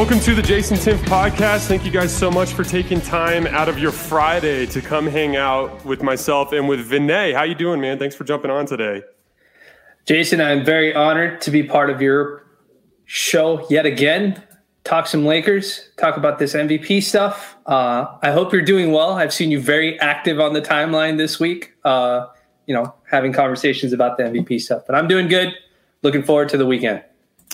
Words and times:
Welcome 0.00 0.20
to 0.20 0.34
the 0.34 0.40
Jason 0.40 0.78
Timpf 0.78 1.00
podcast. 1.00 1.66
Thank 1.66 1.84
you 1.84 1.90
guys 1.90 2.10
so 2.10 2.30
much 2.30 2.54
for 2.54 2.64
taking 2.64 3.02
time 3.02 3.46
out 3.46 3.68
of 3.68 3.78
your 3.78 3.92
Friday 3.92 4.64
to 4.64 4.80
come 4.80 5.06
hang 5.06 5.36
out 5.36 5.84
with 5.84 6.02
myself 6.02 6.54
and 6.54 6.66
with 6.66 6.90
Vinay. 6.90 7.34
How 7.34 7.42
you 7.42 7.54
doing, 7.54 7.82
man? 7.82 7.98
Thanks 7.98 8.16
for 8.16 8.24
jumping 8.24 8.50
on 8.50 8.64
today. 8.64 9.02
Jason, 10.06 10.40
I'm 10.40 10.64
very 10.64 10.94
honored 10.94 11.42
to 11.42 11.50
be 11.50 11.62
part 11.62 11.90
of 11.90 12.00
your 12.00 12.46
show 13.04 13.66
yet 13.68 13.84
again. 13.84 14.42
Talk 14.84 15.06
some 15.06 15.26
Lakers, 15.26 15.90
talk 15.98 16.16
about 16.16 16.38
this 16.38 16.54
MVP 16.54 17.02
stuff. 17.02 17.58
Uh, 17.66 18.06
I 18.22 18.30
hope 18.30 18.54
you're 18.54 18.62
doing 18.62 18.92
well. 18.92 19.12
I've 19.12 19.34
seen 19.34 19.50
you 19.50 19.60
very 19.60 20.00
active 20.00 20.40
on 20.40 20.54
the 20.54 20.62
timeline 20.62 21.18
this 21.18 21.38
week, 21.38 21.74
uh, 21.84 22.26
you 22.64 22.74
know, 22.74 22.94
having 23.10 23.34
conversations 23.34 23.92
about 23.92 24.16
the 24.16 24.22
MVP 24.22 24.62
stuff. 24.62 24.84
But 24.86 24.96
I'm 24.96 25.08
doing 25.08 25.28
good. 25.28 25.54
Looking 26.00 26.22
forward 26.22 26.48
to 26.48 26.56
the 26.56 26.64
weekend. 26.64 27.04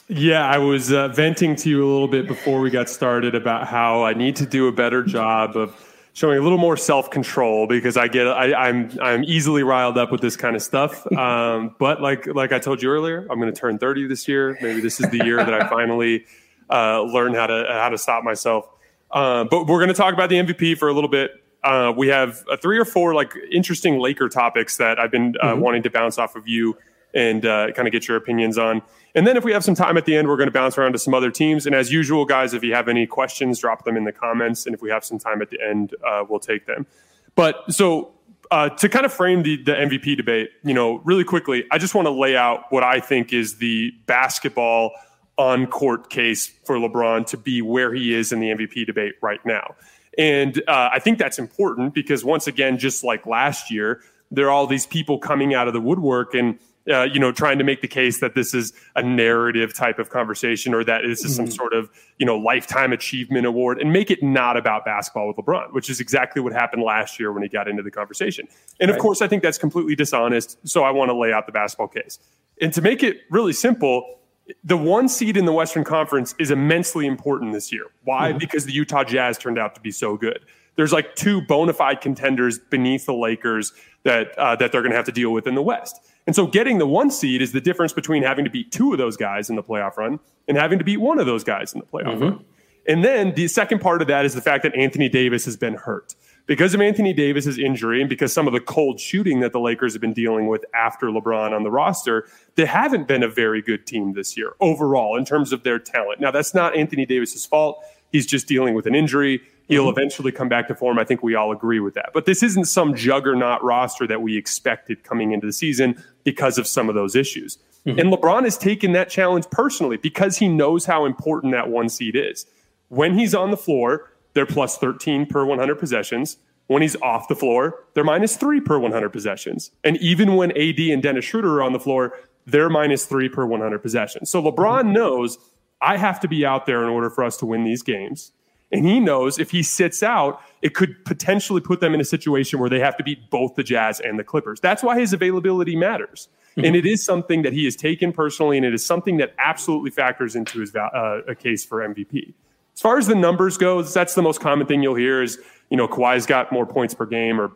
Yeah, 0.08 0.48
I 0.48 0.58
was 0.58 0.92
uh, 0.92 1.08
venting 1.08 1.56
to 1.56 1.68
you 1.68 1.84
a 1.84 1.90
little 1.90 2.06
bit 2.06 2.28
before 2.28 2.60
we 2.60 2.70
got 2.70 2.88
started 2.88 3.34
about 3.34 3.66
how 3.66 4.04
I 4.04 4.14
need 4.14 4.36
to 4.36 4.46
do 4.46 4.68
a 4.68 4.72
better 4.72 5.02
job 5.02 5.56
of 5.56 5.74
showing 6.12 6.38
a 6.38 6.40
little 6.42 6.58
more 6.58 6.76
self 6.76 7.10
control 7.10 7.66
because 7.66 7.96
I 7.96 8.06
get 8.06 8.28
I, 8.28 8.68
am 8.68 8.90
I'm, 8.92 9.00
I'm 9.00 9.24
easily 9.24 9.64
riled 9.64 9.98
up 9.98 10.12
with 10.12 10.20
this 10.20 10.36
kind 10.36 10.54
of 10.54 10.62
stuff. 10.62 11.06
Um, 11.16 11.74
but 11.78 12.00
like 12.00 12.26
like 12.26 12.52
I 12.52 12.58
told 12.58 12.82
you 12.82 12.90
earlier, 12.90 13.26
I'm 13.30 13.40
going 13.40 13.52
to 13.52 13.58
turn 13.58 13.78
30 13.78 14.06
this 14.06 14.28
year. 14.28 14.56
Maybe 14.60 14.80
this 14.80 15.00
is 15.00 15.10
the 15.10 15.24
year 15.24 15.38
that 15.38 15.54
I 15.54 15.68
finally 15.68 16.26
uh, 16.70 17.02
learn 17.02 17.34
how 17.34 17.46
to 17.46 17.66
how 17.68 17.88
to 17.88 17.98
stop 17.98 18.22
myself. 18.22 18.68
Uh, 19.10 19.44
but 19.44 19.66
we're 19.66 19.78
going 19.78 19.88
to 19.88 19.94
talk 19.94 20.14
about 20.14 20.28
the 20.28 20.36
MVP 20.36 20.78
for 20.78 20.88
a 20.88 20.92
little 20.92 21.10
bit. 21.10 21.32
Uh, 21.64 21.92
we 21.96 22.08
have 22.08 22.44
three 22.60 22.78
or 22.78 22.84
four 22.84 23.14
like 23.14 23.32
interesting 23.50 23.98
Laker 23.98 24.28
topics 24.28 24.76
that 24.76 25.00
I've 25.00 25.10
been 25.10 25.34
uh, 25.40 25.52
mm-hmm. 25.52 25.60
wanting 25.60 25.82
to 25.84 25.90
bounce 25.90 26.18
off 26.18 26.36
of 26.36 26.46
you 26.46 26.76
and 27.14 27.46
uh, 27.46 27.72
kind 27.72 27.88
of 27.88 27.92
get 27.92 28.06
your 28.06 28.16
opinions 28.16 28.58
on. 28.58 28.82
And 29.16 29.26
then 29.26 29.38
if 29.38 29.44
we 29.44 29.52
have 29.52 29.64
some 29.64 29.74
time 29.74 29.96
at 29.96 30.04
the 30.04 30.14
end, 30.14 30.28
we're 30.28 30.36
going 30.36 30.48
to 30.48 30.52
bounce 30.52 30.76
around 30.76 30.92
to 30.92 30.98
some 30.98 31.14
other 31.14 31.30
teams. 31.30 31.64
And 31.64 31.74
as 31.74 31.90
usual, 31.90 32.26
guys, 32.26 32.52
if 32.52 32.62
you 32.62 32.74
have 32.74 32.86
any 32.86 33.06
questions, 33.06 33.58
drop 33.58 33.84
them 33.84 33.96
in 33.96 34.04
the 34.04 34.12
comments. 34.12 34.66
And 34.66 34.74
if 34.74 34.82
we 34.82 34.90
have 34.90 35.06
some 35.06 35.18
time 35.18 35.40
at 35.40 35.48
the 35.48 35.58
end, 35.60 35.94
uh, 36.06 36.24
we'll 36.28 36.38
take 36.38 36.66
them. 36.66 36.86
But 37.34 37.72
so 37.72 38.12
uh, 38.50 38.68
to 38.68 38.90
kind 38.90 39.06
of 39.06 39.12
frame 39.12 39.42
the, 39.42 39.56
the 39.62 39.72
MVP 39.72 40.18
debate, 40.18 40.50
you 40.62 40.74
know, 40.74 40.98
really 40.98 41.24
quickly, 41.24 41.64
I 41.72 41.78
just 41.78 41.94
want 41.94 42.04
to 42.04 42.10
lay 42.12 42.36
out 42.36 42.64
what 42.68 42.82
I 42.82 43.00
think 43.00 43.32
is 43.32 43.56
the 43.56 43.90
basketball 44.04 44.92
on 45.38 45.66
court 45.66 46.10
case 46.10 46.48
for 46.64 46.76
LeBron 46.76 47.26
to 47.28 47.38
be 47.38 47.62
where 47.62 47.94
he 47.94 48.14
is 48.14 48.32
in 48.32 48.40
the 48.40 48.48
MVP 48.48 48.84
debate 48.86 49.14
right 49.22 49.44
now. 49.46 49.76
And 50.18 50.58
uh, 50.68 50.90
I 50.92 50.98
think 50.98 51.18
that's 51.18 51.38
important 51.38 51.94
because 51.94 52.22
once 52.22 52.46
again, 52.46 52.78
just 52.78 53.02
like 53.02 53.24
last 53.26 53.70
year, 53.70 54.02
there 54.30 54.46
are 54.46 54.50
all 54.50 54.66
these 54.66 54.86
people 54.86 55.18
coming 55.18 55.54
out 55.54 55.68
of 55.68 55.74
the 55.74 55.80
woodwork 55.80 56.34
and 56.34 56.58
uh, 56.88 57.02
you 57.02 57.18
know, 57.18 57.32
trying 57.32 57.58
to 57.58 57.64
make 57.64 57.80
the 57.80 57.88
case 57.88 58.20
that 58.20 58.34
this 58.34 58.54
is 58.54 58.72
a 58.94 59.02
narrative 59.02 59.74
type 59.74 59.98
of 59.98 60.10
conversation 60.10 60.72
or 60.72 60.84
that 60.84 61.02
this 61.04 61.24
is 61.24 61.32
mm-hmm. 61.32 61.46
some 61.46 61.50
sort 61.50 61.72
of, 61.72 61.90
you 62.18 62.26
know, 62.26 62.36
lifetime 62.36 62.92
achievement 62.92 63.44
award 63.46 63.80
and 63.80 63.92
make 63.92 64.10
it 64.10 64.22
not 64.22 64.56
about 64.56 64.84
basketball 64.84 65.26
with 65.26 65.36
LeBron, 65.36 65.72
which 65.72 65.90
is 65.90 66.00
exactly 66.00 66.40
what 66.40 66.52
happened 66.52 66.82
last 66.82 67.18
year 67.18 67.32
when 67.32 67.42
he 67.42 67.48
got 67.48 67.66
into 67.68 67.82
the 67.82 67.90
conversation. 67.90 68.46
And 68.80 68.90
right. 68.90 68.96
of 68.96 69.02
course, 69.02 69.20
I 69.20 69.28
think 69.28 69.42
that's 69.42 69.58
completely 69.58 69.96
dishonest. 69.96 70.58
So 70.68 70.84
I 70.84 70.90
want 70.90 71.08
to 71.08 71.14
lay 71.14 71.32
out 71.32 71.46
the 71.46 71.52
basketball 71.52 71.88
case. 71.88 72.18
And 72.60 72.72
to 72.72 72.80
make 72.80 73.02
it 73.02 73.22
really 73.30 73.52
simple, 73.52 74.18
the 74.62 74.76
one 74.76 75.08
seed 75.08 75.36
in 75.36 75.44
the 75.44 75.52
Western 75.52 75.84
Conference 75.84 76.34
is 76.38 76.50
immensely 76.50 77.06
important 77.06 77.52
this 77.52 77.72
year. 77.72 77.86
Why? 78.04 78.30
Mm-hmm. 78.30 78.38
Because 78.38 78.64
the 78.64 78.72
Utah 78.72 79.04
Jazz 79.04 79.38
turned 79.38 79.58
out 79.58 79.74
to 79.74 79.80
be 79.80 79.90
so 79.90 80.16
good. 80.16 80.40
There's 80.76 80.92
like 80.92 81.14
two 81.16 81.40
bona 81.40 81.72
fide 81.72 82.00
contenders 82.00 82.58
beneath 82.58 83.06
the 83.06 83.14
Lakers 83.14 83.72
that 84.04 84.38
uh, 84.38 84.54
that 84.56 84.72
they're 84.72 84.82
going 84.82 84.92
to 84.92 84.96
have 84.96 85.06
to 85.06 85.12
deal 85.12 85.32
with 85.32 85.46
in 85.46 85.54
the 85.54 85.62
West. 85.62 85.98
And 86.26 86.34
so 86.34 86.46
getting 86.46 86.78
the 86.78 86.86
one 86.86 87.10
seed 87.10 87.40
is 87.40 87.52
the 87.52 87.60
difference 87.60 87.92
between 87.92 88.22
having 88.22 88.44
to 88.44 88.50
beat 88.50 88.72
two 88.72 88.92
of 88.92 88.98
those 88.98 89.16
guys 89.16 89.48
in 89.48 89.56
the 89.56 89.62
playoff 89.62 89.96
run 89.96 90.18
and 90.48 90.56
having 90.56 90.78
to 90.78 90.84
beat 90.84 90.98
one 90.98 91.18
of 91.18 91.26
those 91.26 91.44
guys 91.44 91.72
in 91.72 91.80
the 91.80 91.86
playoff 91.86 92.14
mm-hmm. 92.14 92.22
run. 92.22 92.44
And 92.88 93.04
then 93.04 93.34
the 93.34 93.48
second 93.48 93.80
part 93.80 94.00
of 94.00 94.08
that 94.08 94.24
is 94.24 94.34
the 94.34 94.40
fact 94.40 94.62
that 94.62 94.74
Anthony 94.76 95.08
Davis 95.08 95.44
has 95.44 95.56
been 95.56 95.74
hurt. 95.74 96.14
Because 96.46 96.74
of 96.74 96.80
Anthony 96.80 97.12
Davis's 97.12 97.58
injury 97.58 98.00
and 98.00 98.08
because 98.08 98.32
some 98.32 98.46
of 98.46 98.52
the 98.52 98.60
cold 98.60 99.00
shooting 99.00 99.40
that 99.40 99.52
the 99.52 99.58
Lakers 99.58 99.94
have 99.94 100.00
been 100.00 100.12
dealing 100.12 100.46
with 100.46 100.64
after 100.74 101.08
LeBron 101.08 101.50
on 101.50 101.64
the 101.64 101.70
roster, 101.72 102.28
they 102.54 102.66
haven't 102.66 103.08
been 103.08 103.24
a 103.24 103.28
very 103.28 103.60
good 103.60 103.84
team 103.84 104.12
this 104.12 104.36
year 104.36 104.52
overall 104.60 105.16
in 105.16 105.24
terms 105.24 105.52
of 105.52 105.64
their 105.64 105.80
talent. 105.80 106.20
Now, 106.20 106.30
that's 106.30 106.54
not 106.54 106.76
Anthony 106.76 107.04
Davis's 107.04 107.44
fault. 107.44 107.84
He's 108.12 108.26
just 108.26 108.46
dealing 108.46 108.74
with 108.74 108.86
an 108.86 108.94
injury. 108.94 109.42
He'll 109.68 109.82
mm-hmm. 109.82 109.98
eventually 109.98 110.32
come 110.32 110.48
back 110.48 110.68
to 110.68 110.74
form. 110.74 110.98
I 110.98 111.04
think 111.04 111.22
we 111.22 111.34
all 111.34 111.50
agree 111.50 111.80
with 111.80 111.94
that. 111.94 112.10
But 112.14 112.26
this 112.26 112.42
isn't 112.42 112.66
some 112.66 112.94
juggernaut 112.94 113.62
roster 113.62 114.06
that 114.06 114.22
we 114.22 114.36
expected 114.36 115.02
coming 115.02 115.32
into 115.32 115.46
the 115.46 115.52
season 115.52 116.02
because 116.24 116.56
of 116.58 116.66
some 116.66 116.88
of 116.88 116.94
those 116.94 117.16
issues. 117.16 117.58
Mm-hmm. 117.84 117.98
And 117.98 118.12
LeBron 118.12 118.44
has 118.44 118.56
taken 118.56 118.92
that 118.92 119.08
challenge 119.08 119.46
personally 119.50 119.96
because 119.96 120.36
he 120.36 120.48
knows 120.48 120.84
how 120.86 121.04
important 121.04 121.52
that 121.52 121.68
one 121.68 121.88
seed 121.88 122.16
is. 122.16 122.46
When 122.88 123.18
he's 123.18 123.34
on 123.34 123.50
the 123.50 123.56
floor, 123.56 124.12
they're 124.34 124.46
plus 124.46 124.78
13 124.78 125.26
per 125.26 125.44
100 125.44 125.76
possessions. 125.76 126.38
When 126.68 126.82
he's 126.82 126.96
off 126.96 127.28
the 127.28 127.36
floor, 127.36 127.84
they're 127.94 128.04
minus 128.04 128.36
three 128.36 128.60
per 128.60 128.78
100 128.78 129.10
possessions. 129.10 129.70
And 129.84 129.96
even 129.98 130.34
when 130.34 130.50
AD 130.52 130.78
and 130.78 131.02
Dennis 131.02 131.24
Schroeder 131.24 131.58
are 131.58 131.62
on 131.62 131.72
the 131.72 131.80
floor, 131.80 132.18
they're 132.44 132.68
minus 132.68 133.04
three 133.06 133.28
per 133.28 133.46
100 133.46 133.78
possessions. 133.80 134.30
So 134.30 134.42
LeBron 134.42 134.82
mm-hmm. 134.82 134.92
knows 134.92 135.38
I 135.80 135.96
have 135.96 136.20
to 136.20 136.28
be 136.28 136.44
out 136.44 136.66
there 136.66 136.82
in 136.82 136.88
order 136.88 137.10
for 137.10 137.24
us 137.24 137.36
to 137.38 137.46
win 137.46 137.64
these 137.64 137.82
games. 137.82 138.32
And 138.72 138.84
he 138.84 138.98
knows 138.98 139.38
if 139.38 139.50
he 139.50 139.62
sits 139.62 140.02
out, 140.02 140.40
it 140.60 140.74
could 140.74 141.04
potentially 141.04 141.60
put 141.60 141.80
them 141.80 141.94
in 141.94 142.00
a 142.00 142.04
situation 142.04 142.58
where 142.58 142.68
they 142.68 142.80
have 142.80 142.96
to 142.96 143.04
beat 143.04 143.30
both 143.30 143.54
the 143.54 143.62
Jazz 143.62 144.00
and 144.00 144.18
the 144.18 144.24
Clippers. 144.24 144.58
That's 144.60 144.82
why 144.82 144.98
his 144.98 145.12
availability 145.12 145.76
matters. 145.76 146.28
Mm-hmm. 146.50 146.64
And 146.64 146.76
it 146.76 146.86
is 146.86 147.04
something 147.04 147.42
that 147.42 147.52
he 147.52 147.64
has 147.64 147.76
taken 147.76 148.12
personally, 148.12 148.56
and 148.56 148.66
it 148.66 148.74
is 148.74 148.84
something 148.84 149.18
that 149.18 149.34
absolutely 149.38 149.90
factors 149.90 150.34
into 150.34 150.60
his 150.60 150.74
uh, 150.74 151.20
a 151.28 151.34
case 151.34 151.64
for 151.64 151.86
MVP. 151.86 152.32
As 152.74 152.80
far 152.80 152.98
as 152.98 153.06
the 153.06 153.14
numbers 153.14 153.56
goes, 153.56 153.94
that's 153.94 154.14
the 154.14 154.22
most 154.22 154.40
common 154.40 154.66
thing 154.66 154.82
you'll 154.82 154.96
hear 154.96 155.22
is, 155.22 155.38
you 155.70 155.76
know, 155.76 155.86
Kawhi's 155.86 156.26
got 156.26 156.52
more 156.52 156.66
points 156.66 156.92
per 156.92 157.06
game 157.06 157.40
or 157.40 157.52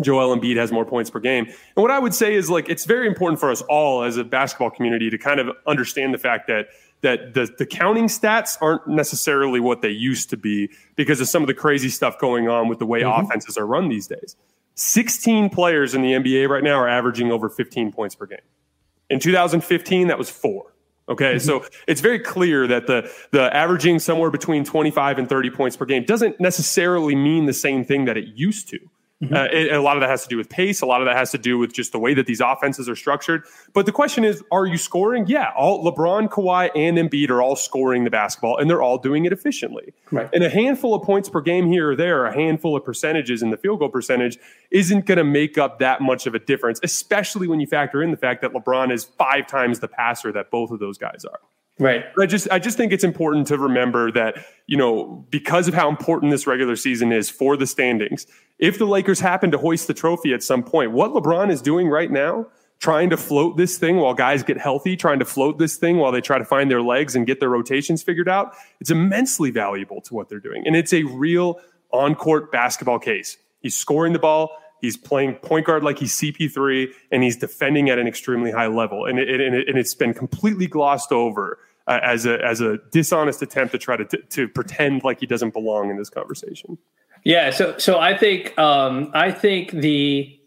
Joel 0.00 0.34
Embiid 0.36 0.56
has 0.56 0.72
more 0.72 0.84
points 0.84 1.10
per 1.10 1.20
game. 1.20 1.46
And 1.46 1.56
what 1.76 1.90
I 1.90 1.98
would 1.98 2.14
say 2.14 2.34
is 2.34 2.48
like 2.48 2.68
it's 2.68 2.84
very 2.84 3.06
important 3.06 3.38
for 3.38 3.50
us 3.50 3.60
all 3.62 4.02
as 4.02 4.16
a 4.16 4.24
basketball 4.24 4.70
community 4.70 5.10
to 5.10 5.18
kind 5.18 5.40
of 5.40 5.50
understand 5.66 6.14
the 6.14 6.18
fact 6.18 6.46
that 6.46 6.68
that 7.02 7.34
the, 7.34 7.48
the 7.58 7.66
counting 7.66 8.06
stats 8.06 8.56
aren't 8.60 8.86
necessarily 8.86 9.60
what 9.60 9.82
they 9.82 9.90
used 9.90 10.30
to 10.30 10.36
be 10.36 10.70
because 10.96 11.20
of 11.20 11.28
some 11.28 11.42
of 11.42 11.46
the 11.46 11.54
crazy 11.54 11.88
stuff 11.88 12.18
going 12.18 12.48
on 12.48 12.68
with 12.68 12.78
the 12.78 12.86
way 12.86 13.02
mm-hmm. 13.02 13.24
offenses 13.24 13.56
are 13.56 13.66
run 13.66 13.88
these 13.88 14.06
days. 14.06 14.36
16 14.74 15.50
players 15.50 15.94
in 15.94 16.02
the 16.02 16.12
NBA 16.12 16.48
right 16.48 16.64
now 16.64 16.74
are 16.74 16.88
averaging 16.88 17.30
over 17.30 17.48
15 17.48 17.92
points 17.92 18.14
per 18.14 18.26
game. 18.26 18.38
In 19.08 19.18
2015, 19.18 20.08
that 20.08 20.18
was 20.18 20.30
four. 20.30 20.74
Okay, 21.08 21.34
mm-hmm. 21.34 21.38
so 21.38 21.64
it's 21.88 22.00
very 22.00 22.20
clear 22.20 22.68
that 22.68 22.86
the 22.86 23.12
the 23.32 23.54
averaging 23.54 23.98
somewhere 23.98 24.30
between 24.30 24.64
25 24.64 25.18
and 25.18 25.28
30 25.28 25.50
points 25.50 25.76
per 25.76 25.84
game 25.84 26.04
doesn't 26.04 26.38
necessarily 26.38 27.16
mean 27.16 27.46
the 27.46 27.52
same 27.52 27.84
thing 27.84 28.04
that 28.04 28.16
it 28.16 28.28
used 28.36 28.68
to. 28.68 28.78
Mm-hmm. 29.22 29.34
Uh, 29.34 29.44
it, 29.52 29.72
a 29.72 29.82
lot 29.82 29.98
of 29.98 30.00
that 30.00 30.08
has 30.08 30.22
to 30.22 30.28
do 30.28 30.38
with 30.38 30.48
pace. 30.48 30.80
A 30.80 30.86
lot 30.86 31.02
of 31.02 31.06
that 31.06 31.16
has 31.16 31.30
to 31.32 31.38
do 31.38 31.58
with 31.58 31.74
just 31.74 31.92
the 31.92 31.98
way 31.98 32.14
that 32.14 32.26
these 32.26 32.40
offenses 32.40 32.88
are 32.88 32.96
structured. 32.96 33.44
But 33.74 33.84
the 33.84 33.92
question 33.92 34.24
is, 34.24 34.42
are 34.50 34.64
you 34.64 34.78
scoring? 34.78 35.26
Yeah, 35.26 35.52
all 35.54 35.84
LeBron, 35.84 36.28
Kawhi, 36.28 36.70
and 36.74 36.96
Embiid 36.96 37.28
are 37.28 37.42
all 37.42 37.54
scoring 37.54 38.04
the 38.04 38.10
basketball, 38.10 38.56
and 38.56 38.70
they're 38.70 38.80
all 38.80 38.96
doing 38.96 39.26
it 39.26 39.32
efficiently. 39.32 39.92
Right. 40.10 40.28
And 40.32 40.42
a 40.42 40.48
handful 40.48 40.94
of 40.94 41.02
points 41.02 41.28
per 41.28 41.42
game 41.42 41.66
here 41.66 41.90
or 41.90 41.96
there, 41.96 42.24
a 42.24 42.32
handful 42.32 42.74
of 42.76 42.84
percentages 42.84 43.42
in 43.42 43.50
the 43.50 43.58
field 43.58 43.80
goal 43.80 43.90
percentage, 43.90 44.38
isn't 44.70 45.04
going 45.04 45.18
to 45.18 45.24
make 45.24 45.58
up 45.58 45.80
that 45.80 46.00
much 46.00 46.26
of 46.26 46.34
a 46.34 46.38
difference, 46.38 46.80
especially 46.82 47.46
when 47.46 47.60
you 47.60 47.66
factor 47.66 48.02
in 48.02 48.10
the 48.10 48.16
fact 48.16 48.40
that 48.40 48.52
LeBron 48.52 48.90
is 48.90 49.04
five 49.04 49.46
times 49.46 49.80
the 49.80 49.88
passer 49.88 50.32
that 50.32 50.50
both 50.50 50.70
of 50.70 50.78
those 50.78 50.96
guys 50.96 51.26
are. 51.26 51.40
Right. 51.80 52.04
I 52.18 52.26
just 52.26 52.46
I 52.50 52.58
just 52.58 52.76
think 52.76 52.92
it's 52.92 53.04
important 53.04 53.46
to 53.46 53.56
remember 53.56 54.12
that, 54.12 54.44
you 54.66 54.76
know, 54.76 55.26
because 55.30 55.66
of 55.66 55.72
how 55.72 55.88
important 55.88 56.30
this 56.30 56.46
regular 56.46 56.76
season 56.76 57.10
is 57.10 57.30
for 57.30 57.56
the 57.56 57.66
standings, 57.66 58.26
if 58.58 58.78
the 58.78 58.84
Lakers 58.84 59.18
happen 59.18 59.50
to 59.50 59.58
hoist 59.58 59.86
the 59.86 59.94
trophy 59.94 60.34
at 60.34 60.42
some 60.42 60.62
point, 60.62 60.92
what 60.92 61.12
LeBron 61.12 61.50
is 61.50 61.62
doing 61.62 61.88
right 61.88 62.10
now, 62.10 62.46
trying 62.80 63.08
to 63.08 63.16
float 63.16 63.56
this 63.56 63.78
thing 63.78 63.96
while 63.96 64.12
guys 64.12 64.42
get 64.42 64.58
healthy, 64.58 64.94
trying 64.94 65.20
to 65.20 65.24
float 65.24 65.58
this 65.58 65.76
thing 65.76 65.96
while 65.96 66.12
they 66.12 66.20
try 66.20 66.36
to 66.36 66.44
find 66.44 66.70
their 66.70 66.82
legs 66.82 67.16
and 67.16 67.26
get 67.26 67.40
their 67.40 67.48
rotations 67.48 68.02
figured 68.02 68.28
out, 68.28 68.54
it's 68.78 68.90
immensely 68.90 69.50
valuable 69.50 70.02
to 70.02 70.12
what 70.12 70.28
they're 70.28 70.38
doing. 70.38 70.62
And 70.66 70.76
it's 70.76 70.92
a 70.92 71.04
real 71.04 71.60
on-court 71.92 72.52
basketball 72.52 72.98
case. 72.98 73.38
He's 73.62 73.76
scoring 73.76 74.12
the 74.12 74.18
ball, 74.18 74.50
He's 74.80 74.96
playing 74.96 75.34
point 75.36 75.66
guard 75.66 75.84
like 75.84 75.98
he's 75.98 76.14
CP3, 76.18 76.92
and 77.12 77.22
he's 77.22 77.36
defending 77.36 77.90
at 77.90 77.98
an 77.98 78.06
extremely 78.06 78.50
high 78.50 78.66
level. 78.66 79.04
And, 79.06 79.18
it, 79.18 79.28
and, 79.28 79.54
it, 79.54 79.68
and 79.68 79.78
it's 79.78 79.94
been 79.94 80.14
completely 80.14 80.66
glossed 80.66 81.12
over 81.12 81.58
uh, 81.90 81.98
as 82.04 82.24
a 82.24 82.42
as 82.44 82.60
a 82.60 82.78
dishonest 82.92 83.42
attempt 83.42 83.72
to 83.72 83.78
try 83.78 83.96
to 83.96 84.04
to 84.04 84.48
pretend 84.48 85.02
like 85.02 85.18
he 85.18 85.26
doesn't 85.26 85.52
belong 85.52 85.90
in 85.90 85.96
this 85.96 86.08
conversation. 86.08 86.78
Yeah, 87.24 87.50
so 87.50 87.76
so 87.78 87.98
I 87.98 88.16
think 88.16 88.56
um, 88.58 89.10
I 89.12 89.32
think 89.32 89.72
the 89.72 90.38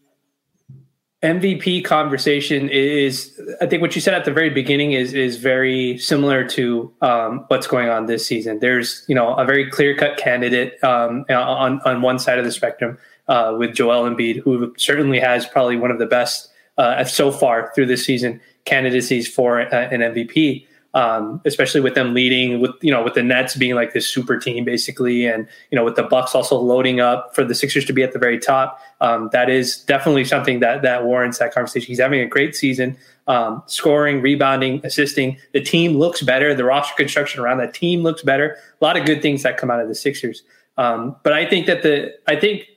MVP 1.21 1.83
conversation 1.83 2.69
is 2.69 3.37
I 3.59 3.65
think 3.65 3.81
what 3.81 3.93
you 3.93 3.99
said 3.99 4.13
at 4.13 4.23
the 4.23 4.31
very 4.31 4.49
beginning 4.49 4.93
is 4.93 5.13
is 5.13 5.35
very 5.35 5.97
similar 5.97 6.47
to 6.49 6.93
um, 7.01 7.43
what's 7.49 7.67
going 7.67 7.89
on 7.89 8.05
this 8.05 8.25
season. 8.25 8.59
There's 8.59 9.03
you 9.09 9.15
know 9.15 9.33
a 9.35 9.43
very 9.43 9.69
clear 9.69 9.97
cut 9.97 10.15
candidate 10.15 10.81
um, 10.81 11.25
on 11.29 11.81
on 11.81 12.01
one 12.01 12.19
side 12.19 12.39
of 12.39 12.45
the 12.45 12.51
spectrum 12.53 12.97
uh, 13.27 13.53
with 13.57 13.75
Joel 13.75 14.09
Embiid, 14.09 14.37
who 14.43 14.73
certainly 14.77 15.19
has 15.19 15.45
probably 15.45 15.75
one 15.75 15.91
of 15.91 15.99
the 15.99 16.05
best 16.05 16.49
uh, 16.77 17.03
so 17.03 17.31
far 17.31 17.69
through 17.75 17.87
this 17.87 18.05
season 18.05 18.39
candidacies 18.63 19.27
for 19.27 19.61
uh, 19.61 19.89
an 19.89 19.99
MVP. 19.99 20.65
Um, 20.93 21.41
especially 21.45 21.81
with 21.81 21.95
them 21.95 22.13
leading 22.13 22.59
with 22.59 22.71
you 22.81 22.91
know 22.91 23.03
with 23.03 23.15
the 23.15 23.23
Nets 23.23 23.55
being 23.55 23.75
like 23.75 23.93
this 23.93 24.07
super 24.07 24.37
team 24.37 24.63
basically, 24.63 25.25
and 25.25 25.47
you 25.71 25.75
know 25.75 25.83
with 25.83 25.95
the 25.95 26.03
Bucks 26.03 26.35
also 26.35 26.57
loading 26.57 26.99
up 26.99 27.33
for 27.33 27.43
the 27.43 27.55
Sixers 27.55 27.85
to 27.85 27.93
be 27.93 28.03
at 28.03 28.13
the 28.13 28.19
very 28.19 28.39
top. 28.39 28.79
Um, 29.01 29.29
that 29.31 29.49
is 29.49 29.77
definitely 29.77 30.25
something 30.25 30.59
that 30.59 30.83
that 30.83 31.05
warrants 31.05 31.39
that 31.39 31.53
conversation. 31.53 31.87
He's 31.87 31.99
having 31.99 32.21
a 32.21 32.27
great 32.27 32.55
season, 32.55 32.95
um, 33.27 33.63
scoring, 33.65 34.21
rebounding, 34.21 34.81
assisting. 34.83 35.37
The 35.53 35.61
team 35.61 35.97
looks 35.97 36.21
better. 36.21 36.53
The 36.53 36.63
roster 36.63 36.95
construction 36.95 37.41
around 37.41 37.57
that 37.57 37.73
team 37.73 38.03
looks 38.03 38.21
better. 38.21 38.57
A 38.79 38.83
lot 38.85 38.95
of 38.95 39.05
good 39.05 39.21
things 39.21 39.43
that 39.43 39.57
come 39.57 39.71
out 39.71 39.79
of 39.79 39.87
the 39.87 39.95
Sixers. 39.95 40.43
Um, 40.77 41.15
but 41.23 41.33
I 41.33 41.49
think 41.49 41.65
that 41.65 41.81
the 41.81 42.13
I 42.27 42.35
think 42.35 42.67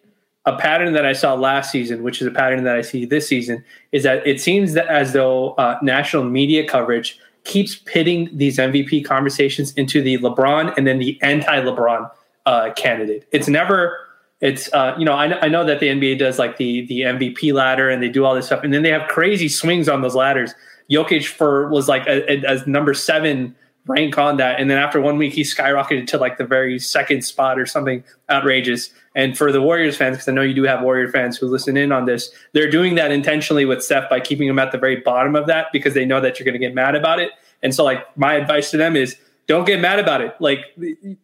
a 0.46 0.56
pattern 0.56 0.92
that 0.92 1.04
I 1.04 1.12
saw 1.12 1.34
last 1.34 1.72
season, 1.72 2.04
which 2.04 2.22
is 2.22 2.26
a 2.26 2.30
pattern 2.30 2.62
that 2.64 2.76
I 2.76 2.80
see 2.80 3.04
this 3.04 3.28
season, 3.28 3.64
is 3.90 4.04
that 4.04 4.24
it 4.26 4.40
seems 4.40 4.74
that 4.74 4.86
as 4.86 5.12
though 5.12 5.50
uh, 5.54 5.76
national 5.82 6.24
media 6.24 6.66
coverage 6.66 7.18
keeps 7.46 7.76
pitting 7.76 8.28
these 8.36 8.58
MVP 8.58 9.04
conversations 9.04 9.72
into 9.74 10.02
the 10.02 10.18
LeBron 10.18 10.76
and 10.76 10.86
then 10.86 10.98
the 10.98 11.18
anti-LeBron 11.22 12.10
uh, 12.44 12.72
candidate. 12.74 13.26
It's 13.32 13.48
never. 13.48 13.98
It's 14.42 14.70
uh, 14.74 14.94
you 14.98 15.06
know 15.06 15.14
I, 15.14 15.40
I 15.40 15.48
know 15.48 15.64
that 15.64 15.80
the 15.80 15.86
NBA 15.86 16.18
does 16.18 16.38
like 16.38 16.58
the 16.58 16.84
the 16.86 17.00
MVP 17.02 17.54
ladder 17.54 17.88
and 17.88 18.02
they 18.02 18.10
do 18.10 18.26
all 18.26 18.34
this 18.34 18.46
stuff 18.46 18.62
and 18.62 18.74
then 18.74 18.82
they 18.82 18.90
have 18.90 19.08
crazy 19.08 19.48
swings 19.48 19.88
on 19.88 20.02
those 20.02 20.14
ladders. 20.14 20.54
Jokic 20.90 21.26
for 21.26 21.68
was 21.70 21.88
like 21.88 22.06
as 22.06 22.66
number 22.66 22.92
seven 22.92 23.56
rank 23.86 24.18
on 24.18 24.36
that, 24.36 24.60
and 24.60 24.68
then 24.68 24.78
after 24.78 25.00
one 25.00 25.16
week 25.16 25.32
he 25.32 25.42
skyrocketed 25.42 26.06
to 26.08 26.18
like 26.18 26.36
the 26.36 26.44
very 26.44 26.78
second 26.78 27.22
spot 27.22 27.58
or 27.58 27.64
something 27.64 28.04
outrageous. 28.28 28.90
And 29.16 29.36
for 29.36 29.50
the 29.50 29.62
Warriors 29.62 29.96
fans, 29.96 30.16
because 30.16 30.28
I 30.28 30.32
know 30.32 30.42
you 30.42 30.54
do 30.54 30.64
have 30.64 30.82
Warrior 30.82 31.08
fans 31.08 31.38
who 31.38 31.46
listen 31.48 31.76
in 31.78 31.90
on 31.90 32.04
this, 32.04 32.30
they're 32.52 32.70
doing 32.70 32.96
that 32.96 33.10
intentionally 33.10 33.64
with 33.64 33.82
Steph 33.82 34.10
by 34.10 34.20
keeping 34.20 34.46
him 34.46 34.58
at 34.58 34.72
the 34.72 34.78
very 34.78 34.96
bottom 34.96 35.34
of 35.34 35.46
that 35.46 35.68
because 35.72 35.94
they 35.94 36.04
know 36.04 36.20
that 36.20 36.38
you're 36.38 36.44
going 36.44 36.52
to 36.52 36.58
get 36.58 36.74
mad 36.74 36.94
about 36.94 37.18
it. 37.18 37.32
And 37.62 37.74
so, 37.74 37.82
like, 37.82 38.16
my 38.18 38.34
advice 38.34 38.70
to 38.72 38.76
them 38.76 38.94
is 38.94 39.16
don't 39.46 39.66
get 39.66 39.80
mad 39.80 39.98
about 39.98 40.20
it. 40.20 40.36
Like, 40.38 40.66
the, 40.76 41.16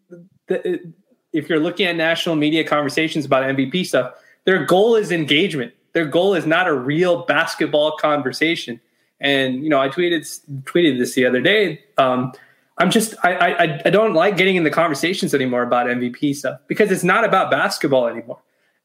the, 0.47 0.93
if 1.35 1.51
you're 1.51 1.61
looking 1.61 1.87
at 1.87 1.95
national 1.95 2.35
media 2.35 2.65
conversations 2.65 3.27
about 3.27 3.45
MVP 3.45 3.87
stuff, 3.87 4.15
their 4.45 4.65
goal 4.65 4.97
is 4.97 5.13
engagement. 5.13 5.75
Their 5.93 6.07
goal 6.07 6.33
is 6.33 6.47
not 6.47 6.69
a 6.69 6.75
real 6.75 7.27
basketball 7.27 7.99
conversation. 7.99 8.81
And 9.21 9.63
you 9.63 9.69
know, 9.69 9.81
I 9.81 9.91
tweeted 9.91 10.41
tweeted 10.63 10.99
this 10.99 11.15
the 11.15 11.27
other 11.27 11.43
day. 11.43 11.85
Um, 11.99 12.33
I'm 12.79 12.91
just 12.91 13.15
I, 13.23 13.35
I 13.35 13.81
I 13.85 13.91
don't 13.91 14.15
like 14.15 14.37
getting 14.37 14.57
in 14.57 14.65
the 14.65 14.71
conversations 14.71 15.35
anymore 15.35 15.63
about 15.63 15.87
MVP 15.87 16.35
stuff 16.35 16.59
because 16.67 16.91
it's 16.91 17.05
not 17.05 17.25
about 17.25 17.51
basketball 17.51 18.09
anymore. 18.09 18.41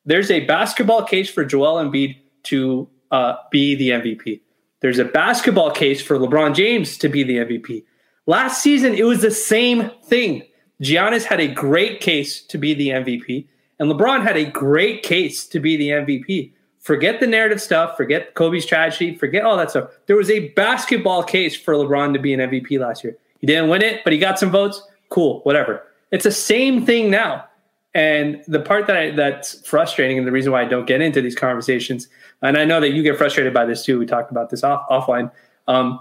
There's 0.05 0.31
a 0.31 0.41
basketball 0.41 1.03
case 1.03 1.29
for 1.29 1.43
Joel 1.43 1.83
Embiid 1.83 2.17
to 2.43 2.89
uh, 3.11 3.35
be 3.51 3.75
the 3.75 3.89
MVP. 3.89 4.41
There's 4.79 4.99
a 4.99 5.05
basketball 5.05 5.71
case 5.71 6.01
for 6.01 6.17
LeBron 6.17 6.55
James 6.55 6.97
to 6.99 7.09
be 7.09 7.23
the 7.23 7.37
MVP. 7.37 7.83
Last 8.25 8.61
season, 8.61 8.93
it 8.93 9.03
was 9.03 9.21
the 9.21 9.31
same 9.31 9.89
thing. 10.03 10.43
Giannis 10.81 11.23
had 11.23 11.39
a 11.39 11.47
great 11.47 12.01
case 12.01 12.41
to 12.43 12.57
be 12.57 12.73
the 12.73 12.89
MVP, 12.89 13.47
and 13.79 13.91
LeBron 13.91 14.23
had 14.23 14.37
a 14.37 14.45
great 14.45 15.01
case 15.01 15.47
to 15.47 15.59
be 15.59 15.75
the 15.75 15.89
MVP. 15.89 16.53
Forget 16.79 17.19
the 17.19 17.27
narrative 17.27 17.61
stuff, 17.61 17.97
forget 17.97 18.33
Kobe's 18.35 18.65
tragedy, 18.65 19.15
forget 19.15 19.43
all 19.43 19.57
that 19.57 19.71
stuff. 19.71 19.89
There 20.05 20.15
was 20.15 20.29
a 20.29 20.49
basketball 20.49 21.23
case 21.23 21.55
for 21.55 21.73
LeBron 21.73 22.13
to 22.13 22.19
be 22.19 22.33
an 22.33 22.39
MVP 22.39 22.79
last 22.79 23.03
year. 23.03 23.17
He 23.39 23.47
didn't 23.47 23.69
win 23.69 23.81
it, 23.81 24.03
but 24.03 24.13
he 24.13 24.19
got 24.19 24.39
some 24.39 24.51
votes. 24.51 24.81
Cool, 25.09 25.41
whatever. 25.41 25.83
It's 26.11 26.23
the 26.23 26.31
same 26.31 26.85
thing 26.85 27.09
now. 27.09 27.45
And 27.93 28.43
the 28.47 28.59
part 28.59 28.87
that 28.87 28.95
I, 28.95 29.11
that's 29.11 29.67
frustrating, 29.67 30.17
and 30.17 30.27
the 30.27 30.31
reason 30.31 30.51
why 30.51 30.61
I 30.61 30.65
don't 30.65 30.85
get 30.85 31.01
into 31.01 31.21
these 31.21 31.35
conversations, 31.35 32.07
and 32.41 32.57
I 32.57 32.65
know 32.65 32.79
that 32.79 32.91
you 32.91 33.01
get 33.01 33.17
frustrated 33.17 33.53
by 33.53 33.65
this 33.65 33.83
too. 33.83 33.97
We 33.97 34.05
talked 34.05 34.29
about 34.29 34.49
this 34.49 34.63
off, 34.63 34.87
offline. 34.89 35.31
Um, 35.67 35.99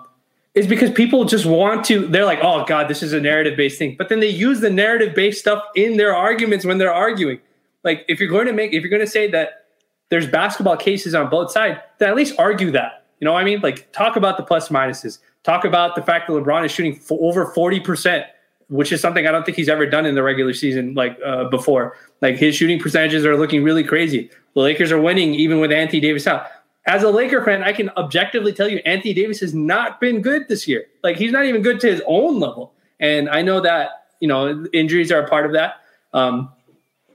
is 0.55 0.67
because 0.67 0.91
people 0.91 1.25
just 1.25 1.47
want 1.47 1.85
to. 1.87 2.07
They're 2.07 2.25
like, 2.25 2.41
"Oh 2.43 2.65
God, 2.65 2.89
this 2.89 3.03
is 3.03 3.13
a 3.13 3.21
narrative 3.21 3.57
based 3.57 3.79
thing," 3.79 3.95
but 3.97 4.09
then 4.09 4.21
they 4.21 4.29
use 4.29 4.61
the 4.61 4.71
narrative 4.71 5.15
based 5.15 5.41
stuff 5.41 5.63
in 5.75 5.97
their 5.97 6.15
arguments 6.15 6.65
when 6.65 6.79
they're 6.79 6.93
arguing. 6.93 7.41
Like, 7.85 8.05
if 8.09 8.19
you're 8.21 8.29
going 8.29 8.47
to 8.47 8.53
make, 8.53 8.73
if 8.73 8.83
you're 8.83 8.91
going 8.91 9.01
to 9.01 9.07
say 9.07 9.31
that 9.31 9.67
there's 10.09 10.27
basketball 10.27 10.77
cases 10.77 11.15
on 11.15 11.31
both 11.31 11.51
sides, 11.51 11.79
then 11.99 12.09
at 12.09 12.17
least 12.17 12.35
argue 12.39 12.71
that. 12.73 13.05
You 13.21 13.27
know 13.27 13.33
what 13.33 13.41
I 13.41 13.45
mean? 13.45 13.61
Like, 13.61 13.91
talk 13.93 14.17
about 14.17 14.37
the 14.37 14.43
plus 14.43 14.69
minuses. 14.69 15.19
Talk 15.47 15.65
about 15.65 15.95
the 15.95 16.03
fact 16.03 16.27
that 16.27 16.33
LeBron 16.33 16.65
is 16.65 16.73
shooting 16.73 17.01
over 17.09 17.47
40%, 17.47 18.27
which 18.67 18.91
is 18.91 19.01
something 19.01 19.29
I 19.29 19.31
don't 19.31 19.47
think 19.47 19.57
he's 19.57 19.69
ever 19.69 19.87
done 19.87 20.05
in 20.05 20.17
the 20.17 20.23
regular 20.25 20.53
season 20.53 20.95
like 20.95 21.17
uh, 21.25 21.45
before. 21.51 21.97
Like 22.21 22.35
his 22.35 22.57
shooting 22.57 22.81
percentages 22.81 23.25
are 23.25 23.37
looking 23.37 23.63
really 23.63 23.85
crazy. 23.85 24.29
The 24.55 24.61
Lakers 24.63 24.91
are 24.91 25.01
winning 25.01 25.35
even 25.37 25.61
with 25.61 25.71
Anthony 25.71 26.01
Davis 26.01 26.27
out. 26.27 26.49
As 26.87 27.05
a 27.05 27.11
Laker 27.11 27.45
fan, 27.45 27.63
I 27.63 27.73
can 27.73 27.91
objectively 27.91 28.53
tell 28.53 28.69
you 28.69 28.79
Anthony 28.79 29.15
Davis 29.15 29.39
has 29.39 29.55
not 29.55 30.01
been 30.01 30.21
good 30.21 30.49
this 30.49 30.67
year. 30.67 30.87
Like 31.05 31.17
he's 31.17 31.31
not 31.31 31.45
even 31.45 31.63
good 31.63 31.79
to 31.79 31.93
his 31.93 32.03
own 32.09 32.41
level. 32.41 32.73
And 32.99 33.29
I 33.31 33.43
know 33.43 33.61
that, 33.61 34.07
you 34.19 34.27
know, 34.27 34.67
injuries 34.73 35.13
are 35.13 35.21
a 35.21 35.29
part 35.29 35.47
of 35.47 35.53
that. 35.53 35.75
Um, 36.13 36.51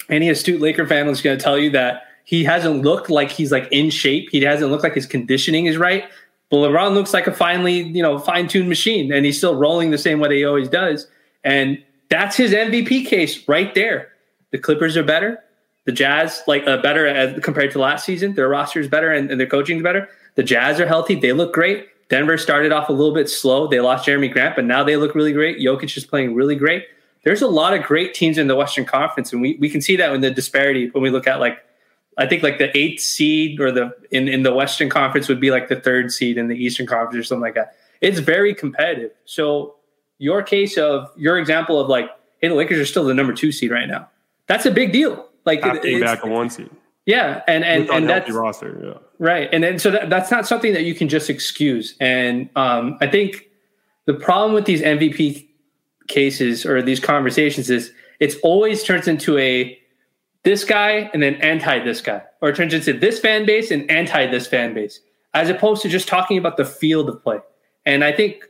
any 0.07 0.29
astute 0.29 0.61
Laker 0.61 0.87
fan 0.87 1.05
is 1.09 1.21
going 1.21 1.37
to 1.37 1.43
tell 1.43 1.57
you 1.57 1.69
that 1.71 2.03
he 2.23 2.45
hasn't 2.45 2.81
looked 2.81 3.09
like 3.09 3.29
he's 3.29 3.51
like 3.51 3.67
in 3.71 3.89
shape. 3.89 4.29
He 4.31 4.41
hasn't 4.41 4.71
looked 4.71 4.83
like 4.83 4.93
his 4.93 5.05
conditioning 5.05 5.65
is 5.65 5.75
right. 5.75 6.05
But 6.51 6.57
LeBron 6.57 6.93
looks 6.93 7.13
like 7.13 7.27
a 7.27 7.33
finely, 7.33 7.81
you 7.81 8.03
know, 8.03 8.19
fine-tuned 8.19 8.67
machine, 8.67 9.11
and 9.13 9.25
he's 9.25 9.37
still 9.37 9.55
rolling 9.55 9.89
the 9.89 9.97
same 9.97 10.19
way 10.19 10.35
he 10.35 10.45
always 10.45 10.67
does. 10.67 11.07
And 11.45 11.81
that's 12.09 12.35
his 12.35 12.51
MVP 12.51 13.07
case 13.07 13.47
right 13.47 13.73
there. 13.73 14.09
The 14.51 14.57
Clippers 14.57 14.97
are 14.97 15.03
better. 15.03 15.39
The 15.85 15.93
Jazz, 15.93 16.43
like 16.47 16.67
uh, 16.67 16.81
better 16.81 17.07
as, 17.07 17.41
compared 17.41 17.71
to 17.71 17.79
last 17.79 18.05
season. 18.05 18.35
Their 18.35 18.49
roster 18.49 18.81
is 18.81 18.89
better 18.89 19.11
and, 19.11 19.31
and 19.31 19.39
their 19.39 19.47
coaching 19.47 19.77
is 19.77 19.83
better. 19.83 20.09
The 20.35 20.43
Jazz 20.43 20.79
are 20.79 20.85
healthy. 20.85 21.15
They 21.15 21.31
look 21.31 21.53
great. 21.53 21.87
Denver 22.09 22.37
started 22.37 22.73
off 22.73 22.89
a 22.89 22.91
little 22.91 23.13
bit 23.13 23.29
slow. 23.29 23.67
They 23.67 23.79
lost 23.79 24.05
Jerami 24.05 24.31
Grant, 24.31 24.57
but 24.57 24.65
now 24.65 24.83
they 24.83 24.97
look 24.97 25.15
really 25.15 25.31
great. 25.31 25.59
Jokic 25.59 25.95
is 25.95 26.05
playing 26.05 26.35
really 26.35 26.55
great. 26.55 26.85
There's 27.23 27.41
a 27.41 27.47
lot 27.47 27.73
of 27.73 27.83
great 27.83 28.13
teams 28.13 28.37
in 28.37 28.47
the 28.47 28.55
Western 28.55 28.83
Conference, 28.83 29.31
and 29.31 29.41
we, 29.41 29.55
we 29.61 29.69
can 29.69 29.79
see 29.79 29.95
that 29.95 30.11
in 30.13 30.19
the 30.19 30.31
disparity 30.31 30.89
when 30.89 31.01
we 31.01 31.09
look 31.09 31.27
at 31.27 31.39
like 31.39 31.63
I 32.17 32.27
think 32.27 32.43
like 32.43 32.57
the 32.57 32.75
eighth 32.77 33.01
seed 33.01 33.59
or 33.59 33.71
the 33.71 33.95
in, 34.11 34.27
in 34.27 34.43
the 34.43 34.53
Western 34.53 34.89
Conference 34.89 35.27
would 35.27 35.39
be 35.39 35.51
like 35.51 35.69
the 35.69 35.77
third 35.77 36.11
seed 36.11 36.37
in 36.37 36.47
the 36.47 36.55
Eastern 36.55 36.85
Conference 36.85 37.15
or 37.15 37.23
something 37.23 37.41
like 37.41 37.55
that. 37.55 37.75
It's 38.01 38.19
very 38.19 38.53
competitive. 38.53 39.11
So 39.25 39.75
your 40.17 40.43
case 40.43 40.77
of 40.77 41.09
your 41.15 41.37
example 41.37 41.79
of 41.79 41.87
like, 41.87 42.09
hey, 42.39 42.49
the 42.49 42.55
Lakers 42.55 42.79
are 42.79 42.85
still 42.85 43.03
the 43.03 43.13
number 43.13 43.33
two 43.33 43.51
seed 43.51 43.71
right 43.71 43.87
now. 43.87 44.09
That's 44.47 44.65
a 44.65 44.71
big 44.71 44.91
deal. 44.91 45.27
Like 45.45 45.63
Half 45.63 45.83
it, 45.83 46.01
back 46.01 46.23
a 46.23 46.27
one 46.27 46.49
seed. 46.49 46.69
Yeah, 47.05 47.41
and 47.47 47.63
and 47.63 47.89
and 47.89 48.07
that's 48.07 48.29
roster. 48.29 48.79
Yeah, 48.83 49.07
right. 49.17 49.49
And 49.51 49.63
then 49.63 49.79
so 49.79 49.89
that, 49.89 50.09
that's 50.09 50.29
not 50.29 50.47
something 50.47 50.73
that 50.73 50.83
you 50.83 50.93
can 50.93 51.09
just 51.09 51.29
excuse. 51.29 51.95
And 51.99 52.49
um, 52.55 52.97
I 53.01 53.07
think 53.07 53.49
the 54.05 54.13
problem 54.13 54.53
with 54.53 54.65
these 54.65 54.81
MVP 54.81 55.47
cases 56.07 56.65
or 56.65 56.81
these 56.81 56.99
conversations 56.99 57.69
is 57.69 57.91
it's 58.19 58.35
always 58.43 58.83
turns 58.83 59.07
into 59.07 59.37
a 59.39 59.80
this 60.43 60.63
guy 60.63 61.09
and 61.13 61.21
then 61.21 61.35
anti 61.35 61.83
this 61.83 62.01
guy, 62.01 62.23
or 62.41 62.49
it 62.49 62.55
turns 62.55 62.73
into 62.73 62.93
this 62.93 63.19
fan 63.19 63.45
base 63.45 63.71
and 63.71 63.89
anti 63.89 64.27
this 64.27 64.47
fan 64.47 64.73
base, 64.73 64.99
as 65.33 65.49
opposed 65.49 65.81
to 65.83 65.89
just 65.89 66.07
talking 66.07 66.37
about 66.37 66.57
the 66.57 66.65
field 66.65 67.09
of 67.09 67.21
play. 67.23 67.39
And 67.85 68.03
I 68.03 68.11
think 68.11 68.45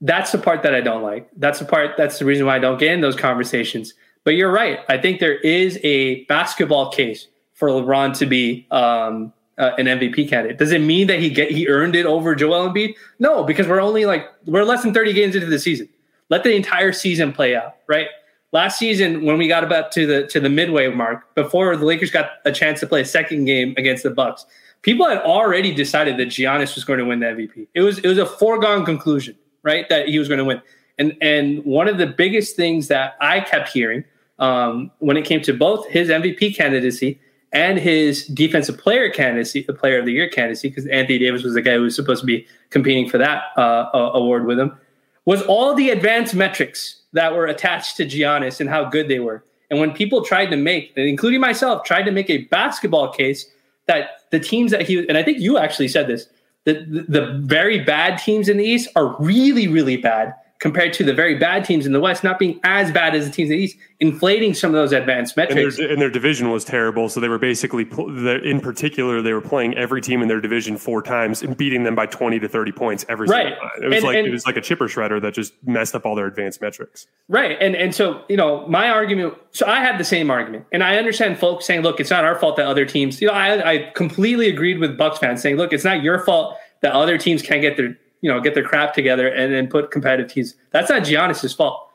that's 0.00 0.32
the 0.32 0.38
part 0.38 0.62
that 0.62 0.74
I 0.74 0.80
don't 0.80 1.02
like. 1.02 1.28
That's 1.36 1.58
the 1.58 1.64
part, 1.64 1.96
that's 1.96 2.18
the 2.18 2.24
reason 2.24 2.46
why 2.46 2.56
I 2.56 2.58
don't 2.58 2.78
get 2.78 2.92
in 2.92 3.00
those 3.00 3.16
conversations. 3.16 3.94
But 4.24 4.34
you're 4.34 4.52
right. 4.52 4.80
I 4.88 4.98
think 4.98 5.20
there 5.20 5.38
is 5.38 5.78
a 5.82 6.24
basketball 6.24 6.90
case 6.90 7.26
for 7.54 7.68
LeBron 7.68 8.16
to 8.18 8.26
be 8.26 8.66
um, 8.70 9.32
uh, 9.58 9.72
an 9.78 9.86
MVP 9.86 10.28
candidate. 10.28 10.58
Does 10.58 10.72
it 10.72 10.80
mean 10.80 11.06
that 11.06 11.20
he 11.20 11.30
get 11.30 11.50
he 11.50 11.68
earned 11.68 11.96
it 11.96 12.06
over 12.06 12.34
Joel 12.34 12.70
Embiid? 12.70 12.94
No, 13.18 13.44
because 13.44 13.66
we're 13.66 13.80
only 13.80 14.06
like 14.06 14.26
we're 14.46 14.64
less 14.64 14.82
than 14.82 14.94
30 14.94 15.12
games 15.12 15.34
into 15.34 15.46
the 15.46 15.58
season. 15.58 15.88
Let 16.28 16.44
the 16.44 16.54
entire 16.54 16.92
season 16.92 17.32
play 17.32 17.56
out, 17.56 17.76
right? 17.88 18.06
Last 18.52 18.78
season 18.78 19.24
when 19.24 19.38
we 19.38 19.48
got 19.48 19.64
about 19.64 19.92
to 19.92 20.06
the 20.06 20.26
to 20.28 20.40
the 20.40 20.48
midway 20.48 20.88
mark 20.88 21.34
before 21.34 21.76
the 21.76 21.84
Lakers 21.84 22.10
got 22.10 22.30
a 22.44 22.52
chance 22.52 22.80
to 22.80 22.86
play 22.86 23.00
a 23.00 23.04
second 23.04 23.44
game 23.44 23.74
against 23.76 24.02
the 24.02 24.10
Bucks, 24.10 24.46
people 24.82 25.08
had 25.08 25.18
already 25.18 25.74
decided 25.74 26.16
that 26.18 26.28
Giannis 26.28 26.74
was 26.74 26.84
going 26.84 26.98
to 26.98 27.04
win 27.04 27.20
the 27.20 27.26
MVP. 27.26 27.68
It 27.74 27.82
was 27.82 27.98
it 27.98 28.08
was 28.08 28.18
a 28.18 28.26
foregone 28.26 28.84
conclusion, 28.84 29.36
right, 29.62 29.88
that 29.88 30.08
he 30.08 30.18
was 30.18 30.28
going 30.28 30.38
to 30.38 30.44
win. 30.44 30.62
And 30.98 31.16
and 31.20 31.64
one 31.64 31.88
of 31.88 31.98
the 31.98 32.06
biggest 32.06 32.56
things 32.56 32.88
that 32.88 33.16
I 33.20 33.40
kept 33.40 33.68
hearing 33.70 34.04
um, 34.38 34.90
when 34.98 35.16
it 35.16 35.24
came 35.24 35.42
to 35.42 35.52
both 35.52 35.86
his 35.88 36.08
MVP 36.08 36.56
candidacy 36.56 37.20
and 37.52 37.78
his 37.78 38.26
defensive 38.26 38.78
player 38.78 39.10
candidacy, 39.10 39.62
the 39.62 39.74
player 39.74 39.98
of 39.98 40.06
the 40.06 40.12
year 40.12 40.28
candidacy, 40.28 40.68
because 40.68 40.86
Anthony 40.86 41.18
Davis 41.18 41.42
was 41.42 41.54
the 41.54 41.62
guy 41.62 41.74
who 41.74 41.82
was 41.82 41.96
supposed 41.96 42.20
to 42.20 42.26
be 42.26 42.46
competing 42.70 43.08
for 43.08 43.18
that 43.18 43.44
uh, 43.56 43.90
award 43.92 44.46
with 44.46 44.58
him, 44.58 44.78
was 45.24 45.42
all 45.42 45.74
the 45.74 45.90
advanced 45.90 46.34
metrics 46.34 47.00
that 47.12 47.34
were 47.34 47.46
attached 47.46 47.96
to 47.96 48.06
Giannis 48.06 48.60
and 48.60 48.68
how 48.68 48.84
good 48.84 49.08
they 49.08 49.20
were. 49.20 49.44
And 49.70 49.78
when 49.78 49.92
people 49.92 50.24
tried 50.24 50.46
to 50.46 50.56
make, 50.56 50.92
including 50.96 51.40
myself, 51.40 51.84
tried 51.84 52.02
to 52.02 52.10
make 52.10 52.28
a 52.28 52.38
basketball 52.44 53.12
case 53.12 53.46
that 53.86 54.22
the 54.30 54.40
teams 54.40 54.70
that 54.70 54.82
he 54.82 55.06
and 55.08 55.16
I 55.16 55.22
think 55.22 55.38
you 55.38 55.58
actually 55.58 55.88
said 55.88 56.06
this, 56.06 56.26
that 56.64 56.90
the, 56.90 57.02
the 57.08 57.38
very 57.38 57.80
bad 57.80 58.18
teams 58.18 58.48
in 58.48 58.56
the 58.56 58.64
East 58.64 58.88
are 58.96 59.16
really, 59.18 59.68
really 59.68 59.96
bad. 59.96 60.34
Compared 60.60 60.92
to 60.92 61.02
the 61.02 61.14
very 61.14 61.36
bad 61.36 61.64
teams 61.64 61.86
in 61.86 61.92
the 61.92 62.00
West 62.00 62.22
not 62.22 62.38
being 62.38 62.60
as 62.64 62.92
bad 62.92 63.14
as 63.14 63.24
the 63.24 63.32
teams 63.32 63.50
in 63.50 63.56
the 63.56 63.62
East, 63.64 63.76
inflating 63.98 64.52
some 64.54 64.68
of 64.68 64.74
those 64.74 64.92
advanced 64.92 65.36
metrics. 65.36 65.78
And 65.78 65.86
their, 65.86 65.92
and 65.92 66.02
their 66.02 66.10
division 66.10 66.50
was 66.50 66.64
terrible, 66.64 67.08
so 67.08 67.18
they 67.18 67.28
were 67.28 67.38
basically, 67.38 67.84
in 67.84 68.60
particular, 68.60 69.22
they 69.22 69.32
were 69.32 69.40
playing 69.40 69.76
every 69.76 70.02
team 70.02 70.20
in 70.22 70.28
their 70.28 70.40
division 70.40 70.76
four 70.76 71.02
times 71.02 71.42
and 71.42 71.56
beating 71.56 71.82
them 71.82 71.94
by 71.94 72.06
twenty 72.06 72.38
to 72.38 72.48
thirty 72.48 72.72
points 72.72 73.04
every 73.08 73.26
right. 73.26 73.58
time. 73.58 73.70
It 73.82 73.86
was 73.88 73.96
and, 73.96 74.04
like 74.04 74.16
and, 74.18 74.26
it 74.26 74.30
was 74.30 74.46
like 74.46 74.56
a 74.56 74.60
chipper 74.60 74.86
shredder 74.86 75.20
that 75.22 75.34
just 75.34 75.54
messed 75.66 75.94
up 75.94 76.04
all 76.04 76.14
their 76.14 76.26
advanced 76.26 76.60
metrics. 76.60 77.06
Right, 77.28 77.56
and 77.60 77.74
and 77.74 77.94
so 77.94 78.22
you 78.28 78.36
know 78.36 78.66
my 78.68 78.90
argument. 78.90 79.34
So 79.52 79.66
I 79.66 79.80
had 79.80 79.98
the 79.98 80.04
same 80.04 80.30
argument, 80.30 80.66
and 80.72 80.84
I 80.84 80.98
understand 80.98 81.38
folks 81.38 81.64
saying, 81.64 81.80
"Look, 81.80 82.00
it's 82.00 82.10
not 82.10 82.24
our 82.24 82.38
fault 82.38 82.56
that 82.56 82.66
other 82.66 82.84
teams." 82.84 83.20
You 83.20 83.28
know, 83.28 83.34
I 83.34 83.72
I 83.72 83.90
completely 83.94 84.48
agreed 84.48 84.78
with 84.78 84.98
Bucks 84.98 85.18
fans 85.18 85.40
saying, 85.40 85.56
"Look, 85.56 85.72
it's 85.72 85.84
not 85.84 86.02
your 86.02 86.18
fault 86.20 86.56
that 86.82 86.92
other 86.92 87.18
teams 87.18 87.42
can't 87.42 87.62
get 87.62 87.76
their 87.76 87.96
you 88.20 88.30
know 88.30 88.40
get 88.40 88.54
their 88.54 88.64
crap 88.64 88.94
together 88.94 89.28
and 89.28 89.52
then 89.52 89.68
put 89.68 89.90
competitive 89.90 90.32
teams. 90.32 90.54
That's 90.70 90.90
not 90.90 91.02
Giannis's 91.02 91.52
fault. 91.52 91.88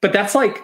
But 0.00 0.12
that's 0.12 0.34
like, 0.34 0.58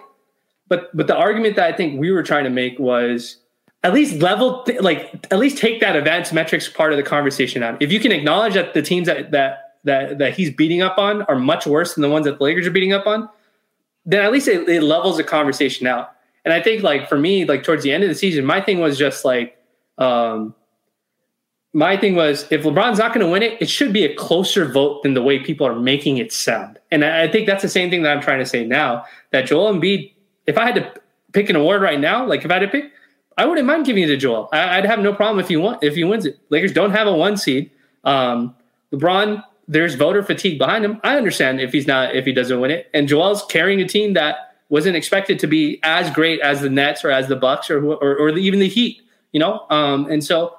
but 0.67 0.95
but 0.95 1.07
the 1.07 1.15
argument 1.15 1.55
that 1.55 1.73
I 1.73 1.75
think 1.75 1.99
we 1.99 2.11
were 2.11 2.23
trying 2.23 2.43
to 2.43 2.49
make 2.49 2.77
was 2.79 3.37
at 3.83 3.93
least 3.93 4.21
level 4.21 4.65
like 4.81 5.25
at 5.31 5.39
least 5.39 5.57
take 5.57 5.79
that 5.79 5.95
advanced 5.95 6.33
metrics 6.33 6.67
part 6.67 6.91
of 6.91 6.97
the 6.97 7.03
conversation 7.03 7.63
out. 7.63 7.81
If 7.81 7.91
you 7.91 7.99
can 7.99 8.11
acknowledge 8.11 8.53
that 8.53 8.73
the 8.73 8.81
teams 8.81 9.07
that 9.07 9.31
that 9.31 9.75
that 9.85 10.17
that 10.17 10.33
he's 10.33 10.53
beating 10.53 10.81
up 10.81 10.97
on 10.97 11.21
are 11.23 11.35
much 11.35 11.65
worse 11.65 11.95
than 11.95 12.01
the 12.01 12.09
ones 12.09 12.25
that 12.25 12.37
the 12.37 12.43
Lakers 12.43 12.67
are 12.67 12.71
beating 12.71 12.93
up 12.93 13.07
on, 13.07 13.29
then 14.05 14.23
at 14.23 14.31
least 14.31 14.47
it, 14.47 14.67
it 14.67 14.83
levels 14.83 15.17
the 15.17 15.23
conversation 15.23 15.87
out. 15.87 16.11
And 16.43 16.53
I 16.53 16.61
think 16.61 16.83
like 16.83 17.07
for 17.07 17.17
me, 17.17 17.45
like 17.45 17.63
towards 17.63 17.83
the 17.83 17.91
end 17.91 18.03
of 18.03 18.09
the 18.09 18.15
season, 18.15 18.45
my 18.45 18.61
thing 18.61 18.79
was 18.79 18.97
just 18.97 19.23
like 19.23 19.57
um 19.97 20.55
my 21.73 21.95
thing 21.95 22.15
was 22.15 22.47
if 22.51 22.63
LeBron's 22.63 22.97
not 22.97 23.13
going 23.13 23.25
to 23.25 23.31
win 23.31 23.43
it, 23.43 23.61
it 23.61 23.69
should 23.69 23.93
be 23.93 24.03
a 24.03 24.13
closer 24.15 24.65
vote 24.65 25.03
than 25.03 25.13
the 25.13 25.21
way 25.21 25.39
people 25.39 25.67
are 25.67 25.75
making 25.75 26.17
it 26.17 26.31
sound. 26.31 26.79
And 26.91 27.05
I 27.05 27.27
think 27.27 27.45
that's 27.45 27.61
the 27.61 27.69
same 27.69 27.89
thing 27.89 28.01
that 28.03 28.11
I'm 28.15 28.21
trying 28.21 28.39
to 28.39 28.45
say 28.45 28.65
now. 28.65 29.05
That 29.31 29.45
Joel 29.45 29.73
Embiid, 29.73 30.11
if 30.47 30.57
I 30.57 30.65
had 30.65 30.75
to 30.75 30.93
pick 31.31 31.49
an 31.49 31.55
award 31.55 31.81
right 31.81 31.99
now, 31.99 32.25
like 32.25 32.43
if 32.43 32.49
I 32.49 32.55
had 32.55 32.61
to 32.61 32.67
pick, 32.67 32.91
I 33.37 33.45
wouldn't 33.45 33.67
mind 33.67 33.85
giving 33.85 34.03
it 34.03 34.07
to 34.07 34.17
Joel. 34.17 34.49
I, 34.51 34.77
would 34.77 34.89
have 34.89 34.99
no 34.99 35.13
problem 35.13 35.39
if 35.39 35.47
he 35.47 35.57
won 35.57 35.77
if 35.81 35.95
he 35.95 36.03
wins 36.03 36.25
it. 36.25 36.39
Lakers 36.49 36.73
don't 36.73 36.91
have 36.91 37.07
a 37.07 37.13
one 37.15 37.37
seed. 37.37 37.69
Um, 38.03 38.55
LeBron, 38.91 39.43
there's 39.67 39.93
voter 39.93 40.23
fatigue 40.23 40.57
behind 40.57 40.83
him. 40.83 40.99
I 41.03 41.15
understand 41.15 41.61
if 41.61 41.71
he's 41.71 41.87
not 41.87 42.15
if 42.15 42.25
he 42.25 42.33
doesn't 42.33 42.59
win 42.59 42.71
it. 42.71 42.89
And 42.93 43.07
Joel's 43.07 43.45
carrying 43.45 43.79
a 43.79 43.87
team 43.87 44.13
that 44.13 44.55
wasn't 44.69 44.95
expected 44.95 45.39
to 45.39 45.47
be 45.47 45.79
as 45.83 46.09
great 46.11 46.41
as 46.41 46.61
the 46.61 46.69
Nets 46.69 47.05
or 47.05 47.11
as 47.11 47.27
the 47.27 47.35
Bucks 47.35 47.69
or 47.69 47.85
or, 47.85 48.17
or 48.17 48.29
even 48.31 48.59
the 48.59 48.67
Heat. 48.67 49.01
You 49.31 49.39
know, 49.39 49.65
um, 49.69 50.09
and 50.11 50.23
so 50.23 50.58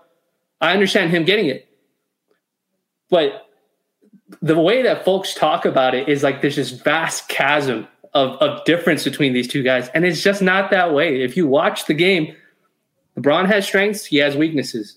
I 0.60 0.72
understand 0.72 1.10
him 1.10 1.24
getting 1.24 1.46
it. 1.46 1.68
But 3.08 3.46
the 4.40 4.58
way 4.58 4.82
that 4.82 5.04
folks 5.04 5.34
talk 5.34 5.64
about 5.64 5.94
it 5.94 6.08
is 6.08 6.22
like 6.22 6.40
there's 6.40 6.56
this 6.56 6.70
vast 6.70 7.28
chasm 7.28 7.88
of, 8.14 8.30
of 8.36 8.64
difference 8.64 9.04
between 9.04 9.32
these 9.32 9.48
two 9.48 9.62
guys. 9.62 9.88
And 9.88 10.04
it's 10.04 10.22
just 10.22 10.42
not 10.42 10.70
that 10.70 10.94
way. 10.94 11.22
If 11.22 11.36
you 11.36 11.46
watch 11.46 11.86
the 11.86 11.94
game, 11.94 12.34
LeBron 13.16 13.46
has 13.46 13.66
strengths, 13.66 14.04
he 14.04 14.18
has 14.18 14.36
weaknesses. 14.36 14.96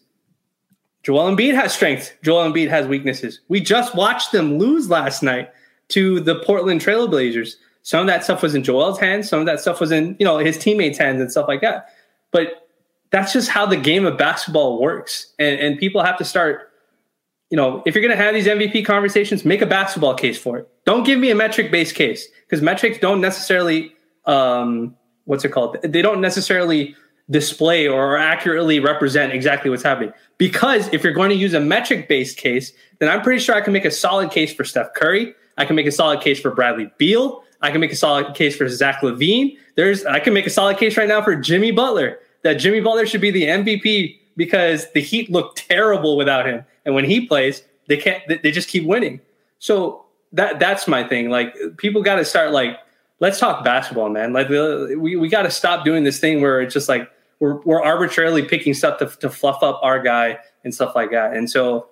Joel 1.04 1.36
Embiid 1.36 1.54
has 1.54 1.74
strengths, 1.74 2.14
Joel 2.24 2.50
Embiid 2.50 2.70
has 2.70 2.88
weaknesses. 2.88 3.42
We 3.50 3.60
just 3.60 3.94
watched 3.96 4.32
them 4.32 4.58
lose 4.58 4.90
last 4.90 5.22
night 5.22 5.52
to 5.90 6.20
the 6.22 6.36
Portland 6.44 6.82
Trailblazers. 6.82 7.56
Some 7.82 8.00
of 8.00 8.08
that 8.08 8.24
stuff 8.24 8.42
was 8.42 8.56
in 8.56 8.64
Joel's 8.64 9.00
hands, 9.00 9.28
some 9.28 9.42
of 9.42 9.46
that 9.46 9.60
stuff 9.60 9.82
was 9.82 9.92
in, 9.92 10.16
you 10.18 10.26
know, 10.26 10.38
his 10.38 10.58
teammates' 10.58 10.98
hands 10.98 11.20
and 11.20 11.30
stuff 11.30 11.48
like 11.48 11.62
that. 11.62 11.90
But 12.32 12.63
that's 13.14 13.32
just 13.32 13.48
how 13.48 13.68
the 13.68 13.78
game 13.78 14.08
of 14.08 14.18
basketball 14.18 14.82
works. 14.82 15.34
And, 15.38 15.60
and 15.60 15.78
people 15.78 16.04
have 16.04 16.18
to 16.18 16.26
start, 16.26 16.72
you 17.52 17.56
know, 17.56 17.84
if 17.86 17.94
you're 17.94 18.02
going 18.02 18.18
to 18.18 18.22
have 18.22 18.34
these 18.34 18.48
MVP 18.48 18.88
conversations, 18.88 19.46
make 19.46 19.62
a 19.62 19.68
basketball 19.68 20.16
case 20.16 20.36
for 20.36 20.58
it. 20.58 20.68
Don't 20.84 21.04
give 21.04 21.20
me 21.20 21.30
a 21.30 21.36
metric 21.36 21.72
based 21.72 21.94
case 21.94 22.28
because 22.42 22.64
metrics 22.64 22.98
don't 22.98 23.22
necessarily, 23.22 23.94
um, 24.26 24.96
what's 25.26 25.46
it 25.46 25.50
called? 25.50 25.78
They 25.84 26.02
don't 26.02 26.22
necessarily 26.22 26.96
display 27.30 27.88
or 27.88 28.18
accurately 28.18 28.80
represent 28.80 29.32
exactly 29.32 29.70
what's 29.70 29.84
happening. 29.84 30.12
Because 30.40 30.92
if 30.92 31.04
you're 31.04 31.14
going 31.14 31.30
to 31.30 31.36
use 31.36 31.54
a 31.54 31.60
metric 31.60 32.10
based 32.10 32.38
case, 32.38 32.74
then 32.98 33.10
I'm 33.10 33.22
pretty 33.22 33.42
sure 33.42 33.54
I 33.54 33.62
can 33.62 33.74
make 33.74 33.86
a 33.86 33.92
solid 33.92 34.32
case 34.32 34.52
for 34.52 34.64
Steph 34.64 34.92
Curry. 34.96 35.36
I 35.60 35.66
can 35.66 35.76
make 35.76 35.86
a 35.86 35.92
solid 35.92 36.20
case 36.22 36.42
for 36.42 36.50
Bradley 36.50 36.90
Beal. 36.98 37.44
I 37.62 37.70
can 37.70 37.80
make 37.80 37.92
a 37.92 37.96
solid 37.96 38.34
case 38.34 38.58
for 38.58 38.68
Zach 38.68 39.02
LaVine. 39.02 39.56
There's 39.76 40.04
I 40.04 40.20
can 40.20 40.34
make 40.34 40.48
a 40.48 40.50
solid 40.50 40.78
case 40.78 40.98
right 40.98 41.08
now 41.08 41.22
for 41.22 41.36
Jimmy 41.36 41.70
Butler 41.70 42.18
that 42.44 42.56
Jimmy 42.56 42.80
Butler 42.80 43.06
should 43.06 43.22
be 43.22 43.32
the 43.32 43.44
MVP 43.44 44.20
because 44.36 44.92
the 44.94 45.02
Heat 45.02 45.32
look 45.32 45.56
terrible 45.56 46.18
without 46.18 46.46
him, 46.46 46.64
and 46.86 46.96
when 46.96 47.06
he 47.06 47.26
plays, 47.28 47.64
they 47.88 47.98
can't. 47.98 48.24
They 48.28 48.52
just 48.52 48.70
keep 48.70 48.86
winning. 48.86 49.20
So 49.60 50.06
that 50.34 50.60
that's 50.60 50.88
my 50.88 51.08
thing. 51.08 51.30
Like 51.30 51.56
people 51.78 52.02
got 52.02 52.16
to 52.16 52.26
start 52.26 52.52
like 52.52 52.78
let's 53.20 53.40
talk 53.40 53.64
basketball, 53.64 54.10
man. 54.10 54.34
Like 54.34 54.50
we 54.50 55.16
we 55.16 55.30
got 55.30 55.44
to 55.44 55.52
stop 55.52 55.86
doing 55.86 56.04
this 56.04 56.20
thing 56.20 56.42
where 56.42 56.62
it's 56.62 56.74
just 56.74 56.90
like 56.90 57.10
we're 57.40 57.62
we're 57.62 57.82
arbitrarily 57.82 58.44
picking 58.44 58.74
stuff 58.74 59.00
to 59.00 59.08
to 59.20 59.30
fluff 59.30 59.64
up 59.64 59.80
our 59.82 60.02
guy 60.02 60.40
and 60.64 60.74
stuff 60.74 60.96
like 60.96 61.12
that. 61.12 61.36
And 61.36 61.50
so 61.50 61.88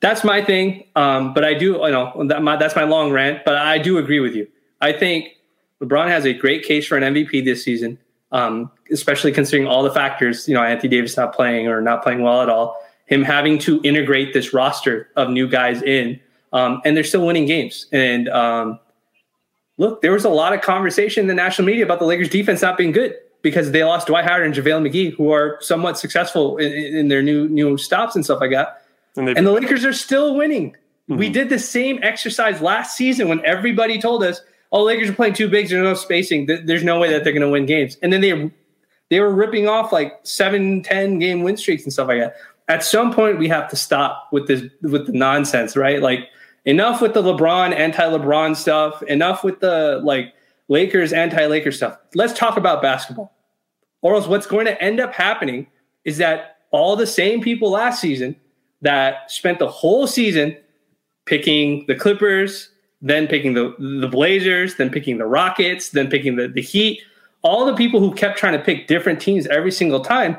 that's 0.00 0.24
my 0.24 0.44
thing. 0.44 0.86
Um, 0.94 1.32
but 1.32 1.44
I 1.44 1.54
do, 1.54 1.72
you 1.72 1.90
know, 1.90 2.24
that 2.28 2.42
my, 2.42 2.56
that's 2.56 2.76
my 2.76 2.84
long 2.84 3.12
rant. 3.12 3.44
But 3.44 3.56
I 3.56 3.78
do 3.78 3.98
agree 3.98 4.20
with 4.20 4.34
you. 4.34 4.46
I 4.80 4.92
think 4.92 5.28
LeBron 5.82 6.08
has 6.08 6.26
a 6.26 6.34
great 6.34 6.64
case 6.64 6.86
for 6.86 6.96
an 6.96 7.14
MVP 7.14 7.44
this 7.44 7.64
season 7.64 7.98
um, 8.32 8.70
especially 8.90 9.32
considering 9.32 9.68
all 9.68 9.82
the 9.82 9.90
factors, 9.90 10.48
you 10.48 10.54
know, 10.54 10.62
Anthony 10.62 10.88
Davis 10.88 11.16
not 11.16 11.34
playing 11.34 11.68
or 11.68 11.80
not 11.80 12.02
playing 12.02 12.22
well 12.22 12.42
at 12.42 12.48
all, 12.48 12.80
him 13.06 13.22
having 13.22 13.58
to 13.60 13.80
integrate 13.84 14.34
this 14.34 14.52
roster 14.52 15.08
of 15.16 15.30
new 15.30 15.48
guys 15.48 15.82
in, 15.82 16.20
um, 16.52 16.80
and 16.84 16.96
they're 16.96 17.04
still 17.04 17.24
winning 17.26 17.46
games. 17.46 17.86
And 17.92 18.28
um, 18.28 18.80
look, 19.78 20.02
there 20.02 20.12
was 20.12 20.24
a 20.24 20.30
lot 20.30 20.52
of 20.52 20.60
conversation 20.60 21.22
in 21.22 21.28
the 21.28 21.34
national 21.34 21.66
media 21.66 21.84
about 21.84 21.98
the 21.98 22.04
Lakers 22.04 22.28
defense 22.28 22.62
not 22.62 22.76
being 22.76 22.92
good 22.92 23.14
because 23.42 23.70
they 23.70 23.84
lost 23.84 24.08
Dwight 24.08 24.24
Howard 24.24 24.44
and 24.44 24.54
JaVale 24.54 24.90
McGee, 24.90 25.14
who 25.14 25.32
are 25.32 25.58
somewhat 25.60 25.98
successful 25.98 26.56
in, 26.56 26.72
in 26.72 27.08
their 27.08 27.22
new 27.22 27.48
new 27.48 27.78
stops 27.78 28.16
and 28.16 28.24
stuff 28.24 28.40
like 28.40 28.50
that. 28.50 28.82
And, 29.16 29.28
and 29.28 29.46
the 29.46 29.52
Lakers 29.52 29.84
are 29.84 29.92
still 29.92 30.34
winning. 30.34 30.72
Mm-hmm. 31.08 31.16
We 31.16 31.30
did 31.30 31.48
the 31.48 31.58
same 31.58 32.00
exercise 32.02 32.60
last 32.60 32.96
season 32.96 33.28
when 33.28 33.44
everybody 33.44 34.00
told 34.00 34.24
us– 34.24 34.40
oh, 34.72 34.82
Lakers 34.82 35.10
are 35.10 35.14
playing 35.14 35.34
two 35.34 35.48
bigs. 35.48 35.70
There's 35.70 35.82
no 35.82 35.94
spacing. 35.94 36.46
There's 36.46 36.84
no 36.84 36.98
way 36.98 37.10
that 37.10 37.24
they're 37.24 37.32
going 37.32 37.42
to 37.42 37.48
win 37.48 37.66
games. 37.66 37.96
And 38.02 38.12
then 38.12 38.20
they 38.20 38.50
they 39.08 39.20
were 39.20 39.32
ripping 39.32 39.68
off 39.68 39.92
like 39.92 40.18
seven, 40.24 40.82
10 40.82 41.18
game 41.18 41.42
win 41.42 41.56
streaks 41.56 41.84
and 41.84 41.92
stuff 41.92 42.08
like 42.08 42.20
that. 42.20 42.36
At 42.68 42.82
some 42.82 43.12
point, 43.12 43.38
we 43.38 43.48
have 43.48 43.68
to 43.70 43.76
stop 43.76 44.28
with 44.32 44.48
this 44.48 44.64
with 44.82 45.06
the 45.06 45.12
nonsense, 45.12 45.76
right? 45.76 46.02
Like 46.02 46.28
enough 46.64 47.00
with 47.00 47.14
the 47.14 47.22
LeBron 47.22 47.72
anti-LeBron 47.72 48.56
stuff. 48.56 49.02
Enough 49.04 49.44
with 49.44 49.60
the 49.60 50.00
like 50.02 50.34
Lakers 50.68 51.12
anti-Lakers 51.12 51.76
stuff. 51.76 51.96
Let's 52.14 52.32
talk 52.32 52.56
about 52.56 52.82
basketball. 52.82 53.32
Or 54.02 54.14
else, 54.14 54.26
what's 54.26 54.46
going 54.46 54.66
to 54.66 54.80
end 54.82 55.00
up 55.00 55.14
happening 55.14 55.68
is 56.04 56.18
that 56.18 56.58
all 56.70 56.96
the 56.96 57.06
same 57.06 57.40
people 57.40 57.70
last 57.70 58.00
season 58.00 58.36
that 58.82 59.30
spent 59.30 59.58
the 59.58 59.68
whole 59.68 60.06
season 60.06 60.56
picking 61.24 61.84
the 61.86 61.94
Clippers, 61.94 62.70
then 63.02 63.26
picking 63.26 63.54
the 63.54 63.74
the 63.78 64.08
Blazers, 64.08 64.76
then 64.76 64.90
picking 64.90 65.18
the 65.18 65.26
Rockets, 65.26 65.90
then 65.90 66.08
picking 66.08 66.36
the, 66.36 66.48
the 66.48 66.62
Heat, 66.62 67.02
all 67.42 67.66
the 67.66 67.74
people 67.74 68.00
who 68.00 68.14
kept 68.14 68.38
trying 68.38 68.54
to 68.54 68.58
pick 68.58 68.86
different 68.88 69.20
teams 69.20 69.46
every 69.46 69.70
single 69.70 70.00
time, 70.00 70.36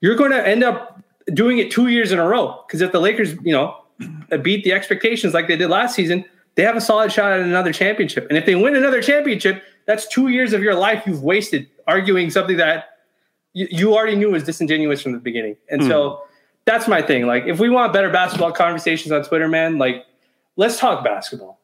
you're 0.00 0.16
going 0.16 0.30
to 0.30 0.46
end 0.46 0.64
up 0.64 1.02
doing 1.34 1.58
it 1.58 1.70
two 1.70 1.88
years 1.88 2.12
in 2.12 2.18
a 2.18 2.26
row. 2.26 2.62
Because 2.66 2.80
if 2.80 2.92
the 2.92 3.00
Lakers, 3.00 3.34
you 3.42 3.52
know, 3.52 3.76
beat 4.42 4.64
the 4.64 4.72
expectations 4.72 5.34
like 5.34 5.48
they 5.48 5.56
did 5.56 5.68
last 5.68 5.94
season, 5.94 6.24
they 6.54 6.62
have 6.62 6.76
a 6.76 6.80
solid 6.80 7.12
shot 7.12 7.32
at 7.32 7.40
another 7.40 7.72
championship. 7.72 8.26
And 8.28 8.38
if 8.38 8.46
they 8.46 8.54
win 8.54 8.74
another 8.76 9.02
championship, 9.02 9.62
that's 9.86 10.08
two 10.08 10.28
years 10.28 10.52
of 10.52 10.62
your 10.62 10.74
life 10.74 11.02
you've 11.06 11.22
wasted 11.22 11.68
arguing 11.86 12.30
something 12.30 12.56
that 12.56 12.86
you, 13.52 13.68
you 13.70 13.94
already 13.94 14.16
knew 14.16 14.30
was 14.30 14.42
disingenuous 14.42 15.02
from 15.02 15.12
the 15.12 15.18
beginning. 15.18 15.56
And 15.70 15.82
mm. 15.82 15.88
so 15.88 16.22
that's 16.64 16.88
my 16.88 17.02
thing. 17.02 17.26
Like, 17.26 17.44
if 17.46 17.60
we 17.60 17.68
want 17.68 17.92
better 17.92 18.10
basketball 18.10 18.52
conversations 18.52 19.12
on 19.12 19.22
Twitter, 19.22 19.48
man, 19.48 19.78
like, 19.78 20.04
let's 20.56 20.78
talk 20.78 21.04
basketball 21.04 21.55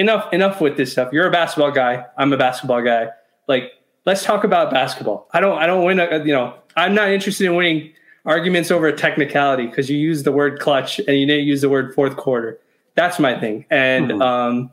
enough 0.00 0.32
enough 0.32 0.60
with 0.60 0.76
this 0.76 0.90
stuff. 0.90 1.12
You're 1.12 1.26
a 1.26 1.30
basketball 1.30 1.70
guy. 1.70 2.04
I'm 2.16 2.32
a 2.32 2.36
basketball 2.36 2.82
guy. 2.82 3.10
Like, 3.46 3.72
let's 4.06 4.24
talk 4.24 4.44
about 4.44 4.70
basketball. 4.70 5.28
I 5.32 5.40
don't 5.40 5.58
I 5.58 5.66
don't 5.66 5.84
win. 5.84 6.00
A, 6.00 6.18
you 6.24 6.32
know, 6.32 6.54
I'm 6.76 6.94
not 6.94 7.10
interested 7.10 7.46
in 7.46 7.54
winning 7.54 7.92
arguments 8.24 8.70
over 8.70 8.86
a 8.86 8.96
technicality 8.96 9.66
because 9.66 9.90
you 9.90 9.98
use 9.98 10.22
the 10.22 10.32
word 10.32 10.58
clutch 10.58 10.98
and 10.98 11.18
you 11.18 11.26
didn't 11.26 11.46
use 11.46 11.60
the 11.60 11.68
word 11.68 11.94
fourth 11.94 12.16
quarter. 12.16 12.58
That's 12.94 13.18
my 13.18 13.38
thing, 13.38 13.66
and 13.70 14.10
mm-hmm. 14.10 14.22
um, 14.22 14.70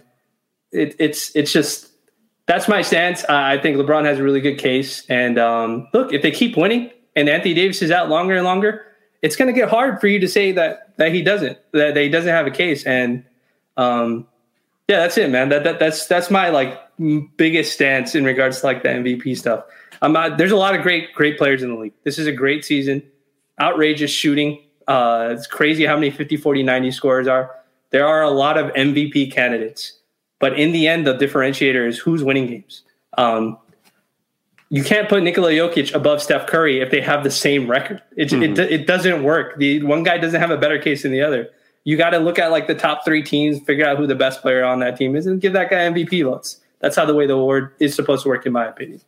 it, 0.72 0.96
it's 0.98 1.36
it's 1.36 1.52
just 1.52 1.92
that's 2.46 2.68
my 2.68 2.82
stance. 2.82 3.24
I 3.26 3.58
think 3.58 3.78
LeBron 3.78 4.06
has 4.06 4.20
a 4.20 4.24
really 4.24 4.42
good 4.42 4.58
case, 4.58 5.06
and 5.10 5.38
um, 5.38 5.88
look, 5.94 6.14
if 6.14 6.22
they 6.22 6.32
keep 6.32 6.58
winning 6.58 6.90
and 7.16 7.30
Anthony 7.30 7.54
Davis 7.54 7.82
is 7.82 7.92
out 7.92 8.10
longer 8.10 8.36
and 8.36 8.46
longer, 8.46 8.86
it's 9.22 9.36
going 9.36 9.54
to 9.54 9.60
get 9.60 9.70
hard 9.70 10.00
for 10.00 10.08
you 10.08 10.20
to 10.20 10.28
say 10.28 10.52
that 10.54 10.96
that 10.98 11.14
he 11.14 11.22
doesn't 11.22 11.58
that, 11.74 11.94
that 11.94 12.02
he 12.02 12.10
doesn't 12.10 12.34
have 12.34 12.48
a 12.48 12.52
case, 12.52 12.86
and 12.86 13.24
um, 13.76 14.26
yeah, 14.88 15.00
that's 15.00 15.18
it, 15.18 15.30
man. 15.30 15.50
That, 15.50 15.64
that 15.64 15.80
that's 15.80 16.08
that's 16.08 16.32
my 16.32 16.50
like 16.50 16.80
biggest 17.38 17.74
stance 17.74 18.16
in 18.16 18.24
regards 18.24 18.62
to 18.62 18.66
like 18.66 18.84
the 18.84 18.90
MVP 18.90 19.38
stuff. 19.38 19.66
I'm 20.02 20.14
not, 20.14 20.38
there's 20.38 20.52
a 20.52 20.58
lot 20.58 20.76
of 20.76 20.82
great 20.82 21.14
great 21.14 21.38
players 21.38 21.64
in 21.64 21.70
the 21.70 21.80
league. 21.80 21.94
This 22.04 22.18
is 22.18 22.28
a 22.28 22.32
great 22.32 22.64
season. 22.64 23.04
Outrageous 23.60 24.12
shooting. 24.12 24.62
Uh, 24.88 25.30
it's 25.32 25.48
crazy 25.48 25.86
how 25.86 25.96
many 25.96 26.10
50, 26.10 26.38
40, 26.38 26.64
90 26.64 26.92
scores 26.92 27.28
are. 27.28 27.54
There 27.90 28.08
are 28.08 28.22
a 28.22 28.30
lot 28.30 28.58
of 28.58 28.72
MVP 28.74 29.32
candidates. 29.32 29.94
But 30.40 30.58
in 30.58 30.72
the 30.72 30.88
end, 30.88 31.08
the 31.08 31.16
differentiator 31.16 31.88
is 31.88 31.98
who's 31.98 32.24
winning 32.24 32.48
games. 32.48 32.84
Um, 33.18 33.58
you 34.70 34.84
can't 34.84 35.10
put 35.10 35.24
Nikola 35.24 35.52
Jokic 35.52 35.94
above 35.96 36.22
Steph 36.22 36.48
Curry 36.48 36.80
if 36.80 36.92
they 36.92 37.02
have 37.02 37.24
the 37.24 37.32
same 37.32 37.70
record. 37.70 38.02
It, 38.16 38.30
mm-hmm. 38.30 38.44
it, 38.44 38.60
it 38.60 38.88
doesn't 38.88 39.24
work. 39.24 39.58
The 39.58 39.82
one 39.84 40.04
guy 40.04 40.18
doesn't 40.18 40.40
have 40.40 40.52
a 40.52 40.58
better 40.58 40.78
case 40.78 41.04
than 41.04 41.12
the 41.12 41.22
other. 41.22 41.50
You 41.88 41.96
got 41.96 42.10
to 42.10 42.18
look 42.18 42.38
at 42.38 42.52
like 42.52 42.68
the 42.68 42.76
top 42.76 43.06
three 43.06 43.24
teams, 43.24 43.62
figure 43.62 43.88
out 43.88 43.98
who 43.98 44.06
the 44.08 44.14
best 44.14 44.42
player 44.42 44.66
on 44.66 44.80
that 44.80 44.98
team 44.98 45.16
is, 45.16 45.26
and 45.26 45.40
give 45.40 45.54
that 45.54 45.70
guy 45.70 45.78
MVP 45.78 46.22
votes. 46.22 46.60
That's 46.82 46.98
how 46.98 47.06
the 47.06 47.16
way 47.16 47.28
the 47.28 47.36
award 47.36 47.72
is 47.80 47.96
supposed 47.96 48.24
to 48.24 48.28
work, 48.28 48.46
in 48.46 48.52
my 48.52 48.66
opinion. 48.66 49.00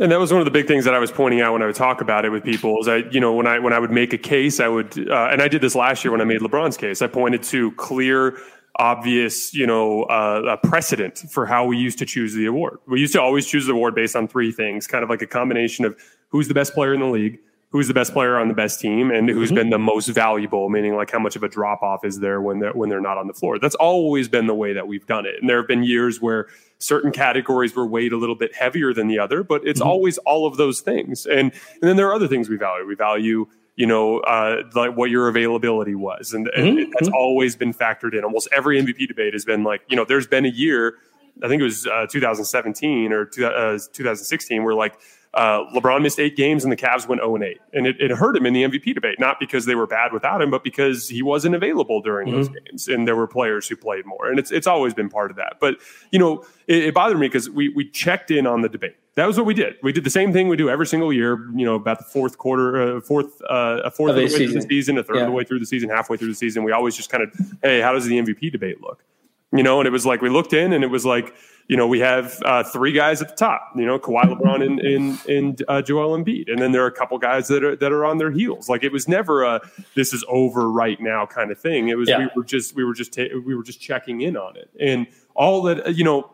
And 0.00 0.10
that 0.10 0.18
was 0.18 0.32
one 0.32 0.40
of 0.40 0.46
the 0.46 0.50
big 0.50 0.66
things 0.66 0.86
that 0.86 0.94
I 0.94 0.98
was 0.98 1.12
pointing 1.12 1.42
out 1.42 1.52
when 1.52 1.60
I 1.60 1.66
would 1.66 1.74
talk 1.74 2.00
about 2.00 2.24
it 2.24 2.30
with 2.30 2.42
people. 2.42 2.80
Is 2.80 2.88
I, 2.88 3.02
you 3.10 3.20
know, 3.20 3.34
when 3.34 3.46
I 3.46 3.58
when 3.58 3.74
I 3.74 3.78
would 3.78 3.90
make 3.90 4.14
a 4.14 4.18
case, 4.18 4.58
I 4.58 4.68
would, 4.68 5.06
uh, 5.06 5.28
and 5.30 5.42
I 5.42 5.48
did 5.48 5.60
this 5.60 5.74
last 5.74 6.02
year 6.02 6.12
when 6.12 6.22
I 6.22 6.24
made 6.24 6.40
LeBron's 6.40 6.78
case. 6.78 7.02
I 7.02 7.08
pointed 7.08 7.42
to 7.42 7.72
clear 7.72 8.38
obvious, 8.76 9.52
you 9.52 9.66
know, 9.66 10.04
uh, 10.04 10.56
precedent 10.56 11.18
for 11.30 11.44
how 11.44 11.66
we 11.66 11.76
used 11.76 11.98
to 11.98 12.06
choose 12.06 12.32
the 12.32 12.46
award. 12.46 12.78
We 12.86 13.00
used 13.00 13.12
to 13.12 13.20
always 13.20 13.46
choose 13.46 13.66
the 13.66 13.72
award 13.72 13.94
based 13.94 14.16
on 14.16 14.28
three 14.28 14.50
things, 14.50 14.86
kind 14.86 15.04
of 15.04 15.10
like 15.10 15.20
a 15.20 15.26
combination 15.26 15.84
of 15.84 15.94
who's 16.30 16.48
the 16.48 16.54
best 16.54 16.72
player 16.72 16.94
in 16.94 17.00
the 17.00 17.06
league, 17.06 17.38
who's 17.74 17.88
the 17.88 17.94
best 17.94 18.12
player 18.12 18.38
on 18.38 18.46
the 18.46 18.54
best 18.54 18.78
team, 18.78 19.10
and 19.10 19.28
who's 19.28 19.48
mm-hmm. 19.48 19.56
been 19.56 19.70
the 19.70 19.80
most 19.80 20.06
valuable, 20.06 20.68
meaning 20.68 20.94
like 20.94 21.10
how 21.10 21.18
much 21.18 21.34
of 21.34 21.42
a 21.42 21.48
drop 21.48 21.82
off 21.82 22.04
is 22.04 22.20
there 22.20 22.40
when 22.40 22.60
they're 22.60 22.72
when 22.72 22.88
they're 22.88 23.00
not 23.00 23.18
on 23.18 23.26
the 23.26 23.34
floor. 23.34 23.58
That's 23.58 23.74
always 23.74 24.28
been 24.28 24.46
the 24.46 24.54
way 24.54 24.72
that 24.74 24.86
we've 24.86 25.04
done 25.06 25.26
it. 25.26 25.34
And 25.40 25.50
there 25.50 25.56
have 25.56 25.66
been 25.66 25.82
years 25.82 26.20
where 26.20 26.46
certain 26.78 27.10
categories 27.10 27.74
were 27.74 27.84
weighed 27.84 28.12
a 28.12 28.16
little 28.16 28.36
bit 28.36 28.54
heavier 28.54 28.94
than 28.94 29.08
the 29.08 29.18
other, 29.18 29.42
but 29.42 29.66
it's 29.66 29.80
mm-hmm. 29.80 29.88
always 29.88 30.18
all 30.18 30.46
of 30.46 30.56
those 30.56 30.82
things. 30.82 31.26
And 31.26 31.50
and 31.50 31.82
then 31.82 31.96
there 31.96 32.06
are 32.06 32.14
other 32.14 32.28
things 32.28 32.48
we 32.48 32.56
value. 32.56 32.86
We 32.86 32.94
value 32.94 33.48
you 33.76 33.86
know, 33.86 34.20
uh, 34.20 34.62
like 34.76 34.96
what 34.96 35.10
your 35.10 35.26
availability 35.26 35.96
was. 35.96 36.32
And, 36.32 36.46
and 36.54 36.78
mm-hmm. 36.78 36.92
that's 36.92 37.08
mm-hmm. 37.08 37.16
always 37.16 37.56
been 37.56 37.74
factored 37.74 38.16
in. 38.16 38.22
Almost 38.22 38.48
every 38.56 38.80
MVP 38.80 39.08
debate 39.08 39.32
has 39.32 39.44
been 39.44 39.64
like, 39.64 39.82
you 39.88 39.96
know, 39.96 40.04
there's 40.04 40.28
been 40.28 40.44
a 40.44 40.48
year, 40.48 40.94
I 41.42 41.48
think 41.48 41.58
it 41.58 41.64
was 41.64 41.84
uh, 41.84 42.06
2017 42.08 43.12
or 43.12 43.24
two, 43.24 43.44
uh, 43.44 43.80
2016, 43.92 44.62
where 44.62 44.74
like 44.74 44.94
uh, 45.34 45.68
LeBron 45.74 46.02
missed 46.02 46.20
eight 46.20 46.36
games 46.36 46.64
and 46.64 46.72
the 46.72 46.76
Cavs 46.76 47.08
went 47.08 47.20
0 47.20 47.34
and 47.34 47.44
8. 47.44 47.60
And 47.72 47.86
it, 47.86 48.00
it, 48.00 48.12
hurt 48.12 48.36
him 48.36 48.46
in 48.46 48.52
the 48.52 48.62
MVP 48.62 48.94
debate, 48.94 49.18
not 49.18 49.40
because 49.40 49.66
they 49.66 49.74
were 49.74 49.86
bad 49.86 50.12
without 50.12 50.40
him, 50.40 50.50
but 50.50 50.62
because 50.62 51.08
he 51.08 51.22
wasn't 51.22 51.56
available 51.56 52.00
during 52.00 52.28
mm-hmm. 52.28 52.36
those 52.36 52.48
games. 52.48 52.88
And 52.88 53.06
there 53.06 53.16
were 53.16 53.26
players 53.26 53.68
who 53.68 53.76
played 53.76 54.06
more. 54.06 54.30
And 54.30 54.38
it's, 54.38 54.52
it's 54.52 54.68
always 54.68 54.94
been 54.94 55.08
part 55.08 55.32
of 55.32 55.36
that. 55.36 55.56
But, 55.60 55.78
you 56.12 56.20
know, 56.20 56.44
it, 56.68 56.84
it 56.84 56.94
bothered 56.94 57.18
me 57.18 57.26
because 57.26 57.50
we, 57.50 57.68
we 57.70 57.90
checked 57.90 58.30
in 58.30 58.46
on 58.46 58.62
the 58.62 58.68
debate. 58.68 58.94
That 59.16 59.26
was 59.26 59.36
what 59.36 59.46
we 59.46 59.54
did. 59.54 59.74
We 59.82 59.92
did 59.92 60.04
the 60.04 60.10
same 60.10 60.32
thing 60.32 60.48
we 60.48 60.56
do 60.56 60.68
every 60.68 60.86
single 60.86 61.12
year, 61.12 61.48
you 61.54 61.64
know, 61.64 61.74
about 61.74 61.98
the 61.98 62.04
fourth 62.04 62.38
quarter, 62.38 62.96
uh, 62.96 63.00
fourth, 63.00 63.40
uh, 63.42 63.80
a 63.84 63.90
fourth 63.90 64.10
of, 64.10 64.16
the 64.16 64.22
way 64.22 64.28
season. 64.28 64.46
through 64.46 64.60
the 64.60 64.68
season, 64.68 64.98
a 64.98 65.02
third 65.02 65.16
yeah. 65.16 65.22
of 65.22 65.28
the 65.28 65.32
way 65.32 65.44
through 65.44 65.58
the 65.58 65.66
season, 65.66 65.88
halfway 65.88 66.16
through 66.16 66.28
the 66.28 66.34
season. 66.34 66.62
We 66.62 66.72
always 66.72 66.96
just 66.96 67.10
kind 67.10 67.22
of, 67.24 67.32
hey, 67.62 67.80
how 67.80 67.92
does 67.92 68.06
the 68.06 68.18
MVP 68.18 68.52
debate 68.52 68.80
look? 68.80 69.04
You 69.52 69.62
know, 69.62 69.80
and 69.80 69.86
it 69.86 69.90
was 69.90 70.04
like 70.04 70.20
we 70.20 70.30
looked 70.30 70.52
in 70.52 70.72
and 70.72 70.82
it 70.82 70.88
was 70.88 71.04
like, 71.04 71.32
you 71.66 71.76
know, 71.76 71.86
we 71.86 72.00
have 72.00 72.40
uh, 72.44 72.62
three 72.62 72.92
guys 72.92 73.22
at 73.22 73.28
the 73.28 73.34
top. 73.34 73.72
You 73.74 73.86
know, 73.86 73.98
Kawhi, 73.98 74.24
LeBron, 74.24 74.64
and 74.64 74.80
and, 74.80 75.26
and 75.26 75.62
uh, 75.68 75.80
Joel 75.80 76.18
Embiid, 76.18 76.50
and 76.50 76.60
then 76.60 76.72
there 76.72 76.82
are 76.84 76.88
a 76.88 76.92
couple 76.92 77.16
guys 77.18 77.48
that 77.48 77.64
are 77.64 77.74
that 77.76 77.90
are 77.90 78.04
on 78.04 78.18
their 78.18 78.30
heels. 78.30 78.68
Like 78.68 78.84
it 78.84 78.92
was 78.92 79.08
never 79.08 79.42
a 79.44 79.60
this 79.94 80.12
is 80.12 80.24
over 80.28 80.70
right 80.70 81.00
now 81.00 81.24
kind 81.26 81.50
of 81.50 81.58
thing. 81.58 81.88
It 81.88 81.96
was 81.96 82.08
yeah. 82.08 82.18
we 82.18 82.28
were 82.36 82.44
just 82.44 82.74
we 82.74 82.84
were 82.84 82.94
just 82.94 83.14
ta- 83.14 83.34
we 83.44 83.54
were 83.54 83.62
just 83.62 83.80
checking 83.80 84.20
in 84.20 84.36
on 84.36 84.56
it, 84.56 84.70
and 84.78 85.06
all 85.34 85.62
that 85.62 85.94
you 85.94 86.04
know. 86.04 86.30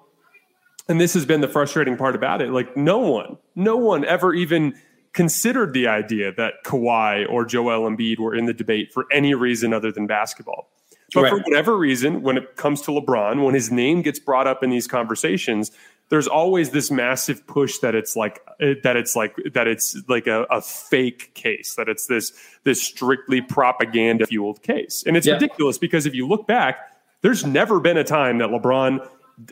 And 0.89 1.01
this 1.01 1.15
has 1.15 1.25
been 1.25 1.41
the 1.41 1.49
frustrating 1.49 1.97
part 1.97 2.17
about 2.17 2.43
it. 2.43 2.51
Like 2.51 2.77
no 2.77 2.99
one, 2.99 3.39
no 3.55 3.77
one 3.77 4.05
ever 4.05 4.35
even 4.35 4.75
considered 5.13 5.73
the 5.73 5.87
idea 5.87 6.33
that 6.33 6.55
Kawhi 6.65 7.31
or 7.31 7.45
Joel 7.45 7.89
Embiid 7.89 8.19
were 8.19 8.35
in 8.35 8.47
the 8.47 8.55
debate 8.55 8.93
for 8.93 9.07
any 9.13 9.35
reason 9.35 9.73
other 9.73 9.93
than 9.93 10.09
basketball. 10.09 10.69
But 11.15 11.23
right. 11.23 11.31
for 11.31 11.39
whatever 11.39 11.77
reason, 11.77 12.23
when 12.23 12.37
it 12.37 12.57
comes 12.57 12.83
to 12.83 12.91
LeBron, 12.93 13.45
when 13.45 13.55
his 13.55 13.71
name 13.71 14.03
gets 14.03 14.19
brought 14.19 14.47
up 14.47 14.63
in 14.63 14.71
these 14.71 14.87
conversations, 14.87 15.73
there's 16.11 16.27
always 16.27 16.71
this 16.71 16.91
massive 16.91 17.47
push 17.47 17.79
that 17.79 17.95
it's 17.95 18.15
like 18.15 18.43
eh, 18.61 18.75
that 18.83 18.97
it's 18.97 19.17
like 19.17 19.35
that 19.55 19.67
it's 19.67 19.97
like 20.09 20.27
a, 20.27 20.43
a 20.51 20.61
fake 20.61 21.33
case 21.35 21.75
that 21.77 21.89
it's 21.89 22.07
this 22.07 22.33
this 22.65 22.83
strictly 22.83 23.41
propaganda 23.41 24.27
fueled 24.27 24.63
case 24.63 25.03
and 25.07 25.17
it's 25.17 25.27
yeah. 25.27 25.35
ridiculous 25.35 25.79
because 25.79 26.05
if 26.05 26.15
you 26.15 26.29
look 26.29 26.47
back 26.47 26.93
there's 27.23 27.47
never 27.47 27.81
been 27.81 27.97
a 27.97 28.05
time 28.05 28.39
that 28.39 28.51
lebron 28.51 29.01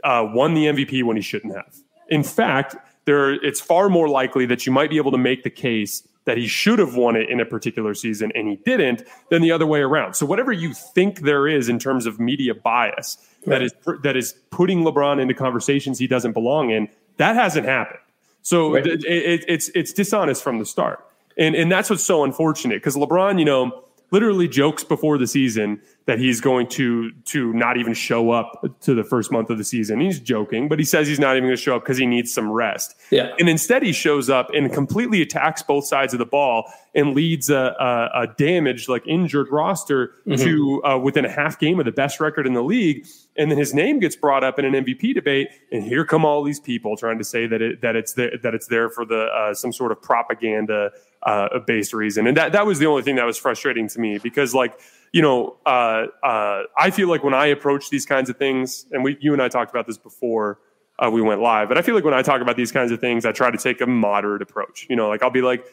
uh, 0.04 0.28
won 0.34 0.54
the 0.54 0.66
mvp 0.66 1.02
when 1.04 1.16
he 1.16 1.22
shouldn't 1.22 1.54
have 1.54 1.74
in 2.08 2.22
fact 2.22 2.76
there 3.06 3.32
it's 3.32 3.60
far 3.60 3.88
more 3.88 4.08
likely 4.08 4.44
that 4.44 4.66
you 4.66 4.72
might 4.72 4.90
be 4.90 4.98
able 4.98 5.12
to 5.12 5.18
make 5.18 5.44
the 5.44 5.50
case 5.50 6.06
that 6.28 6.36
he 6.36 6.46
should 6.46 6.78
have 6.78 6.94
won 6.94 7.16
it 7.16 7.30
in 7.30 7.40
a 7.40 7.46
particular 7.46 7.94
season 7.94 8.30
and 8.34 8.48
he 8.48 8.56
didn't 8.56 9.02
than 9.30 9.40
the 9.40 9.50
other 9.50 9.66
way 9.66 9.80
around. 9.80 10.12
So 10.12 10.26
whatever 10.26 10.52
you 10.52 10.74
think 10.74 11.20
there 11.20 11.48
is 11.48 11.70
in 11.70 11.78
terms 11.78 12.04
of 12.04 12.20
media 12.20 12.54
bias 12.54 13.16
right. 13.46 13.58
that 13.58 13.62
is 13.62 13.72
that 14.02 14.14
is 14.14 14.34
putting 14.50 14.84
LeBron 14.84 15.22
into 15.22 15.32
conversations 15.32 15.98
he 15.98 16.06
doesn't 16.06 16.32
belong 16.32 16.68
in, 16.68 16.90
that 17.16 17.34
hasn't 17.34 17.64
happened. 17.64 18.00
So 18.42 18.74
right. 18.74 18.86
it, 18.86 19.02
it, 19.06 19.44
it's 19.48 19.70
it's 19.74 19.90
dishonest 19.90 20.42
from 20.42 20.58
the 20.58 20.66
start. 20.66 21.02
And 21.38 21.54
and 21.54 21.72
that's 21.72 21.88
what's 21.88 22.04
so 22.04 22.24
unfortunate 22.24 22.74
because 22.74 22.94
LeBron, 22.94 23.38
you 23.38 23.46
know, 23.46 23.84
literally 24.10 24.48
jokes 24.48 24.84
before 24.84 25.18
the 25.18 25.26
season 25.26 25.80
that 26.06 26.18
he's 26.18 26.40
going 26.40 26.66
to 26.66 27.12
to 27.24 27.52
not 27.52 27.76
even 27.76 27.92
show 27.92 28.30
up 28.30 28.80
to 28.80 28.94
the 28.94 29.04
first 29.04 29.30
month 29.30 29.50
of 29.50 29.58
the 29.58 29.64
season. 29.64 30.00
He's 30.00 30.18
joking, 30.18 30.68
but 30.68 30.78
he 30.78 30.84
says 30.84 31.06
he's 31.06 31.18
not 31.18 31.36
even 31.36 31.48
going 31.48 31.56
to 31.56 31.62
show 31.62 31.76
up 31.76 31.82
because 31.82 31.98
he 31.98 32.06
needs 32.06 32.32
some 32.32 32.50
rest. 32.50 32.94
Yeah. 33.10 33.34
And 33.38 33.48
instead, 33.48 33.82
he 33.82 33.92
shows 33.92 34.30
up 34.30 34.48
and 34.54 34.72
completely 34.72 35.20
attacks 35.20 35.62
both 35.62 35.86
sides 35.86 36.14
of 36.14 36.18
the 36.18 36.26
ball 36.26 36.72
and 36.94 37.14
leads 37.14 37.50
a, 37.50 37.76
a, 37.78 38.22
a 38.22 38.26
damaged, 38.38 38.88
like 38.88 39.06
injured 39.06 39.48
roster 39.50 40.12
mm-hmm. 40.26 40.42
to 40.42 40.84
uh, 40.84 40.98
within 40.98 41.24
a 41.24 41.30
half 41.30 41.58
game 41.58 41.78
of 41.78 41.84
the 41.84 41.92
best 41.92 42.20
record 42.20 42.46
in 42.46 42.54
the 42.54 42.62
league. 42.62 43.06
And 43.38 43.50
then 43.50 43.56
his 43.56 43.72
name 43.72 44.00
gets 44.00 44.16
brought 44.16 44.42
up 44.42 44.58
in 44.58 44.64
an 44.64 44.84
MVP 44.84 45.14
debate, 45.14 45.48
and 45.70 45.84
here 45.84 46.04
come 46.04 46.24
all 46.24 46.42
these 46.42 46.60
people 46.60 46.96
trying 46.96 47.18
to 47.18 47.24
say 47.24 47.46
that 47.46 47.62
it 47.62 47.80
that 47.82 47.96
it's 47.96 48.12
there 48.14 48.32
that 48.42 48.54
it's 48.54 48.66
there 48.66 48.90
for 48.90 49.04
the 49.04 49.26
uh, 49.26 49.54
some 49.54 49.72
sort 49.72 49.92
of 49.92 50.02
propaganda 50.02 50.90
uh, 51.22 51.58
based 51.66 51.92
reason. 51.92 52.26
And 52.26 52.36
that, 52.36 52.52
that 52.52 52.66
was 52.66 52.78
the 52.78 52.86
only 52.86 53.02
thing 53.02 53.16
that 53.16 53.24
was 53.24 53.38
frustrating 53.38 53.88
to 53.88 54.00
me 54.00 54.18
because, 54.18 54.54
like, 54.54 54.78
you 55.12 55.22
know, 55.22 55.56
uh, 55.66 56.06
uh, 56.22 56.62
I 56.76 56.90
feel 56.90 57.08
like 57.08 57.24
when 57.24 57.34
I 57.34 57.46
approach 57.46 57.90
these 57.90 58.06
kinds 58.06 58.30
of 58.30 58.36
things, 58.36 58.86
and 58.90 59.02
we, 59.02 59.16
you 59.20 59.32
and 59.32 59.42
I 59.42 59.48
talked 59.48 59.70
about 59.70 59.86
this 59.86 59.98
before 59.98 60.58
uh, 60.98 61.10
we 61.10 61.22
went 61.22 61.40
live, 61.40 61.68
but 61.68 61.78
I 61.78 61.82
feel 61.82 61.94
like 61.94 62.04
when 62.04 62.14
I 62.14 62.22
talk 62.22 62.40
about 62.40 62.56
these 62.56 62.72
kinds 62.72 62.92
of 62.92 63.00
things, 63.00 63.24
I 63.24 63.32
try 63.32 63.50
to 63.50 63.58
take 63.58 63.80
a 63.80 63.86
moderate 63.86 64.42
approach. 64.42 64.86
You 64.88 64.96
know, 64.96 65.08
like 65.08 65.22
I'll 65.22 65.30
be 65.30 65.42
like, 65.42 65.64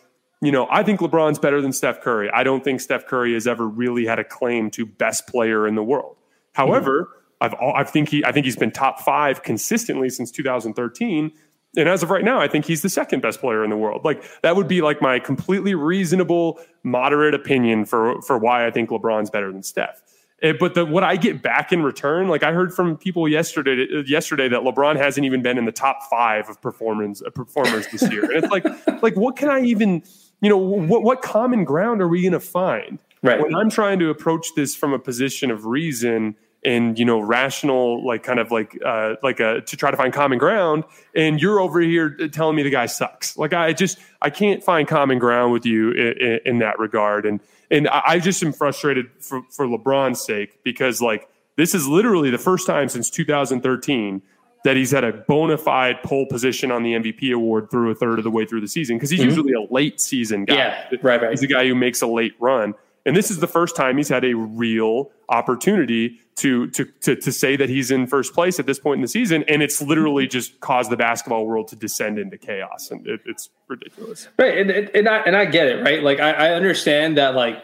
you 0.41 0.51
know, 0.51 0.67
I 0.69 0.83
think 0.83 0.99
LeBron's 0.99 1.39
better 1.39 1.61
than 1.61 1.73
Steph 1.73 2.01
Curry. 2.01 2.29
I 2.29 2.43
don't 2.43 2.63
think 2.63 2.81
Steph 2.81 3.07
Curry 3.07 3.33
has 3.33 3.47
ever 3.47 3.67
really 3.67 4.05
had 4.05 4.19
a 4.19 4.23
claim 4.23 4.69
to 4.71 4.85
best 4.85 5.27
player 5.27 5.67
in 5.67 5.75
the 5.75 5.83
world. 5.83 6.17
However, 6.53 7.03
mm-hmm. 7.03 7.24
I've 7.45 7.55
I 7.61 7.83
think 7.83 8.09
he 8.09 8.23
I 8.25 8.31
think 8.31 8.45
he's 8.45 8.55
been 8.55 8.71
top 8.71 8.99
five 8.99 9.43
consistently 9.43 10.09
since 10.09 10.31
2013 10.31 11.31
and 11.77 11.89
as 11.89 12.03
of 12.03 12.09
right 12.09 12.23
now, 12.23 12.39
I 12.39 12.47
think 12.47 12.65
he's 12.65 12.81
the 12.81 12.89
second 12.89 13.21
best 13.21 13.41
player 13.41 13.63
in 13.63 13.69
the 13.69 13.77
world. 13.77 14.05
Like 14.05 14.23
that 14.41 14.55
would 14.55 14.67
be 14.67 14.81
like 14.81 15.01
my 15.01 15.19
completely 15.19 15.75
reasonable, 15.75 16.59
moderate 16.83 17.33
opinion 17.33 17.85
for 17.85 18.21
for 18.21 18.37
why 18.37 18.65
I 18.65 18.71
think 18.71 18.89
LeBron's 18.89 19.29
better 19.29 19.51
than 19.51 19.63
Steph. 19.63 20.01
Eh, 20.41 20.53
but 20.59 20.73
the, 20.73 20.85
what 20.85 21.03
I 21.03 21.15
get 21.15 21.41
back 21.41 21.71
in 21.71 21.81
return, 21.81 22.27
like 22.27 22.43
I 22.43 22.51
heard 22.51 22.73
from 22.73 22.97
people 22.97 23.27
yesterday, 23.27 23.87
yesterday 24.05 24.49
that 24.49 24.61
LeBron 24.61 24.97
hasn't 24.97 25.25
even 25.25 25.41
been 25.41 25.57
in 25.57 25.65
the 25.65 25.71
top 25.71 26.03
five 26.09 26.49
of 26.49 26.61
performance 26.61 27.21
uh, 27.21 27.29
performers 27.29 27.87
this 27.87 28.01
year, 28.11 28.25
and 28.25 28.43
it's 28.43 28.51
like, 28.51 28.65
like 29.01 29.15
what 29.15 29.37
can 29.37 29.49
I 29.49 29.61
even, 29.61 30.03
you 30.41 30.49
know, 30.49 30.57
what 30.57 31.03
what 31.03 31.21
common 31.21 31.63
ground 31.63 32.01
are 32.01 32.07
we 32.07 32.21
going 32.21 32.33
to 32.33 32.39
find? 32.39 32.99
Right. 33.23 33.41
When 33.41 33.55
I'm 33.55 33.69
trying 33.69 33.99
to 33.99 34.09
approach 34.09 34.49
this 34.55 34.75
from 34.75 34.93
a 34.93 34.99
position 34.99 35.49
of 35.49 35.65
reason 35.65 36.35
and 36.65 36.97
you 36.99 37.05
know 37.05 37.19
rational 37.19 38.05
like 38.05 38.23
kind 38.23 38.39
of 38.39 38.51
like 38.51 38.77
uh 38.83 39.15
like 39.23 39.39
a 39.39 39.61
to 39.61 39.77
try 39.77 39.91
to 39.91 39.97
find 39.97 40.13
common 40.13 40.37
ground 40.37 40.83
and 41.15 41.41
you're 41.41 41.59
over 41.59 41.79
here 41.79 42.09
telling 42.29 42.55
me 42.55 42.63
the 42.63 42.69
guy 42.69 42.85
sucks 42.85 43.37
like 43.37 43.53
i 43.53 43.71
just 43.71 43.97
i 44.21 44.29
can't 44.29 44.63
find 44.63 44.87
common 44.87 45.19
ground 45.19 45.53
with 45.53 45.65
you 45.65 45.91
in, 45.91 46.39
in 46.45 46.59
that 46.59 46.77
regard 46.79 47.25
and 47.25 47.39
and 47.69 47.87
i 47.89 48.19
just 48.19 48.41
am 48.43 48.51
frustrated 48.51 49.09
for 49.19 49.43
for 49.49 49.65
lebron's 49.65 50.19
sake 50.19 50.59
because 50.63 51.01
like 51.01 51.29
this 51.55 51.73
is 51.73 51.87
literally 51.87 52.29
the 52.29 52.37
first 52.37 52.67
time 52.67 52.89
since 52.89 53.09
2013 53.09 54.21
that 54.65 54.75
he's 54.75 54.89
had 54.89 55.03
a 55.03 55.13
bona 55.13 55.57
fide 55.57 56.01
pole 56.01 56.25
position 56.25 56.71
on 56.71 56.81
the 56.81 56.93
MVP 56.93 57.31
award 57.31 57.69
through 57.69 57.91
a 57.91 57.95
third 57.95 58.17
of 58.17 58.23
the 58.23 58.31
way 58.31 58.45
through 58.45 58.61
the 58.61 58.67
season 58.67 58.97
because 58.97 59.11
he's 59.11 59.19
mm-hmm. 59.19 59.29
usually 59.29 59.53
a 59.53 59.61
late 59.71 60.01
season 60.01 60.43
guy. 60.43 60.55
Yeah, 60.55 60.87
right, 61.03 61.21
right. 61.21 61.29
He's 61.29 61.43
a 61.43 61.47
guy 61.47 61.67
who 61.67 61.75
makes 61.75 62.01
a 62.01 62.07
late 62.07 62.33
run. 62.39 62.73
And 63.05 63.15
this 63.15 63.29
is 63.29 63.37
the 63.37 63.47
first 63.47 63.75
time 63.75 63.97
he's 63.97 64.09
had 64.09 64.25
a 64.25 64.33
real 64.33 65.11
opportunity 65.29 66.19
to, 66.37 66.67
to 66.71 66.85
to 66.85 67.15
to 67.15 67.31
say 67.31 67.55
that 67.55 67.69
he's 67.69 67.91
in 67.91 68.07
first 68.07 68.33
place 68.33 68.59
at 68.59 68.65
this 68.65 68.77
point 68.77 68.97
in 68.97 69.01
the 69.01 69.07
season, 69.07 69.43
and 69.47 69.63
it's 69.63 69.81
literally 69.81 70.27
just 70.27 70.59
caused 70.59 70.91
the 70.91 70.97
basketball 70.97 71.45
world 71.45 71.69
to 71.69 71.77
descend 71.77 72.19
into 72.19 72.37
chaos, 72.37 72.91
and 72.91 73.07
it, 73.07 73.21
it's 73.25 73.49
ridiculous. 73.69 74.27
Right, 74.37 74.57
and 74.57 74.69
and 74.69 75.07
I, 75.07 75.17
and 75.19 75.35
I 75.35 75.45
get 75.45 75.67
it, 75.67 75.81
right? 75.81 76.03
Like 76.03 76.19
I, 76.19 76.31
I 76.31 76.53
understand 76.53 77.17
that. 77.17 77.35
Like, 77.35 77.63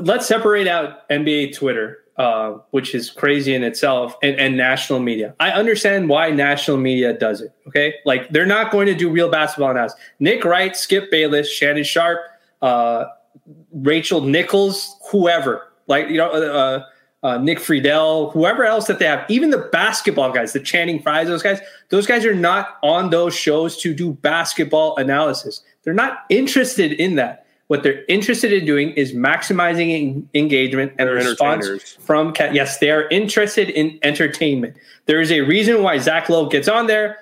let's 0.00 0.26
separate 0.26 0.66
out 0.66 1.08
NBA 1.10 1.56
Twitter, 1.56 1.98
uh, 2.16 2.54
which 2.70 2.92
is 2.92 3.08
crazy 3.08 3.54
in 3.54 3.62
itself, 3.62 4.16
and, 4.20 4.34
and 4.36 4.56
national 4.56 4.98
media. 4.98 5.36
I 5.38 5.52
understand 5.52 6.08
why 6.08 6.30
national 6.30 6.78
media 6.78 7.12
does 7.16 7.40
it. 7.40 7.54
Okay, 7.68 7.94
like 8.04 8.30
they're 8.30 8.46
not 8.46 8.72
going 8.72 8.86
to 8.88 8.94
do 8.96 9.08
real 9.08 9.30
basketball 9.30 9.70
analysis. 9.70 9.98
Nick 10.18 10.44
Wright, 10.44 10.76
Skip 10.76 11.08
Bayless, 11.12 11.48
Shannon 11.48 11.84
Sharpe, 11.84 12.20
Uh, 12.62 13.04
Rachel 13.72 14.22
Nichols, 14.22 14.96
whoever, 15.12 15.72
like 15.86 16.08
you 16.08 16.16
know, 16.16 16.30
uh, 16.30 16.84
uh, 17.22 17.38
Nick 17.38 17.58
Friedell, 17.58 18.32
whoever 18.32 18.64
else 18.64 18.86
that 18.86 18.98
they 18.98 19.06
have, 19.06 19.28
even 19.28 19.50
the 19.50 19.68
basketball 19.72 20.32
guys, 20.32 20.52
the 20.52 20.60
Channing 20.60 21.00
Fryes, 21.00 21.28
those 21.28 21.42
guys, 21.42 21.60
those 21.88 22.06
guys 22.06 22.24
are 22.24 22.34
not 22.34 22.78
on 22.82 23.10
those 23.10 23.34
shows 23.34 23.76
to 23.78 23.94
do 23.94 24.12
basketball 24.12 24.96
analysis. 24.96 25.62
They're 25.82 25.94
not 25.94 26.24
interested 26.28 26.92
in 26.92 27.16
that. 27.16 27.46
What 27.68 27.82
they're 27.82 28.04
interested 28.04 28.52
in 28.52 28.64
doing 28.64 28.90
is 28.92 29.12
maximizing 29.12 30.24
engagement 30.34 30.92
and 30.98 31.08
they're 31.08 31.16
response 31.16 31.96
from 31.98 32.32
yes, 32.38 32.78
they 32.78 32.90
are 32.90 33.08
interested 33.08 33.70
in 33.70 33.98
entertainment. 34.02 34.76
There 35.06 35.20
is 35.20 35.32
a 35.32 35.40
reason 35.40 35.82
why 35.82 35.98
Zach 35.98 36.28
Lowe 36.28 36.46
gets 36.46 36.68
on 36.68 36.86
there. 36.86 37.18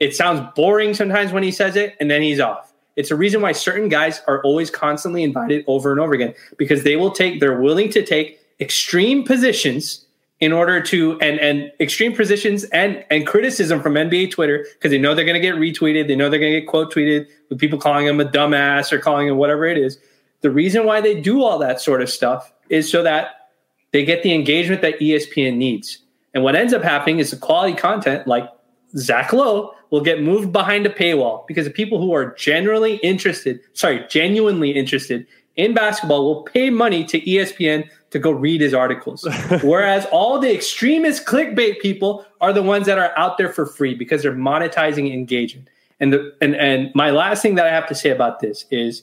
It 0.00 0.14
sounds 0.14 0.48
boring 0.56 0.94
sometimes 0.94 1.32
when 1.32 1.42
he 1.42 1.50
says 1.50 1.76
it, 1.76 1.96
and 2.00 2.10
then 2.10 2.22
he's 2.22 2.40
off. 2.40 2.72
It's 2.96 3.10
a 3.10 3.16
reason 3.16 3.42
why 3.42 3.52
certain 3.52 3.88
guys 3.88 4.22
are 4.26 4.42
always 4.42 4.70
constantly 4.70 5.22
invited 5.22 5.64
over 5.66 5.90
and 5.90 6.00
over 6.00 6.14
again 6.14 6.34
because 6.56 6.84
they 6.84 6.96
will 6.96 7.10
take, 7.10 7.40
they're 7.40 7.60
willing 7.60 7.90
to 7.90 8.04
take 8.04 8.40
extreme 8.60 9.24
positions 9.24 10.04
in 10.40 10.52
order 10.52 10.80
to 10.80 11.18
and 11.20 11.38
and 11.40 11.72
extreme 11.80 12.14
positions 12.14 12.64
and 12.64 13.04
and 13.10 13.26
criticism 13.26 13.80
from 13.80 13.94
NBA 13.94 14.30
Twitter 14.30 14.66
because 14.74 14.90
they 14.90 14.98
know 14.98 15.14
they're 15.14 15.24
going 15.24 15.40
to 15.40 15.40
get 15.40 15.54
retweeted, 15.54 16.08
they 16.08 16.16
know 16.16 16.28
they're 16.28 16.40
going 16.40 16.52
to 16.52 16.60
get 16.60 16.68
quote 16.68 16.92
tweeted 16.92 17.26
with 17.48 17.58
people 17.58 17.78
calling 17.78 18.06
him 18.06 18.20
a 18.20 18.24
dumbass 18.24 18.92
or 18.92 18.98
calling 18.98 19.28
him 19.28 19.36
whatever 19.36 19.64
it 19.64 19.78
is. 19.78 19.98
The 20.42 20.50
reason 20.50 20.84
why 20.84 21.00
they 21.00 21.20
do 21.20 21.42
all 21.42 21.58
that 21.58 21.80
sort 21.80 22.02
of 22.02 22.10
stuff 22.10 22.52
is 22.68 22.90
so 22.90 23.02
that 23.02 23.50
they 23.92 24.04
get 24.04 24.22
the 24.22 24.34
engagement 24.34 24.82
that 24.82 24.98
ESPN 24.98 25.56
needs. 25.56 25.98
And 26.34 26.42
what 26.42 26.56
ends 26.56 26.72
up 26.72 26.82
happening 26.82 27.20
is 27.20 27.30
the 27.30 27.36
quality 27.36 27.74
content, 27.74 28.26
like 28.26 28.48
Zach 28.96 29.32
Lowe, 29.32 29.72
will 29.90 30.00
get 30.00 30.20
moved 30.20 30.52
behind 30.52 30.84
a 30.84 30.90
paywall 30.90 31.46
because 31.46 31.64
the 31.64 31.70
people 31.70 32.00
who 32.00 32.12
are 32.12 32.34
generally 32.34 32.96
interested, 32.96 33.60
sorry, 33.72 34.04
genuinely 34.10 34.72
interested 34.72 35.24
in 35.54 35.72
basketball 35.72 36.24
will 36.24 36.42
pay 36.42 36.70
money 36.70 37.04
to 37.04 37.20
ESPN 37.20 37.88
to 38.14 38.20
go 38.20 38.30
read 38.30 38.60
his 38.60 38.72
articles. 38.72 39.26
Whereas 39.64 40.06
all 40.12 40.38
the 40.38 40.54
extremist 40.54 41.26
clickbait 41.26 41.80
people 41.80 42.24
are 42.40 42.52
the 42.52 42.62
ones 42.62 42.86
that 42.86 42.96
are 42.96 43.12
out 43.18 43.38
there 43.38 43.52
for 43.52 43.66
free 43.66 43.92
because 43.92 44.22
they're 44.22 44.32
monetizing 44.32 45.12
engagement. 45.12 45.68
And 45.98 46.12
the 46.12 46.32
and 46.40 46.54
and 46.54 46.94
my 46.94 47.10
last 47.10 47.42
thing 47.42 47.56
that 47.56 47.66
I 47.66 47.70
have 47.70 47.88
to 47.88 47.94
say 47.94 48.10
about 48.10 48.38
this 48.38 48.66
is 48.70 49.02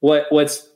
what 0.00 0.26
what's 0.28 0.68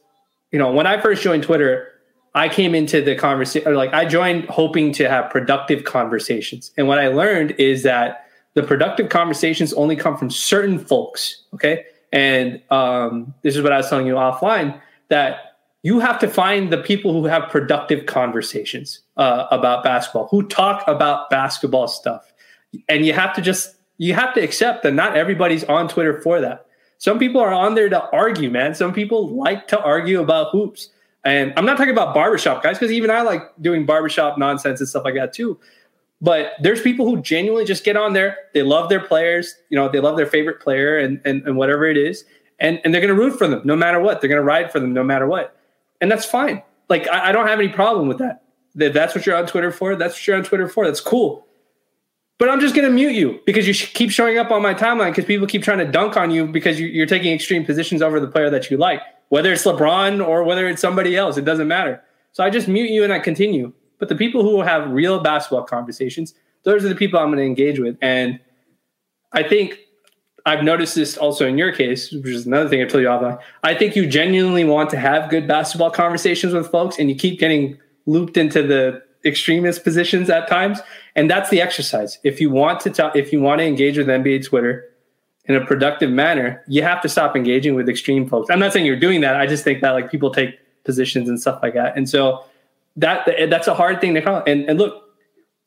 you 0.51 0.59
know 0.59 0.73
when 0.73 0.87
I 0.87 0.99
first 0.99 1.23
joined 1.23 1.43
Twitter, 1.43 1.93
I 2.35 2.49
came 2.49 2.75
into 2.75 3.03
the 3.03 3.17
conversation 3.17 3.75
like 3.75 3.93
I 3.93 4.07
joined 4.07 4.47
hoping 4.47 4.91
to 4.95 5.07
have 5.07 5.29
productive 5.31 5.85
conversations. 5.85 6.73
And 6.79 6.89
what 6.89 6.99
I 6.99 7.09
learned 7.09 7.51
is 7.59 7.83
that 7.83 8.27
the 8.55 8.63
productive 8.63 9.11
conversations 9.11 9.75
only 9.75 9.95
come 9.95 10.17
from 10.17 10.31
certain 10.31 10.79
folks. 10.79 11.43
Okay. 11.53 11.85
And 12.13 12.63
um, 12.71 13.35
this 13.43 13.57
is 13.57 13.63
what 13.63 13.73
I 13.73 13.77
was 13.77 13.91
telling 13.91 14.07
you 14.07 14.15
offline 14.15 14.81
that 15.09 15.54
you 15.85 16.01
have 16.01 16.19
to 16.19 16.29
find 16.29 16.73
the 16.73 16.79
people 16.79 17.13
who 17.13 17.27
have 17.27 17.51
productive 17.51 18.07
conversations 18.07 19.01
uh, 19.19 19.47
about 19.51 19.85
basketball, 19.85 20.29
who 20.29 20.43
talk 20.49 20.83
about 20.87 21.29
basketball 21.29 21.89
stuff. 21.89 22.33
And 22.89 23.05
you 23.05 23.13
have 23.13 23.35
to 23.35 23.43
just, 23.43 23.77
you 23.99 24.15
have 24.15 24.33
to 24.33 24.43
accept 24.43 24.83
that 24.83 24.95
not 24.95 25.15
everybody's 25.15 25.63
on 25.65 25.89
Twitter 25.89 26.23
for 26.23 26.41
that. 26.41 26.65
Some 26.97 27.19
people 27.19 27.39
are 27.39 27.53
on 27.53 27.75
there 27.75 27.91
to 27.91 28.03
argue, 28.13 28.51
man. 28.51 28.75
Some 28.75 28.95
people 28.95 29.37
like 29.37 29.69
to 29.69 29.81
argue 29.81 30.23
about 30.23 30.53
hoops. 30.53 30.89
And 31.23 31.53
I'm 31.55 31.67
not 31.67 31.77
talking 31.77 31.93
about 31.93 32.15
barbershop 32.15 32.63
guys, 32.63 32.79
because 32.79 32.91
even 32.91 33.11
I 33.11 33.21
like 33.21 33.43
doing 33.61 33.85
barbershop 33.85 34.39
nonsense 34.39 34.81
and 34.81 34.89
stuff 34.89 35.05
like 35.05 35.17
that 35.17 35.35
too. 35.35 35.61
But 36.23 36.53
there's 36.63 36.81
people 36.81 37.05
who 37.05 37.21
genuinely 37.21 37.67
just 37.67 37.85
get 37.85 37.95
on 37.95 38.15
there. 38.15 38.39
They 38.55 38.63
love 38.63 38.89
their 38.89 39.05
players, 39.05 39.55
you 39.69 39.77
know, 39.77 39.91
they 39.91 40.01
love 40.01 40.17
their 40.17 40.27
favorite 40.27 40.61
player 40.61 40.97
and, 40.97 41.21
and, 41.27 41.47
and 41.47 41.59
whatever 41.59 41.85
it 41.85 41.99
is. 41.99 42.25
And, 42.59 42.81
and 42.85 42.95
they're 42.95 43.03
going 43.03 43.15
to 43.15 43.21
root 43.21 43.37
for 43.37 43.47
them 43.47 43.61
no 43.67 43.77
matter 43.77 44.01
what. 44.01 44.23
They're 44.23 44.31
going 44.31 44.41
to 44.41 44.47
ride 44.47 44.73
for 44.73 44.81
them 44.81 44.95
no 44.95 45.05
matter 45.05 45.27
what 45.27 45.55
and 46.01 46.11
that's 46.11 46.25
fine. 46.25 46.63
Like 46.89 47.09
I, 47.09 47.29
I 47.29 47.33
don't 47.33 47.47
have 47.47 47.59
any 47.59 47.69
problem 47.69 48.09
with 48.09 48.19
that. 48.19 48.43
That 48.77 48.93
that's 48.93 49.15
what 49.15 49.25
you're 49.27 49.37
on 49.37 49.47
Twitter 49.47 49.71
for. 49.71 49.97
That's 49.97 50.15
what 50.15 50.27
you're 50.27 50.37
on 50.37 50.45
Twitter 50.45 50.69
for. 50.69 50.85
That's 50.85 51.01
cool. 51.01 51.47
But 52.39 52.51
I'm 52.51 52.61
just 52.61 52.75
going 52.75 52.87
to 52.87 52.93
mute 52.93 53.15
you 53.15 53.41
because 53.47 53.69
you 53.69 53.75
keep 53.75 54.11
showing 54.11 54.39
up 54.39 54.51
on 54.51 54.61
my 54.61 54.75
timeline 54.75 55.11
because 55.11 55.25
people 55.25 55.47
keep 55.47 55.63
trying 55.63 55.79
to 55.79 55.85
dunk 55.85 56.17
on 56.17 56.31
you 56.33 56.47
because 56.47 56.81
you're 56.81 57.07
taking 57.07 57.33
extreme 57.33 57.65
positions 57.65 58.03
over 58.03 58.19
the 58.19 58.27
player 58.27 58.51
that 58.51 58.71
you 58.71 58.77
like, 58.77 59.01
whether 59.29 59.53
it's 59.53 59.65
LeBron 59.65 60.27
or 60.27 60.43
whether 60.43 60.69
it's 60.69 60.83
somebody 60.83 61.17
else. 61.17 61.37
It 61.37 61.45
doesn't 61.45 61.69
matter. 61.69 62.03
So 62.33 62.43
I 62.43 62.51
just 62.51 62.67
mute 62.67 62.91
you 62.91 63.05
and 63.05 63.13
I 63.13 63.21
continue. 63.21 63.73
But 64.01 64.09
the 64.09 64.17
people 64.17 64.43
who 64.43 64.61
have 64.63 64.91
real 64.91 65.21
basketball 65.21 65.63
conversations, 65.63 66.35
those 66.65 66.85
are 66.85 66.89
the 66.89 66.97
people 66.97 67.21
I'm 67.21 67.29
going 67.29 67.39
to 67.39 67.45
engage 67.45 67.79
with. 67.79 67.97
And 68.03 68.41
I 69.33 69.45
think 69.45 69.79
I've 70.47 70.63
noticed 70.63 70.95
this 70.95 71.17
also 71.17 71.47
in 71.47 71.57
your 71.57 71.73
case, 71.73 72.13
which 72.13 72.27
is 72.27 72.47
another 72.47 72.69
thing 72.69 72.83
I 72.83 72.85
told 72.85 73.03
you 73.03 73.09
offline. 73.09 73.41
I 73.63 73.75
think 73.75 73.97
you 73.97 74.07
genuinely 74.07 74.65
want 74.65 74.91
to 74.91 74.99
have 74.99 75.31
good 75.31 75.49
basketball 75.49 75.91
conversations 75.91 76.53
with 76.53 76.71
folks, 76.71 76.99
and 76.99 77.09
you 77.09 77.17
keep 77.17 77.41
getting 77.41 77.79
looped 78.07 78.37
into 78.37 78.63
the 78.63 79.03
extremist 79.25 79.85
positions 79.85 80.29
at 80.29 80.47
times, 80.47 80.81
and 81.17 81.31
that's 81.31 81.49
the 81.49 81.63
exercise. 81.63 82.19
If 82.25 82.41
you 82.41 82.51
want 82.51 82.81
to 82.81 82.91
talk, 82.91 83.17
if 83.17 83.33
you 83.33 83.41
want 83.41 83.61
to 83.61 83.65
engage 83.65 83.97
with 83.97 84.07
NBA 84.07 84.47
Twitter 84.47 84.85
in 85.47 85.55
a 85.55 85.65
productive 85.65 86.11
manner, 86.11 86.63
you 86.69 86.83
have 86.83 87.01
to 87.03 87.09
stop 87.09 87.37
engaging 87.37 87.75
with 87.75 87.89
extreme 87.89 88.29
folks. 88.29 88.51
I'm 88.51 88.59
not 88.59 88.75
saying 88.75 88.85
you're 88.85 89.01
doing 89.01 89.23
that. 89.23 89.37
I 89.37 89.47
just 89.47 89.65
think 89.65 89.81
that 89.81 89.93
like 89.93 90.11
people 90.11 90.31
take 90.31 90.59
positions 90.85 91.29
and 91.31 91.41
stuff 91.41 91.61
like 91.63 91.73
that, 91.73 91.97
and 91.97 92.07
so 92.07 92.45
that 92.97 93.27
that's 93.49 93.67
a 93.67 93.75
hard 93.75 94.03
thing 94.03 94.13
to 94.13 94.21
call. 94.21 94.43
And, 94.47 94.69
and 94.69 94.79
look, 94.79 95.05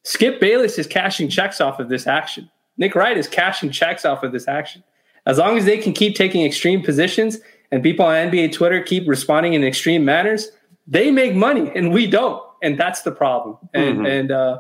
Skip 0.04 0.40
Bayless 0.40 0.78
is 0.78 0.86
cashing 0.86 1.30
checks 1.30 1.60
off 1.60 1.80
of 1.80 1.90
this 1.90 2.06
action. 2.06 2.52
Nick 2.78 2.96
Wright 2.96 3.18
is 3.18 3.28
cashing 3.28 3.72
checks 3.72 4.06
off 4.06 4.24
of 4.24 4.32
this 4.32 4.48
action. 4.48 4.84
As 5.26 5.38
long 5.38 5.58
as 5.58 5.66
they 5.66 5.78
can 5.78 5.94
keep 5.94 6.16
taking 6.16 6.46
extreme 6.46 6.82
positions 6.82 7.40
and 7.72 7.84
people 7.84 8.06
on 8.06 8.14
NBA 8.32 8.54
Twitter 8.54 8.82
keep 8.82 9.08
responding 9.08 9.54
in 9.54 9.64
extreme 9.64 10.06
manners, 10.06 10.52
they 10.88 11.12
make 11.12 11.36
money 11.36 11.72
and 11.76 11.92
we 11.92 12.08
don't. 12.08 12.42
And 12.64 12.80
that's 12.80 13.02
the 13.02 13.12
problem. 13.12 13.58
And, 13.74 13.98
mm-hmm. 13.98 14.06
and 14.06 14.32
uh, 14.32 14.60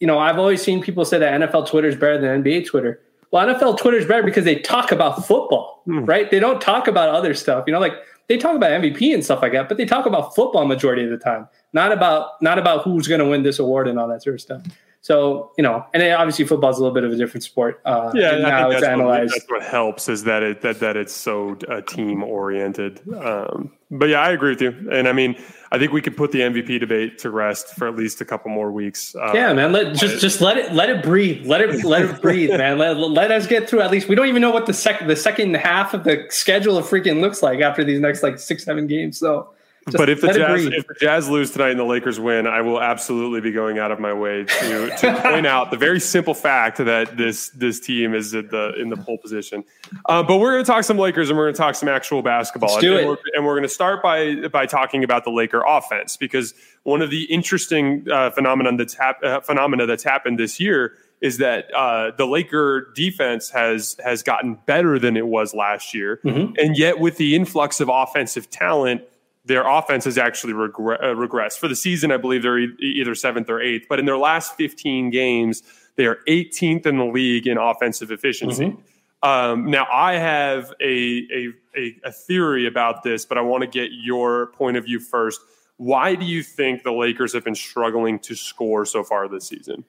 you 0.00 0.06
know, 0.06 0.18
I've 0.18 0.38
always 0.38 0.62
seen 0.62 0.82
people 0.82 1.04
say 1.04 1.18
that 1.18 1.40
NFL 1.40 1.68
Twitter 1.68 1.88
is 1.88 1.94
better 1.94 2.18
than 2.18 2.42
NBA 2.42 2.66
Twitter. 2.66 3.00
Well, 3.30 3.46
NFL 3.46 3.78
Twitter 3.78 3.98
is 3.98 4.06
better 4.06 4.24
because 4.24 4.44
they 4.44 4.56
talk 4.56 4.90
about 4.90 5.24
football, 5.26 5.82
mm. 5.86 6.06
right? 6.08 6.28
They 6.30 6.40
don't 6.40 6.60
talk 6.60 6.88
about 6.88 7.10
other 7.10 7.32
stuff. 7.34 7.64
You 7.66 7.72
know, 7.72 7.78
like 7.78 7.94
they 8.26 8.36
talk 8.36 8.56
about 8.56 8.70
MVP 8.70 9.14
and 9.14 9.24
stuff 9.24 9.42
like 9.42 9.52
that, 9.52 9.68
but 9.68 9.76
they 9.76 9.84
talk 9.84 10.06
about 10.06 10.34
football 10.34 10.66
majority 10.66 11.04
of 11.04 11.10
the 11.10 11.18
time, 11.18 11.48
not 11.72 11.92
about 11.92 12.42
not 12.42 12.58
about 12.58 12.82
who's 12.82 13.06
going 13.06 13.20
to 13.20 13.26
win 13.26 13.44
this 13.44 13.58
award 13.58 13.86
and 13.86 13.98
all 13.98 14.08
that 14.08 14.22
sort 14.22 14.34
of 14.34 14.40
stuff. 14.40 14.62
So 15.02 15.52
you 15.56 15.62
know, 15.62 15.84
and 15.94 16.02
obviously 16.12 16.44
football 16.44 16.70
is 16.70 16.76
a 16.76 16.80
little 16.80 16.94
bit 16.94 17.04
of 17.04 17.12
a 17.12 17.16
different 17.16 17.42
sport. 17.42 17.80
Uh, 17.86 18.12
yeah, 18.14 18.28
I 18.28 18.30
think 18.32 18.72
that's 18.72 18.84
analyzed. 18.84 19.32
What, 19.32 19.40
that's 19.40 19.50
what 19.50 19.62
helps 19.62 20.10
is 20.10 20.24
that 20.24 20.42
it 20.42 20.60
that 20.60 20.80
that 20.80 20.96
it's 20.98 21.14
so 21.14 21.56
uh, 21.68 21.80
team 21.80 22.22
oriented. 22.22 23.00
Um, 23.16 23.72
but 23.90 24.10
yeah, 24.10 24.20
I 24.20 24.30
agree 24.30 24.50
with 24.50 24.60
you, 24.60 24.90
and 24.92 25.08
I 25.08 25.12
mean, 25.12 25.42
I 25.72 25.78
think 25.78 25.92
we 25.92 26.02
could 26.02 26.18
put 26.18 26.32
the 26.32 26.40
MVP 26.40 26.80
debate 26.80 27.18
to 27.20 27.30
rest 27.30 27.68
for 27.76 27.88
at 27.88 27.96
least 27.96 28.20
a 28.20 28.26
couple 28.26 28.50
more 28.50 28.70
weeks. 28.70 29.16
Uh, 29.16 29.32
yeah, 29.34 29.54
man, 29.54 29.72
let 29.72 29.94
just 29.94 30.20
just 30.20 30.42
let 30.42 30.58
it 30.58 30.72
let 30.74 30.90
it 30.90 31.02
breathe, 31.02 31.46
let 31.46 31.62
it 31.62 31.82
let 31.82 32.02
it 32.02 32.20
breathe, 32.20 32.50
man. 32.50 32.76
Let, 32.76 32.98
let 32.98 33.30
us 33.30 33.46
get 33.46 33.70
through 33.70 33.80
at 33.80 33.90
least. 33.90 34.06
We 34.06 34.14
don't 34.14 34.28
even 34.28 34.42
know 34.42 34.50
what 34.50 34.66
the 34.66 34.74
second 34.74 35.08
the 35.08 35.16
second 35.16 35.54
half 35.54 35.94
of 35.94 36.04
the 36.04 36.26
schedule 36.28 36.76
of 36.76 36.84
freaking 36.84 37.22
looks 37.22 37.42
like 37.42 37.60
after 37.60 37.84
these 37.84 38.00
next 38.00 38.22
like 38.22 38.38
six 38.38 38.64
seven 38.64 38.86
games. 38.86 39.18
So 39.18 39.48
just 39.90 39.98
but 39.98 40.08
if 40.08 40.20
the 40.20 40.32
Jazz 40.32 40.64
if 40.66 40.86
the 40.86 40.94
Jazz 40.94 41.28
lose 41.28 41.50
tonight 41.50 41.70
and 41.70 41.80
the 41.80 41.84
Lakers 41.84 42.18
win, 42.18 42.46
I 42.46 42.60
will 42.60 42.80
absolutely 42.80 43.40
be 43.40 43.52
going 43.52 43.78
out 43.78 43.90
of 43.90 44.00
my 44.00 44.12
way 44.12 44.44
to 44.44 44.96
to 44.96 45.20
point 45.22 45.46
out 45.46 45.70
the 45.70 45.76
very 45.76 46.00
simple 46.00 46.34
fact 46.34 46.78
that 46.78 47.16
this 47.16 47.50
this 47.50 47.80
team 47.80 48.14
is 48.14 48.34
at 48.34 48.50
the 48.50 48.74
in 48.80 48.88
the 48.88 48.96
pole 48.96 49.18
position. 49.18 49.64
Uh, 50.06 50.22
but 50.22 50.38
we're 50.38 50.52
going 50.52 50.64
to 50.64 50.70
talk 50.70 50.84
some 50.84 50.98
Lakers 50.98 51.30
and 51.30 51.38
we're 51.38 51.46
going 51.46 51.54
to 51.54 51.58
talk 51.58 51.74
some 51.74 51.88
actual 51.88 52.22
basketball. 52.22 52.70
Let's 52.70 52.80
do 52.80 52.92
and, 52.92 53.00
it. 53.00 53.08
We're, 53.08 53.16
and 53.34 53.44
we're 53.44 53.54
going 53.54 53.62
to 53.62 53.68
start 53.68 54.02
by 54.02 54.48
by 54.48 54.66
talking 54.66 55.04
about 55.04 55.24
the 55.24 55.30
Laker 55.30 55.62
offense 55.66 56.16
because 56.16 56.54
one 56.84 57.02
of 57.02 57.10
the 57.10 57.24
interesting 57.24 58.06
uh, 58.10 58.30
phenomenon 58.30 58.76
that's 58.76 58.94
hap- 58.94 59.22
uh, 59.22 59.40
phenomena 59.40 59.86
that's 59.86 60.04
happened 60.04 60.38
this 60.38 60.58
year 60.58 60.94
is 61.20 61.38
that 61.38 61.72
uh, 61.74 62.12
the 62.16 62.26
Laker 62.26 62.92
defense 62.94 63.50
has 63.50 63.96
has 64.02 64.22
gotten 64.22 64.58
better 64.66 64.98
than 64.98 65.16
it 65.16 65.26
was 65.26 65.54
last 65.54 65.94
year, 65.94 66.20
mm-hmm. 66.24 66.54
and 66.58 66.76
yet 66.76 66.98
with 66.98 67.16
the 67.16 67.34
influx 67.34 67.80
of 67.80 67.88
offensive 67.88 68.48
talent 68.50 69.02
their 69.44 69.66
offense 69.66 70.04
has 70.04 70.18
actually 70.18 70.52
regre- 70.52 71.02
uh, 71.02 71.14
regressed. 71.14 71.58
For 71.58 71.68
the 71.68 71.76
season, 71.76 72.12
I 72.12 72.16
believe 72.16 72.42
they're 72.42 72.58
e- 72.58 72.76
either 72.80 73.14
seventh 73.14 73.48
or 73.48 73.60
eighth, 73.60 73.86
but 73.88 73.98
in 73.98 74.04
their 74.04 74.18
last 74.18 74.56
15 74.56 75.10
games, 75.10 75.62
they 75.96 76.06
are 76.06 76.18
18th 76.28 76.86
in 76.86 76.98
the 76.98 77.04
league 77.04 77.46
in 77.46 77.58
offensive 77.58 78.10
efficiency. 78.10 78.66
Mm-hmm. 78.66 79.28
Um, 79.28 79.70
now, 79.70 79.86
I 79.92 80.14
have 80.14 80.72
a, 80.80 81.26
a, 81.32 81.48
a, 81.76 81.96
a 82.04 82.12
theory 82.12 82.66
about 82.66 83.02
this, 83.02 83.26
but 83.26 83.36
I 83.36 83.42
want 83.42 83.62
to 83.62 83.66
get 83.66 83.90
your 83.92 84.46
point 84.52 84.76
of 84.76 84.84
view 84.84 84.98
first. 84.98 85.40
Why 85.76 86.14
do 86.14 86.24
you 86.24 86.42
think 86.42 86.82
the 86.82 86.92
Lakers 86.92 87.32
have 87.34 87.44
been 87.44 87.54
struggling 87.54 88.18
to 88.20 88.34
score 88.34 88.86
so 88.86 89.02
far 89.02 89.28
this 89.28 89.46
season? 89.46 89.84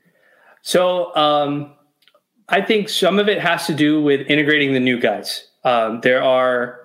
So, 0.61 1.15
um, 1.15 1.73
I 2.49 2.61
think 2.61 2.89
some 2.89 3.17
of 3.19 3.29
it 3.29 3.39
has 3.39 3.65
to 3.67 3.73
do 3.73 4.01
with 4.01 4.29
integrating 4.29 4.73
the 4.73 4.79
new 4.79 4.99
guys. 4.99 5.47
Um, 5.63 6.01
there 6.01 6.21
are 6.21 6.80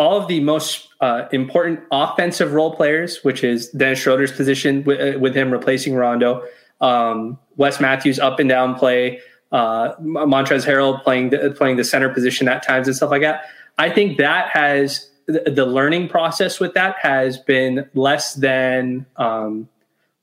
all 0.00 0.16
of 0.16 0.28
the 0.28 0.40
most 0.40 0.88
uh, 1.02 1.28
important 1.30 1.78
offensive 1.92 2.54
role 2.54 2.74
players, 2.74 3.22
which 3.22 3.44
is 3.44 3.68
Dennis 3.68 3.98
Schroeder's 3.98 4.32
position 4.32 4.82
with, 4.84 4.98
uh, 4.98 5.18
with 5.18 5.36
him 5.36 5.50
replacing 5.50 5.94
Rondo, 5.94 6.42
um, 6.80 7.38
Wes 7.58 7.80
Matthews 7.80 8.18
up 8.18 8.40
and 8.40 8.48
down 8.48 8.74
play, 8.76 9.20
uh, 9.52 9.92
Montrezl 10.00 10.64
Harrell 10.64 11.02
playing 11.04 11.30
the, 11.30 11.50
playing 11.50 11.76
the 11.76 11.84
center 11.84 12.08
position 12.08 12.48
at 12.48 12.66
times 12.66 12.88
and 12.88 12.96
stuff 12.96 13.10
like 13.10 13.20
that. 13.20 13.44
I 13.76 13.90
think 13.90 14.16
that 14.16 14.48
has 14.48 15.10
the, 15.26 15.50
the 15.50 15.66
learning 15.66 16.08
process 16.08 16.58
with 16.58 16.72
that 16.72 16.96
has 17.02 17.36
been 17.36 17.86
less 17.92 18.34
than 18.34 19.04
um, 19.16 19.68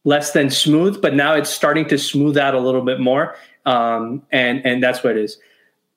less 0.05 0.31
than 0.31 0.49
smooth, 0.49 1.03
but 1.03 1.13
now 1.13 1.35
it's 1.35 1.51
starting 1.51 1.87
to 1.89 1.99
smooth 1.99 2.35
out 2.35 2.55
a 2.55 2.59
little 2.59 2.83
bit 2.83 2.99
more. 2.99 3.35
Um, 3.67 4.23
and 4.31 4.65
and 4.65 4.81
that's 4.81 5.03
what 5.03 5.17
it 5.17 5.23
is. 5.23 5.37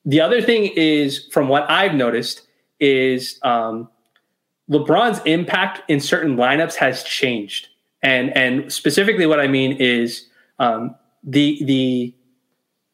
The 0.04 0.20
other 0.20 0.42
thing 0.42 0.70
is, 0.76 1.26
from 1.32 1.48
what 1.48 1.70
I've 1.70 1.94
noticed, 1.94 2.42
is 2.80 3.38
um, 3.42 3.88
LeBron's 4.70 5.20
impact 5.24 5.82
in 5.88 6.00
certain 6.00 6.36
lineups 6.36 6.74
has 6.76 7.02
changed, 7.02 7.68
and 8.02 8.34
and 8.36 8.72
specifically 8.72 9.26
what 9.26 9.40
I 9.40 9.46
mean 9.46 9.72
is 9.72 10.26
um, 10.58 10.94
the 11.22 11.62
the 11.64 12.14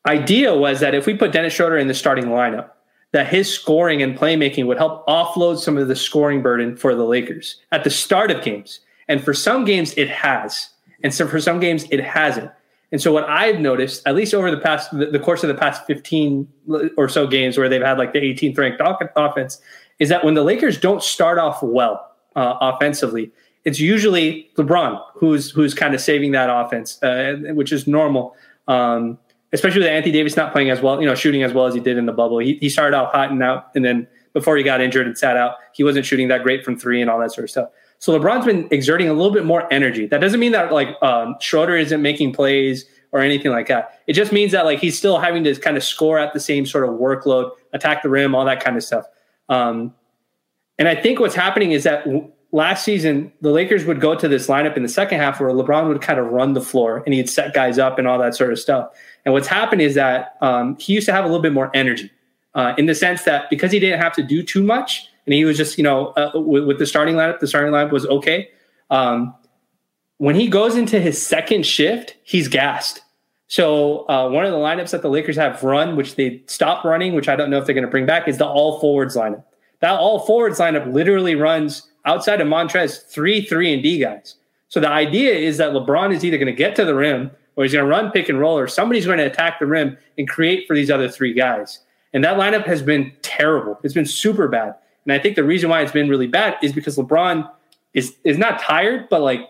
idea 0.07 0.55
was 0.55 0.81
that 0.81 0.95
if 0.95 1.07
we 1.07 1.15
put 1.15 1.33
Dennis 1.33 1.55
Schroeder 1.55 1.79
in 1.79 1.89
the 1.89 1.95
starting 1.95 2.27
lineup, 2.27 2.71
that 3.13 3.27
his 3.29 3.53
scoring 3.53 4.03
and 4.03 4.17
playmaking 4.17 4.67
would 4.67 4.79
help 4.79 5.07
offload 5.07 5.59
some 5.59 5.77
of 5.77 5.89
the 5.89 5.97
scoring 5.97 6.43
burden 6.43 6.77
for 6.77 6.95
the 6.95 7.05
Lakers 7.05 7.61
at 7.73 7.85
the 7.85 7.91
start 7.91 8.31
of 8.31 8.43
games. 8.43 8.81
And 9.09 9.23
for 9.23 9.35
some 9.35 9.65
games, 9.65 9.95
it 9.97 10.09
has. 10.09 10.71
And 11.03 11.15
so 11.15 11.27
for 11.27 11.41
some 11.41 11.61
games, 11.61 11.87
it 11.91 12.01
hasn't. 12.01 12.51
And 12.97 13.03
so 13.03 13.13
what 13.13 13.29
I've 13.29 13.61
noticed, 13.61 14.01
at 14.07 14.15
least 14.15 14.33
over 14.33 14.51
the 14.51 14.57
past 14.57 14.91
the, 14.91 15.21
course 15.23 15.43
of 15.43 15.49
the 15.49 15.55
past 15.55 15.85
15 15.85 16.49
or 16.97 17.11
so 17.11 17.27
games 17.27 17.59
where 17.59 17.69
they've 17.69 17.83
had 17.83 17.99
like 17.99 18.15
the 18.15 18.21
18th 18.21 18.57
ranked 18.57 18.81
offense, 19.15 19.61
is 19.99 20.09
that 20.09 20.25
when 20.25 20.33
the 20.33 20.43
Lakers 20.43 20.81
don't 20.81 21.03
start 21.03 21.39
off 21.39 21.63
well 21.63 22.11
uh, 22.37 22.57
offensively, 22.59 23.31
it's 23.67 23.79
usually 23.79 24.51
LeBron 24.57 24.99
who's 25.13 25.51
who's 25.51 25.75
kind 25.75 25.95
of 25.95 26.01
saving 26.01 26.33
that 26.33 26.49
offense, 26.49 26.99
uh, 27.03 27.37
which 27.53 27.71
is 27.71 27.87
normal. 27.87 28.35
Um, 28.67 29.19
especially 29.53 29.81
with 29.81 29.89
Anthony 29.89 30.13
Davis 30.13 30.35
not 30.35 30.55
playing 30.55 30.71
as 30.71 30.81
well, 30.81 30.99
you 30.99 31.07
know, 31.07 31.15
shooting 31.15 31.43
as 31.43 31.53
well 31.53 31.67
as 31.67 31.75
he 31.75 31.81
did 31.81 31.99
in 31.99 32.07
the 32.07 32.13
bubble. 32.13 32.39
He, 32.39 32.57
he 32.63 32.71
started 32.71 32.97
out 32.97 33.13
hot 33.13 33.31
and 33.31 33.43
out, 33.43 33.73
and 33.75 33.85
then 33.85 34.07
before 34.33 34.57
he 34.57 34.63
got 34.63 34.81
injured 34.81 35.07
and 35.07 35.19
sat 35.19 35.37
out, 35.37 35.57
he 35.75 35.85
wasn't 35.85 36.07
shooting 36.07 36.29
that 36.29 36.43
great 36.43 36.65
from 36.65 36.79
three 36.79 37.03
and 37.03 37.11
all 37.11 37.19
that 37.21 37.33
sort 37.33 37.45
of 37.45 37.51
stuff. 37.51 37.69
So 37.99 38.19
LeBron's 38.19 38.45
been 38.45 38.69
exerting 38.71 39.09
a 39.09 39.13
little 39.13 39.33
bit 39.33 39.45
more 39.45 39.73
energy. 39.73 40.07
That 40.07 40.21
doesn't 40.21 40.41
mean 40.41 40.53
that 40.53 40.73
like 40.73 41.01
um, 41.03 41.37
Schroeder 41.41 41.77
isn't 41.77 42.03
making 42.03 42.33
plays 42.33 42.85
or 43.13 43.21
anything 43.21 43.51
like 43.51 43.69
that. 43.69 44.01
It 44.07 44.13
just 44.13 44.33
means 44.33 44.53
that 44.53 44.65
like 44.65 44.79
he's 44.79 44.97
still 44.97 45.19
having 45.19 45.45
to 45.45 45.55
kind 45.57 45.77
of 45.77 45.85
score 45.85 46.19
at 46.19 46.33
the 46.33 46.41
same 46.41 46.67
sort 46.67 46.85
of 46.85 46.95
workload, 46.95 47.51
attack 47.73 48.03
the 48.03 48.09
rim, 48.09 48.35
all 48.35 48.45
that 48.45 48.63
kind 48.63 48.77
of 48.77 48.85
stuff. 48.85 49.07
Um, 49.49 49.95
and 50.79 50.89
I 50.89 50.95
think 50.95 51.21
what's 51.21 51.35
happening 51.35 51.73
is 51.73 51.85
that 51.85 52.05
w- 52.05 52.31
last 52.53 52.85
season 52.85 53.33
the 53.41 53.51
Lakers 53.51 53.85
would 53.85 54.01
go 54.01 54.15
to 54.15 54.29
this 54.29 54.49
lineup 54.49 54.77
in 54.77 54.83
the 54.83 54.89
second 54.89 55.19
half 55.19 55.41
where 55.41 55.51
LeBron 55.51 55.89
would 55.89 56.03
kind 56.03 56.19
of 56.19 56.27
run 56.27 56.53
the 56.53 56.61
floor 56.61 57.03
and 57.07 57.15
he'd 57.15 57.31
set 57.31 57.55
guys 57.55 57.79
up 57.79 57.99
and 57.99 58.07
all 58.07 58.19
that 58.19 58.35
sort 58.35 58.53
of 58.53 58.59
stuff. 58.59 58.91
And 59.25 59.33
what's 59.33 59.49
happened 59.49 59.83
is 59.83 59.95
that 59.95 60.37
um, 60.41 60.77
he 60.79 60.93
used 60.93 61.07
to 61.07 61.13
have 61.13 61.25
a 61.25 61.29
little 61.29 61.43
bit 61.43 61.53
more 61.53 61.71
energy 61.75 62.11
uh, 62.55 62.75
in 62.77 62.87
the 62.87 62.95
sense 62.95 63.23
that 63.25 63.49
because 63.51 63.73
he 63.73 63.81
didn't 63.81 64.01
have 64.01 64.13
to 64.15 64.23
do 64.23 64.43
too 64.43 64.63
much 64.63 65.09
and 65.27 65.35
he 65.35 65.45
was 65.45 65.57
just 65.57 65.77
you 65.77 65.85
know 65.85 66.09
uh, 66.17 66.31
with, 66.35 66.65
with, 66.65 66.79
the 66.79 66.87
starting 66.87 67.17
lineup, 67.17 67.41
the 67.41 67.47
starting 67.47 67.73
lineup 67.73 67.93
was 67.93 68.07
okay. 68.07 68.49
Um, 68.91 69.35
when 70.19 70.35
he 70.35 70.49
goes 70.49 70.77
into 70.77 70.99
his 70.99 71.25
second 71.25 71.67
shift, 71.67 72.17
he's 72.23 72.49
gassed. 72.49 73.03
So 73.49 74.09
uh, 74.09 74.29
one 74.29 74.45
of 74.45 74.51
the 74.51 74.59
lineups 74.59 74.91
that 74.91 75.03
the 75.03 75.11
Lakers 75.11 75.37
have 75.37 75.63
run, 75.63 75.95
which 75.95 76.17
they 76.17 76.43
stopped 76.47 76.85
running, 76.85 77.15
which 77.15 77.29
I 77.29 77.37
don't 77.37 77.51
know 77.51 77.59
if 77.59 77.67
they're 77.67 77.75
going 77.75 77.85
to 77.85 77.91
bring 77.91 78.07
back, 78.07 78.27
is 78.27 78.39
the 78.39 78.47
all 78.47 78.81
forwards 78.81 79.15
lineup. 79.17 79.45
That 79.81 79.93
all 79.93 80.21
forwards 80.21 80.59
lineup 80.59 80.93
literally 80.93 81.35
runs 81.35 81.89
outside 82.07 82.41
of 82.41 82.49
Montrez 82.49 83.07
three 83.09 83.45
three 83.45 83.73
and 83.73 83.83
D 83.83 83.99
guys. 83.99 84.37
So 84.69 84.81
the 84.81 84.89
idea 84.89 85.33
is 85.33 85.59
that 85.59 85.73
LeBron 85.73 86.15
is 86.15 86.25
either 86.25 86.39
going 86.39 86.47
to 86.47 86.53
get 86.53 86.75
to 86.77 86.85
the 86.85 86.95
rim 86.95 87.31
or 87.57 87.65
he's 87.65 87.73
going 87.73 87.85
to 87.85 87.91
run 87.91 88.11
pick 88.11 88.29
and 88.29 88.39
roll, 88.39 88.59
or 88.59 88.69
somebody's 88.69 89.07
going 89.07 89.19
to 89.19 89.25
attack 89.25 89.59
the 89.59 89.67
rim 89.67 89.97
and 90.19 90.29
create 90.29 90.67
for 90.67 90.77
these 90.77 90.91
other 90.91 91.09
three 91.09 91.33
guys. 91.33 91.81
And 92.13 92.23
that 92.23 92.37
lineup 92.37 92.67
has 92.67 92.83
been 92.83 93.13
terrible. 93.23 93.79
It's 93.83 93.95
been 93.95 94.07
super 94.07 94.47
bad. 94.47 94.75
And 95.07 95.13
I 95.13 95.19
think 95.19 95.37
the 95.37 95.45
reason 95.45 95.71
why 95.71 95.83
it's 95.83 95.93
been 95.93 96.09
really 96.09 96.27
bad 96.27 96.57
is 96.63 96.73
because 96.73 96.97
LeBron 96.97 97.49
is 97.95 98.15
is 98.25 98.39
not 98.39 98.61
tired, 98.61 99.09
but 99.09 99.23
like 99.23 99.41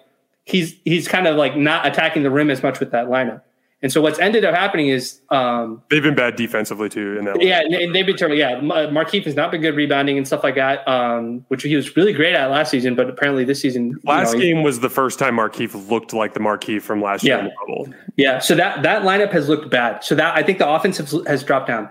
he's 0.44 0.76
he's 0.84 1.08
kind 1.08 1.26
of 1.26 1.36
like 1.36 1.56
not 1.56 1.86
attacking 1.86 2.22
the 2.22 2.30
rim 2.30 2.50
as 2.50 2.62
much 2.62 2.78
with 2.78 2.90
that 2.92 3.06
lineup. 3.06 3.42
And 3.82 3.92
so 3.92 4.00
what's 4.00 4.18
ended 4.18 4.44
up 4.44 4.54
happening 4.54 4.88
is 4.88 5.20
um, 5.28 5.82
they've 5.90 6.02
been 6.02 6.14
bad 6.14 6.36
defensively 6.36 6.88
too. 6.88 7.18
In 7.18 7.24
that 7.26 7.42
yeah, 7.42 7.60
and 7.60 7.94
they've 7.94 8.06
been 8.06 8.16
terrible. 8.16 8.36
Yeah, 8.36 8.58
Markieff 8.58 9.24
has 9.26 9.34
not 9.34 9.50
been 9.50 9.60
good 9.60 9.76
rebounding 9.76 10.16
and 10.16 10.26
stuff 10.26 10.42
like 10.42 10.54
that, 10.54 10.86
um, 10.88 11.44
which 11.48 11.62
he 11.62 11.76
was 11.76 11.94
really 11.94 12.14
great 12.14 12.34
at 12.34 12.50
last 12.50 12.70
season. 12.70 12.94
But 12.94 13.10
apparently 13.10 13.44
this 13.44 13.60
season, 13.60 14.00
last 14.04 14.32
know, 14.32 14.40
game 14.40 14.62
was 14.62 14.80
the 14.80 14.88
first 14.88 15.18
time 15.18 15.36
Markieff 15.36 15.90
looked 15.90 16.14
like 16.14 16.32
the 16.32 16.40
Markieff 16.40 16.82
from 16.82 17.02
last 17.02 17.22
yeah, 17.22 17.48
year. 17.68 17.94
Yeah, 18.16 18.38
so 18.38 18.54
that 18.54 18.82
that 18.82 19.02
lineup 19.02 19.30
has 19.32 19.48
looked 19.48 19.70
bad. 19.70 20.02
So 20.02 20.14
that 20.14 20.34
I 20.34 20.42
think 20.42 20.56
the 20.58 20.68
offense 20.68 20.96
has 21.26 21.44
dropped 21.44 21.68
down. 21.68 21.90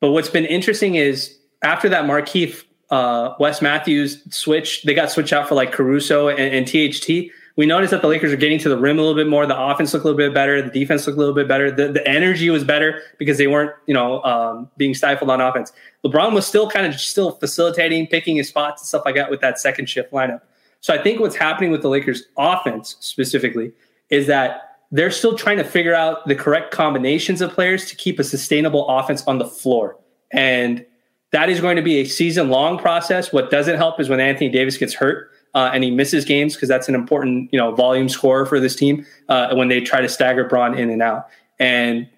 But 0.00 0.12
what's 0.12 0.30
been 0.30 0.46
interesting 0.46 0.94
is 0.94 1.36
after 1.62 1.90
that 1.90 2.04
Markieff 2.04 2.64
uh, 2.90 3.34
Wes 3.38 3.60
Matthews 3.60 4.22
switch, 4.34 4.82
they 4.82 4.94
got 4.94 5.10
switched 5.10 5.32
out 5.32 5.48
for 5.48 5.54
like 5.54 5.72
Caruso 5.72 6.28
and, 6.28 6.38
and 6.38 6.66
THT 6.66 7.32
we 7.58 7.66
noticed 7.66 7.90
that 7.90 8.02
the 8.02 8.08
Lakers 8.08 8.32
are 8.32 8.36
getting 8.36 8.60
to 8.60 8.68
the 8.68 8.78
rim 8.78 9.00
a 9.00 9.02
little 9.02 9.16
bit 9.16 9.26
more. 9.26 9.44
The 9.44 9.60
offense 9.60 9.92
looked 9.92 10.04
a 10.04 10.08
little 10.08 10.16
bit 10.16 10.32
better. 10.32 10.62
The 10.62 10.70
defense 10.70 11.08
looked 11.08 11.16
a 11.16 11.18
little 11.18 11.34
bit 11.34 11.48
better. 11.48 11.72
The, 11.72 11.88
the 11.90 12.06
energy 12.06 12.50
was 12.50 12.62
better 12.62 13.02
because 13.18 13.36
they 13.36 13.48
weren't, 13.48 13.72
you 13.86 13.94
know, 13.94 14.22
um, 14.22 14.70
being 14.76 14.94
stifled 14.94 15.28
on 15.28 15.40
offense. 15.40 15.72
LeBron 16.04 16.34
was 16.34 16.46
still 16.46 16.70
kind 16.70 16.86
of 16.86 17.00
still 17.00 17.32
facilitating, 17.32 18.06
picking 18.06 18.36
his 18.36 18.48
spots 18.48 18.80
and 18.80 18.86
stuff 18.86 19.02
like 19.04 19.16
that 19.16 19.28
with 19.28 19.40
that 19.40 19.58
second 19.58 19.86
shift 19.86 20.12
lineup. 20.12 20.42
So 20.80 20.94
I 20.94 21.02
think 21.02 21.18
what's 21.18 21.34
happening 21.34 21.72
with 21.72 21.82
the 21.82 21.88
Lakers 21.88 22.22
offense 22.36 22.96
specifically 23.00 23.72
is 24.08 24.28
that 24.28 24.78
they're 24.92 25.10
still 25.10 25.36
trying 25.36 25.56
to 25.56 25.64
figure 25.64 25.96
out 25.96 26.28
the 26.28 26.36
correct 26.36 26.70
combinations 26.70 27.40
of 27.40 27.50
players 27.50 27.86
to 27.86 27.96
keep 27.96 28.20
a 28.20 28.24
sustainable 28.24 28.86
offense 28.86 29.26
on 29.26 29.38
the 29.38 29.46
floor. 29.46 29.98
And 30.30 30.86
that 31.30 31.50
is 31.50 31.60
going 31.60 31.76
to 31.76 31.82
be 31.82 31.98
a 31.98 32.04
season 32.04 32.48
long 32.48 32.78
process. 32.78 33.32
What 33.32 33.50
doesn't 33.50 33.76
help 33.76 34.00
is 34.00 34.08
when 34.08 34.20
Anthony 34.20 34.48
Davis 34.48 34.76
gets 34.76 34.94
hurt 34.94 35.30
uh, 35.54 35.70
and 35.72 35.84
he 35.84 35.90
misses 35.90 36.24
games 36.24 36.54
because 36.54 36.68
that's 36.68 36.88
an 36.88 36.94
important 36.94 37.52
you 37.52 37.58
know 37.58 37.74
volume 37.74 38.08
scorer 38.08 38.46
for 38.46 38.60
this 38.60 38.74
team 38.74 39.04
uh, 39.28 39.54
when 39.54 39.68
they 39.68 39.80
try 39.80 40.00
to 40.00 40.08
stagger 40.08 40.44
Bron 40.44 40.76
in 40.76 40.90
and 40.90 41.02
out. 41.02 41.28
And 41.58 42.08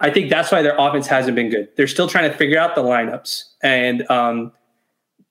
I 0.00 0.10
think 0.10 0.30
that's 0.30 0.50
why 0.50 0.62
their 0.62 0.76
offense 0.76 1.06
hasn't 1.06 1.34
been 1.34 1.48
good. 1.48 1.68
They're 1.76 1.86
still 1.86 2.08
trying 2.08 2.30
to 2.30 2.36
figure 2.36 2.58
out 2.58 2.74
the 2.74 2.82
lineups 2.82 3.44
and 3.62 4.08
um, 4.10 4.52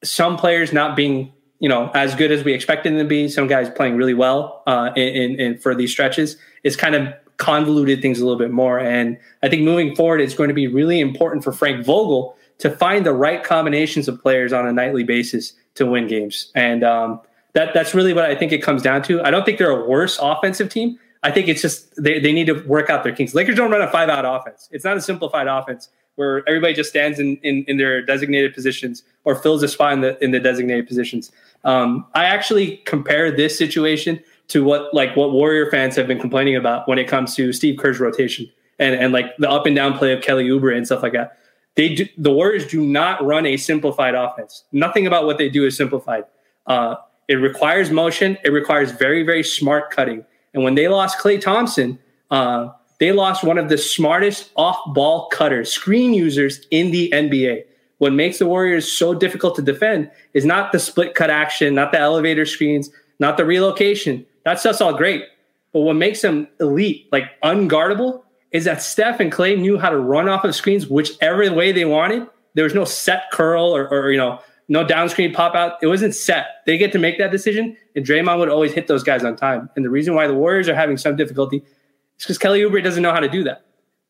some 0.04 0.38
players 0.38 0.74
not 0.74 0.96
being 0.96 1.34
you 1.60 1.70
know 1.70 1.92
as 1.94 2.16
good 2.16 2.32
as 2.32 2.44
we 2.44 2.54
expected 2.54 2.94
them 2.94 3.00
to 3.00 3.06
be. 3.06 3.28
Some 3.30 3.48
guys 3.48 3.70
playing 3.70 3.96
really 3.96 4.14
well 4.14 4.64
uh, 4.68 4.92
in, 4.96 5.08
in, 5.08 5.40
in 5.40 5.58
for 5.60 5.76
these 5.76 5.92
stretches 5.92 6.38
is 6.64 6.76
kind 6.76 6.96
of 6.96 7.14
convoluted 7.38 8.02
things 8.04 8.20
a 8.20 8.24
little 8.24 8.38
bit 8.38 8.52
more. 8.52 8.80
And 8.80 9.18
I 9.42 9.50
think 9.50 9.64
moving 9.64 9.96
forward, 9.96 10.22
it's 10.22 10.36
going 10.36 10.50
to 10.50 10.54
be 10.54 10.68
really 10.68 11.00
important 11.00 11.44
for 11.44 11.52
Frank 11.52 11.84
Vogel 11.84 12.38
to 12.62 12.70
find 12.70 13.06
the 13.06 13.14
right 13.14 13.44
combinations 13.44 14.08
of 14.08 14.22
players 14.22 14.54
on 14.54 14.68
a 14.68 14.72
nightly 14.72 15.04
basis 15.04 15.54
to 15.76 15.86
win 15.86 16.08
games. 16.08 16.52
And 16.56 16.84
um, 16.84 17.20
that 17.54 17.74
that's 17.74 17.94
really 17.94 18.14
what 18.14 18.26
I 18.26 18.36
think 18.36 18.52
it 18.52 18.62
comes 18.62 18.82
down 18.82 19.02
to. 19.04 19.22
I 19.24 19.32
don't 19.32 19.46
think 19.46 19.58
they're 19.58 19.72
a 19.72 19.88
worse 19.88 20.18
offensive 20.22 20.70
team. 20.70 21.00
I 21.24 21.32
think 21.32 21.48
it's 21.48 21.62
just 21.62 21.92
they, 22.02 22.20
they 22.20 22.32
need 22.32 22.46
to 22.48 22.62
work 22.66 22.90
out 22.90 23.04
their 23.04 23.14
kinks. 23.14 23.34
Lakers 23.34 23.56
don't 23.56 23.72
run 23.72 23.82
a 23.82 23.92
five 23.92 24.10
out 24.10 24.26
offense. 24.26 24.70
It's 24.72 24.86
not 24.86 24.96
a 24.96 25.02
simplified 25.02 25.48
offense 25.48 25.90
where 26.16 26.48
everybody 26.48 26.74
just 26.74 26.90
stands 26.90 27.20
in, 27.20 27.38
in, 27.38 27.64
in 27.68 27.78
their 27.78 28.02
designated 28.02 28.54
positions 28.54 29.04
or 29.24 29.36
fills 29.36 29.64
a 29.64 29.68
spot 29.68 29.94
in 29.94 30.02
the 30.02 30.24
in 30.24 30.32
the 30.32 30.40
designated 30.40 30.88
positions. 30.88 31.32
Um, 31.64 32.06
I 32.14 32.26
actually 32.26 32.78
compare 32.86 33.32
this 33.32 33.58
situation 33.58 34.20
to 34.50 34.64
what 34.64 34.94
like 34.94 35.16
what 35.16 35.32
Warrior 35.32 35.72
fans 35.72 35.96
have 35.96 36.08
been 36.08 36.20
complaining 36.20 36.56
about 36.56 36.88
when 36.88 37.00
it 37.00 37.08
comes 37.08 37.36
to 37.36 37.54
Steve 37.54 37.80
Kerr's 37.80 38.00
rotation 38.00 38.52
and 38.78 38.96
and 38.96 39.14
like 39.14 39.36
the 39.38 39.50
up 39.50 39.66
and 39.66 39.76
down 39.76 39.98
play 39.98 40.14
of 40.14 40.22
Kelly 40.22 40.48
Oubre 40.48 40.76
and 40.76 40.86
stuff 40.86 41.02
like 41.02 41.14
that. 41.14 41.38
They 41.76 41.96
do, 41.96 42.08
the 42.18 42.32
Warriors 42.32 42.68
do 42.68 42.86
not 42.86 43.24
run 43.26 43.46
a 43.46 43.58
simplified 43.58 44.16
offense. 44.16 44.66
Nothing 44.72 45.08
about 45.08 45.26
what 45.26 45.38
they 45.38 45.50
do 45.50 45.66
is 45.66 45.78
simplified. 45.78 46.26
Uh, 46.68 46.96
it 47.28 47.36
requires 47.36 47.92
motion. 47.92 48.38
It 48.44 48.50
requires 48.50 48.92
very, 48.92 49.24
very 49.24 49.44
smart 49.44 49.92
cutting. 49.92 50.26
And 50.54 50.64
when 50.64 50.76
they 50.76 50.88
lost 50.88 51.18
Klay 51.20 51.40
Thompson, 51.40 51.98
uh, 52.30 52.70
they 53.00 53.12
lost 53.12 53.44
one 53.44 53.58
of 53.58 53.70
the 53.70 53.78
smartest 53.78 54.52
off-ball 54.56 55.30
cutters, 55.30 55.72
screen 55.72 56.14
users 56.14 56.68
in 56.72 56.92
the 56.92 57.10
NBA. 57.12 57.64
What 58.00 58.14
makes 58.14 58.40
the 58.40 58.48
Warriors 58.48 58.92
so 58.92 59.14
difficult 59.14 59.56
to 59.56 59.62
defend 59.62 60.12
is 60.34 60.44
not 60.44 60.72
the 60.72 60.80
split 60.80 61.16
cut 61.16 61.30
action, 61.30 61.74
not 61.74 61.92
the 61.92 62.00
elevator 62.00 62.46
screens, 62.46 62.90
not 63.20 63.38
the 63.38 63.46
relocation. 63.46 64.26
That's 64.44 64.64
just 64.64 64.82
all 64.82 64.94
great. 64.94 65.24
But 65.72 65.82
what 65.82 65.96
makes 65.96 66.22
them 66.22 66.48
elite, 66.60 67.08
like 67.12 67.40
unguardable, 67.42 68.24
is 68.52 68.66
that 68.66 68.82
Steph 68.82 69.20
and 69.20 69.32
Klay 69.32 69.58
knew 69.60 69.78
how 69.78 69.90
to 69.90 69.98
run 69.98 70.28
off 70.28 70.44
of 70.44 70.56
screens 70.56 70.88
whichever 70.88 71.52
way 71.54 71.72
they 71.72 71.86
wanted. 71.86 72.28
There 72.54 72.64
was 72.64 72.74
no 72.74 72.84
set 72.84 73.32
curl 73.32 73.76
or, 73.76 73.88
or 73.88 74.12
you 74.12 74.18
know 74.18 74.40
no 74.68 74.86
downscreen 74.86 75.34
pop 75.34 75.56
out. 75.56 75.78
It 75.82 75.88
wasn't 75.88 76.16
set. 76.16 76.46
They 76.66 76.78
get 76.78 76.92
to 76.94 77.00
make 77.00 77.18
that 77.18 77.32
decision, 77.32 77.78
and 77.96 78.06
Draymond 78.06 78.40
would 78.40 78.50
always 78.50 78.74
hit 78.74 78.88
those 78.88 79.04
guys 79.04 79.24
on 79.24 79.36
time. 79.36 79.70
And 79.76 79.84
the 79.84 79.90
reason 79.90 80.16
why 80.16 80.28
the 80.28 80.34
Warriors 80.34 80.70
are 80.70 80.76
having 80.76 80.98
some 80.98 81.16
difficulty 81.16 81.58
is 81.58 82.24
because 82.24 82.38
Kelly 82.38 82.62
Oubre 82.62 82.84
doesn't 82.84 83.02
know 83.02 83.12
how 83.12 83.20
to 83.20 83.30
do 83.30 83.44
that. 83.44 83.66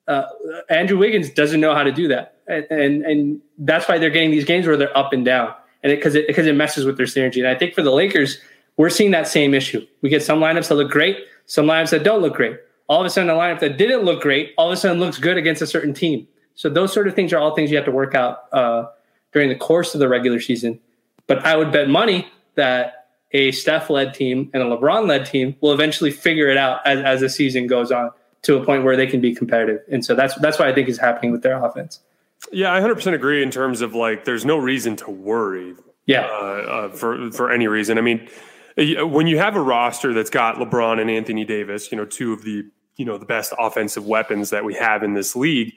Uh, 0.08 0.26
Andrew 0.70 0.98
Wiggins 0.98 1.30
doesn't 1.30 1.60
know 1.60 1.74
how 1.76 1.84
to 1.84 1.92
do 1.92 2.08
that, 2.08 2.38
and, 2.48 2.66
and, 2.70 3.06
and 3.06 3.42
that's 3.60 3.88
why 3.88 3.98
they're 3.98 4.10
getting 4.10 4.32
these 4.32 4.46
games 4.46 4.66
where 4.66 4.76
they're 4.76 4.96
up 4.98 5.14
and 5.14 5.24
down, 5.24 5.54
and 5.84 5.92
because 5.92 6.16
it 6.16 6.28
because 6.28 6.48
it, 6.48 6.52
it 6.52 6.56
messes 6.56 6.86
with 6.86 6.98
their 6.98 7.06
synergy. 7.06 7.38
And 7.38 7.48
I 7.48 7.56
think 7.56 7.76
for 7.76 7.84
the 7.84 7.92
Lakers, 7.92 8.40
we're 8.78 8.90
seeing 8.90 9.12
that 9.12 9.28
same 9.28 9.54
issue. 9.54 9.86
We 10.02 10.10
get 10.10 10.24
some 10.24 10.40
lineups 10.40 10.70
that 10.70 10.76
look 10.76 10.92
great, 10.92 11.18
some 11.46 11.68
lineups 11.68 11.92
that 11.92 12.04
don't 12.04 12.22
look 12.22 12.34
great. 12.34 12.58
All 12.92 13.00
of 13.00 13.06
a 13.06 13.10
sudden, 13.10 13.30
a 13.30 13.34
lineup 13.34 13.62
that 13.62 13.78
didn't 13.78 14.04
look 14.04 14.22
great, 14.22 14.54
all 14.58 14.68
of 14.68 14.74
a 14.74 14.78
sudden 14.78 15.00
looks 15.00 15.18
good 15.18 15.38
against 15.38 15.62
a 15.62 15.68
certain 15.68 15.94
team. 15.94 16.28
So 16.56 16.70
those 16.70 16.92
sort 16.92 17.08
of 17.08 17.16
things 17.16 17.32
are 17.32 17.40
all 17.40 17.56
things 17.56 17.72
you 17.72 17.78
have 17.78 17.86
to 17.86 17.92
work 17.92 18.14
out. 18.14 18.52
Uh, 18.52 18.88
during 19.32 19.50
the 19.50 19.56
course 19.56 19.94
of 19.94 20.00
the 20.00 20.08
regular 20.08 20.40
season. 20.40 20.80
But 21.28 21.46
I 21.46 21.56
would 21.56 21.72
bet 21.72 21.90
money 21.90 22.28
that 22.56 23.08
a 23.32 23.52
Steph 23.52 23.90
led 23.90 24.14
team 24.14 24.50
and 24.54 24.62
a 24.62 24.66
LeBron 24.66 25.08
led 25.08 25.26
team 25.26 25.56
will 25.62 25.72
eventually 25.72 26.12
figure 26.12 26.50
it 26.50 26.58
out 26.58 26.86
as, 26.86 27.00
as 27.00 27.20
the 27.22 27.30
season 27.30 27.68
goes 27.68 27.92
on 27.92 28.12
to 28.44 28.58
a 28.58 28.66
point 28.66 28.84
where 28.84 28.98
they 28.98 29.08
can 29.08 29.22
be 29.22 29.34
competitive. 29.34 29.82
And 29.90 30.04
so 30.04 30.16
that's 30.16 30.36
that's 30.36 30.60
what 30.60 30.68
I 30.68 30.74
think 30.74 30.90
is 30.90 30.98
happening 30.98 31.32
with 31.32 31.44
their 31.44 31.64
offense. 31.64 32.00
Yeah, 32.52 32.74
I 32.74 32.80
100% 32.80 33.14
agree 33.14 33.44
in 33.44 33.52
terms 33.52 33.82
of 33.82 33.94
like 33.94 34.26
there's 34.26 34.46
no 34.46 34.58
reason 34.58 34.96
to 34.98 35.12
worry. 35.12 35.76
Yeah. 36.08 36.26
Uh, 36.26 36.36
uh, 36.36 36.90
for 36.90 37.32
for 37.32 37.52
any 37.52 37.68
reason. 37.68 37.98
I 37.98 38.02
mean, 38.02 38.28
when 38.78 39.28
you 39.28 39.38
have 39.38 39.56
a 39.56 39.62
roster 39.62 40.14
that's 40.14 40.32
got 40.32 40.56
LeBron 40.56 41.00
and 41.00 41.10
Anthony 41.10 41.46
Davis, 41.46 41.92
you 41.92 41.98
know, 41.98 42.06
two 42.06 42.34
of 42.34 42.44
the 42.44 42.66
you 42.98 43.06
know 43.06 43.18
the 43.18 43.26
best 43.26 43.54
offensive 43.58 44.06
weapons 44.06 44.50
that 44.50 44.64
we 44.64 44.74
have 44.76 45.04
in 45.04 45.14
this 45.14 45.36
league, 45.36 45.74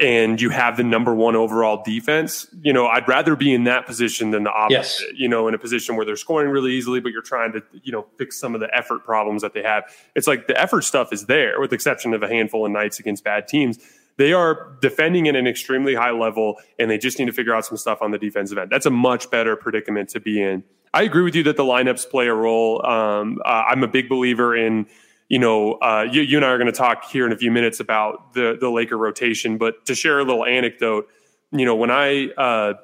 and 0.00 0.40
you 0.40 0.50
have 0.50 0.76
the 0.76 0.82
number 0.82 1.14
one 1.14 1.36
overall 1.36 1.82
defense, 1.84 2.46
you 2.62 2.72
know, 2.72 2.86
I'd 2.86 3.06
rather 3.06 3.36
be 3.36 3.54
in 3.54 3.64
that 3.64 3.86
position 3.86 4.30
than 4.30 4.44
the 4.44 4.52
opposite, 4.52 5.02
yes. 5.02 5.02
you 5.14 5.28
know, 5.28 5.46
in 5.46 5.54
a 5.54 5.58
position 5.58 5.96
where 5.96 6.04
they're 6.04 6.16
scoring 6.16 6.50
really 6.50 6.72
easily, 6.72 7.00
but 7.00 7.12
you're 7.12 7.22
trying 7.22 7.52
to, 7.52 7.62
you 7.82 7.92
know, 7.92 8.06
fix 8.18 8.38
some 8.38 8.54
of 8.54 8.60
the 8.60 8.68
effort 8.76 9.04
problems 9.04 9.42
that 9.42 9.54
they 9.54 9.62
have. 9.62 9.84
It's 10.14 10.26
like 10.26 10.46
the 10.46 10.60
effort 10.60 10.82
stuff 10.82 11.12
is 11.12 11.26
there 11.26 11.60
with 11.60 11.70
the 11.70 11.74
exception 11.74 12.12
of 12.12 12.22
a 12.22 12.28
handful 12.28 12.66
of 12.66 12.72
nights 12.72 12.98
against 12.98 13.22
bad 13.24 13.46
teams. 13.46 13.78
They 14.16 14.32
are 14.32 14.76
defending 14.80 15.28
at 15.28 15.36
an 15.36 15.46
extremely 15.46 15.94
high 15.94 16.12
level 16.12 16.56
and 16.78 16.90
they 16.90 16.98
just 16.98 17.18
need 17.18 17.26
to 17.26 17.32
figure 17.32 17.54
out 17.54 17.64
some 17.64 17.76
stuff 17.76 17.98
on 18.00 18.10
the 18.10 18.18
defensive 18.18 18.58
end. 18.58 18.70
That's 18.70 18.86
a 18.86 18.90
much 18.90 19.30
better 19.30 19.56
predicament 19.56 20.08
to 20.10 20.20
be 20.20 20.42
in. 20.42 20.64
I 20.92 21.02
agree 21.02 21.22
with 21.22 21.34
you 21.34 21.42
that 21.44 21.56
the 21.56 21.64
lineups 21.64 22.08
play 22.08 22.28
a 22.28 22.34
role. 22.34 22.84
Um, 22.86 23.40
uh, 23.44 23.64
I'm 23.68 23.82
a 23.82 23.88
big 23.88 24.08
believer 24.08 24.56
in, 24.56 24.86
you 25.34 25.40
know, 25.40 25.72
uh, 25.72 26.06
you, 26.08 26.22
you 26.22 26.36
and 26.36 26.46
I 26.46 26.50
are 26.50 26.58
going 26.58 26.70
to 26.70 26.78
talk 26.78 27.10
here 27.10 27.26
in 27.26 27.32
a 27.32 27.36
few 27.36 27.50
minutes 27.50 27.80
about 27.80 28.34
the 28.34 28.56
the 28.60 28.70
Laker 28.70 28.96
rotation. 28.96 29.58
But 29.58 29.84
to 29.86 29.94
share 29.96 30.20
a 30.20 30.22
little 30.22 30.44
anecdote, 30.44 31.08
you 31.50 31.64
know, 31.64 31.74
when 31.74 31.90
I 31.90 32.28
uh, 32.38 32.74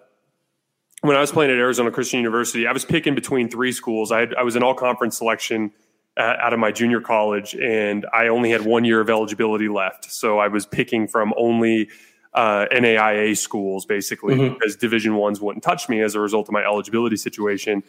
when 1.02 1.16
I 1.16 1.20
was 1.20 1.30
playing 1.30 1.52
at 1.52 1.58
Arizona 1.58 1.92
Christian 1.92 2.18
University, 2.18 2.66
I 2.66 2.72
was 2.72 2.84
picking 2.84 3.14
between 3.14 3.48
three 3.48 3.70
schools. 3.70 4.10
I, 4.10 4.18
had, 4.18 4.34
I 4.34 4.42
was 4.42 4.56
an 4.56 4.64
all 4.64 4.74
conference 4.74 5.16
selection 5.16 5.70
uh, 6.16 6.22
out 6.42 6.52
of 6.52 6.58
my 6.58 6.72
junior 6.72 7.00
college, 7.00 7.54
and 7.54 8.04
I 8.12 8.26
only 8.26 8.50
had 8.50 8.62
one 8.62 8.84
year 8.84 9.00
of 9.00 9.08
eligibility 9.08 9.68
left. 9.68 10.10
So 10.10 10.40
I 10.40 10.48
was 10.48 10.66
picking 10.66 11.06
from 11.06 11.32
only 11.36 11.88
uh, 12.32 12.66
NAIA 12.70 13.36
schools 13.36 13.84
basically 13.84 14.34
mm-hmm. 14.34 14.54
because 14.54 14.76
Division 14.76 15.16
ones 15.16 15.40
wouldn't 15.40 15.64
touch 15.64 15.88
me 15.88 16.00
as 16.00 16.14
a 16.14 16.20
result 16.20 16.48
of 16.48 16.52
my 16.52 16.62
eligibility 16.62 17.16
situation. 17.16 17.82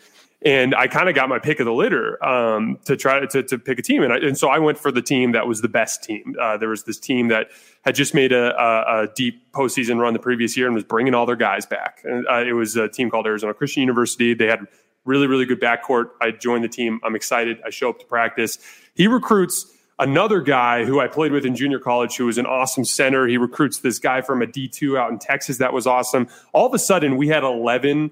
And 0.43 0.73
I 0.73 0.88
kind 0.88 1.08
of 1.08 1.13
got 1.13 1.30
my 1.30 1.38
pick 1.38 1.60
of 1.60 1.67
the 1.67 1.73
litter 1.73 2.23
um, 2.25 2.80
to 2.86 2.97
try 2.97 3.23
to, 3.23 3.43
to 3.43 3.60
pick 3.60 3.77
a 3.77 3.84
team, 3.84 4.01
and, 4.01 4.12
I, 4.12 4.17
and 4.17 4.36
so 4.36 4.49
I 4.49 4.58
went 4.58 4.80
for 4.80 4.91
the 4.91 5.01
team 5.01 5.34
that 5.34 5.45
was 5.45 5.62
the 5.62 5.67
best 5.67 6.04
team. 6.04 6.36
Uh, 6.41 6.58
there 6.58 6.69
was 6.69 6.84
this 6.84 6.97
team 6.97 7.27
that 7.27 7.49
had 7.86 7.93
just 7.93 8.15
made 8.15 8.32
a, 8.32 8.60
a, 8.60 9.04
a, 9.04 9.08
deep 9.13 9.51
postseason 9.51 9.99
run 9.99 10.13
the 10.13 10.19
previous 10.19 10.58
year 10.58 10.65
and 10.65 10.73
was 10.73 10.84
bringing 10.84 11.13
all 11.13 11.27
their 11.27 11.36
guys 11.36 11.67
back. 11.67 12.01
And 12.04 12.25
uh, 12.27 12.43
it 12.43 12.54
was 12.54 12.75
a 12.75 12.88
team 12.88 13.12
called 13.12 13.27
Arizona 13.27 13.54
Christian 13.54 13.82
University. 13.82 14.34
They 14.34 14.47
had 14.47 14.65
really 15.06 15.27
really 15.27 15.45
good 15.45 15.62
backcourt. 15.62 16.10
I 16.19 16.32
joined 16.32 16.63
the 16.63 16.69
team. 16.69 16.99
I'm 17.04 17.15
excited. 17.15 17.60
I 17.65 17.69
show 17.69 17.89
up 17.89 17.99
to 17.99 18.06
practice. 18.06 18.58
He 18.95 19.08
recruits 19.08 19.71
another 20.01 20.41
guy 20.41 20.83
who 20.83 20.99
I 20.99 21.07
played 21.07 21.31
with 21.31 21.45
in 21.45 21.55
junior 21.55 21.79
college 21.79 22.17
who 22.17 22.25
was 22.25 22.37
an 22.37 22.45
awesome 22.45 22.83
center. 22.83 23.27
He 23.27 23.37
recruits 23.37 23.79
this 23.79 23.99
guy 23.99 24.21
from 24.21 24.41
a 24.41 24.47
D2 24.47 24.99
out 24.99 25.11
in 25.11 25.19
Texas 25.19 25.59
that 25.59 25.71
was 25.71 25.87
awesome. 25.87 26.27
All 26.51 26.65
of 26.65 26.73
a 26.73 26.79
sudden, 26.79 27.15
we 27.15 27.29
had 27.29 27.43
11 27.43 28.11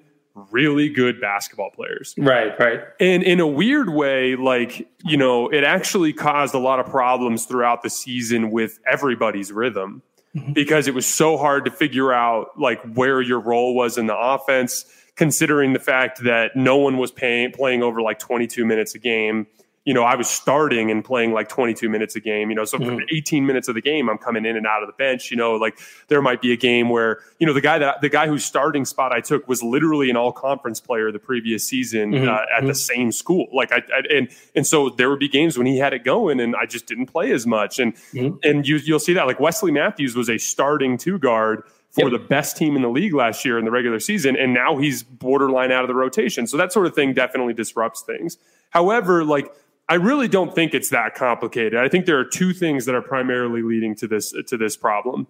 really 0.51 0.87
good 0.87 1.19
basketball 1.19 1.71
players. 1.71 2.13
Right, 2.17 2.57
right. 2.59 2.79
And 2.99 3.23
in 3.23 3.39
a 3.39 3.47
weird 3.47 3.89
way, 3.89 4.35
like, 4.35 4.87
you 5.03 5.17
know, 5.17 5.49
it 5.49 5.63
actually 5.63 6.13
caused 6.13 6.53
a 6.53 6.59
lot 6.59 6.79
of 6.79 6.85
problems 6.85 7.45
throughout 7.45 7.81
the 7.81 7.89
season 7.89 8.51
with 8.51 8.79
everybody's 8.89 9.51
rhythm 9.51 10.01
mm-hmm. 10.35 10.53
because 10.53 10.87
it 10.87 10.93
was 10.93 11.05
so 11.05 11.37
hard 11.37 11.65
to 11.65 11.71
figure 11.71 12.13
out 12.13 12.57
like 12.57 12.81
where 12.93 13.21
your 13.21 13.39
role 13.39 13.75
was 13.75 13.97
in 13.97 14.07
the 14.07 14.17
offense 14.17 14.85
considering 15.15 15.73
the 15.73 15.79
fact 15.79 16.23
that 16.23 16.55
no 16.55 16.77
one 16.77 16.97
was 16.97 17.11
paying, 17.11 17.51
playing 17.51 17.83
over 17.83 18.01
like 18.01 18.19
22 18.19 18.65
minutes 18.65 18.95
a 18.95 18.99
game 18.99 19.47
you 19.89 19.95
know, 19.95 20.03
I 20.03 20.13
was 20.13 20.29
starting 20.29 20.91
and 20.91 21.03
playing 21.03 21.33
like 21.33 21.49
22 21.49 21.89
minutes 21.89 22.15
a 22.15 22.19
game, 22.19 22.51
you 22.51 22.55
know, 22.55 22.63
so 22.63 22.77
mm-hmm. 22.77 22.99
18 23.11 23.47
minutes 23.47 23.67
of 23.69 23.73
the 23.73 23.81
game, 23.81 24.07
I'm 24.07 24.19
coming 24.19 24.45
in 24.45 24.55
and 24.55 24.67
out 24.67 24.83
of 24.83 24.87
the 24.87 24.93
bench, 24.93 25.31
you 25.31 25.35
know, 25.35 25.55
like 25.55 25.79
there 26.09 26.21
might 26.21 26.43
be 26.43 26.53
a 26.53 26.55
game 26.55 26.89
where, 26.89 27.21
you 27.39 27.47
know, 27.47 27.53
the 27.53 27.59
guy 27.59 27.79
that 27.79 27.99
the 27.99 28.07
guy 28.07 28.27
whose 28.27 28.45
starting 28.45 28.85
spot 28.85 29.11
I 29.11 29.19
took 29.19 29.47
was 29.47 29.63
literally 29.63 30.11
an 30.11 30.15
all 30.15 30.31
conference 30.31 30.79
player 30.79 31.11
the 31.11 31.17
previous 31.17 31.65
season 31.65 32.11
mm-hmm. 32.11 32.29
uh, 32.29 32.33
at 32.33 32.39
mm-hmm. 32.59 32.67
the 32.67 32.75
same 32.75 33.11
school. 33.11 33.47
Like 33.51 33.71
I, 33.71 33.77
I, 33.77 34.15
and, 34.15 34.29
and 34.55 34.67
so 34.67 34.91
there 34.91 35.09
would 35.09 35.17
be 35.17 35.27
games 35.27 35.57
when 35.57 35.65
he 35.65 35.79
had 35.79 35.91
it 35.95 36.03
going 36.03 36.39
and 36.39 36.55
I 36.55 36.67
just 36.67 36.85
didn't 36.85 37.07
play 37.07 37.31
as 37.31 37.47
much. 37.47 37.79
And, 37.79 37.95
mm-hmm. 38.13 38.37
and 38.43 38.67
you, 38.67 38.75
you'll 38.75 38.99
see 38.99 39.13
that 39.13 39.25
like 39.25 39.39
Wesley 39.39 39.71
Matthews 39.71 40.15
was 40.15 40.29
a 40.29 40.37
starting 40.37 40.99
two 40.99 41.17
guard 41.17 41.63
for 41.89 42.11
yep. 42.11 42.11
the 42.11 42.27
best 42.27 42.57
team 42.57 42.75
in 42.75 42.83
the 42.83 42.89
league 42.89 43.15
last 43.15 43.43
year 43.43 43.57
in 43.57 43.65
the 43.65 43.71
regular 43.71 43.99
season. 43.99 44.35
And 44.35 44.53
now 44.53 44.77
he's 44.77 45.01
borderline 45.01 45.71
out 45.71 45.83
of 45.83 45.87
the 45.87 45.95
rotation. 45.95 46.45
So 46.45 46.57
that 46.57 46.71
sort 46.71 46.85
of 46.85 46.93
thing 46.93 47.15
definitely 47.15 47.55
disrupts 47.55 48.03
things. 48.03 48.37
However, 48.69 49.23
like, 49.23 49.51
I 49.89 49.95
really 49.95 50.27
don't 50.27 50.53
think 50.53 50.75
it's 50.75 50.91
that 50.91 51.15
complicated. 51.15 51.79
I 51.79 51.89
think 51.89 52.05
there 52.05 52.19
are 52.19 52.25
two 52.25 52.53
things 52.53 52.85
that 52.85 52.93
are 52.93 53.01
primarily 53.01 53.63
leading 53.63 53.95
to 53.95 54.07
this 54.07 54.33
to 54.47 54.55
this 54.55 54.77
problem. 54.77 55.27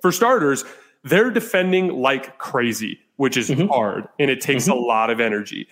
For 0.00 0.12
starters, 0.12 0.64
they're 1.02 1.30
defending 1.30 1.88
like 1.88 2.38
crazy, 2.38 3.00
which 3.16 3.36
is 3.36 3.50
mm-hmm. 3.50 3.66
hard 3.66 4.08
and 4.18 4.30
it 4.30 4.40
takes 4.40 4.64
mm-hmm. 4.64 4.72
a 4.72 4.86
lot 4.86 5.10
of 5.10 5.20
energy. 5.20 5.66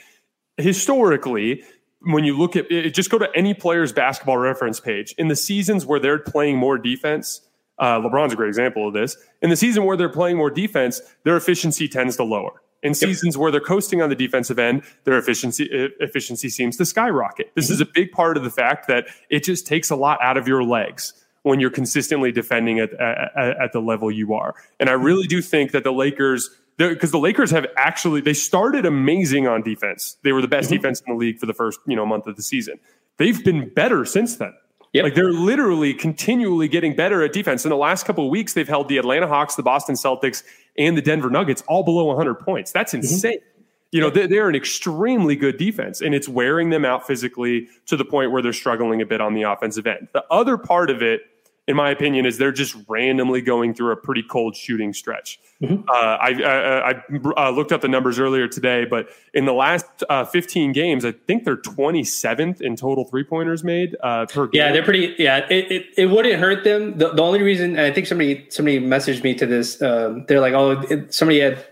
Historically, 0.57 1.62
when 2.03 2.25
you 2.25 2.37
look 2.37 2.57
at 2.57 2.70
it, 2.70 2.94
just 2.94 3.11
go 3.11 3.18
to 3.18 3.29
any 3.35 3.55
player's 3.55 3.92
basketball 3.92 4.38
reference 4.38 4.81
page 4.81 5.14
in 5.16 5.29
the 5.29 5.37
seasons 5.37 5.87
where 5.87 6.01
they're 6.01 6.18
playing 6.18 6.57
more 6.57 6.79
defense. 6.79 7.42
Uh, 7.79 8.01
LeBron's 8.01 8.33
a 8.33 8.37
great 8.37 8.49
example 8.49 8.88
of 8.88 8.92
this. 8.94 9.16
In 9.40 9.51
the 9.51 9.57
season 9.57 9.85
where 9.85 9.96
they're 9.96 10.09
playing 10.09 10.37
more 10.37 10.51
defense, 10.51 11.01
their 11.25 11.37
efficiency 11.37 11.88
tends 11.88 12.16
to 12.16 12.25
lower. 12.25 12.61
In 12.83 12.95
seasons 12.95 13.35
yep. 13.35 13.40
where 13.40 13.51
they're 13.51 13.61
coasting 13.61 14.01
on 14.01 14.09
the 14.09 14.14
defensive 14.14 14.59
end, 14.59 14.83
their 15.05 15.19
efficiency 15.19 15.69
efficiency 16.01 16.49
seems 16.49 16.77
to 16.79 16.87
skyrocket. 16.87 17.53
This 17.55 17.66
mm-hmm. 17.66 17.75
is 17.75 17.81
a 17.83 17.87
big 17.87 18.11
part 18.12 18.37
of 18.37 18.43
the 18.43 18.51
fact 18.51 18.88
that 18.88 19.07
it 19.29 19.45
just 19.45 19.66
takes 19.66 19.90
a 19.90 19.97
lot 19.97 20.19
out 20.23 20.37
of 20.37 20.49
your 20.49 20.64
legs 20.64 21.12
when 21.43 21.61
you're 21.61 21.71
consistently 21.71 22.33
defending 22.33 22.79
at, 22.81 22.93
at, 22.95 23.61
at 23.61 23.73
the 23.73 23.81
level 23.81 24.11
you 24.11 24.35
are. 24.35 24.55
And 24.79 24.88
I 24.88 24.93
really 24.93 25.27
do 25.27 25.40
think 25.40 25.73
that 25.73 25.85
the 25.85 25.93
Lakers, 25.93 26.51
because 26.77 27.11
the 27.11 27.19
Lakers 27.19 27.51
have 27.51 27.66
actually 27.77 28.21
they 28.21 28.35
started 28.35 28.87
amazing 28.87 29.47
on 29.47 29.62
defense. 29.62 30.16
They 30.25 30.33
were 30.33 30.43
the 30.43 30.49
best 30.49 30.69
mm-hmm. 30.69 30.77
defense 30.77 31.03
in 31.07 31.12
the 31.12 31.19
league 31.19 31.38
for 31.38 31.47
the 31.47 31.55
first 31.55 31.81
you 31.87 31.97
know 31.97 32.07
month 32.07 32.27
of 32.27 32.37
the 32.37 32.43
season. 32.43 32.79
They've 33.19 33.43
been 33.45 33.69
better 33.69 34.07
since 34.07 34.37
then. 34.37 34.55
Yep. 34.93 35.05
Like 35.05 35.14
they're 35.14 35.33
literally 35.33 35.95
continually 35.95 36.66
getting 36.66 36.97
better 36.97 37.23
at 37.23 37.33
defense. 37.33 37.64
In 37.64 37.71
the 37.71 37.77
last 37.77 38.07
couple 38.07 38.25
of 38.25 38.31
weeks, 38.31 38.55
they've 38.55 38.66
held 38.66 38.88
the 38.88 38.99
Atlanta 38.99 39.29
Hawks, 39.29 39.55
the 39.55 39.62
Boston 39.62 39.95
Celtics, 39.95 40.43
and 40.81 40.97
the 40.97 41.03
Denver 41.03 41.31
Nuggets 41.31 41.62
all 41.69 41.85
below 41.85 42.05
100 42.07 42.37
points. 42.37 42.73
That's 42.73 42.93
mm-hmm. 42.93 43.03
insane. 43.03 43.38
Mm-hmm. 43.38 43.47
You 43.93 44.01
know, 44.01 44.11
they're 44.11 44.49
an 44.49 44.55
extremely 44.55 45.35
good 45.35 45.57
defense, 45.57 46.01
and 46.01 46.14
it's 46.14 46.29
wearing 46.29 46.71
them 46.71 46.85
out 46.85 47.09
physically 47.09 47.69
to 47.87 47.97
the 47.97 48.05
point 48.05 48.31
where 48.31 48.40
they're 48.40 48.53
struggling 48.53 49.03
a 49.03 49.07
bit 49.07 49.21
on 49.21 49.35
the 49.35 49.43
offensive 49.43 49.85
end. 49.85 50.07
The 50.12 50.25
other 50.31 50.57
part 50.57 50.90
of 50.90 51.03
it 51.03 51.23
in 51.71 51.77
my 51.77 51.91
opinion, 51.91 52.27
is 52.27 52.37
they're 52.37 52.51
just 52.51 52.77
randomly 52.89 53.41
going 53.41 53.75
through 53.75 53.93
a 53.93 53.97
pretty 53.97 54.25
cold 54.25 54.57
shooting 54.57 54.93
stretch. 54.93 55.39
Mm-hmm. 55.63 55.89
Uh, 55.89 55.93
I, 55.93 56.43
I, 56.43 56.91
I 56.91 57.47
uh, 57.47 57.51
looked 57.51 57.71
up 57.71 57.81
the 57.81 57.89
numbers 57.89 58.19
earlier 58.19 58.49
today, 58.49 58.85
but 58.85 59.09
in 59.33 59.45
the 59.45 59.53
last 59.53 59.87
uh, 60.09 60.25
15 60.25 60.73
games, 60.73 61.05
I 61.05 61.13
think 61.13 61.45
they're 61.45 61.57
27th 61.57 62.61
in 62.61 62.75
total 62.75 63.05
three 63.05 63.23
pointers 63.23 63.63
made 63.63 63.97
uh, 64.03 64.27
per 64.27 64.49
game. 64.49 64.59
Yeah, 64.59 64.73
they're 64.73 64.83
pretty. 64.83 65.15
Yeah, 65.17 65.47
it, 65.49 65.71
it, 65.71 65.87
it 65.97 66.07
wouldn't 66.07 66.41
hurt 66.41 66.65
them. 66.65 66.99
The, 66.99 67.11
the, 67.11 67.23
only 67.23 67.41
reason, 67.41 67.77
and 67.77 67.81
I 67.81 67.93
think 67.93 68.09
somebody 68.09 68.47
somebody 68.51 68.81
messaged 68.81 69.23
me 69.23 69.37
to 69.37 69.47
this. 69.47 69.81
Um, 69.81 70.25
they're 70.27 70.41
like, 70.41 70.55
oh, 70.55 70.73
it, 70.91 71.15
somebody 71.15 71.39
had 71.39 71.65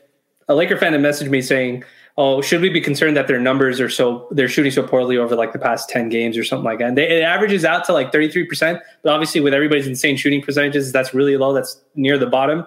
a 0.46 0.54
Laker 0.54 0.76
fan 0.76 0.92
that 0.92 1.00
messaged 1.00 1.28
me 1.28 1.42
saying 1.42 1.82
oh, 2.18 2.42
should 2.42 2.60
we 2.60 2.68
be 2.68 2.80
concerned 2.80 3.16
that 3.16 3.28
their 3.28 3.38
numbers 3.38 3.80
are 3.80 3.88
so 3.88 4.26
they're 4.32 4.48
shooting 4.48 4.72
so 4.72 4.82
poorly 4.82 5.16
over 5.16 5.36
like 5.36 5.52
the 5.52 5.58
past 5.58 5.88
10 5.88 6.08
games 6.08 6.36
or 6.36 6.42
something 6.42 6.64
like 6.64 6.80
that? 6.80 6.88
And 6.88 6.98
they, 6.98 7.08
it 7.08 7.22
averages 7.22 7.64
out 7.64 7.84
to 7.84 7.92
like 7.92 8.12
33%, 8.12 8.80
but 9.02 9.12
obviously 9.12 9.40
with 9.40 9.54
everybody's 9.54 9.86
insane 9.86 10.16
shooting 10.16 10.42
percentages, 10.42 10.90
that's 10.92 11.14
really 11.14 11.36
low. 11.36 11.54
That's 11.54 11.80
near 11.94 12.18
the 12.18 12.26
bottom. 12.26 12.66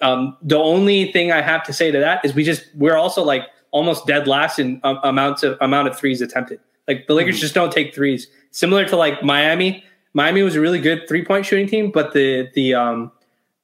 Um, 0.00 0.36
the 0.42 0.56
only 0.56 1.10
thing 1.10 1.32
I 1.32 1.42
have 1.42 1.64
to 1.64 1.72
say 1.72 1.90
to 1.90 1.98
that 1.98 2.24
is 2.24 2.34
we 2.34 2.44
just 2.44 2.66
we're 2.76 2.96
also 2.96 3.24
like 3.24 3.48
almost 3.72 4.06
dead 4.06 4.28
last 4.28 4.60
in 4.60 4.80
um, 4.84 5.00
amounts 5.02 5.42
of 5.42 5.58
amount 5.60 5.88
of 5.88 5.98
threes 5.98 6.20
attempted. 6.20 6.60
Like 6.86 7.08
the 7.08 7.14
Lakers 7.14 7.36
mm-hmm. 7.36 7.40
just 7.40 7.54
don't 7.54 7.72
take 7.72 7.94
threes. 7.94 8.28
Similar 8.52 8.84
to 8.86 8.96
like 8.96 9.22
Miami. 9.24 9.84
Miami 10.12 10.42
was 10.42 10.54
a 10.54 10.60
really 10.60 10.80
good 10.80 11.08
three 11.08 11.24
point 11.24 11.46
shooting 11.46 11.66
team, 11.66 11.90
but 11.90 12.12
the 12.12 12.48
the 12.54 12.74
um 12.74 13.10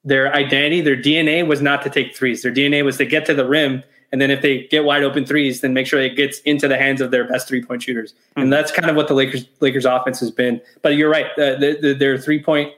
their 0.02 0.34
identity, 0.34 0.80
their 0.80 0.96
DNA 0.96 1.46
was 1.46 1.60
not 1.62 1.82
to 1.82 1.90
take 1.90 2.16
threes. 2.16 2.42
Their 2.42 2.52
DNA 2.52 2.84
was 2.84 2.96
to 2.96 3.04
get 3.04 3.26
to 3.26 3.34
the 3.34 3.46
rim 3.46 3.84
and 4.12 4.20
then 4.20 4.30
if 4.30 4.42
they 4.42 4.66
get 4.66 4.84
wide 4.84 5.02
open 5.02 5.24
threes, 5.24 5.60
then 5.60 5.72
make 5.72 5.86
sure 5.86 6.00
it 6.00 6.16
gets 6.16 6.40
into 6.40 6.66
the 6.66 6.76
hands 6.76 7.00
of 7.00 7.10
their 7.10 7.28
best 7.28 7.46
three 7.46 7.62
point 7.64 7.82
shooters. 7.82 8.12
Mm-hmm. 8.12 8.40
And 8.40 8.46
hmm. 8.46 8.50
that's 8.50 8.72
kind 8.72 8.90
of 8.90 8.96
what 8.96 9.08
the 9.08 9.14
Lakers 9.14 9.46
Lakers 9.60 9.84
offense 9.84 10.20
has 10.20 10.30
been. 10.30 10.60
But 10.82 10.96
you're 10.96 11.10
right, 11.10 11.26
uh, 11.32 11.56
the, 11.56 11.78
the, 11.80 11.94
their 11.94 12.18
three 12.18 12.42
point, 12.42 12.72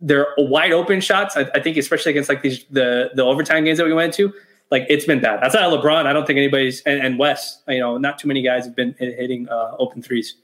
their 0.00 0.28
wide 0.36 0.72
open 0.72 1.00
shots. 1.00 1.36
I, 1.36 1.48
I, 1.54 1.60
think 1.60 1.76
especially 1.76 2.10
against 2.10 2.28
like 2.28 2.42
these 2.42 2.64
the 2.70 3.10
the 3.14 3.22
overtime 3.22 3.64
games 3.64 3.78
that 3.78 3.86
we 3.86 3.92
went 3.92 4.12
to, 4.14 4.32
like 4.70 4.86
it's 4.88 5.04
been 5.04 5.20
bad. 5.20 5.40
That's 5.40 5.54
not 5.54 5.72
LeBron. 5.72 6.06
I 6.06 6.12
don't 6.12 6.26
think 6.26 6.36
anybody's 6.36 6.80
and, 6.82 7.00
and 7.00 7.18
Wes. 7.18 7.62
You 7.68 7.78
know, 7.78 7.96
not 7.98 8.18
too 8.18 8.28
many 8.28 8.42
guys 8.42 8.64
have 8.64 8.74
been 8.74 8.94
hitting 8.98 9.48
uh, 9.48 9.76
open 9.78 10.02
threes. 10.02 10.34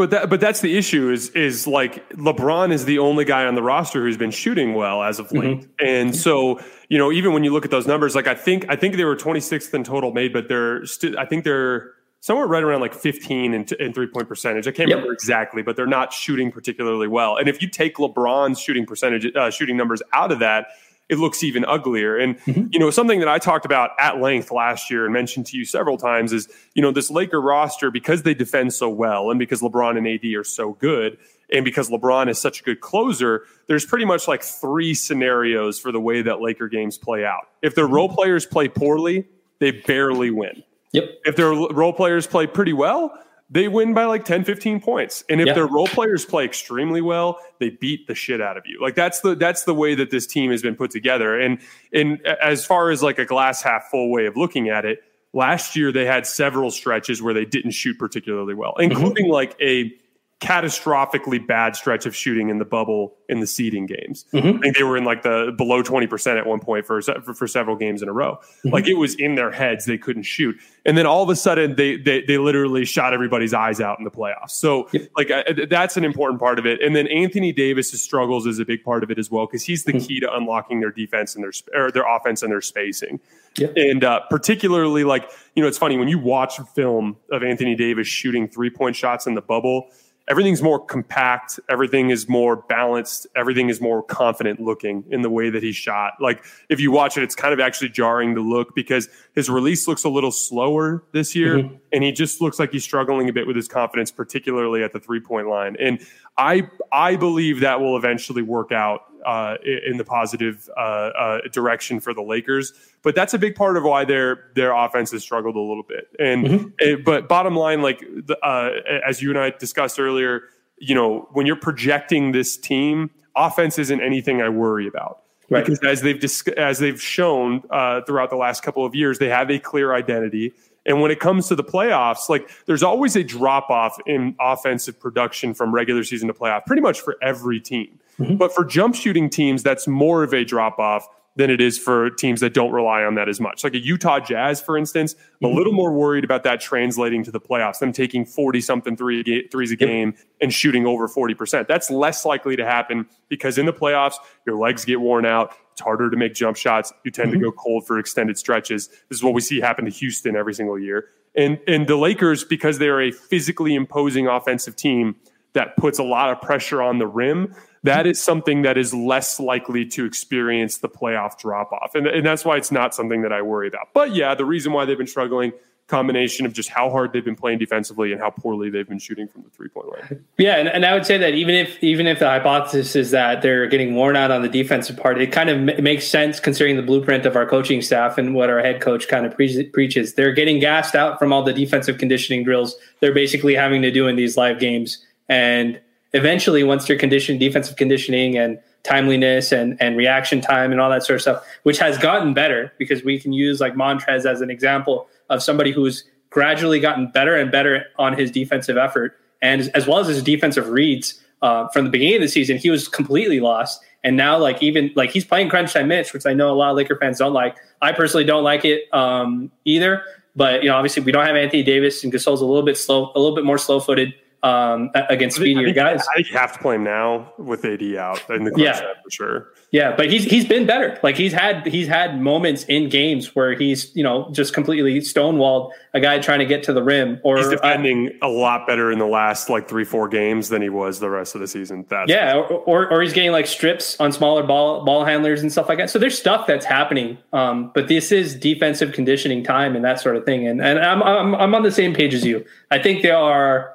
But 0.00 0.08
that, 0.12 0.30
but 0.30 0.40
that's 0.40 0.62
the 0.62 0.78
issue 0.78 1.10
is 1.10 1.28
is 1.32 1.66
like 1.66 2.08
LeBron 2.14 2.72
is 2.72 2.86
the 2.86 2.98
only 3.00 3.26
guy 3.26 3.44
on 3.44 3.54
the 3.54 3.62
roster 3.62 4.00
who's 4.00 4.16
been 4.16 4.30
shooting 4.30 4.72
well 4.72 5.02
as 5.02 5.18
of 5.18 5.30
late, 5.30 5.58
mm-hmm. 5.58 5.86
and 5.86 6.16
so 6.16 6.58
you 6.88 6.96
know 6.96 7.12
even 7.12 7.34
when 7.34 7.44
you 7.44 7.52
look 7.52 7.66
at 7.66 7.70
those 7.70 7.86
numbers, 7.86 8.14
like 8.14 8.26
I 8.26 8.34
think 8.34 8.64
I 8.70 8.76
think 8.76 8.96
they 8.96 9.04
were 9.04 9.14
26th 9.14 9.74
in 9.74 9.84
total 9.84 10.10
made, 10.10 10.32
but 10.32 10.48
they're 10.48 10.86
st- 10.86 11.18
I 11.18 11.26
think 11.26 11.44
they're 11.44 11.92
somewhere 12.20 12.46
right 12.46 12.62
around 12.62 12.80
like 12.80 12.94
15 12.94 13.52
in, 13.52 13.66
in 13.78 13.92
three 13.92 14.06
point 14.06 14.26
percentage. 14.26 14.66
I 14.66 14.70
can't 14.70 14.88
yep. 14.88 14.96
remember 14.96 15.12
exactly, 15.12 15.60
but 15.60 15.76
they're 15.76 15.86
not 15.86 16.14
shooting 16.14 16.50
particularly 16.50 17.06
well. 17.06 17.36
And 17.36 17.46
if 17.46 17.60
you 17.60 17.68
take 17.68 17.96
LeBron's 17.96 18.58
shooting 18.58 18.86
percentage, 18.86 19.26
uh, 19.36 19.50
shooting 19.50 19.76
numbers 19.76 20.00
out 20.14 20.32
of 20.32 20.38
that, 20.38 20.68
it 21.10 21.18
looks 21.18 21.42
even 21.42 21.64
uglier. 21.64 22.16
And 22.16 22.38
mm-hmm. 22.40 22.68
you 22.70 22.78
know, 22.78 22.90
something 22.90 23.18
that 23.18 23.28
I 23.28 23.38
talked 23.38 23.66
about 23.66 23.90
at 23.98 24.20
length 24.20 24.50
last 24.50 24.90
year 24.90 25.04
and 25.04 25.12
mentioned 25.12 25.46
to 25.46 25.58
you 25.58 25.64
several 25.64 25.98
times 25.98 26.32
is 26.32 26.48
you 26.74 26.80
know 26.80 26.92
this 26.92 27.10
Laker 27.10 27.40
roster 27.40 27.90
because 27.90 28.22
they 28.22 28.32
defend 28.32 28.72
so 28.72 28.88
well 28.88 29.30
and 29.30 29.38
because 29.38 29.60
LeBron 29.60 29.98
and 29.98 30.06
AD 30.06 30.24
are 30.34 30.44
so 30.44 30.74
good. 30.74 31.18
And 31.52 31.64
because 31.64 31.90
LeBron 31.90 32.30
is 32.30 32.38
such 32.38 32.60
a 32.60 32.62
good 32.62 32.80
closer, 32.80 33.42
there's 33.66 33.84
pretty 33.84 34.04
much 34.04 34.28
like 34.28 34.44
three 34.44 34.94
scenarios 34.94 35.80
for 35.80 35.90
the 35.90 36.00
way 36.00 36.22
that 36.22 36.40
Laker 36.40 36.68
games 36.68 36.96
play 36.96 37.24
out. 37.24 37.48
If 37.60 37.74
their 37.74 37.88
role 37.88 38.08
players 38.08 38.46
play 38.46 38.68
poorly, 38.68 39.26
they 39.58 39.72
barely 39.72 40.30
win. 40.30 40.62
Yep. 40.92 41.04
If 41.24 41.34
their 41.34 41.50
role 41.50 41.92
players 41.92 42.28
play 42.28 42.46
pretty 42.46 42.72
well, 42.72 43.18
they 43.50 43.68
win 43.68 43.92
by 43.94 44.04
like 44.04 44.24
10 44.24 44.44
15 44.44 44.80
points 44.80 45.24
and 45.28 45.40
if 45.40 45.48
yep. 45.48 45.54
their 45.56 45.66
role 45.66 45.88
players 45.88 46.24
play 46.24 46.44
extremely 46.44 47.00
well 47.00 47.38
they 47.58 47.70
beat 47.70 48.06
the 48.06 48.14
shit 48.14 48.40
out 48.40 48.56
of 48.56 48.64
you 48.66 48.80
like 48.80 48.94
that's 48.94 49.20
the 49.20 49.34
that's 49.34 49.64
the 49.64 49.74
way 49.74 49.94
that 49.94 50.10
this 50.10 50.26
team 50.26 50.50
has 50.50 50.62
been 50.62 50.76
put 50.76 50.90
together 50.90 51.38
and 51.38 51.58
and 51.92 52.24
as 52.26 52.64
far 52.64 52.90
as 52.90 53.02
like 53.02 53.18
a 53.18 53.24
glass 53.24 53.62
half 53.62 53.90
full 53.90 54.10
way 54.10 54.26
of 54.26 54.36
looking 54.36 54.68
at 54.68 54.84
it 54.84 55.02
last 55.32 55.76
year 55.76 55.92
they 55.92 56.06
had 56.06 56.26
several 56.26 56.70
stretches 56.70 57.20
where 57.20 57.34
they 57.34 57.44
didn't 57.44 57.72
shoot 57.72 57.98
particularly 57.98 58.54
well 58.54 58.72
mm-hmm. 58.72 58.90
including 58.90 59.26
mm-hmm. 59.26 59.34
like 59.34 59.56
a 59.60 59.92
catastrophically 60.40 61.46
bad 61.46 61.76
stretch 61.76 62.06
of 62.06 62.16
shooting 62.16 62.48
in 62.48 62.58
the 62.58 62.64
bubble 62.64 63.14
in 63.28 63.40
the 63.40 63.46
seeding 63.46 63.84
games. 63.84 64.24
Mm-hmm. 64.32 64.56
I 64.56 64.60
think 64.60 64.76
they 64.76 64.82
were 64.82 64.96
in 64.96 65.04
like 65.04 65.22
the 65.22 65.54
below 65.56 65.82
20% 65.82 66.38
at 66.38 66.46
one 66.46 66.60
point 66.60 66.86
for, 66.86 67.02
for, 67.02 67.34
for 67.34 67.46
several 67.46 67.76
games 67.76 68.00
in 68.00 68.08
a 68.08 68.12
row. 68.12 68.36
Mm-hmm. 68.36 68.70
Like 68.70 68.88
it 68.88 68.94
was 68.94 69.14
in 69.16 69.34
their 69.34 69.52
heads. 69.52 69.84
They 69.84 69.98
couldn't 69.98 70.22
shoot. 70.22 70.56
And 70.86 70.96
then 70.96 71.04
all 71.04 71.22
of 71.22 71.28
a 71.28 71.36
sudden 71.36 71.76
they, 71.76 71.96
they, 71.96 72.22
they 72.22 72.38
literally 72.38 72.86
shot 72.86 73.12
everybody's 73.12 73.52
eyes 73.52 73.82
out 73.82 73.98
in 73.98 74.04
the 74.04 74.10
playoffs. 74.10 74.52
So 74.52 74.88
yep. 74.92 75.10
like 75.14 75.30
that's 75.68 75.98
an 75.98 76.04
important 76.04 76.40
part 76.40 76.58
of 76.58 76.64
it. 76.64 76.80
And 76.82 76.96
then 76.96 77.06
Anthony 77.08 77.52
Davis's 77.52 78.02
struggles 78.02 78.46
is 78.46 78.58
a 78.58 78.64
big 78.64 78.82
part 78.82 79.04
of 79.04 79.10
it 79.10 79.18
as 79.18 79.30
well. 79.30 79.46
Cause 79.46 79.62
he's 79.62 79.84
the 79.84 79.92
mm-hmm. 79.92 80.06
key 80.06 80.20
to 80.20 80.34
unlocking 80.34 80.80
their 80.80 80.90
defense 80.90 81.34
and 81.34 81.44
their, 81.44 81.52
or 81.78 81.90
their 81.90 82.16
offense 82.16 82.42
and 82.42 82.50
their 82.50 82.62
spacing. 82.62 83.20
Yep. 83.58 83.72
And 83.76 84.04
uh, 84.04 84.20
particularly 84.30 85.04
like, 85.04 85.30
you 85.54 85.62
know, 85.62 85.68
it's 85.68 85.78
funny 85.78 85.98
when 85.98 86.08
you 86.08 86.18
watch 86.18 86.58
film 86.74 87.16
of 87.30 87.42
Anthony 87.42 87.74
Davis 87.74 88.08
shooting 88.08 88.48
three 88.48 88.70
point 88.70 88.96
shots 88.96 89.26
in 89.26 89.34
the 89.34 89.42
bubble, 89.42 89.90
everything's 90.30 90.62
more 90.62 90.78
compact, 90.78 91.58
everything 91.68 92.10
is 92.10 92.28
more 92.28 92.54
balanced, 92.54 93.26
everything 93.34 93.68
is 93.68 93.80
more 93.80 94.00
confident 94.00 94.60
looking 94.60 95.04
in 95.10 95.22
the 95.22 95.28
way 95.28 95.50
that 95.50 95.62
he 95.62 95.72
shot. 95.72 96.14
Like 96.20 96.44
if 96.68 96.78
you 96.78 96.92
watch 96.92 97.18
it, 97.18 97.24
it's 97.24 97.34
kind 97.34 97.52
of 97.52 97.58
actually 97.58 97.88
jarring 97.88 98.36
to 98.36 98.40
look 98.40 98.74
because 98.74 99.08
his 99.34 99.50
release 99.50 99.88
looks 99.88 100.04
a 100.04 100.08
little 100.08 100.30
slower 100.30 101.02
this 101.12 101.34
year, 101.34 101.58
mm-hmm. 101.58 101.74
And 101.92 102.04
he 102.04 102.12
just 102.12 102.40
looks 102.40 102.58
like 102.58 102.72
he's 102.72 102.84
struggling 102.84 103.28
a 103.28 103.32
bit 103.32 103.46
with 103.46 103.56
his 103.56 103.68
confidence, 103.68 104.10
particularly 104.10 104.82
at 104.82 104.92
the 104.92 105.00
three 105.00 105.20
point 105.20 105.48
line. 105.48 105.76
And 105.78 106.04
I 106.38 106.68
I 106.92 107.16
believe 107.16 107.60
that 107.60 107.80
will 107.80 107.96
eventually 107.96 108.42
work 108.42 108.72
out 108.72 109.02
uh, 109.24 109.56
in 109.86 109.96
the 109.96 110.04
positive 110.04 110.68
uh, 110.76 110.80
uh, 110.80 111.38
direction 111.52 112.00
for 112.00 112.14
the 112.14 112.22
Lakers. 112.22 112.72
But 113.02 113.14
that's 113.14 113.34
a 113.34 113.38
big 113.38 113.54
part 113.54 113.76
of 113.76 113.84
why 113.84 114.04
their 114.04 114.50
their 114.54 114.72
offense 114.72 115.10
has 115.12 115.22
struggled 115.22 115.56
a 115.56 115.60
little 115.60 115.82
bit. 115.82 116.08
And 116.18 116.46
mm-hmm. 116.46 116.68
it, 116.78 117.04
but 117.04 117.28
bottom 117.28 117.56
line, 117.56 117.82
like 117.82 118.00
the, 118.00 118.38
uh, 118.42 118.70
as 119.06 119.22
you 119.22 119.30
and 119.30 119.38
I 119.38 119.50
discussed 119.50 119.98
earlier, 119.98 120.42
you 120.78 120.94
know, 120.94 121.28
when 121.32 121.46
you're 121.46 121.56
projecting 121.56 122.32
this 122.32 122.56
team, 122.56 123.10
offense 123.36 123.78
isn't 123.78 124.00
anything 124.00 124.42
I 124.42 124.48
worry 124.48 124.86
about. 124.86 125.22
Right. 125.48 125.64
Because 125.64 125.80
as 125.80 126.00
they've 126.02 126.18
dis- 126.18 126.46
as 126.56 126.78
they've 126.78 127.00
shown 127.00 127.64
uh, 127.70 128.02
throughout 128.02 128.30
the 128.30 128.36
last 128.36 128.62
couple 128.62 128.86
of 128.86 128.94
years, 128.94 129.18
they 129.18 129.28
have 129.28 129.50
a 129.50 129.58
clear 129.58 129.92
identity. 129.92 130.54
And 130.86 131.00
when 131.00 131.10
it 131.10 131.20
comes 131.20 131.48
to 131.48 131.54
the 131.54 131.64
playoffs, 131.64 132.28
like 132.28 132.48
there's 132.66 132.82
always 132.82 133.16
a 133.16 133.22
drop 133.22 133.70
off 133.70 133.98
in 134.06 134.34
offensive 134.40 134.98
production 134.98 135.54
from 135.54 135.74
regular 135.74 136.04
season 136.04 136.28
to 136.28 136.34
playoff, 136.34 136.64
pretty 136.66 136.82
much 136.82 137.00
for 137.00 137.16
every 137.22 137.60
team. 137.60 137.98
Mm-hmm. 138.18 138.36
But 138.36 138.54
for 138.54 138.64
jump 138.64 138.94
shooting 138.94 139.30
teams, 139.30 139.62
that's 139.62 139.86
more 139.86 140.22
of 140.22 140.32
a 140.32 140.44
drop 140.44 140.78
off 140.78 141.06
than 141.36 141.50
it 141.50 141.60
is 141.60 141.78
for 141.78 142.10
teams 142.10 142.40
that 142.40 142.52
don't 142.52 142.72
rely 142.72 143.02
on 143.02 143.14
that 143.14 143.28
as 143.28 143.40
much. 143.40 143.62
Like 143.62 143.74
a 143.74 143.78
Utah 143.78 144.18
Jazz, 144.18 144.60
for 144.60 144.76
instance, 144.76 145.14
I'm 145.14 145.48
mm-hmm. 145.48 145.54
a 145.54 145.58
little 145.58 145.72
more 145.72 145.92
worried 145.92 146.24
about 146.24 146.42
that 146.42 146.60
translating 146.60 147.22
to 147.24 147.30
the 147.30 147.40
playoffs, 147.40 147.78
them 147.78 147.92
taking 147.92 148.24
40 148.26 148.60
something 148.60 148.96
three, 148.96 149.48
threes 149.48 149.70
a 149.70 149.76
game 149.76 150.14
and 150.40 150.52
shooting 150.52 150.86
over 150.86 151.08
40%. 151.08 151.68
That's 151.68 151.90
less 151.90 152.24
likely 152.24 152.56
to 152.56 152.64
happen 152.64 153.06
because 153.28 153.58
in 153.58 153.66
the 153.66 153.72
playoffs, 153.72 154.16
your 154.44 154.58
legs 154.58 154.84
get 154.84 155.00
worn 155.00 155.24
out. 155.24 155.54
It's 155.72 155.80
harder 155.80 156.10
to 156.10 156.16
make 156.16 156.34
jump 156.34 156.56
shots. 156.56 156.92
You 157.04 157.10
tend 157.10 157.30
mm-hmm. 157.30 157.40
to 157.40 157.50
go 157.50 157.52
cold 157.52 157.86
for 157.86 157.98
extended 157.98 158.36
stretches. 158.36 158.88
This 158.88 159.18
is 159.18 159.22
what 159.22 159.32
we 159.32 159.40
see 159.40 159.60
happen 159.60 159.84
to 159.84 159.90
Houston 159.90 160.36
every 160.36 160.54
single 160.54 160.78
year. 160.78 161.08
And, 161.36 161.60
and 161.68 161.86
the 161.86 161.96
Lakers, 161.96 162.42
because 162.42 162.78
they're 162.78 163.00
a 163.00 163.12
physically 163.12 163.76
imposing 163.76 164.26
offensive 164.26 164.74
team 164.74 165.14
that 165.52 165.76
puts 165.76 165.98
a 165.98 166.04
lot 166.04 166.30
of 166.30 166.40
pressure 166.40 166.82
on 166.82 166.98
the 166.98 167.06
rim, 167.06 167.54
that 167.82 168.06
is 168.06 168.20
something 168.20 168.62
that 168.62 168.76
is 168.76 168.92
less 168.92 169.40
likely 169.40 169.86
to 169.86 170.04
experience 170.04 170.78
the 170.78 170.88
playoff 170.88 171.38
drop 171.38 171.72
off. 171.72 171.94
And, 171.94 172.06
and 172.06 172.24
that's 172.24 172.44
why 172.44 172.56
it's 172.56 172.70
not 172.70 172.94
something 172.94 173.22
that 173.22 173.32
I 173.32 173.42
worry 173.42 173.68
about. 173.68 173.88
But 173.94 174.14
yeah, 174.14 174.34
the 174.34 174.44
reason 174.44 174.72
why 174.72 174.84
they've 174.84 174.98
been 174.98 175.06
struggling 175.06 175.52
combination 175.90 176.46
of 176.46 176.52
just 176.54 176.70
how 176.70 176.88
hard 176.88 177.12
they've 177.12 177.24
been 177.24 177.36
playing 177.36 177.58
defensively 177.58 178.12
and 178.12 178.20
how 178.20 178.30
poorly 178.30 178.70
they've 178.70 178.88
been 178.88 178.98
shooting 178.98 179.26
from 179.26 179.42
the 179.42 179.50
three 179.50 179.68
point 179.68 179.88
line. 179.88 180.24
Yeah, 180.38 180.56
and, 180.56 180.68
and, 180.68 180.86
I 180.86 180.94
would 180.94 181.04
say 181.04 181.18
that 181.18 181.34
even 181.34 181.54
if 181.54 181.82
even 181.82 182.06
if 182.06 182.20
the 182.20 182.28
hypothesis 182.28 182.96
is 182.96 183.10
that 183.10 183.42
they're 183.42 183.66
getting 183.66 183.94
worn 183.94 184.16
out 184.16 184.30
on 184.30 184.42
the 184.42 184.48
defensive 184.48 184.96
part, 184.96 185.20
it 185.20 185.32
kind 185.32 185.50
of 185.50 185.68
m- 185.68 185.82
makes 185.82 186.06
sense 186.06 186.40
considering 186.40 186.76
the 186.76 186.82
blueprint 186.82 187.26
of 187.26 187.36
our 187.36 187.44
coaching 187.44 187.82
staff 187.82 188.16
and 188.16 188.34
what 188.34 188.48
our 188.48 188.60
head 188.60 188.80
coach 188.80 189.08
kind 189.08 189.26
of 189.26 189.34
pre- 189.34 189.68
preaches. 189.70 190.14
They're 190.14 190.32
getting 190.32 190.60
gassed 190.60 190.94
out 190.94 191.18
from 191.18 191.32
all 191.32 191.42
the 191.42 191.52
defensive 191.52 191.98
conditioning 191.98 192.44
drills 192.44 192.76
they're 193.00 193.12
basically 193.12 193.54
having 193.54 193.82
to 193.82 193.90
do 193.90 194.06
in 194.06 194.16
these 194.16 194.36
live 194.36 194.60
games 194.60 195.04
and 195.30 195.80
eventually 196.12 196.62
once 196.62 196.88
your 196.88 196.98
condition 196.98 197.38
defensive 197.38 197.76
conditioning 197.76 198.36
and 198.36 198.58
timeliness 198.82 199.52
and, 199.52 199.80
and 199.80 199.96
reaction 199.96 200.40
time 200.40 200.72
and 200.72 200.80
all 200.80 200.90
that 200.90 201.04
sort 201.04 201.14
of 201.14 201.22
stuff, 201.22 201.46
which 201.62 201.78
has 201.78 201.96
gotten 201.96 202.34
better 202.34 202.72
because 202.78 203.04
we 203.04 203.18
can 203.18 203.32
use 203.32 203.60
like 203.60 203.74
Montrez 203.74 204.26
as 204.26 204.40
an 204.40 204.50
example 204.50 205.08
of 205.28 205.42
somebody 205.42 205.70
who's 205.70 206.04
gradually 206.30 206.80
gotten 206.80 207.06
better 207.10 207.36
and 207.36 207.50
better 207.50 207.84
on 207.98 208.18
his 208.18 208.30
defensive 208.30 208.76
effort 208.76 209.16
and 209.42 209.70
as 209.74 209.86
well 209.86 209.98
as 209.98 210.08
his 210.08 210.22
defensive 210.22 210.68
reads 210.68 211.22
uh, 211.42 211.68
from 211.68 211.84
the 211.84 211.90
beginning 211.90 212.16
of 212.16 212.20
the 212.22 212.28
season, 212.28 212.58
he 212.58 212.70
was 212.70 212.88
completely 212.88 213.40
lost. 213.40 213.80
And 214.02 214.16
now, 214.16 214.38
like 214.38 214.62
even 214.62 214.90
like 214.96 215.10
he's 215.10 215.24
playing 215.24 215.48
crunch 215.48 215.72
time 215.72 215.88
minutes, 215.88 216.12
which 216.12 216.26
I 216.26 216.32
know 216.32 216.50
a 216.50 216.56
lot 216.56 216.70
of 216.70 216.76
Laker 216.76 216.96
fans 216.96 217.18
don't 217.18 217.32
like. 217.32 217.56
I 217.82 217.92
personally 217.92 218.24
don't 218.24 218.44
like 218.44 218.64
it 218.64 218.92
um, 218.92 219.50
either. 219.64 220.02
But 220.36 220.62
you 220.62 220.68
know, 220.68 220.76
obviously, 220.76 221.02
we 221.02 221.12
don't 221.12 221.26
have 221.26 221.36
Anthony 221.36 221.62
Davis, 221.62 222.02
and 222.04 222.12
Gasol's 222.12 222.40
a 222.40 222.46
little 222.46 222.62
bit 222.62 222.78
slow, 222.78 223.12
a 223.14 223.18
little 223.18 223.34
bit 223.34 223.44
more 223.44 223.58
slow 223.58 223.80
footed 223.80 224.14
um, 224.42 224.90
against 224.94 225.36
speedier 225.36 225.60
I 225.60 225.64
think, 225.64 225.76
guys. 225.76 226.06
I 226.14 226.18
you 226.20 226.36
have 226.36 226.52
to 226.54 226.58
play 226.58 226.76
him 226.76 226.84
now 226.84 227.32
with 227.38 227.64
AD 227.64 227.82
out 227.96 228.28
in 228.30 228.44
the 228.44 228.52
yeah. 228.56 228.80
for 229.02 229.10
sure. 229.10 229.48
Yeah, 229.70 229.94
but 229.94 230.10
he's 230.10 230.24
he's 230.24 230.46
been 230.46 230.66
better. 230.66 230.98
Like 231.02 231.16
he's 231.16 231.32
had 231.32 231.66
he's 231.66 231.86
had 231.86 232.20
moments 232.20 232.64
in 232.64 232.88
games 232.88 233.34
where 233.36 233.54
he's 233.54 233.94
you 233.94 234.02
know 234.02 234.30
just 234.32 234.54
completely 234.54 234.98
stonewalled 235.00 235.72
a 235.94 236.00
guy 236.00 236.18
trying 236.18 236.38
to 236.38 236.46
get 236.46 236.62
to 236.64 236.72
the 236.72 236.82
rim. 236.82 237.20
Or 237.22 237.36
he's 237.36 237.48
defending 237.48 238.08
uh, 238.22 238.26
a 238.26 238.28
lot 238.28 238.66
better 238.66 238.90
in 238.90 238.98
the 238.98 239.06
last 239.06 239.50
like 239.50 239.68
three 239.68 239.84
four 239.84 240.08
games 240.08 240.48
than 240.48 240.62
he 240.62 240.70
was 240.70 241.00
the 241.00 241.10
rest 241.10 241.34
of 241.34 241.40
the 241.40 241.48
season. 241.48 241.84
That's 241.88 242.10
yeah, 242.10 242.34
or, 242.36 242.60
or, 242.60 242.90
or 242.90 243.02
he's 243.02 243.12
getting 243.12 243.32
like 243.32 243.46
strips 243.46 244.00
on 244.00 244.10
smaller 244.12 244.42
ball 244.42 244.84
ball 244.84 245.04
handlers 245.04 245.42
and 245.42 245.52
stuff 245.52 245.68
like 245.68 245.78
that. 245.78 245.90
So 245.90 245.98
there's 245.98 246.18
stuff 246.18 246.46
that's 246.46 246.64
happening. 246.64 247.18
Um, 247.32 247.70
but 247.74 247.88
this 247.88 248.10
is 248.10 248.34
defensive 248.34 248.92
conditioning 248.92 249.44
time 249.44 249.76
and 249.76 249.84
that 249.84 250.00
sort 250.00 250.16
of 250.16 250.24
thing. 250.24 250.46
And 250.46 250.62
and 250.62 250.78
I'm 250.78 251.02
I'm, 251.02 251.34
I'm 251.34 251.54
on 251.54 251.62
the 251.62 251.72
same 251.72 251.94
page 251.94 252.14
as 252.14 252.24
you. 252.24 252.44
I 252.70 252.78
think 252.78 253.02
there 253.02 253.16
are 253.16 253.74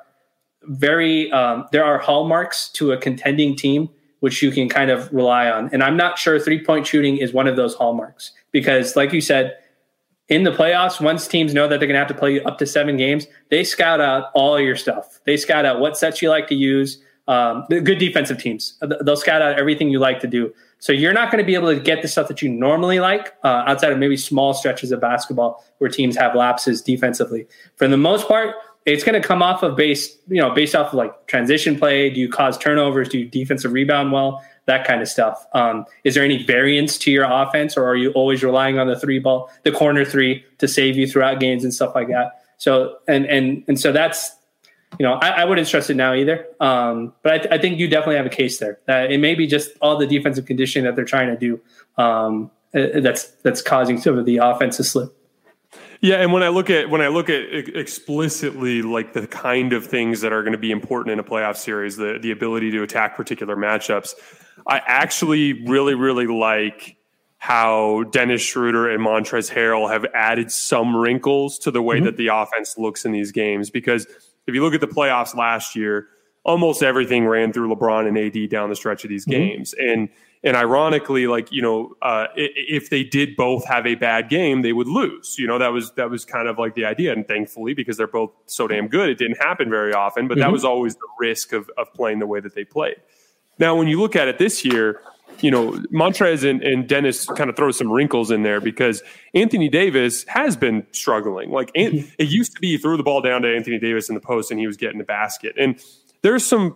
very 0.68 1.32
um, 1.32 1.66
there 1.72 1.84
are 1.84 1.98
hallmarks 1.98 2.70
to 2.70 2.92
a 2.92 2.98
contending 2.98 3.56
team 3.56 3.90
which 4.26 4.42
you 4.42 4.50
can 4.50 4.68
kind 4.68 4.90
of 4.90 5.12
rely 5.14 5.50
on. 5.52 5.70
And 5.72 5.84
I'm 5.84 5.96
not 5.96 6.18
sure 6.18 6.40
three 6.40 6.64
point 6.64 6.88
shooting 6.88 7.18
is 7.18 7.32
one 7.32 7.48
of 7.48 7.56
those 7.56 7.76
hallmarks 7.76 8.32
because, 8.52 8.96
like 8.96 9.14
you 9.14 9.22
said, 9.22 9.56
in 10.28 10.42
the 10.42 10.52
playoffs, 10.52 11.00
once 11.00 11.28
teams 11.28 11.54
know 11.54 11.68
that 11.68 11.80
they're 11.80 11.88
going 11.88 11.94
to 11.94 12.00
have 12.00 12.08
to 12.08 12.16
play 12.16 12.42
up 12.42 12.58
to 12.58 12.66
seven 12.66 12.98
games, 12.98 13.28
they 13.52 13.64
scout 13.64 14.02
out 14.02 14.32
all 14.34 14.60
your 14.60 14.76
stuff. 14.76 15.20
They 15.26 15.38
scout 15.38 15.66
out 15.66 15.80
what 15.80 15.96
sets 15.96 16.24
you 16.24 16.30
like 16.30 16.48
to 16.48 16.56
use. 16.56 17.00
Um, 17.28 17.66
good 17.70 18.00
defensive 18.00 18.40
teams, 18.40 18.80
they'll 19.04 19.16
scout 19.16 19.42
out 19.42 19.60
everything 19.60 19.90
you 19.90 19.98
like 20.00 20.20
to 20.22 20.28
do. 20.28 20.54
So 20.80 20.92
you're 20.92 21.14
not 21.14 21.32
going 21.32 21.44
to 21.44 21.46
be 21.46 21.56
able 21.56 21.74
to 21.74 21.80
get 21.80 22.02
the 22.02 22.08
stuff 22.08 22.28
that 22.28 22.42
you 22.42 22.50
normally 22.50 23.00
like 23.00 23.34
uh, 23.44 23.64
outside 23.66 23.92
of 23.92 23.98
maybe 23.98 24.16
small 24.16 24.54
stretches 24.54 24.92
of 24.92 25.02
basketball 25.02 25.64
where 25.80 25.90
teams 25.90 26.16
have 26.18 26.36
lapses 26.36 26.84
defensively. 26.84 27.48
For 27.78 27.88
the 27.88 27.98
most 27.98 28.28
part, 28.28 28.56
it's 28.86 29.04
going 29.04 29.20
to 29.20 29.28
come 29.28 29.42
off 29.42 29.64
of 29.64 29.76
base, 29.76 30.16
you 30.28 30.40
know, 30.40 30.52
based 30.52 30.76
off 30.76 30.88
of 30.88 30.94
like 30.94 31.28
transition 31.28 31.78
play. 31.78 32.10
Do 32.10 32.20
you 32.20 32.30
cause 32.30 32.58
turnovers? 32.58 33.10
Do 33.10 33.18
you 33.18 33.26
defensive 33.26 33.74
rebound 33.74 34.12
well? 34.12 34.44
That 34.66 34.86
kind 34.86 35.02
of 35.02 35.08
stuff. 35.08 35.46
Um, 35.54 35.86
is 36.04 36.16
there 36.16 36.24
any 36.24 36.44
variance 36.44 36.98
to 37.00 37.12
your 37.12 37.26
offense, 37.26 37.78
or 37.78 37.86
are 37.86 37.96
you 37.96 38.12
always 38.12 38.44
relying 38.44 38.80
on 38.80 38.88
the 38.88 39.00
three 39.00 39.20
ball, 39.20 39.52
the 39.64 39.72
corner 39.72 40.06
three, 40.06 40.44
to 40.60 40.68
save 40.68 40.98
you 40.98 41.08
throughout 41.08 41.40
games 41.40 41.64
and 41.64 41.74
stuff 41.74 41.94
like 41.94 42.08
that? 42.08 42.44
So 42.58 42.98
and 43.08 43.26
and 43.26 43.64
and 43.68 43.80
so 43.80 43.92
that's 43.92 44.32
you 45.00 45.06
know 45.06 45.14
I, 45.14 45.42
I 45.42 45.46
wouldn't 45.46 45.68
stress 45.68 45.90
it 45.90 45.96
now 45.96 46.14
either. 46.14 46.48
Um, 46.60 47.14
but 47.22 47.34
I, 47.34 47.38
th- 47.38 47.54
I, 47.54 47.58
think 47.60 47.80
you 47.80 47.88
definitely 47.88 48.16
have 48.16 48.26
a 48.26 48.30
case 48.30 48.58
there. 48.58 48.80
That 48.86 49.12
it 49.12 49.20
may 49.20 49.36
be 49.36 49.46
just 49.46 49.72
all 49.82 49.98
the 49.98 50.08
defensive 50.08 50.46
conditioning 50.46 50.86
that 50.86 50.96
they're 50.96 51.06
trying 51.06 51.28
to 51.28 51.38
do 51.38 51.62
um, 52.02 52.50
uh, 52.74 53.00
that's 53.02 53.32
that's 53.44 53.62
causing 53.62 54.00
some 54.00 54.18
of 54.18 54.26
the 54.26 54.38
offense 54.38 54.78
to 54.78 54.84
slip. 54.84 55.16
Yeah, 56.06 56.18
and 56.18 56.32
when 56.32 56.44
I 56.44 56.50
look 56.50 56.70
at 56.70 56.92
when 56.92 57.02
I 57.02 57.08
look 57.08 57.32
at 57.32 57.42
explicitly 57.76 58.84
like 58.84 59.14
the 59.14 59.26
kind 59.26 59.74
of 59.74 59.88
things 59.88 60.22
that 60.22 60.32
are 60.32 60.44
going 60.44 60.52
to 60.52 60.60
be 60.60 60.70
important 60.70 61.14
in 61.14 61.18
a 61.18 61.24
playoff 61.24 61.58
series, 61.58 61.98
the 61.98 62.20
the 62.22 62.30
ability 62.30 62.70
to 62.72 62.84
attack 62.84 63.18
particular 63.18 63.56
matchups, 63.56 64.14
I 64.68 64.84
actually 64.86 65.66
really 65.66 65.96
really 65.96 66.28
like 66.28 66.98
how 67.40 68.04
Dennis 68.12 68.44
Schroeder 68.44 68.88
and 68.88 69.04
Montrezl 69.04 69.52
Harrell 69.52 69.92
have 69.92 70.06
added 70.14 70.52
some 70.52 70.96
wrinkles 70.96 71.58
to 71.60 71.72
the 71.72 71.82
way 71.82 71.96
mm-hmm. 71.96 72.06
that 72.06 72.18
the 72.18 72.28
offense 72.28 72.78
looks 72.78 73.04
in 73.04 73.12
these 73.12 73.32
games. 73.32 73.72
Because 73.72 74.06
if 74.46 74.54
you 74.54 74.64
look 74.64 74.76
at 74.76 74.82
the 74.82 74.88
playoffs 74.88 75.36
last 75.36 75.76
year, 75.76 76.08
almost 76.44 76.84
everything 76.84 77.26
ran 77.26 77.52
through 77.52 77.74
LeBron 77.74 78.08
and 78.08 78.16
AD 78.16 78.52
down 78.52 78.70
the 78.70 78.76
stretch 78.76 79.04
of 79.06 79.10
these 79.10 79.26
mm-hmm. 79.26 79.40
games, 79.40 79.74
and 79.74 80.10
and 80.46 80.56
ironically, 80.56 81.26
like 81.26 81.52
you 81.52 81.62
know, 81.64 81.96
uh, 82.04 82.28
if 82.36 82.92
they 82.92 83.04
did 83.04 83.36
both 83.36 83.66
have 83.66 83.88
a 83.88 83.96
bad 83.96 84.30
game, 84.30 84.62
they 84.62 84.74
would 84.74 84.88
lose. 84.88 85.36
You 85.40 85.48
know, 85.48 85.58
that 85.58 85.74
was 85.74 85.92
that 85.94 86.12
was 86.12 86.24
kind 86.24 86.48
of 86.48 86.60
like 86.60 86.76
the 86.76 86.86
idea. 86.86 87.12
And 87.12 87.28
thankfully, 87.28 87.74
because 87.74 87.98
they're 87.98 88.08
both 88.08 88.32
so 88.46 88.68
damn 88.68 88.88
good, 88.88 89.10
it 89.10 89.18
didn't 89.18 89.40
happen 89.40 89.72
very 89.72 89.94
often. 89.94 90.28
But 90.28 90.36
mm-hmm. 90.36 90.44
that 90.44 90.52
was 90.52 90.64
always 90.64 90.94
the 90.96 91.08
risk 91.20 91.52
of 91.52 91.70
of 91.80 91.92
playing 91.94 92.20
the 92.20 92.28
way 92.28 92.40
that 92.40 92.54
they 92.54 92.64
played. 92.64 92.98
Now, 93.58 93.76
when 93.76 93.88
you 93.88 94.00
look 94.00 94.16
at 94.16 94.28
it 94.28 94.38
this 94.38 94.64
year, 94.64 95.02
you 95.42 95.50
know, 95.50 95.72
Montrez 95.92 96.48
and, 96.48 96.62
and 96.62 96.88
Dennis 96.88 97.26
kind 97.26 97.50
of 97.50 97.56
throw 97.56 97.72
some 97.72 97.92
wrinkles 97.92 98.30
in 98.30 98.44
there 98.44 98.62
because 98.62 99.02
Anthony 99.34 99.68
Davis 99.68 100.26
has 100.28 100.56
been 100.56 100.86
struggling. 100.92 101.50
Like 101.50 101.74
mm-hmm. 101.74 102.08
it 102.20 102.30
used 102.30 102.54
to 102.54 102.62
be, 102.62 102.68
you 102.68 102.78
threw 102.78 102.98
the 102.98 103.04
ball 103.04 103.22
down 103.22 103.42
to 103.42 103.56
Anthony 103.56 103.80
Davis 103.80 104.10
in 104.10 104.16
the 104.16 104.22
post 104.22 104.52
and 104.52 104.60
he 104.60 104.68
was 104.68 104.78
getting 104.78 104.98
the 105.00 105.06
basket. 105.06 105.56
And 105.58 105.82
there's 106.22 106.46
some 106.46 106.76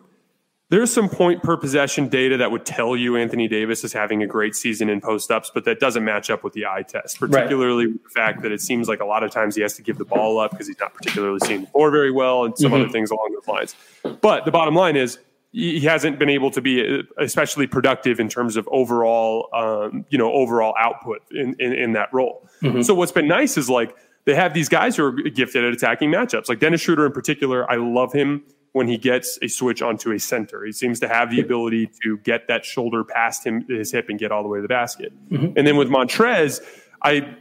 there's 0.69 0.93
some 0.93 1.09
point 1.09 1.41
per 1.41 1.57
possession 1.57 2.09
data 2.09 2.37
that 2.37 2.51
would 2.51 2.63
tell 2.63 2.95
you 2.95 3.17
Anthony 3.17 3.47
Davis 3.47 3.83
is 3.83 3.91
having 3.91 4.21
a 4.21 4.27
great 4.27 4.55
season 4.55 4.87
in 4.87 5.01
post 5.01 5.31
ups, 5.31 5.51
but 5.51 5.65
that 5.65 5.79
doesn't 5.79 6.05
match 6.05 6.29
up 6.29 6.43
with 6.43 6.53
the 6.53 6.67
eye 6.67 6.83
test, 6.83 7.19
particularly 7.19 7.87
right. 7.87 8.03
the 8.03 8.09
fact 8.09 8.41
that 8.43 8.51
it 8.51 8.61
seems 8.61 8.87
like 8.87 8.99
a 8.99 9.05
lot 9.05 9.23
of 9.23 9.31
times 9.31 9.55
he 9.55 9.63
has 9.63 9.73
to 9.75 9.81
give 9.81 9.97
the 9.97 10.05
ball 10.05 10.39
up 10.39 10.51
because 10.51 10.67
he's 10.67 10.79
not 10.79 10.93
particularly 10.93 11.39
seeing 11.43 11.61
the 11.61 11.67
floor 11.67 11.89
very 11.89 12.11
well 12.11 12.45
and 12.45 12.55
some 12.57 12.71
mm-hmm. 12.71 12.83
other 12.83 12.89
things 12.89 13.09
along 13.09 13.33
those 13.33 13.47
lines. 13.47 13.75
But 14.21 14.45
the 14.45 14.51
bottom 14.51 14.75
line 14.75 14.95
is 14.95 15.17
he 15.51 15.79
hasn't 15.79 16.19
been 16.19 16.29
able 16.29 16.51
to 16.51 16.61
be 16.61 17.01
especially 17.17 17.65
productive 17.65 18.19
in 18.19 18.29
terms 18.29 18.55
of 18.55 18.69
overall, 18.71 19.49
um, 19.53 20.05
you 20.09 20.19
know, 20.19 20.31
overall 20.31 20.75
output 20.77 21.23
in, 21.31 21.55
in, 21.57 21.73
in 21.73 21.93
that 21.93 22.13
role. 22.13 22.47
Mm-hmm. 22.61 22.83
So 22.83 22.93
what's 22.93 23.11
been 23.11 23.27
nice 23.27 23.57
is 23.57 23.71
like 23.71 23.95
they 24.25 24.35
have 24.35 24.53
these 24.53 24.69
guys 24.69 24.95
who 24.95 25.05
are 25.05 25.11
gifted 25.11 25.65
at 25.65 25.73
attacking 25.73 26.11
matchups, 26.11 26.47
like 26.47 26.59
Dennis 26.59 26.81
Schroeder 26.81 27.07
in 27.07 27.11
particular. 27.11 27.69
I 27.71 27.77
love 27.77 28.13
him 28.13 28.43
when 28.71 28.87
he 28.87 28.97
gets 28.97 29.39
a 29.41 29.47
switch 29.47 29.81
onto 29.81 30.11
a 30.11 30.19
center. 30.19 30.63
He 30.63 30.71
seems 30.71 30.99
to 30.99 31.07
have 31.07 31.31
the 31.31 31.41
ability 31.41 31.89
to 32.03 32.17
get 32.17 32.47
that 32.47 32.65
shoulder 32.65 33.03
past 33.03 33.45
him, 33.45 33.65
his 33.67 33.91
hip, 33.91 34.09
and 34.09 34.19
get 34.19 34.31
all 34.31 34.43
the 34.43 34.49
way 34.49 34.59
to 34.59 34.61
the 34.61 34.67
basket. 34.67 35.11
Mm-hmm. 35.29 35.57
And 35.57 35.67
then 35.67 35.75
with 35.77 35.89
Montrez, 35.89 36.61
I, 37.01 37.35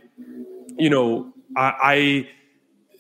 you 0.77 0.91
know, 0.91 1.33
I, 1.57 1.75
I 1.83 2.29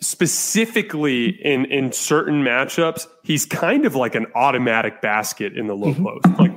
specifically 0.00 1.28
in 1.28 1.64
in 1.66 1.92
certain 1.92 2.42
matchups, 2.42 3.06
he's 3.24 3.46
kind 3.46 3.86
of 3.86 3.94
like 3.94 4.14
an 4.14 4.26
automatic 4.34 5.00
basket 5.00 5.56
in 5.56 5.66
the 5.66 5.74
low 5.74 5.94
mm-hmm. 5.94 6.04
post. 6.04 6.38
Like 6.38 6.56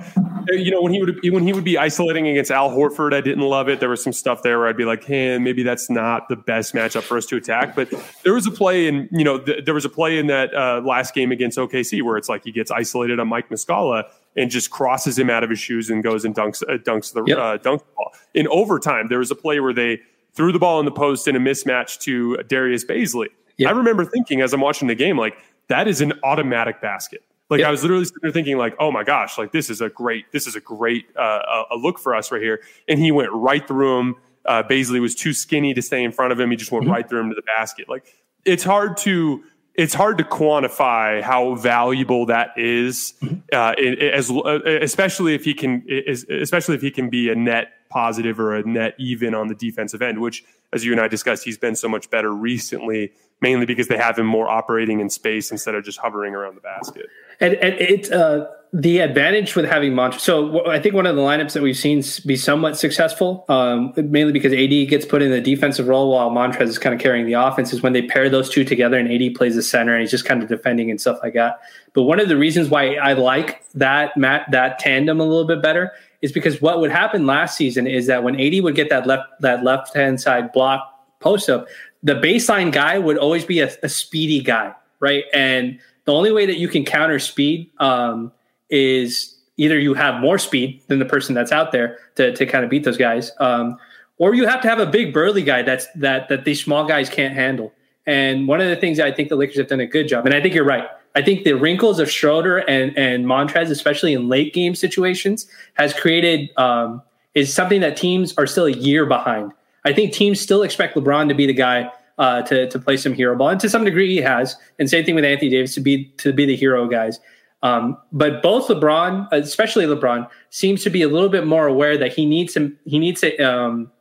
you 0.50 0.72
know 0.72 0.82
when 0.82 0.94
he 0.94 1.02
would 1.02 1.20
when 1.32 1.46
he 1.46 1.54
would 1.54 1.64
be 1.64 1.78
isolating 1.78 2.28
against 2.28 2.52
Al 2.52 2.70
Horford, 2.70 3.14
I 3.14 3.22
didn't 3.22 3.44
love 3.44 3.70
it. 3.70 3.80
There 3.80 3.90
was 3.90 4.04
some 4.04 4.14
stuff 4.14 4.44
there 4.44 4.60
where 4.60 4.68
I'd 4.68 4.78
be 4.78 4.86
like, 4.86 5.04
"Hey, 5.04 5.38
maybe 5.38 5.64
that's 5.64 5.90
not 5.90 6.30
the 6.30 6.36
best 6.36 6.74
matchup 6.74 7.04
for 7.04 7.18
us 7.18 7.26
to 7.28 7.38
attack." 7.38 7.76
But 7.76 7.94
there 8.24 8.34
was 8.34 8.46
a 8.48 8.52
play 8.52 8.88
in 8.88 9.08
you 9.12 9.24
know 9.24 9.40
th- 9.40 9.66
there 9.66 9.74
was 9.74 9.86
a 9.86 9.90
play 9.90 10.18
in 10.18 10.28
that 10.28 10.54
uh, 10.54 10.82
last 10.84 11.14
game 11.14 11.32
against 11.32 11.58
OKC 11.58 12.02
where 12.02 12.18
it's 12.18 12.30
like 12.30 12.44
he 12.44 12.52
gets 12.52 12.72
isolated 12.72 13.20
on 13.20 13.28
Mike 13.28 13.50
Muscala 13.50 14.06
and 14.36 14.50
just 14.50 14.70
crosses 14.70 15.18
him 15.18 15.30
out 15.30 15.44
of 15.44 15.50
his 15.50 15.60
shoes 15.60 15.90
and 15.90 16.04
goes 16.04 16.26
and 16.26 16.36
dunks 16.36 16.64
uh, 16.64 16.78
dunks 16.78 17.14
the 17.14 17.24
yep. 17.26 17.38
uh, 17.38 17.58
dunk 17.58 17.84
ball. 17.96 18.14
In 18.34 18.48
overtime, 18.48 19.08
there 19.10 19.20
was 19.20 19.32
a 19.32 19.36
play 19.36 19.60
where 19.60 19.74
they 19.74 20.02
threw 20.34 20.52
the 20.52 20.60
ball 20.60 20.80
in 20.80 20.86
the 20.86 20.92
post 20.92 21.28
in 21.28 21.36
a 21.36 21.40
mismatch 21.40 22.00
to 22.00 22.38
Darius 22.48 22.86
Bazley. 22.86 23.28
Yep. 23.58 23.70
I 23.70 23.74
remember 23.74 24.06
thinking 24.06 24.42
as 24.42 24.54
I'm 24.54 24.62
watching 24.62 24.88
the 24.88 24.96
game, 24.96 25.18
like 25.18 25.38
that 25.68 25.88
is 25.88 26.02
an 26.02 26.14
automatic 26.24 26.82
basket. 26.82 27.24
Like 27.52 27.60
yep. 27.60 27.68
I 27.68 27.72
was 27.72 27.84
literally 27.84 28.06
sitting 28.06 28.20
there 28.22 28.32
thinking, 28.32 28.58
like, 28.58 28.76
oh 28.80 28.92
my 28.92 29.04
gosh, 29.04 29.38
like 29.38 29.52
this 29.52 29.70
is 29.70 29.82
a 29.82 29.90
great, 29.90 30.32
this 30.32 30.48
is 30.48 30.56
a 30.56 30.62
great 30.62 31.06
uh, 31.18 31.66
a 31.70 31.76
look 31.76 32.00
for 32.00 32.16
us 32.16 32.32
right 32.32 32.42
here. 32.42 32.62
And 32.88 32.98
he 32.98 33.12
went 33.12 33.30
right 33.34 33.68
through 33.68 34.00
him. 34.00 34.16
Uh, 34.46 34.64
Bazley 34.64 35.02
was 35.02 35.14
too 35.14 35.34
skinny 35.34 35.74
to 35.74 35.82
stay 35.82 36.02
in 36.02 36.14
front 36.14 36.32
of 36.32 36.40
him. 36.40 36.50
He 36.50 36.56
just 36.56 36.72
went 36.72 36.86
mm-hmm. 36.86 36.94
right 36.94 37.08
through 37.08 37.20
him 37.20 37.30
to 37.30 37.36
the 37.36 37.44
basket. 37.44 37.90
Like 37.90 38.06
it's 38.46 38.64
hard 38.64 38.96
to 38.98 39.44
it's 39.76 39.94
hard 39.94 40.18
to 40.18 40.24
quantify 40.24 41.22
how 41.22 41.56
valuable 41.56 42.26
that 42.28 42.52
is, 42.58 43.14
mm-hmm. 43.22 43.36
uh, 43.54 43.74
as 44.14 44.30
uh, 44.32 44.60
especially 44.82 45.36
if 45.36 45.44
he 45.44 45.54
can, 45.54 45.86
especially 46.30 46.76
if 46.76 46.82
he 46.82 46.92
can 46.92 47.10
be 47.10 47.30
a 47.30 47.36
net 47.36 47.74
positive 47.90 48.40
or 48.40 48.56
a 48.56 48.64
net 48.64 48.96
even 48.98 49.34
on 49.36 49.48
the 49.48 49.56
defensive 49.56 50.02
end. 50.02 50.22
Which, 50.22 50.44
as 50.74 50.86
you 50.86 50.92
and 50.92 51.02
I 51.02 51.08
discussed, 51.08 51.44
he's 51.44 51.58
been 51.58 51.76
so 51.76 51.88
much 51.88 52.10
better 52.10 52.34
recently, 52.34 53.12
mainly 53.42 53.66
because 53.66 53.88
they 53.88 53.98
have 53.98 54.18
him 54.18 54.26
more 54.26 54.50
operating 54.50 55.00
in 55.00 55.10
space 55.10 55.52
instead 55.52 55.76
of 55.76 55.84
just 55.84 56.00
hovering 56.00 56.36
around 56.36 56.56
the 56.56 56.62
basket. 56.62 57.08
And, 57.42 57.56
and 57.56 57.74
it 57.76 58.12
uh, 58.12 58.48
the 58.74 59.00
advantage 59.00 59.56
with 59.56 59.66
having 59.66 59.92
Montrezl. 59.92 60.20
So 60.22 60.70
I 60.70 60.80
think 60.80 60.96
one 60.96 61.06
of 61.06 61.18
the 61.18 61.22
lineups 61.22 61.52
that 61.54 61.62
we've 61.62 61.78
seen 61.78 62.02
be 62.26 62.38
somewhat 62.38 62.78
successful, 62.78 63.44
um, 63.50 63.94
mainly 63.98 64.32
because 64.32 64.54
AD 64.54 64.90
gets 64.90 65.06
put 65.06 65.22
in 65.22 65.30
the 65.30 65.42
defensive 65.42 65.90
role 65.90 66.12
while 66.12 66.30
Montrez 66.30 66.70
is 66.70 66.80
kind 66.80 66.96
of 66.96 67.02
carrying 67.02 67.26
the 67.26 67.34
offense, 67.34 67.74
is 67.74 67.82
when 67.82 67.92
they 67.92 68.02
pair 68.02 68.30
those 68.30 68.50
two 68.50 68.64
together 68.64 68.98
and 68.98 69.12
AD 69.12 69.36
plays 69.36 69.56
the 69.56 69.62
center 69.62 69.94
and 69.94 70.00
he's 70.00 70.12
just 70.12 70.24
kind 70.24 70.42
of 70.42 70.48
defending 70.48 70.90
and 70.90 71.02
stuff 71.02 71.20
like 71.22 71.34
that. 71.34 71.60
But 71.92 72.04
one 72.04 72.22
of 72.22 72.30
the 72.30 72.38
reasons 72.38 72.70
why 72.70 72.96
I 72.96 73.12
like 73.12 73.62
that 73.74 74.16
Matt 74.16 74.50
that 74.52 74.80
tandem 74.80 75.20
a 75.20 75.26
little 75.26 75.48
bit 75.48 75.62
better 75.62 75.92
is 76.22 76.32
because 76.32 76.62
what 76.62 76.80
would 76.80 76.92
happen 76.92 77.26
last 77.26 77.58
season 77.58 77.88
is 77.88 78.08
that 78.08 78.24
when 78.24 78.40
AD 78.40 78.64
would 78.64 78.76
get 78.76 78.90
that 78.90 79.06
left 79.06 79.28
that 79.42 79.66
left 79.66 79.94
hand 79.94 80.22
side 80.22 80.54
block 80.54 80.88
post 81.20 81.50
up, 81.50 81.68
the 82.04 82.14
baseline 82.14 82.72
guy 82.72 82.98
would 83.00 83.18
always 83.18 83.44
be 83.44 83.60
a, 83.60 83.70
a 83.84 83.90
speedy 83.90 84.40
guy, 84.40 84.74
right? 85.02 85.26
And 85.34 85.78
the 86.06 86.14
only 86.14 86.32
way 86.32 86.46
that 86.46 86.58
you 86.58 86.68
can 86.68 86.84
counter 86.84 87.20
speed 87.20 87.70
um, 87.80 88.32
is 88.70 89.38
either 89.58 89.78
you 89.80 89.94
have 89.94 90.20
more 90.20 90.38
speed 90.38 90.82
than 90.88 91.00
the 91.00 91.06
person 91.06 91.36
that's 91.36 91.52
out 91.52 91.72
there 91.72 92.00
to, 92.16 92.34
to 92.36 92.46
kind 92.46 92.64
of 92.64 92.70
beat 92.70 92.84
those 92.84 92.98
guys, 92.98 93.32
um, 93.40 93.78
or 94.18 94.34
you 94.34 94.48
have 94.48 94.62
to 94.62 94.68
have 94.68 94.80
a 94.80 94.86
big 94.86 95.14
burly 95.14 95.44
guy 95.44 95.62
that's 95.62 95.88
that 95.96 96.30
that 96.30 96.46
these 96.46 96.64
small 96.64 96.86
guys 96.88 97.10
can't 97.10 97.34
handle. 97.34 97.72
And 98.08 98.48
one 98.48 98.60
of 98.60 98.68
the 98.68 98.76
things 98.76 99.00
I 99.00 99.12
think 99.12 99.30
the 99.30 99.36
Lakers 99.36 99.58
have 99.58 99.68
done 99.68 99.80
a 99.80 99.86
good 99.86 100.08
job, 100.08 100.26
and 100.26 100.34
I 100.34 100.42
think 100.42 100.56
you're 100.56 100.66
right. 100.66 100.88
I 101.14 101.22
think 101.22 101.44
the 101.44 101.54
wrinkles 101.54 102.00
of 102.00 102.10
Schroeder 102.10 102.58
and 102.58 102.98
and 102.98 103.26
Montrez, 103.26 103.70
especially 103.70 104.14
in 104.14 104.28
late 104.28 104.54
game 104.54 104.76
situations, 104.76 105.48
has 105.76 105.94
created 105.94 106.50
um, 106.58 107.02
is 107.36 107.54
something 107.54 107.82
that 107.82 107.98
teams 107.98 108.34
are 108.38 108.48
still 108.48 108.66
a 108.66 108.72
year 108.72 109.06
behind. 109.06 109.52
I 109.86 109.94
think 109.94 110.14
teams 110.14 110.40
still 110.40 110.64
expect 110.64 110.96
LeBron 110.96 111.28
to 111.30 111.36
be 111.36 111.48
the 111.48 111.54
guy 111.54 111.92
uh, 112.18 112.42
to 112.44 112.70
to 112.70 112.80
play 112.80 112.98
some 112.98 113.14
hero 113.14 113.36
ball, 113.36 113.50
and 113.50 113.60
to 113.60 113.70
some 113.70 113.84
degree 113.84 114.10
he 114.10 114.22
has. 114.22 114.56
And 114.80 114.90
same 114.90 115.06
thing 115.06 115.16
with 115.16 115.26
Anthony 115.26 115.50
Davis 115.50 115.74
to 115.76 115.82
be 115.82 116.06
to 116.18 116.34
be 116.34 116.46
the 116.46 116.56
hero 116.56 116.88
guys. 116.88 117.20
Um, 117.64 117.98
but 118.12 118.42
both 118.42 118.68
LeBron, 118.68 119.28
especially 119.32 119.86
LeBron, 119.86 120.28
seems 120.50 120.84
to 120.84 120.90
be 120.90 121.04
a 121.04 121.08
little 121.08 121.30
bit 121.30 121.46
more 121.46 121.68
aware 121.68 121.98
that 121.98 122.14
he 122.14 122.26
needs 122.26 122.54
to 122.54 122.76
he 122.86 123.00
needs 123.00 123.22
to 123.22 123.38
um, 123.38 123.92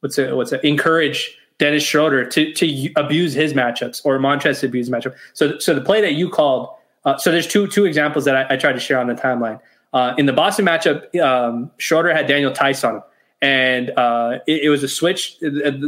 what's 0.00 0.18
it 0.18 0.34
what's 0.36 0.52
it 0.52 0.64
encourage 0.64 1.36
Dennis 1.58 1.82
Schroeder 1.82 2.24
to 2.26 2.52
to 2.52 2.92
abuse 2.96 3.32
his 3.32 3.54
matchups 3.54 4.04
or 4.04 4.18
Montrez 4.18 4.60
to 4.60 4.66
abuse 4.66 4.90
matchup. 4.90 5.14
So 5.34 5.58
so 5.58 5.74
the 5.74 5.80
play 5.80 6.00
that 6.00 6.14
you 6.14 6.28
called. 6.28 6.70
Uh, 7.04 7.18
so 7.18 7.30
there's 7.30 7.46
two 7.46 7.66
two 7.66 7.84
examples 7.84 8.24
that 8.24 8.36
I, 8.36 8.54
I 8.54 8.56
tried 8.56 8.72
to 8.72 8.80
share 8.80 8.98
on 8.98 9.06
the 9.06 9.14
timeline. 9.14 9.60
Uh, 9.92 10.12
in 10.18 10.26
the 10.26 10.32
Boston 10.32 10.66
matchup, 10.66 11.14
um, 11.20 11.70
Schroeder 11.78 12.12
had 12.12 12.26
Daniel 12.26 12.52
Theis 12.52 12.82
on 12.82 12.96
him, 12.96 13.02
and 13.44 13.90
uh, 13.90 14.38
it, 14.46 14.64
it, 14.64 14.68
was 14.70 14.82
a 14.82 14.88
switch. 14.88 15.36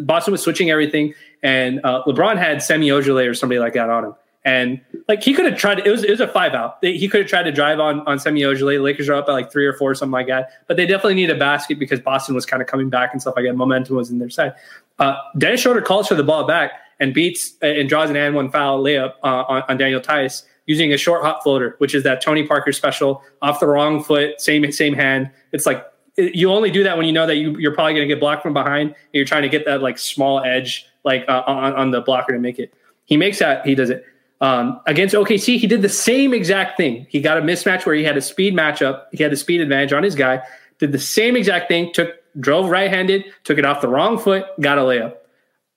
Boston 0.02 0.32
was 0.32 0.42
switching 0.42 0.70
everything, 0.70 1.14
and 1.42 1.80
uh, 1.84 2.02
LeBron 2.06 2.36
had 2.36 2.62
Semi 2.62 2.88
Ojeleye 2.88 3.26
or 3.26 3.32
somebody 3.32 3.58
like 3.58 3.72
that 3.72 3.88
on 3.88 4.04
him. 4.04 4.14
And 4.44 4.80
like 5.08 5.22
he 5.22 5.32
could 5.32 5.46
have 5.46 5.56
tried, 5.56 5.78
it 5.78 5.90
was 5.90 6.04
it 6.04 6.10
was 6.10 6.20
a 6.20 6.28
five 6.28 6.52
out. 6.52 6.76
He 6.82 7.08
could 7.08 7.22
have 7.22 7.30
tried 7.30 7.44
to 7.44 7.52
drive 7.52 7.80
on 7.80 8.00
on 8.00 8.18
Semi 8.18 8.42
Ojeleye. 8.42 8.82
Lakers 8.82 9.08
are 9.08 9.14
up 9.14 9.26
by 9.26 9.32
like 9.32 9.50
three 9.50 9.64
or 9.64 9.72
four, 9.72 9.94
something 9.94 10.12
like 10.12 10.26
that. 10.26 10.50
But 10.66 10.76
they 10.76 10.84
definitely 10.84 11.14
need 11.14 11.30
a 11.30 11.34
basket 11.34 11.78
because 11.78 11.98
Boston 11.98 12.34
was 12.34 12.44
kind 12.44 12.60
of 12.60 12.68
coming 12.68 12.90
back 12.90 13.12
and 13.12 13.22
stuff 13.22 13.34
like 13.36 13.46
that. 13.46 13.54
Momentum 13.54 13.96
was 13.96 14.10
in 14.10 14.18
their 14.18 14.28
side. 14.28 14.52
Uh, 14.98 15.16
Dennis 15.38 15.62
Schroeder 15.62 15.80
calls 15.80 16.08
for 16.08 16.14
the 16.14 16.22
ball 16.22 16.46
back 16.46 16.72
and 17.00 17.14
beats 17.14 17.54
and 17.62 17.88
draws 17.88 18.10
an 18.10 18.16
and 18.16 18.34
one 18.34 18.50
foul 18.50 18.84
layup 18.84 19.14
uh, 19.24 19.44
on, 19.48 19.62
on, 19.68 19.76
Daniel 19.78 20.00
Theis 20.00 20.42
using 20.66 20.92
a 20.92 20.96
short 20.96 21.22
hop 21.22 21.42
floater, 21.42 21.74
which 21.78 21.94
is 21.94 22.02
that 22.04 22.20
Tony 22.20 22.46
Parker 22.46 22.72
special 22.72 23.22
off 23.40 23.60
the 23.60 23.66
wrong 23.66 24.04
foot, 24.04 24.40
same 24.40 24.70
same 24.72 24.92
hand. 24.92 25.30
It's 25.52 25.64
like 25.64 25.84
you 26.16 26.50
only 26.50 26.70
do 26.70 26.82
that 26.84 26.96
when 26.96 27.06
you 27.06 27.12
know 27.12 27.26
that 27.26 27.36
you, 27.36 27.56
you're 27.58 27.74
probably 27.74 27.94
going 27.94 28.08
to 28.08 28.14
get 28.14 28.20
blocked 28.20 28.42
from 28.42 28.54
behind. 28.54 28.90
And 28.90 28.96
you're 29.12 29.26
trying 29.26 29.42
to 29.42 29.48
get 29.48 29.64
that 29.66 29.82
like 29.82 29.98
small 29.98 30.42
edge 30.42 30.86
like 31.04 31.24
uh, 31.28 31.42
on, 31.46 31.74
on 31.74 31.90
the 31.90 32.00
blocker 32.00 32.32
to 32.32 32.38
make 32.38 32.58
it. 32.58 32.72
He 33.04 33.16
makes 33.16 33.38
that. 33.38 33.66
He 33.66 33.74
does 33.74 33.90
it. 33.90 34.04
Um, 34.40 34.80
against 34.86 35.14
OKC, 35.14 35.58
he 35.58 35.66
did 35.66 35.82
the 35.82 35.88
same 35.88 36.34
exact 36.34 36.76
thing. 36.76 37.06
He 37.08 37.20
got 37.20 37.38
a 37.38 37.40
mismatch 37.40 37.86
where 37.86 37.94
he 37.94 38.04
had 38.04 38.16
a 38.16 38.22
speed 38.22 38.54
matchup. 38.54 39.04
He 39.12 39.22
had 39.22 39.32
a 39.32 39.36
speed 39.36 39.60
advantage 39.60 39.92
on 39.92 40.02
his 40.02 40.14
guy. 40.14 40.42
Did 40.78 40.92
the 40.92 40.98
same 40.98 41.36
exact 41.36 41.68
thing. 41.68 41.92
Took 41.92 42.10
drove 42.38 42.68
right 42.68 42.90
handed, 42.90 43.24
took 43.44 43.58
it 43.58 43.64
off 43.64 43.80
the 43.80 43.88
wrong 43.88 44.18
foot, 44.18 44.44
got 44.60 44.78
a 44.78 44.82
layup. 44.82 45.14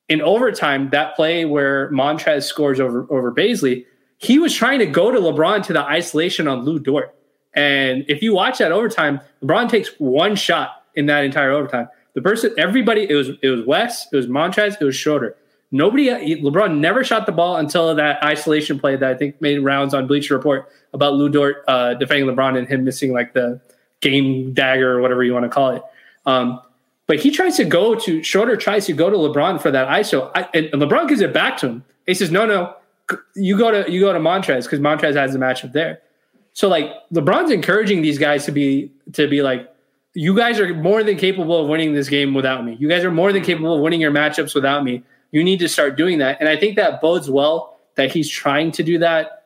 In 0.09 0.21
overtime, 0.21 0.89
that 0.89 1.15
play 1.15 1.45
where 1.45 1.91
Montrez 1.91 2.43
scores 2.43 2.79
over 2.79 3.07
over 3.09 3.31
Bazley, 3.31 3.85
he 4.17 4.39
was 4.39 4.53
trying 4.53 4.79
to 4.79 4.85
go 4.85 5.11
to 5.11 5.19
LeBron 5.19 5.63
to 5.63 5.73
the 5.73 5.83
isolation 5.83 6.47
on 6.47 6.65
Lu 6.65 6.79
Dort. 6.79 7.15
And 7.53 8.05
if 8.07 8.21
you 8.21 8.33
watch 8.33 8.59
that 8.59 8.71
overtime, 8.71 9.21
LeBron 9.43 9.69
takes 9.69 9.89
one 9.97 10.35
shot 10.35 10.83
in 10.95 11.07
that 11.07 11.23
entire 11.23 11.51
overtime. 11.51 11.87
The 12.13 12.21
person, 12.21 12.53
everybody, 12.57 13.09
it 13.09 13.15
was 13.15 13.29
it 13.41 13.49
was 13.49 13.65
West, 13.65 14.09
it 14.11 14.15
was 14.15 14.27
Montrez, 14.27 14.77
it 14.79 14.83
was 14.83 14.95
Schroeder 14.95 15.35
Nobody, 15.71 16.07
LeBron 16.07 16.79
never 16.79 17.03
shot 17.03 17.27
the 17.27 17.31
ball 17.31 17.57
until 17.57 17.93
that 17.93 18.23
isolation 18.23 18.79
play 18.79 18.95
that 18.95 19.07
I 19.07 19.13
think 19.13 19.39
made 19.39 19.59
rounds 19.59 19.93
on 19.93 20.07
Bleacher 20.07 20.35
Report 20.35 20.67
about 20.93 21.13
Lu 21.13 21.29
Dort 21.29 21.63
uh, 21.67 21.93
defending 21.93 22.27
LeBron 22.27 22.57
and 22.57 22.67
him 22.67 22.83
missing 22.83 23.13
like 23.13 23.33
the 23.33 23.61
game 24.01 24.51
dagger 24.53 24.97
or 24.97 25.01
whatever 25.01 25.23
you 25.23 25.33
want 25.33 25.45
to 25.45 25.49
call 25.49 25.75
it. 25.75 25.83
Um, 26.25 26.59
but 27.05 27.19
he 27.19 27.29
tries 27.29 27.55
to 27.57 27.65
go 27.65 27.93
to 27.95 28.23
Schroeder 28.23 28.57
tries 28.57 28.87
to 28.87 28.93
go 28.93 29.11
to 29.11 29.17
LeBron 29.17 29.61
for 29.61 29.69
that 29.69 29.87
ISO, 29.89 30.31
I, 30.33 30.47
and 30.55 30.67
LeBron 30.73 31.07
gives 31.07 31.21
it 31.21 31.33
back 31.33 31.57
to 31.57 31.67
him. 31.67 31.85
He 32.07 32.15
says, 32.15 32.31
"No, 32.31 32.47
no, 32.47 32.75
you 33.35 33.55
go 33.55 33.69
to 33.69 33.91
you 33.91 33.99
go 33.99 34.11
to 34.11 34.19
Montrez 34.19 34.63
because 34.63 34.79
Montrez 34.79 35.15
has 35.15 35.33
the 35.33 35.39
matchup 35.39 35.71
there." 35.71 36.01
So 36.53 36.67
like 36.67 36.91
LeBron's 37.13 37.51
encouraging 37.51 38.01
these 38.01 38.17
guys 38.17 38.45
to 38.45 38.51
be 38.51 38.91
to 39.13 39.27
be 39.27 39.41
like, 39.41 39.69
you 40.13 40.35
guys 40.35 40.59
are 40.59 40.73
more 40.73 41.03
than 41.03 41.17
capable 41.17 41.61
of 41.61 41.67
winning 41.67 41.93
this 41.93 42.09
game 42.09 42.33
without 42.33 42.65
me. 42.65 42.75
You 42.79 42.89
guys 42.89 43.03
are 43.03 43.11
more 43.11 43.31
than 43.31 43.41
mm-hmm. 43.41 43.51
capable 43.51 43.75
of 43.75 43.81
winning 43.81 44.01
your 44.01 44.11
matchups 44.11 44.55
without 44.55 44.83
me. 44.83 45.03
You 45.31 45.43
need 45.43 45.59
to 45.59 45.69
start 45.69 45.95
doing 45.95 46.17
that. 46.19 46.37
And 46.39 46.49
I 46.49 46.57
think 46.57 46.75
that 46.75 47.01
bodes 47.01 47.29
well 47.29 47.77
that 47.95 48.11
he's 48.11 48.29
trying 48.29 48.71
to 48.71 48.83
do 48.83 48.97
that, 48.99 49.45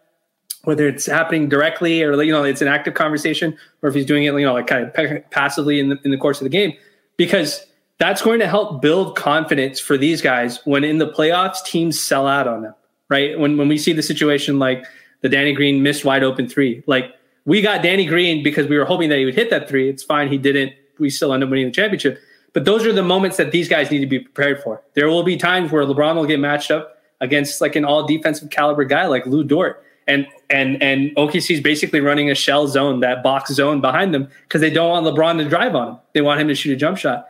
whether 0.64 0.88
it's 0.88 1.06
happening 1.06 1.50
directly 1.50 2.04
or 2.04 2.22
you 2.24 2.32
know 2.32 2.44
it's 2.44 2.62
an 2.62 2.68
active 2.68 2.94
conversation, 2.94 3.58
or 3.82 3.90
if 3.90 3.96
he's 3.96 4.06
doing 4.06 4.24
it 4.24 4.34
you 4.34 4.46
know 4.46 4.54
like 4.54 4.68
kind 4.68 4.86
of 4.86 5.30
passively 5.32 5.80
in 5.80 5.90
the 5.90 6.00
in 6.04 6.12
the 6.12 6.18
course 6.18 6.40
of 6.40 6.46
the 6.46 6.50
game, 6.50 6.74
because 7.18 7.66
that's 8.00 8.22
going 8.22 8.40
to 8.40 8.48
help 8.48 8.82
build 8.82 9.16
confidence 9.16 9.80
for 9.80 9.98
these 9.98 10.22
guys 10.22 10.60
when 10.66 10.84
in 10.84 10.98
the 10.98 11.08
playoffs 11.08 11.64
teams 11.66 12.00
sell 12.00 12.28
out 12.28 12.48
on 12.48 12.62
them. 12.62 12.74
Right 13.10 13.38
when 13.38 13.58
when 13.58 13.68
we 13.68 13.78
see 13.78 13.94
the 13.94 14.02
situation 14.02 14.60
like 14.60 14.86
the 15.24 15.30
Danny 15.30 15.54
Green 15.54 15.82
missed 15.82 16.06
wide 16.06 16.22
open 16.24 16.48
three, 16.48 16.84
like 16.86 17.16
we 17.46 17.62
got 17.62 17.82
Danny 17.82 18.06
Green 18.06 18.44
because 18.44 18.68
we 18.68 18.78
were 18.78 18.86
hoping 18.86 19.10
that 19.10 19.18
he 19.18 19.26
would 19.26 19.36
hit 19.36 19.50
that 19.50 19.68
three. 19.68 19.90
It's 19.90 20.04
fine. 20.04 20.28
He 20.28 20.38
didn't. 20.38 20.74
We 21.00 21.10
still 21.10 21.34
end 21.34 21.44
up 21.44 21.50
winning 21.50 21.66
the 21.66 21.72
championship. 21.72 22.20
But 22.54 22.66
those 22.66 22.86
are 22.86 22.94
the 22.94 23.04
moments 23.04 23.38
that 23.38 23.52
these 23.52 23.68
guys 23.68 23.90
need 23.90 24.00
to 24.00 24.08
be 24.08 24.20
prepared 24.20 24.62
for. 24.62 24.84
There 24.94 25.10
will 25.10 25.24
be 25.24 25.38
times 25.38 25.72
where 25.72 25.84
LeBron 25.86 26.16
will 26.16 26.26
get 26.26 26.40
matched 26.40 26.70
up 26.70 26.98
against 27.20 27.62
like 27.62 27.76
an 27.76 27.84
all 27.84 28.06
defensive 28.06 28.50
caliber 28.52 28.84
guy 28.84 29.08
like 29.08 29.26
Lu 29.26 29.44
Dort. 29.44 29.84
And 30.08 30.28
and 30.50 30.82
and 30.84 31.16
OKC 31.16 31.56
is 31.56 31.62
basically 31.62 32.02
running 32.02 32.30
a 32.30 32.36
shell 32.36 32.68
zone, 32.68 33.00
that 33.00 33.24
box 33.24 33.52
zone 33.54 33.82
behind 33.82 34.14
them, 34.14 34.28
because 34.44 34.62
they 34.62 34.70
don't 34.70 34.90
want 34.90 35.06
LeBron 35.06 35.38
to 35.42 35.50
drive 35.50 35.74
on 35.76 35.90
him. 35.90 36.00
They 36.14 36.22
want 36.22 36.42
him 36.42 36.50
to 36.50 36.56
shoot 36.56 36.74
a 36.74 36.76
jump 36.76 36.98
shot. 36.98 37.28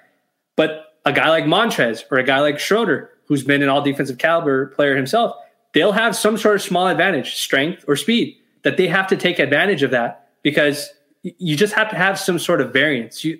But 0.56 0.96
a 1.06 1.14
guy 1.14 1.30
like 1.30 1.46
Montrez 1.46 2.04
or 2.12 2.18
a 2.18 2.24
guy 2.24 2.40
like 2.40 2.60
Schroeder, 2.60 3.12
who's 3.28 3.44
been 3.44 3.62
an 3.62 3.70
all 3.70 3.82
defensive 3.82 4.18
caliber 4.18 4.68
player 4.68 4.96
himself, 4.96 5.36
they'll 5.74 5.92
have 5.92 6.16
some 6.16 6.38
sort 6.38 6.56
of 6.56 6.62
small 6.62 6.88
advantage, 6.88 7.36
strength 7.36 7.84
or 7.88 7.96
speed 7.96 8.38
that 8.64 8.78
they 8.78 8.88
have 8.88 9.08
to 9.08 9.18
take 9.18 9.40
advantage 9.40 9.84
of 9.84 9.92
that 9.92 10.30
because 10.42 10.90
you 11.22 11.56
just 11.56 11.74
have 11.74 11.90
to 11.90 11.96
have 11.96 12.20
some 12.20 12.40
sort 12.40 12.62
of 12.62 12.74
variance. 12.74 13.24
You 13.24 13.40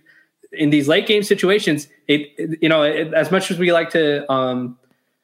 in 0.52 0.70
these 0.70 0.88
late 0.88 1.08
game 1.08 1.24
situations, 1.24 1.88
it, 2.08 2.32
it 2.38 2.60
you 2.62 2.70
know 2.70 2.84
it, 2.84 3.14
as 3.14 3.32
much 3.32 3.50
as 3.52 3.58
we 3.58 3.72
like 3.72 3.90
to 3.92 4.32
um, 4.32 4.78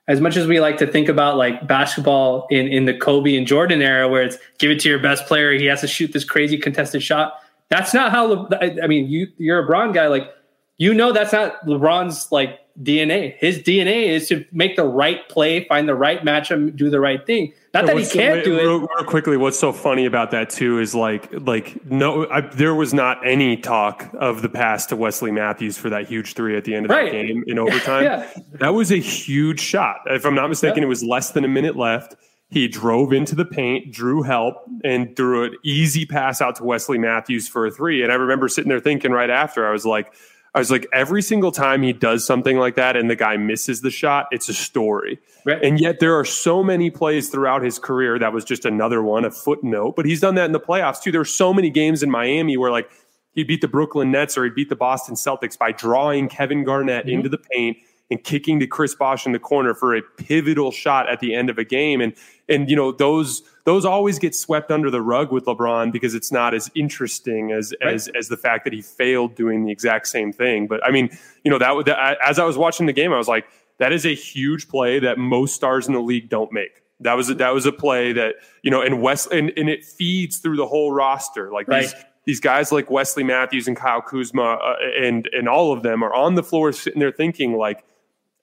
as 0.07 0.20
much 0.20 0.36
as 0.38 0.47
we 0.47 0.60
like 0.60 0.78
to 0.78 0.88
think 0.88 1.07
about 1.07 1.38
like 1.38 1.68
basketball 1.68 2.47
in 2.49 2.68
in 2.68 2.86
the 2.86 2.93
Kobe 2.93 3.36
and 3.36 3.45
Jordan 3.45 3.82
era, 3.82 4.07
where 4.07 4.24
it's 4.24 4.38
give 4.57 4.72
it 4.72 4.80
to 4.82 4.89
your 4.89 4.99
best 4.99 5.26
player, 5.26 5.53
he 5.53 5.66
has 5.66 5.82
to 5.82 5.88
shoot 5.88 6.12
this 6.12 6.24
crazy 6.24 6.57
contested 6.57 7.03
shot. 7.03 7.34
That's 7.70 7.93
not 7.93 8.12
how. 8.12 8.26
Le- 8.26 8.82
I 8.84 8.88
mean, 8.88 9.07
you 9.07 9.28
you're 9.38 9.60
a 9.60 9.66
Bron 9.66 9.91
guy, 9.91 10.07
like 10.07 10.34
you 10.78 10.93
know 10.93 11.12
that's 11.12 11.32
not 11.32 11.64
LeBron's 11.66 12.32
like 12.32 12.60
DNA. 12.82 13.36
His 13.38 13.60
DNA 13.60 14.08
is 14.08 14.28
to 14.30 14.46
make 14.52 14.76
the 14.76 14.86
right 14.86 15.28
play, 15.28 15.66
find 15.66 15.88
the 15.88 15.96
right 15.96 16.24
matchup, 16.24 16.76
do 16.76 16.90
the 16.90 17.00
right 17.00 17.26
thing. 17.26 17.54
Not 17.74 17.86
that 17.86 17.98
he 17.98 18.06
can't 18.06 18.44
do 18.44 18.58
it. 18.58 18.64
Real, 18.64 18.80
real, 18.80 19.04
quickly, 19.06 19.38
what's 19.38 19.60
so 19.60 19.72
funny 19.72 20.06
about 20.06 20.32
that 20.32 20.50
too 20.50 20.80
is 20.80 20.96
like, 20.96 21.32
like 21.34 21.86
no, 21.86 22.28
I, 22.30 22.42
there 22.42 22.74
was 22.74 22.94
not 22.94 23.26
any 23.28 23.58
talk 23.58 24.10
of 24.18 24.42
the 24.42 24.50
pass 24.50 24.86
to 24.88 24.96
Wesley 24.96 25.32
Matthews 25.32 25.78
for 25.78 25.90
that 25.90 26.08
huge 26.08 26.34
three 26.34 26.58
at 26.58 26.64
the 26.64 26.74
end 26.74 26.86
of 26.86 26.92
right. 26.92 27.12
that 27.12 27.12
game 27.12 27.44
in 27.48 27.60
overtime. 27.60 28.06
yeah. 28.06 28.30
That 28.54 28.74
was 28.74 28.92
a 28.92 29.00
huge 29.00 29.60
shot. 29.60 30.02
If 30.08 30.26
I'm 30.26 30.36
not 30.36 30.50
mistaken, 30.50 30.82
it 30.82 30.88
was 30.88 31.04
less 31.04 31.32
than 31.32 31.44
a 31.44 31.50
minute 31.50 31.76
left. 31.76 32.16
He 32.52 32.68
drove 32.68 33.14
into 33.14 33.36
the 33.36 33.46
paint, 33.46 33.94
drew 33.94 34.24
help, 34.24 34.56
and 34.84 35.16
threw 35.16 35.44
an 35.44 35.56
easy 35.64 36.06
pass 36.06 36.42
out 36.42 36.56
to 36.56 36.64
Wesley 36.64 36.98
Matthews 36.98 37.48
for 37.48 37.68
a 37.68 37.72
three. 37.72 38.02
And 38.02 38.12
I 38.12 38.16
remember 38.16 38.48
sitting 38.48 38.70
there 38.70 38.80
thinking 38.80 39.12
right 39.12 39.30
after, 39.30 39.68
I 39.68 39.72
was 39.72 39.86
like 39.86 40.12
I 40.60 40.62
was 40.62 40.72
like, 40.72 40.88
every 40.91 41.22
single 41.22 41.53
time 41.53 41.84
he 41.84 41.93
does 41.93 42.26
something 42.26 42.57
like 42.57 42.76
that 42.76 42.97
and 42.97 43.10
the 43.10 43.16
guy 43.16 43.38
misses 43.38 43.80
the 43.80 43.89
shot, 43.89 44.28
it's 44.32 44.49
a 44.49 44.53
story. 44.53 45.18
Right. 45.45 45.64
And 45.64 45.80
yet 45.80 46.01
there 46.01 46.20
are 46.20 46.26
so 46.26 46.62
many 46.62 46.89
plays 46.89 47.30
throughout 47.30 47.64
his 47.64 47.80
career 47.80 48.20
that 48.20 48.34
was 48.34 48.43
just 48.43 48.66
another 48.66 49.01
one, 49.01 49.24
a 49.24 49.32
footnote. 49.32 49.95
But 49.95 50.05
he's 50.05 50.20
done 50.20 50.36
that 50.36 50.45
in 50.45 50.51
the 50.51 50.60
playoffs 50.60 51.01
too. 51.01 51.12
There 51.12 51.22
were 51.22 51.26
so 51.26 51.53
many 51.53 51.70
games 51.70 52.03
in 52.03 52.12
Miami 52.12 52.57
where 52.57 52.72
like 52.72 52.91
he 53.32 53.45
beat 53.45 53.62
the 53.62 53.70
Brooklyn 53.70 54.12
Nets 54.12 54.38
or 54.38 54.43
he 54.43 54.49
beat 54.49 54.68
the 54.68 54.76
Boston 54.76 55.16
Celtics 55.16 55.57
by 55.57 55.72
drawing 55.72 56.28
Kevin 56.28 56.66
Garnett 56.66 57.05
mm-hmm. 57.05 57.16
into 57.16 57.30
the 57.30 57.38
paint 57.38 57.78
and 58.12 58.22
kicking 58.22 58.60
to 58.60 58.68
Chris 58.68 58.93
Bosh 58.93 59.26
in 59.26 59.32
the 59.32 59.39
corner 59.39 59.74
for 59.74 59.95
a 59.95 60.01
pivotal 60.18 60.72
shot 60.72 61.10
at 61.10 61.22
the 61.22 61.34
end 61.34 61.49
of 61.49 61.57
a 61.57 61.64
game. 61.64 62.01
And 62.01 62.14
and 62.49 62.70
you 62.70 62.76
know 62.76 62.91
those 62.91 63.43
those 63.70 63.86
always 63.86 64.18
get 64.18 64.34
swept 64.34 64.72
under 64.72 64.90
the 64.90 65.00
rug 65.00 65.32
with 65.32 65.46
LeBron 65.46 65.92
because 65.92 66.16
it's 66.16 66.32
not 66.32 66.56
as 66.56 66.72
interesting 66.74 67.52
as 67.52 67.72
right. 67.84 67.94
as 67.94 68.08
as 68.18 68.28
the 68.28 68.36
fact 68.36 68.64
that 68.64 68.74
he 68.74 68.82
failed 68.82 69.36
doing 69.36 69.64
the 69.64 69.72
exact 69.72 70.08
same 70.08 70.34
thing. 70.34 70.66
But 70.66 70.84
I 70.84 70.90
mean, 70.90 71.16
you 71.44 71.52
know 71.52 71.60
that, 71.60 71.86
that 71.86 72.18
as 72.26 72.40
I 72.40 72.46
was 72.46 72.58
watching 72.58 72.88
the 72.88 72.94
game, 72.94 73.14
I 73.14 73.18
was 73.18 73.28
like, 73.28 73.46
that 73.78 73.94
is 73.94 74.08
a 74.08 74.16
huge 74.16 74.70
play 74.70 74.98
that 74.98 75.20
most 75.20 75.54
stars 75.54 75.86
in 75.86 75.94
the 75.94 76.02
league 76.02 76.30
don't 76.30 76.52
make. 76.52 76.82
That 77.02 77.14
was 77.14 77.30
a, 77.30 77.36
that 77.36 77.54
was 77.54 77.68
a 77.68 77.72
play 77.72 78.12
that 78.14 78.38
you 78.64 78.72
know, 78.72 78.82
and 78.82 79.04
West 79.04 79.32
and, 79.32 79.52
and 79.56 79.70
it 79.70 79.86
feeds 79.86 80.40
through 80.40 80.58
the 80.58 80.66
whole 80.66 80.92
roster. 80.92 81.52
Like 81.52 81.68
right. 81.68 81.84
these 81.84 81.94
these 82.26 82.40
guys 82.40 82.72
like 82.72 82.90
Wesley 82.90 83.24
Matthews 83.24 83.68
and 83.68 83.78
Kyle 83.78 84.02
Kuzma 84.02 84.42
uh, 84.42 84.76
and 85.00 85.30
and 85.32 85.48
all 85.48 85.74
of 85.74 85.84
them 85.84 86.04
are 86.04 86.14
on 86.16 86.34
the 86.34 86.44
floor 86.44 86.72
sitting 86.74 87.00
there 87.00 87.12
thinking 87.12 87.54
like, 87.54 87.86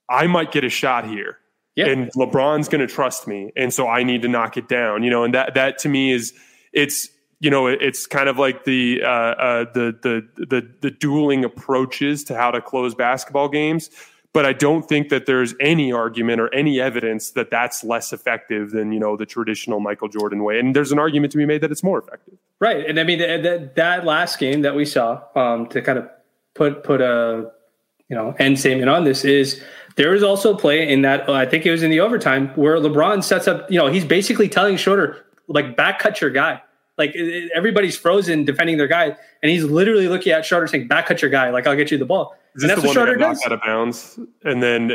I 0.08 0.28
might 0.28 0.52
get 0.52 0.62
a 0.62 0.70
shot 0.70 1.04
here 1.04 1.38
yeah. 1.76 1.88
And 1.88 2.10
LeBron's 2.14 2.68
going 2.68 2.80
to 2.80 2.92
trust 2.92 3.28
me, 3.28 3.52
and 3.54 3.72
so 3.72 3.86
I 3.86 4.02
need 4.02 4.22
to 4.22 4.28
knock 4.28 4.56
it 4.56 4.66
down. 4.66 5.02
You 5.02 5.10
know, 5.10 5.24
and 5.24 5.34
that 5.34 5.54
that 5.54 5.78
to 5.80 5.88
me 5.90 6.10
is 6.10 6.32
it's 6.72 7.10
you 7.38 7.50
know 7.50 7.66
it's 7.66 8.06
kind 8.06 8.30
of 8.30 8.38
like 8.38 8.64
the 8.64 9.02
uh, 9.04 9.08
uh, 9.08 9.64
the, 9.74 9.96
the 10.02 10.46
the 10.46 10.68
the 10.80 10.90
dueling 10.90 11.44
approaches 11.44 12.24
to 12.24 12.34
how 12.34 12.50
to 12.50 12.62
close 12.62 12.94
basketball 12.94 13.48
games. 13.48 13.90
But 14.32 14.44
I 14.44 14.52
don't 14.52 14.86
think 14.86 15.08
that 15.10 15.24
there's 15.24 15.54
any 15.60 15.92
argument 15.92 16.42
or 16.42 16.52
any 16.52 16.78
evidence 16.78 17.30
that 17.30 17.50
that's 17.50 17.82
less 17.84 18.12
effective 18.12 18.70
than 18.70 18.92
you 18.92 19.00
know 19.00 19.16
the 19.16 19.26
traditional 19.26 19.78
Michael 19.78 20.08
Jordan 20.08 20.44
way. 20.44 20.58
And 20.58 20.74
there's 20.74 20.92
an 20.92 20.98
argument 20.98 21.30
to 21.32 21.38
be 21.38 21.44
made 21.44 21.60
that 21.60 21.70
it's 21.70 21.84
more 21.84 21.98
effective. 21.98 22.34
Right, 22.58 22.86
and 22.86 22.98
I 22.98 23.04
mean 23.04 23.18
that 23.18 23.74
that 23.76 24.06
last 24.06 24.38
game 24.38 24.62
that 24.62 24.74
we 24.74 24.86
saw 24.86 25.22
um, 25.34 25.66
to 25.68 25.82
kind 25.82 25.98
of 25.98 26.08
put 26.54 26.84
put 26.84 27.02
a 27.02 27.50
you 28.08 28.16
know 28.16 28.34
end 28.38 28.58
statement 28.58 28.88
on 28.88 29.04
this 29.04 29.26
is 29.26 29.62
there 29.96 30.10
was 30.10 30.22
also 30.22 30.54
a 30.54 30.58
play 30.58 30.90
in 30.90 31.02
that 31.02 31.28
uh, 31.28 31.32
I 31.32 31.46
think 31.46 31.66
it 31.66 31.70
was 31.70 31.82
in 31.82 31.90
the 31.90 32.00
overtime 32.00 32.48
where 32.54 32.76
LeBron 32.76 33.24
sets 33.24 33.48
up. 33.48 33.70
You 33.70 33.78
know, 33.78 33.88
he's 33.88 34.04
basically 34.04 34.48
telling 34.48 34.76
Schroeder 34.76 35.24
like 35.48 35.76
back 35.76 35.98
cut 35.98 36.20
your 36.20 36.30
guy. 36.30 36.62
Like 36.98 37.14
everybody's 37.54 37.96
frozen 37.96 38.44
defending 38.44 38.78
their 38.78 38.86
guy, 38.86 39.16
and 39.42 39.50
he's 39.50 39.64
literally 39.64 40.08
looking 40.08 40.32
at 40.32 40.46
Schroeder 40.46 40.66
saying, 40.66 40.88
"Back 40.88 41.06
cut 41.06 41.20
your 41.20 41.30
guy. 41.30 41.50
Like 41.50 41.66
I'll 41.66 41.76
get 41.76 41.90
you 41.90 41.98
the 41.98 42.06
ball." 42.06 42.36
Is 42.56 42.62
this 42.62 42.70
and 42.70 42.82
that's 42.82 42.94
the 42.94 42.98
one 42.98 43.06
that 43.06 43.18
got 43.18 43.32
knocked 43.34 43.44
out 43.44 43.52
of 43.52 43.60
bounds? 43.60 44.18
And 44.42 44.62
then, 44.62 44.92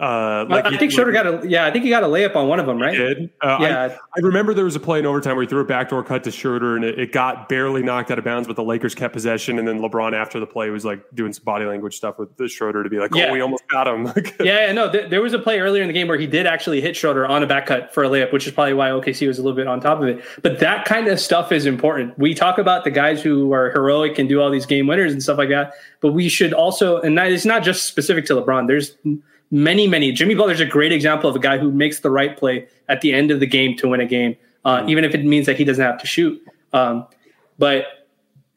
uh, 0.00 0.44
like 0.48 0.64
I, 0.64 0.76
think 0.76 0.90
Schroeder 0.90 1.12
got 1.12 1.26
a 1.26 1.48
yeah, 1.48 1.64
I 1.64 1.70
think 1.70 1.84
he 1.84 1.90
got 1.90 2.02
a 2.02 2.06
layup 2.06 2.34
on 2.34 2.48
one 2.48 2.58
of 2.58 2.66
them, 2.66 2.82
right? 2.82 2.96
did. 2.96 3.30
Uh, 3.40 3.58
yeah, 3.60 3.82
I, 3.84 3.94
I, 3.94 4.20
remember 4.20 4.52
there 4.52 4.64
was 4.64 4.74
a 4.74 4.80
play 4.80 4.98
in 4.98 5.06
overtime 5.06 5.36
where 5.36 5.44
he 5.44 5.48
threw 5.48 5.60
a 5.60 5.64
backdoor 5.64 6.02
cut 6.02 6.24
to 6.24 6.32
Schroeder, 6.32 6.74
and 6.74 6.84
it, 6.84 6.98
it, 6.98 7.12
got 7.12 7.48
barely 7.48 7.80
knocked 7.80 8.10
out 8.10 8.18
of 8.18 8.24
bounds, 8.24 8.48
but 8.48 8.56
the 8.56 8.64
Lakers 8.64 8.92
kept 8.92 9.12
possession. 9.12 9.60
And 9.60 9.68
then 9.68 9.78
LeBron 9.78 10.14
after 10.14 10.40
the 10.40 10.46
play 10.46 10.70
was 10.70 10.84
like 10.84 11.00
doing 11.14 11.32
some 11.32 11.44
body 11.44 11.64
language 11.64 11.96
stuff 11.96 12.18
with 12.18 12.36
the 12.38 12.48
Schroeder 12.48 12.82
to 12.82 12.90
be 12.90 12.98
like, 12.98 13.14
"Oh, 13.14 13.18
yeah. 13.18 13.30
we 13.30 13.40
almost 13.40 13.68
got 13.68 13.86
him." 13.86 14.12
yeah, 14.40 14.72
no, 14.72 14.90
th- 14.90 15.08
there 15.08 15.22
was 15.22 15.32
a 15.32 15.38
play 15.38 15.60
earlier 15.60 15.82
in 15.82 15.88
the 15.88 15.94
game 15.94 16.08
where 16.08 16.18
he 16.18 16.26
did 16.26 16.44
actually 16.44 16.80
hit 16.80 16.96
Schroeder 16.96 17.24
on 17.24 17.44
a 17.44 17.46
back 17.46 17.66
cut 17.66 17.94
for 17.94 18.02
a 18.02 18.08
layup, 18.08 18.32
which 18.32 18.48
is 18.48 18.52
probably 18.52 18.74
why 18.74 18.88
OKC 18.88 19.28
was 19.28 19.38
a 19.38 19.42
little 19.42 19.56
bit 19.56 19.68
on 19.68 19.80
top 19.80 20.02
of 20.02 20.08
it. 20.08 20.24
But 20.42 20.58
that 20.58 20.86
kind 20.86 21.06
of 21.06 21.20
stuff 21.20 21.52
is 21.52 21.66
important. 21.66 22.18
We 22.18 22.34
talk 22.34 22.58
about 22.58 22.82
the 22.82 22.90
guys 22.90 23.22
who 23.22 23.52
are 23.52 23.70
heroic 23.70 24.18
and 24.18 24.28
do 24.28 24.40
all 24.40 24.50
these 24.50 24.66
game 24.66 24.88
winners 24.88 25.12
and 25.12 25.22
stuff 25.22 25.38
like 25.38 25.50
that, 25.50 25.74
but 26.00 26.12
we 26.12 26.28
should 26.28 26.52
also, 26.52 26.95
and 27.02 27.16
that, 27.18 27.32
it's 27.32 27.44
not 27.44 27.62
just 27.62 27.84
specific 27.84 28.26
to 28.26 28.34
LeBron. 28.34 28.66
There's 28.66 28.96
many, 29.50 29.86
many. 29.86 30.12
Jimmy 30.12 30.34
Butler's 30.34 30.60
a 30.60 30.66
great 30.66 30.92
example 30.92 31.30
of 31.30 31.36
a 31.36 31.38
guy 31.38 31.58
who 31.58 31.70
makes 31.70 32.00
the 32.00 32.10
right 32.10 32.36
play 32.36 32.68
at 32.88 33.00
the 33.00 33.12
end 33.12 33.30
of 33.30 33.40
the 33.40 33.46
game 33.46 33.76
to 33.78 33.88
win 33.88 34.00
a 34.00 34.06
game, 34.06 34.36
uh, 34.64 34.84
even 34.88 35.04
if 35.04 35.14
it 35.14 35.24
means 35.24 35.46
that 35.46 35.56
he 35.56 35.64
doesn't 35.64 35.84
have 35.84 35.98
to 35.98 36.06
shoot. 36.06 36.40
Um, 36.72 37.06
but 37.58 37.86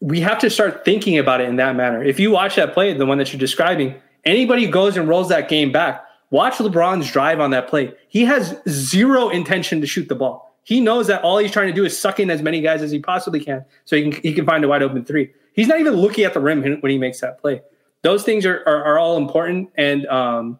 we 0.01 0.19
have 0.21 0.39
to 0.39 0.49
start 0.49 0.85
thinking 0.85 1.17
about 1.17 1.41
it 1.41 1.49
in 1.49 1.57
that 1.57 1.75
manner. 1.75 2.03
If 2.03 2.19
you 2.19 2.31
watch 2.31 2.55
that 2.55 2.73
play, 2.73 2.93
the 2.93 3.05
one 3.05 3.17
that 3.17 3.31
you're 3.31 3.39
describing, 3.39 3.95
anybody 4.25 4.67
goes 4.67 4.97
and 4.97 5.07
rolls 5.07 5.29
that 5.29 5.49
game 5.49 5.71
back. 5.71 6.05
Watch 6.31 6.55
LeBron's 6.55 7.11
drive 7.11 7.39
on 7.39 7.51
that 7.51 7.67
play. 7.67 7.93
He 8.07 8.23
has 8.25 8.55
zero 8.67 9.29
intention 9.29 9.81
to 9.81 9.87
shoot 9.87 10.07
the 10.09 10.15
ball. 10.15 10.55
He 10.63 10.79
knows 10.79 11.07
that 11.07 11.23
all 11.23 11.39
he's 11.39 11.51
trying 11.51 11.67
to 11.67 11.73
do 11.73 11.83
is 11.83 11.97
suck 11.97 12.19
in 12.19 12.29
as 12.29 12.43
many 12.43 12.61
guys 12.61 12.83
as 12.83 12.91
he 12.91 12.99
possibly 12.99 13.39
can, 13.39 13.65
so 13.85 13.95
he 13.95 14.03
can 14.03 14.21
he 14.21 14.33
can 14.33 14.45
find 14.45 14.63
a 14.63 14.67
wide 14.67 14.83
open 14.83 15.03
three. 15.03 15.31
He's 15.53 15.67
not 15.67 15.79
even 15.79 15.93
looking 15.93 16.25
at 16.25 16.35
the 16.35 16.39
rim 16.39 16.61
when 16.61 16.91
he 16.91 16.99
makes 16.99 17.19
that 17.21 17.39
play 17.39 17.61
those 18.01 18.23
things 18.23 18.45
are, 18.45 18.63
are, 18.65 18.83
are 18.83 18.99
all 18.99 19.17
important. 19.17 19.69
And 19.75 20.05
um, 20.07 20.59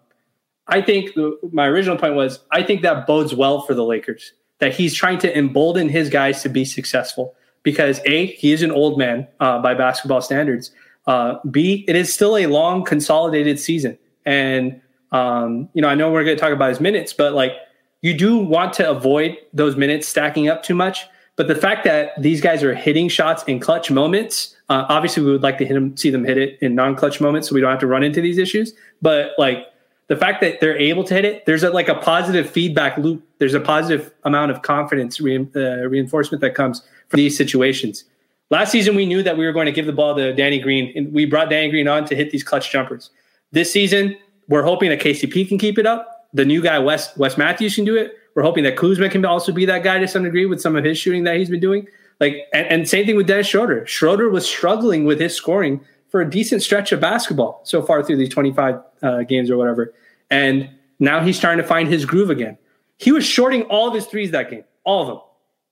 I 0.67 0.81
think 0.81 1.13
the, 1.13 1.37
my 1.51 1.67
original 1.67 1.97
point 1.97 2.15
was 2.15 2.39
I 2.51 2.63
think 2.63 2.81
that 2.81 3.07
bodes 3.07 3.33
well 3.33 3.61
for 3.61 3.73
the 3.73 3.83
Lakers 3.83 4.33
that 4.59 4.73
he's 4.73 4.93
trying 4.93 5.19
to 5.19 5.37
embolden 5.37 5.89
his 5.89 6.09
guys 6.09 6.41
to 6.43 6.49
be 6.49 6.65
successful 6.65 7.35
because 7.63 8.01
A, 8.05 8.27
he 8.27 8.51
is 8.51 8.61
an 8.61 8.71
old 8.71 8.97
man 8.97 9.27
uh, 9.39 9.61
by 9.61 9.73
basketball 9.73 10.21
standards. 10.21 10.71
Uh, 11.07 11.35
B, 11.49 11.85
it 11.87 11.95
is 11.95 12.13
still 12.13 12.37
a 12.37 12.47
long 12.47 12.83
consolidated 12.83 13.59
season. 13.59 13.97
And 14.25 14.81
Um, 15.11 15.69
you 15.73 15.81
know, 15.81 15.89
I 15.89 15.95
know 15.95 16.11
we're 16.11 16.23
going 16.23 16.37
to 16.37 16.39
talk 16.39 16.53
about 16.53 16.69
his 16.69 16.79
minutes, 16.79 17.13
but 17.13 17.33
like 17.33 17.53
you 18.01 18.13
do 18.15 18.37
want 18.37 18.73
to 18.73 18.87
avoid 18.87 19.35
those 19.53 19.75
minutes 19.75 20.07
stacking 20.07 20.47
up 20.47 20.61
too 20.61 20.75
much. 20.75 21.07
But 21.35 21.47
the 21.47 21.55
fact 21.55 21.83
that 21.85 22.11
these 22.21 22.41
guys 22.41 22.63
are 22.63 22.75
hitting 22.75 23.09
shots 23.09 23.43
in 23.47 23.59
clutch 23.59 23.89
moments, 23.89 24.55
uh, 24.69 24.85
obviously 24.89 25.23
we 25.23 25.31
would 25.31 25.43
like 25.43 25.57
to 25.57 25.65
hit 25.65 25.73
them, 25.73 25.97
see 25.97 26.09
them 26.09 26.23
hit 26.23 26.37
it 26.37 26.57
in 26.61 26.75
non-clutch 26.75 27.19
moments, 27.19 27.49
so 27.49 27.55
we 27.55 27.61
don't 27.61 27.71
have 27.71 27.79
to 27.79 27.87
run 27.87 28.03
into 28.03 28.21
these 28.21 28.37
issues. 28.37 28.73
But 29.01 29.31
like 29.37 29.65
the 30.07 30.15
fact 30.15 30.41
that 30.41 30.59
they're 30.59 30.77
able 30.77 31.03
to 31.05 31.13
hit 31.13 31.25
it, 31.25 31.45
there's 31.45 31.63
a, 31.63 31.69
like 31.69 31.87
a 31.87 31.95
positive 31.95 32.49
feedback 32.49 32.97
loop. 32.97 33.23
There's 33.39 33.53
a 33.53 33.59
positive 33.59 34.11
amount 34.23 34.51
of 34.51 34.61
confidence 34.61 35.19
re- 35.19 35.47
uh, 35.55 35.87
reinforcement 35.87 36.41
that 36.41 36.55
comes 36.55 36.81
from 37.07 37.17
these 37.17 37.37
situations. 37.37 38.03
Last 38.51 38.71
season, 38.71 38.95
we 38.95 39.05
knew 39.05 39.21
that 39.21 39.37
we 39.37 39.45
were 39.45 39.51
going 39.51 39.67
to 39.67 39.71
give 39.71 39.85
the 39.85 39.93
ball 39.93 40.15
to 40.15 40.33
Danny 40.33 40.59
Green, 40.59 40.91
and 40.95 41.13
we 41.13 41.25
brought 41.25 41.49
Danny 41.49 41.69
Green 41.69 41.87
on 41.87 42.05
to 42.05 42.15
hit 42.15 42.31
these 42.31 42.43
clutch 42.43 42.71
jumpers. 42.71 43.11
This 43.51 43.71
season, 43.71 44.17
we're 44.47 44.63
hoping 44.63 44.89
that 44.89 44.99
KCP 44.99 45.47
can 45.47 45.59
keep 45.59 45.77
it 45.77 45.85
up. 45.85 46.27
The 46.33 46.45
new 46.45 46.61
guy, 46.61 46.79
Wes 46.79 47.15
Wes 47.17 47.37
Matthews, 47.37 47.75
can 47.75 47.85
do 47.85 47.95
it. 47.95 48.15
We're 48.35 48.43
hoping 48.43 48.63
that 48.63 48.75
Kuzma 48.75 49.09
can 49.09 49.25
also 49.25 49.51
be 49.51 49.65
that 49.65 49.83
guy 49.83 49.99
to 49.99 50.07
some 50.07 50.23
degree 50.23 50.45
with 50.45 50.61
some 50.61 50.75
of 50.75 50.83
his 50.83 50.97
shooting 50.97 51.23
that 51.25 51.37
he's 51.37 51.49
been 51.49 51.59
doing. 51.59 51.87
Like, 52.19 52.47
and, 52.53 52.67
and 52.67 52.89
same 52.89 53.05
thing 53.05 53.15
with 53.15 53.27
Dennis 53.27 53.47
Schroeder. 53.47 53.85
Schroeder 53.87 54.29
was 54.29 54.45
struggling 54.45 55.05
with 55.05 55.19
his 55.19 55.35
scoring 55.35 55.81
for 56.09 56.21
a 56.21 56.29
decent 56.29 56.61
stretch 56.61 56.91
of 56.91 56.99
basketball 56.99 57.61
so 57.63 57.81
far 57.81 58.03
through 58.03 58.17
these 58.17 58.29
25 58.29 58.81
uh, 59.01 59.23
games 59.23 59.49
or 59.49 59.57
whatever. 59.57 59.93
And 60.29 60.69
now 60.99 61.21
he's 61.21 61.39
trying 61.39 61.57
to 61.57 61.63
find 61.63 61.87
his 61.87 62.05
groove 62.05 62.29
again. 62.29 62.57
He 62.97 63.11
was 63.11 63.25
shorting 63.25 63.63
all 63.63 63.87
of 63.87 63.93
his 63.93 64.05
threes 64.05 64.31
that 64.31 64.49
game, 64.49 64.63
all 64.83 65.01
of 65.01 65.07
them. 65.07 65.19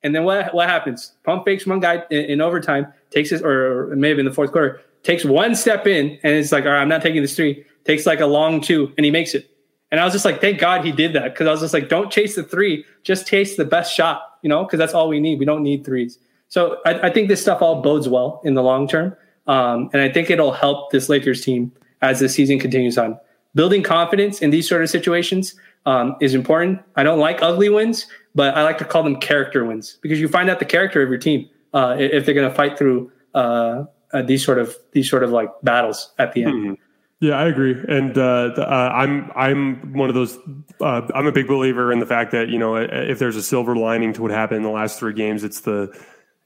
And 0.04 0.16
then 0.16 0.24
what 0.24 0.54
what 0.54 0.70
happens? 0.70 1.14
Pump 1.24 1.44
fakes 1.44 1.66
one 1.66 1.80
guy 1.80 2.04
in, 2.10 2.26
in 2.26 2.42
overtime, 2.42 2.94
takes 3.10 3.32
his, 3.32 3.42
or 3.42 3.94
maybe 3.96 4.20
in 4.20 4.26
the 4.26 4.32
fourth 4.32 4.52
quarter, 4.52 4.82
takes 5.04 5.26
one 5.26 5.56
step 5.56 5.88
in, 5.88 6.20
and 6.24 6.34
it's 6.34 6.52
like, 6.52 6.66
all 6.66 6.72
right, 6.72 6.82
I'm 6.82 6.88
not 6.88 7.02
taking 7.02 7.22
this 7.22 7.36
three. 7.36 7.66
Takes 7.84 8.06
like 8.06 8.20
a 8.20 8.26
long 8.26 8.62
two, 8.62 8.94
and 8.98 9.06
he 9.06 9.12
makes 9.12 9.34
it. 9.34 9.50
And 9.92 10.00
I 10.00 10.04
was 10.04 10.14
just 10.14 10.26
like, 10.26 10.42
thank 10.42 10.60
God 10.60 10.84
he 10.86 10.92
did 10.92 11.14
that 11.14 11.34
because 11.34 11.48
I 11.48 11.52
was 11.52 11.62
just 11.62 11.74
like, 11.74 11.90
don't 11.90 12.12
chase 12.12 12.36
the 12.36 12.44
three, 12.44 12.86
just 13.04 13.26
chase 13.26 13.56
the 13.56 13.66
best 13.66 13.94
shot, 13.94 14.22
you 14.44 14.50
know, 14.50 14.64
because 14.64 14.78
that's 14.78 14.94
all 14.94 15.08
we 15.08 15.20
need. 15.20 15.40
We 15.40 15.46
don't 15.46 15.64
need 15.64 15.86
threes. 15.86 16.20
So 16.50 16.78
I, 16.86 17.08
I, 17.08 17.10
think 17.10 17.28
this 17.28 17.42
stuff 17.42 17.62
all 17.62 17.82
bodes 17.82 18.08
well 18.08 18.42
in 18.44 18.54
the 18.54 18.64
long 18.64 18.88
term. 18.88 19.16
Um, 19.48 19.90
and 19.94 20.02
I 20.02 20.10
think 20.10 20.30
it'll 20.30 20.54
help 20.54 20.92
this 20.92 21.10
Lakers 21.10 21.44
team 21.44 21.72
as 22.02 22.20
the 22.20 22.30
season 22.30 22.60
continues 22.60 22.98
on. 22.98 23.20
Building 23.56 23.84
confidence 23.84 24.42
in 24.42 24.52
these 24.52 24.68
sort 24.68 24.84
of 24.84 24.90
situations 24.90 25.56
um, 25.86 26.16
is 26.22 26.34
important. 26.34 26.80
I 26.96 27.04
don't 27.04 27.20
like 27.20 27.42
ugly 27.42 27.70
wins, 27.70 28.06
but 28.36 28.56
I 28.56 28.64
like 28.64 28.78
to 28.80 28.86
call 28.86 29.04
them 29.04 29.20
character 29.20 29.66
wins 29.66 29.98
because 30.02 30.20
you 30.20 30.28
find 30.28 30.50
out 30.50 30.60
the 30.60 30.66
character 30.66 31.02
of 31.02 31.10
your 31.10 31.18
team 31.18 31.50
uh, 31.74 31.96
if 32.00 32.26
they're 32.26 32.36
going 32.36 32.50
to 32.50 32.56
fight 32.56 32.78
through 32.78 33.12
uh, 33.34 33.86
uh, 34.14 34.22
these 34.22 34.46
sort 34.46 34.60
of 34.60 34.76
these 34.92 35.10
sort 35.10 35.24
of 35.24 35.32
like 35.32 35.50
battles 35.64 36.12
at 36.20 36.34
the 36.34 36.44
end. 36.44 36.54
Mm-hmm. 36.54 36.74
Yeah, 37.20 37.34
I 37.34 37.48
agree, 37.48 37.76
and 37.88 38.16
uh, 38.16 38.52
uh, 38.58 38.92
I'm 38.94 39.32
I'm 39.36 39.94
one 39.94 40.08
of 40.08 40.14
those. 40.14 40.38
Uh, 40.80 41.02
I'm 41.16 41.26
a 41.26 41.32
big 41.32 41.48
believer 41.48 41.92
in 41.92 42.00
the 42.00 42.06
fact 42.06 42.32
that 42.32 42.50
you 42.50 42.60
know 42.60 42.76
if 42.76 43.18
there's 43.18 43.36
a 43.36 43.42
silver 43.42 43.76
lining 43.76 44.14
to 44.14 44.22
what 44.22 44.30
happened 44.30 44.58
in 44.58 44.64
the 44.64 44.70
last 44.70 45.00
three 45.00 45.14
games, 45.14 45.44
it's 45.44 45.62
the 45.62 45.92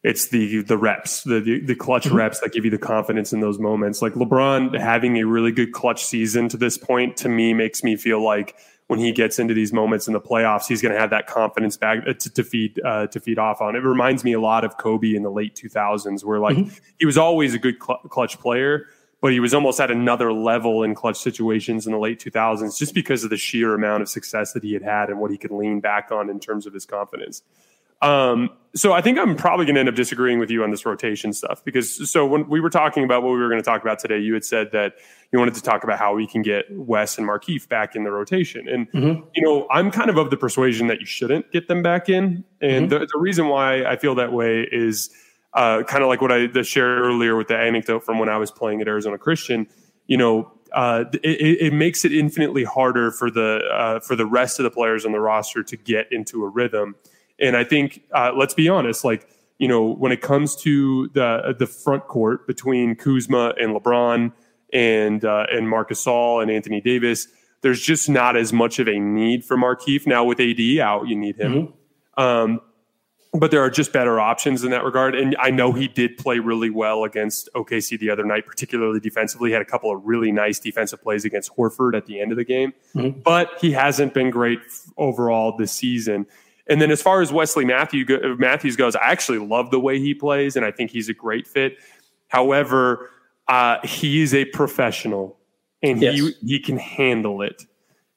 it's 0.03 0.29
the 0.29 0.63
the 0.63 0.77
reps, 0.77 1.23
the 1.23 1.39
the, 1.39 1.59
the 1.59 1.75
clutch 1.75 2.05
mm-hmm. 2.05 2.15
reps 2.15 2.39
that 2.39 2.53
give 2.53 2.65
you 2.65 2.71
the 2.71 2.77
confidence 2.77 3.33
in 3.33 3.39
those 3.39 3.59
moments. 3.59 4.01
Like 4.01 4.13
LeBron 4.13 4.79
having 4.79 5.17
a 5.17 5.25
really 5.25 5.51
good 5.51 5.71
clutch 5.71 6.03
season 6.05 6.49
to 6.49 6.57
this 6.57 6.77
point, 6.77 7.17
to 7.17 7.29
me, 7.29 7.53
makes 7.53 7.83
me 7.83 7.95
feel 7.95 8.23
like 8.23 8.55
when 8.87 8.99
he 8.99 9.11
gets 9.11 9.39
into 9.39 9.53
these 9.53 9.71
moments 9.71 10.07
in 10.07 10.13
the 10.13 10.19
playoffs, 10.19 10.67
he's 10.67 10.81
going 10.81 10.93
to 10.93 10.99
have 10.99 11.11
that 11.11 11.25
confidence 11.27 11.77
back 11.77 11.99
uh, 12.07 12.13
to, 12.13 12.29
to 12.29 12.43
feed 12.43 12.79
uh, 12.83 13.07
to 13.07 13.19
feed 13.19 13.37
off 13.37 13.61
on. 13.61 13.75
It 13.75 13.79
reminds 13.79 14.23
me 14.23 14.33
a 14.33 14.41
lot 14.41 14.65
of 14.65 14.77
Kobe 14.77 15.15
in 15.15 15.23
the 15.23 15.31
late 15.31 15.55
2000s, 15.55 16.23
where 16.23 16.39
like 16.39 16.57
mm-hmm. 16.57 16.75
he 16.97 17.05
was 17.05 17.17
always 17.17 17.53
a 17.53 17.59
good 17.59 17.75
cl- 17.81 18.01
clutch 18.09 18.39
player 18.39 18.87
but 19.21 19.31
he 19.31 19.39
was 19.39 19.53
almost 19.53 19.79
at 19.79 19.91
another 19.91 20.33
level 20.33 20.81
in 20.83 20.95
clutch 20.95 21.17
situations 21.17 21.85
in 21.85 21.93
the 21.93 21.99
late 21.99 22.19
2000s 22.19 22.75
just 22.77 22.95
because 22.95 23.23
of 23.23 23.29
the 23.29 23.37
sheer 23.37 23.75
amount 23.75 24.01
of 24.01 24.09
success 24.09 24.51
that 24.53 24.63
he 24.63 24.73
had 24.73 24.81
had 24.81 25.09
and 25.09 25.19
what 25.19 25.29
he 25.29 25.37
could 25.37 25.51
lean 25.51 25.79
back 25.79 26.11
on 26.11 26.27
in 26.27 26.39
terms 26.39 26.65
of 26.65 26.73
his 26.73 26.85
confidence. 26.85 27.43
Um, 28.01 28.49
so 28.73 28.93
I 28.93 29.01
think 29.01 29.19
I'm 29.19 29.35
probably 29.35 29.65
going 29.65 29.75
to 29.75 29.81
end 29.81 29.89
up 29.89 29.95
disagreeing 29.95 30.39
with 30.39 30.49
you 30.49 30.63
on 30.63 30.71
this 30.71 30.85
rotation 30.85 31.33
stuff 31.33 31.63
because 31.65 32.09
so 32.09 32.25
when 32.25 32.47
we 32.47 32.61
were 32.61 32.69
talking 32.69 33.03
about 33.03 33.21
what 33.21 33.33
we 33.33 33.39
were 33.39 33.49
going 33.49 33.61
to 33.61 33.65
talk 33.65 33.81
about 33.81 33.99
today, 33.99 34.17
you 34.17 34.33
had 34.33 34.45
said 34.45 34.71
that 34.71 34.93
you 35.31 35.39
wanted 35.39 35.55
to 35.55 35.61
talk 35.61 35.83
about 35.83 35.99
how 35.99 36.15
we 36.15 36.25
can 36.25 36.41
get 36.41 36.65
Wes 36.71 37.17
and 37.17 37.27
Markieff 37.27 37.67
back 37.67 37.95
in 37.95 38.05
the 38.05 38.11
rotation. 38.11 38.67
And, 38.69 38.89
mm-hmm. 38.91 39.27
you 39.35 39.41
know, 39.43 39.67
I'm 39.69 39.91
kind 39.91 40.09
of 40.09 40.17
of 40.17 40.29
the 40.29 40.37
persuasion 40.37 40.87
that 40.87 41.01
you 41.01 41.05
shouldn't 41.05 41.51
get 41.51 41.67
them 41.67 41.83
back 41.83 42.07
in. 42.07 42.45
And 42.61 42.89
mm-hmm. 42.89 42.99
the, 42.99 43.07
the 43.11 43.19
reason 43.19 43.49
why 43.49 43.83
I 43.83 43.97
feel 43.97 44.15
that 44.15 44.31
way 44.31 44.67
is– 44.71 45.09
uh, 45.53 45.83
kind 45.83 46.03
of 46.03 46.09
like 46.09 46.21
what 46.21 46.31
I 46.31 46.47
shared 46.61 46.99
earlier 46.99 47.35
with 47.35 47.49
the 47.49 47.57
anecdote 47.57 48.03
from 48.03 48.19
when 48.19 48.29
I 48.29 48.37
was 48.37 48.51
playing 48.51 48.81
at 48.81 48.87
Arizona 48.87 49.17
Christian, 49.17 49.67
you 50.07 50.17
know, 50.17 50.51
uh, 50.71 51.03
it, 51.23 51.61
it, 51.61 51.73
makes 51.73 52.05
it 52.05 52.13
infinitely 52.13 52.63
harder 52.63 53.11
for 53.11 53.29
the 53.29 53.59
uh, 53.73 53.99
for 53.99 54.15
the 54.15 54.25
rest 54.25 54.57
of 54.59 54.63
the 54.63 54.71
players 54.71 55.05
on 55.05 55.11
the 55.11 55.19
roster 55.19 55.63
to 55.63 55.75
get 55.75 56.07
into 56.11 56.45
a 56.45 56.47
rhythm. 56.47 56.95
And 57.41 57.57
I 57.57 57.63
think, 57.63 58.03
uh, 58.13 58.31
let's 58.35 58.53
be 58.53 58.69
honest, 58.69 59.03
like 59.03 59.27
you 59.61 59.67
know, 59.67 59.93
when 59.93 60.11
it 60.11 60.21
comes 60.21 60.55
to 60.63 61.07
the 61.09 61.55
the 61.57 61.67
front 61.67 62.07
court 62.07 62.47
between 62.47 62.95
Kuzma 62.95 63.53
and 63.59 63.75
LeBron 63.75 64.33
and 64.73 65.23
uh, 65.23 65.45
and 65.51 65.69
Marc 65.69 65.91
Gasol 65.91 66.41
and 66.41 66.49
Anthony 66.49 66.81
Davis, 66.81 67.27
there's 67.61 67.79
just 67.79 68.09
not 68.09 68.35
as 68.35 68.51
much 68.51 68.79
of 68.79 68.87
a 68.87 68.99
need 68.99 69.45
for 69.45 69.55
Markieff 69.55 70.07
now 70.07 70.23
with 70.23 70.39
AD 70.39 70.79
out. 70.79 71.07
You 71.07 71.15
need 71.15 71.35
him. 71.35 71.67
Mm-hmm. 72.17 72.21
Um, 72.21 72.61
but 73.33 73.51
there 73.51 73.61
are 73.61 73.69
just 73.69 73.93
better 73.93 74.19
options 74.19 74.63
in 74.63 74.71
that 74.71 74.83
regard. 74.83 75.15
And 75.15 75.37
I 75.39 75.51
know 75.51 75.71
he 75.71 75.87
did 75.87 76.17
play 76.17 76.39
really 76.39 76.69
well 76.69 77.03
against 77.03 77.47
OKC 77.53 77.97
the 77.97 78.09
other 78.09 78.25
night, 78.25 78.45
particularly 78.45 78.99
defensively. 78.99 79.51
He 79.51 79.53
had 79.53 79.61
a 79.61 79.65
couple 79.65 79.95
of 79.95 80.01
really 80.03 80.31
nice 80.31 80.59
defensive 80.59 81.01
plays 81.01 81.23
against 81.23 81.55
Horford 81.55 81.95
at 81.95 82.07
the 82.07 82.19
end 82.19 82.31
of 82.31 82.37
the 82.37 82.43
game, 82.43 82.73
mm-hmm. 82.93 83.19
but 83.21 83.51
he 83.61 83.71
hasn't 83.71 84.13
been 84.13 84.31
great 84.31 84.59
overall 84.97 85.55
this 85.55 85.71
season. 85.71 86.25
And 86.69 86.81
then 86.81 86.91
as 86.91 87.01
far 87.01 87.21
as 87.21 87.31
Wesley 87.31 87.65
Matthew 87.65 88.05
go, 88.05 88.35
Matthews 88.37 88.75
goes, 88.75 88.95
I 88.95 89.11
actually 89.11 89.39
love 89.39 89.71
the 89.71 89.79
way 89.79 89.99
he 89.99 90.13
plays, 90.13 90.55
and 90.55 90.65
I 90.65 90.71
think 90.71 90.91
he's 90.91 91.09
a 91.09 91.13
great 91.13 91.47
fit. 91.47 91.77
However, 92.27 93.09
uh, 93.47 93.77
he 93.85 94.21
is 94.21 94.33
a 94.33 94.45
professional, 94.45 95.37
and 95.83 96.01
yes. 96.01 96.15
he 96.15 96.33
he 96.45 96.59
can 96.59 96.77
handle 96.77 97.41
it 97.41 97.65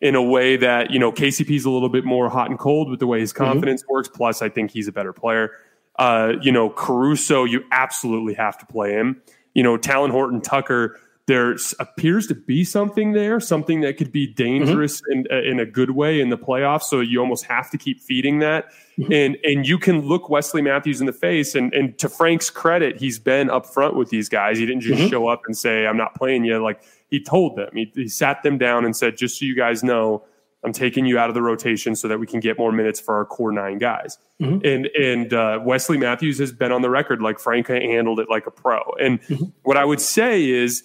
in 0.01 0.15
a 0.15 0.23
way 0.23 0.57
that 0.57 0.91
you 0.91 0.99
know 0.99 1.11
KCP's 1.11 1.65
a 1.65 1.71
little 1.71 1.89
bit 1.89 2.05
more 2.05 2.29
hot 2.29 2.51
and 2.51 2.59
cold 2.59 2.91
with 2.91 3.01
the 3.01 3.07
way 3.07 3.21
his 3.21 3.33
mm-hmm. 3.33 3.45
confidence 3.45 3.83
mm-hmm. 3.83 3.93
works. 3.93 4.09
Plus, 4.09 4.43
I 4.43 4.49
think 4.49 4.71
he's 4.71 4.87
a 4.87 4.93
better 4.93 5.13
player. 5.13 5.51
Uh, 5.97 6.35
you 6.43 6.53
know, 6.53 6.71
Caruso, 6.71 7.45
you 7.45 7.65
absolutely 7.71 8.35
have 8.35 8.59
to 8.59 8.67
play 8.67 8.93
him. 8.93 9.23
You 9.55 9.63
know, 9.63 9.79
Talen 9.79 10.11
Horton 10.11 10.41
Tucker, 10.41 10.99
there 11.27 11.57
appears 11.79 12.27
to 12.27 12.35
be 12.35 12.65
something 12.65 13.13
there, 13.13 13.41
something 13.41 13.81
that 13.81 13.97
could 13.97 14.13
be 14.13 14.27
dangerous 14.27 15.01
mm-hmm. 15.01 15.21
in, 15.21 15.27
uh, 15.31 15.41
in 15.43 15.61
a 15.61 15.65
good 15.65 15.93
way 15.93 16.21
in 16.21 16.29
the 16.29 16.37
playoffs. 16.37 16.83
So 16.83 17.01
you 17.01 17.19
almost 17.19 17.47
have 17.47 17.71
to 17.71 17.79
keep 17.79 18.01
feeding 18.01 18.41
that. 18.41 18.67
Mm-hmm. 18.99 19.13
And 19.13 19.39
and 19.43 19.67
you 19.67 19.79
can 19.79 20.03
look 20.03 20.29
Wesley 20.29 20.61
Matthews 20.61 21.01
in 21.01 21.07
the 21.07 21.13
face. 21.13 21.55
And 21.55 21.73
and 21.73 21.99
to 21.99 22.09
Frank's 22.09 22.51
credit, 22.51 23.01
he's 23.01 23.19
been 23.19 23.49
upfront 23.49 23.95
with 23.95 24.11
these 24.11 24.29
guys. 24.29 24.59
He 24.59 24.67
didn't 24.67 24.83
just 24.83 25.01
mm-hmm. 25.01 25.11
show 25.11 25.27
up 25.29 25.43
and 25.47 25.57
say, 25.57 25.87
"I'm 25.87 25.97
not 25.97 26.15
playing 26.15 26.45
you." 26.45 26.63
Like 26.63 26.83
he 27.15 27.23
told 27.23 27.57
them, 27.57 27.71
he, 27.75 27.91
he 27.95 28.09
sat 28.09 28.43
them 28.43 28.59
down 28.59 28.85
and 28.85 28.97
said, 28.97 29.17
just 29.17 29.39
so 29.39 29.45
you 29.45 29.55
guys 29.55 29.85
know, 29.85 30.25
I'm 30.65 30.73
taking 30.73 31.07
you 31.07 31.17
out 31.17 31.29
of 31.29 31.35
the 31.35 31.43
rotation 31.43 31.95
so 31.95 32.09
that 32.09 32.19
we 32.19 32.27
can 32.27 32.41
get 32.41 32.59
more 32.59 32.73
minutes 32.73 32.99
for 32.99 33.15
our 33.15 33.25
core 33.25 33.53
nine 33.53 33.79
guys. 33.79 34.19
Mm-hmm. 34.41 34.67
And 34.67 34.87
and 34.87 35.33
uh, 35.33 35.61
Wesley 35.63 35.99
Matthews 35.99 36.39
has 36.39 36.53
been 36.53 36.73
on 36.73 36.83
the 36.83 36.91
record 36.91 37.23
like 37.23 37.39
Frank 37.39 37.69
handled 37.69 38.19
it 38.19 38.29
like 38.29 38.47
a 38.47 38.51
pro. 38.51 38.81
And 39.01 39.23
mm-hmm. 39.23 39.45
what 39.63 39.77
I 39.77 39.85
would 39.85 40.01
say 40.01 40.45
is, 40.49 40.83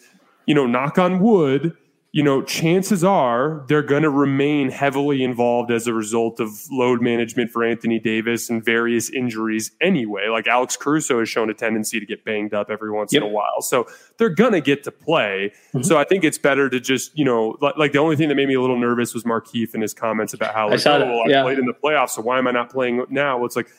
you 0.50 0.56
know, 0.56 0.66
knock 0.66 0.98
on 0.98 1.20
wood, 1.20 1.78
you 2.12 2.24
know, 2.24 2.42
chances 2.42 3.04
are 3.04 3.64
they're 3.68 3.84
going 3.84 4.02
to 4.02 4.10
remain 4.10 4.72
heavily 4.72 5.24
involved 5.24 5.70
as 5.70 5.86
a 5.86 5.94
result 5.94 6.40
of 6.40 6.50
load 6.72 7.04
management 7.04 7.52
for 7.52 7.64
Anthony 7.64 8.00
Davis 8.00 8.50
and 8.50 8.66
various 8.66 9.12
injuries 9.12 9.70
anyway. 9.80 10.28
Like 10.28 10.48
Alex 10.48 10.76
Caruso 10.76 11.20
has 11.20 11.30
shown 11.30 11.52
a 11.52 11.54
tendency 11.54 12.00
to 12.00 12.06
get 12.08 12.26
banged 12.26 12.56
up 12.56 12.72
every 12.72 12.90
once 12.90 13.14
yep. 13.14 13.22
in 13.22 13.30
a 13.30 13.32
while. 13.32 13.62
So 13.62 13.86
they're 14.18 14.30
going 14.30 14.54
to 14.54 14.62
get 14.62 14.84
to 14.86 14.92
play. 14.92 15.54
Mm-hmm. 15.68 15.84
So 15.84 16.00
I 16.00 16.04
think 16.04 16.24
it's 16.24 16.40
better 16.40 16.68
to 16.68 16.80
just, 16.80 17.16
you 17.16 17.26
know, 17.26 17.56
like, 17.62 17.78
like, 17.78 17.92
the 17.92 18.00
only 18.00 18.16
thing 18.16 18.30
that 18.30 18.36
made 18.36 18.48
me 18.48 18.56
a 18.56 18.62
little 18.62 18.80
nervous 18.80 19.14
was 19.14 19.26
Markieff 19.26 19.76
and 19.76 19.84
his 19.84 19.94
comments 19.94 20.34
about 20.34 20.56
how, 20.56 20.68
like, 20.68 20.84
I 20.84 20.96
oh, 20.96 21.06
well, 21.06 21.30
yeah. 21.30 21.42
I 21.42 21.44
played 21.44 21.60
in 21.60 21.68
the 21.68 21.76
playoffs, 21.76 22.10
so 22.10 22.24
why 22.24 22.40
am 22.40 22.48
I 22.48 22.52
not 22.52 22.72
playing 22.72 23.06
now? 23.12 23.38
Well, 23.38 23.46
it's 23.46 23.56
like, 23.56 23.70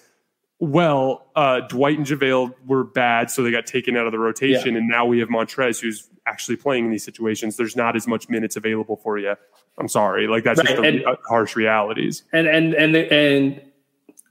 well, 0.61 1.27
uh, 1.35 1.61
Dwight 1.61 1.97
and 1.97 2.07
JaVale 2.07 2.55
were 2.67 2.85
bad, 2.85 3.31
so 3.31 3.43
they 3.43 3.51
got 3.51 3.65
taken 3.65 3.97
out 3.97 4.05
of 4.05 4.13
the 4.13 4.19
rotation, 4.19 4.73
yeah. 4.73 4.79
and 4.79 4.89
now 4.89 5.07
we 5.07 5.19
have 5.19 5.31
Montrez, 5.31 5.81
who's 5.81 6.09
actually 6.27 6.57
playing 6.57 6.85
in 6.85 6.91
these 6.91 7.05
situations. 7.05 7.57
There's 7.57 7.77
not 7.77 7.97
as 7.97 8.07
much 8.07 8.29
minutes 8.29 8.57
available 8.57 8.97
for 8.97 9.19
you. 9.19 9.35
I'm 9.79 9.89
sorry, 9.89 10.29
like 10.29 10.45
that's 10.45 10.59
right. 10.59 10.69
just 10.69 10.83
the 10.83 10.87
and, 10.87 11.07
uh, 11.07 11.17
harsh 11.27 11.57
realities. 11.57 12.25
And 12.35 12.47
and 12.47 12.75
and 12.75 12.95
and 12.95 13.63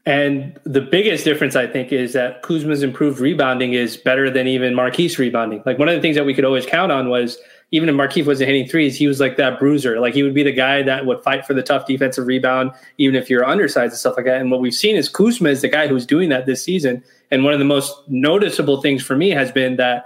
and 0.06 0.60
the 0.66 0.82
biggest 0.82 1.24
difference, 1.24 1.56
I 1.56 1.66
think, 1.66 1.92
is 1.92 2.14
that 2.14 2.44
Kuzma's 2.44 2.84
improved 2.84 3.20
rebounding 3.20 3.74
is 3.74 3.98
better 3.98 4.30
than 4.30 4.46
even 4.46 4.76
Markieff's 4.76 5.18
rebounding. 5.18 5.64
Like 5.66 5.80
one 5.80 5.90
of 5.90 5.96
the 5.96 6.02
things 6.02 6.16
that 6.16 6.26
we 6.26 6.36
could 6.36 6.46
always 6.46 6.66
count 6.66 6.92
on 6.92 7.10
was 7.10 7.40
even 7.72 7.88
if 7.88 7.96
Markieff 7.96 8.26
wasn't 8.26 8.48
hitting 8.48 8.68
threes, 8.68 8.96
he 8.96 9.08
was 9.08 9.20
like 9.20 9.38
that 9.38 9.60
bruiser. 9.60 10.00
Like 10.00 10.14
he 10.14 10.24
would 10.24 10.34
be 10.34 10.44
the 10.44 10.52
guy 10.52 10.82
that 10.82 11.06
would 11.06 11.22
fight 11.24 11.46
for 11.46 11.54
the 11.54 11.62
tough 11.62 11.86
defensive 11.86 12.26
rebound, 12.26 12.72
even 12.98 13.16
if 13.16 13.30
you're 13.30 13.46
undersized 13.46 13.92
and 13.92 14.00
stuff 14.00 14.16
like 14.18 14.26
that. 14.26 14.42
And 14.42 14.50
what 14.50 14.60
we've 14.60 14.74
seen 14.74 14.96
is 14.96 15.08
Kuzma 15.08 15.50
is 15.50 15.62
the 15.62 15.68
guy 15.68 15.88
who's 15.88 16.06
doing 16.06 16.30
that 16.30 16.46
this 16.48 16.64
season. 16.64 17.04
And 17.30 17.44
one 17.44 17.54
of 17.54 17.60
the 17.60 17.66
most 17.66 17.96
noticeable 18.08 18.82
things 18.82 19.04
for 19.04 19.16
me 19.16 19.30
has 19.30 19.52
been 19.52 19.76
that 19.78 20.06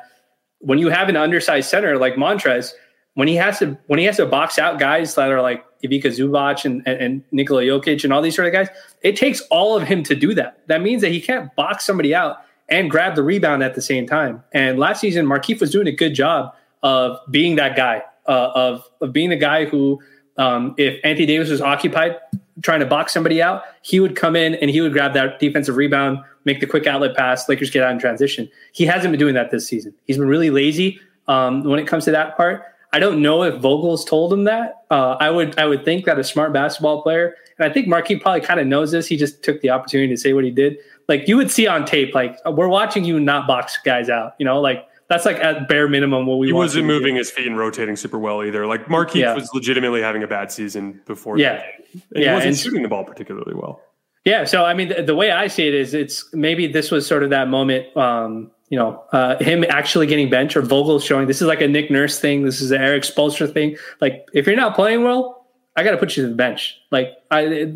when 0.59 0.78
you 0.78 0.89
have 0.89 1.07
an 1.07 1.16
undersized 1.16 1.70
center 1.70 1.97
like 1.97 2.16
Montrez, 2.16 2.74
when 3.14 3.28
he 3.28 3.36
has 3.36 3.59
to 3.59 3.78
when 3.88 3.99
he 3.99 4.05
has 4.05 4.18
to 4.18 4.26
box 4.26 4.59
out 4.59 4.80
guys 4.80 5.16
that 5.16 5.32
are 5.32 5.41
like 5.41 5.64
Ivica 5.84 6.09
Zubac 6.09 6.66
and, 6.66 6.82
and, 6.86 7.01
and 7.01 7.24
Nikola 7.32 7.61
Jokic 7.61 8.03
and 8.03 8.11
all 8.11 8.22
these 8.22 8.36
sort 8.36 8.47
of 8.47 8.53
guys, 8.53 8.68
it 9.03 9.16
takes 9.16 9.41
all 9.51 9.78
of 9.78 9.84
him 9.84 10.03
to 10.03 10.16
do 10.16 10.34
that. 10.34 10.68
That 10.68 10.82
means 10.82 11.01
that 11.01 11.11
he 11.11 11.22
can't 11.22 11.53
box 11.55 11.86
somebody 11.86 12.14
out 12.14 12.38
and 12.70 12.89
grab 12.89 13.16
the 13.16 13.24
rebound 13.24 13.64
at 13.64 13.76
the 13.76 13.82
same 13.82 14.07
time. 14.07 14.43
And 14.51 14.80
last 14.80 14.99
season, 14.99 15.26
Markieff 15.26 15.61
was 15.61 15.72
doing 15.72 15.88
a 15.88 15.91
good 15.91 16.14
job 16.14 16.53
of 16.84 17.20
being 17.32 17.56
that 17.56 17.76
guy, 17.76 18.04
uh, 18.28 18.52
of 18.54 18.84
of 19.02 19.12
being 19.12 19.30
the 19.30 19.36
guy 19.36 19.66
who, 19.66 20.00
um, 20.38 20.76
if 20.78 21.00
Anthony 21.04 21.26
Davis 21.26 21.50
was 21.50 21.62
occupied 21.62 22.18
trying 22.62 22.80
to 22.80 22.86
box 22.86 23.14
somebody 23.14 23.42
out, 23.42 23.64
he 23.82 24.00
would 24.00 24.16
come 24.16 24.36
in 24.36 24.56
and 24.56 24.70
he 24.70 24.82
would 24.82 24.94
grab 24.94 25.14
that 25.14 25.40
defensive 25.40 25.76
rebound, 25.76 26.20
make 26.46 26.60
the 26.60 26.68
quick 26.68 26.86
outlet 26.86 27.16
pass. 27.16 27.50
Lakers 27.50 27.72
get 27.72 27.84
out 27.84 27.92
in 27.92 28.00
transition. 28.00 28.50
He 28.74 28.86
hasn't 28.86 29.12
been 29.12 29.20
doing 29.20 29.34
that 29.34 29.50
this 29.50 29.68
season. 29.68 29.94
He's 30.06 30.18
been 30.18 30.28
really 30.28 30.52
lazy 30.52 31.00
um, 31.28 31.64
when 31.64 31.80
it 31.80 31.88
comes 31.88 32.06
to 32.06 32.12
that 32.12 32.38
part. 32.38 32.64
I 32.92 33.00
don't 33.00 33.24
know 33.24 33.42
if 33.42 33.56
Vogel's 33.56 34.06
told 34.06 34.32
him 34.32 34.44
that. 34.44 34.84
Uh, 34.92 35.18
I 35.20 35.32
would 35.32 35.58
I 35.58 35.66
would 35.66 35.84
think 35.84 36.06
that 36.06 36.20
a 36.20 36.24
smart 36.24 36.54
basketball 36.54 37.02
player, 37.02 37.36
and 37.58 37.70
I 37.70 37.74
think 37.74 37.88
Markieff 37.88 38.22
probably 38.22 38.42
kind 38.42 38.60
of 38.60 38.68
knows 38.68 38.92
this. 38.92 39.08
He 39.08 39.18
just 39.18 39.44
took 39.44 39.62
the 39.62 39.72
opportunity 39.72 40.14
to 40.14 40.18
say 40.18 40.34
what 40.34 40.44
he 40.44 40.52
did. 40.52 40.78
Like 41.10 41.28
you 41.28 41.36
would 41.38 41.50
see 41.50 41.66
on 41.66 41.86
tape, 41.86 42.14
like 42.14 42.38
we're 42.46 42.68
watching 42.68 43.04
you 43.04 43.20
not 43.20 43.48
box 43.48 43.80
guys 43.84 44.10
out. 44.10 44.36
You 44.38 44.46
know, 44.46 44.62
like 44.62 44.88
that's 45.14 45.26
like 45.26 45.38
at 45.38 45.68
bare 45.68 45.88
minimum 45.88 46.26
what 46.26 46.39
we. 46.39 46.47
He 46.47 46.53
wasn't 46.53 46.86
moving 46.86 47.16
his 47.16 47.30
feet 47.30 47.45
and 47.45 47.57
rotating 47.57 47.95
super 47.95 48.18
well 48.18 48.43
either. 48.43 48.66
Like 48.66 48.88
Markieff 48.88 49.16
yeah. 49.16 49.36
was 49.36 49.49
legitimately 49.53 50.01
having 50.01 50.24
a 50.24 50.28
bad 50.28 50.51
season 50.51 51.01
before. 51.05 51.38
Yeah, 51.38 51.64
and 51.93 52.01
yeah, 52.16 52.30
he 52.30 52.34
wasn't 52.34 52.47
and, 52.47 52.57
shooting 52.57 52.82
the 52.82 52.89
ball 52.89 53.03
particularly 53.03 53.53
well. 53.53 53.82
Yeah, 54.26 54.45
so 54.45 54.66
I 54.66 54.74
mean, 54.74 54.88
the, 54.88 55.03
the, 55.03 55.16
way 55.16 55.32
I 55.32 55.47
see 55.47 55.68
it 55.68 55.74
is, 55.74 55.93
it's 55.93 56.34
maybe 56.34 56.66
this 56.66 56.91
was 56.91 57.05
sort 57.05 57.24
of 57.24 57.30
that 57.30 57.49
moment. 57.49 57.95
Um, 57.95 58.51
you 58.70 58.80
know, 58.80 59.03
uh, 59.11 59.38
him 59.43 59.66
actually 59.70 60.07
getting 60.07 60.30
benched 60.30 60.55
or 60.55 60.61
Vogel 60.61 60.99
showing 60.99 61.28
this 61.28 61.41
is 61.41 61.47
like 61.47 61.61
a 61.61 61.68
Nick 61.68 61.91
Nurse 61.91 62.20
thing. 62.20 62.43
This 62.43 62.59
is 62.59 62.72
an 62.72 62.82
Erik 62.82 63.03
Spoelstra 63.03 63.53
thing. 63.53 63.78
Like, 64.01 64.28
if 64.34 64.47
you're 64.47 64.55
not 64.55 64.74
playing 64.74 65.03
well, 65.03 65.45
I 65.76 65.84
got 65.84 65.91
to 65.91 65.97
put 65.97 66.18
you 66.18 66.24
to 66.24 66.30
the 66.30 66.36
bench. 66.36 66.80
Like, 66.89 67.09
I, 67.30 67.72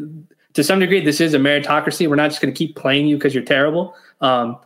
to 0.53 0.63
some 0.63 0.79
degree, 0.79 1.03
this 1.03 1.21
is 1.21 1.35
a 1.35 1.38
meritocracy. 1.38 2.09
We're 2.09 2.15
not 2.15 2.29
just 2.29 2.41
going 2.41 2.51
to 2.51 2.57
keep 2.57 2.75
playing 2.75 3.07
you 3.07 3.17
because 3.17 3.35
you're 3.35 3.43
terrible. 3.43 3.93
Um, 4.21 4.57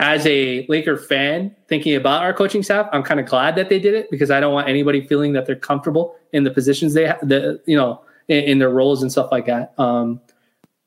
as 0.00 0.26
a 0.26 0.66
Laker 0.68 0.96
fan, 0.96 1.54
thinking 1.68 1.94
about 1.94 2.22
our 2.22 2.32
coaching 2.32 2.62
staff, 2.62 2.88
I'm 2.90 3.02
kind 3.02 3.20
of 3.20 3.26
glad 3.26 3.54
that 3.56 3.68
they 3.68 3.78
did 3.78 3.92
it 3.92 4.10
because 4.10 4.30
I 4.30 4.40
don't 4.40 4.54
want 4.54 4.66
anybody 4.66 5.06
feeling 5.06 5.34
that 5.34 5.44
they're 5.44 5.54
comfortable 5.54 6.16
in 6.32 6.42
the 6.42 6.50
positions 6.50 6.94
they 6.94 7.06
have, 7.06 7.20
the 7.20 7.60
you 7.66 7.76
know, 7.76 8.02
in, 8.28 8.44
in 8.44 8.58
their 8.58 8.70
roles 8.70 9.02
and 9.02 9.12
stuff 9.12 9.30
like 9.30 9.44
that. 9.46 9.74
Um, 9.78 10.18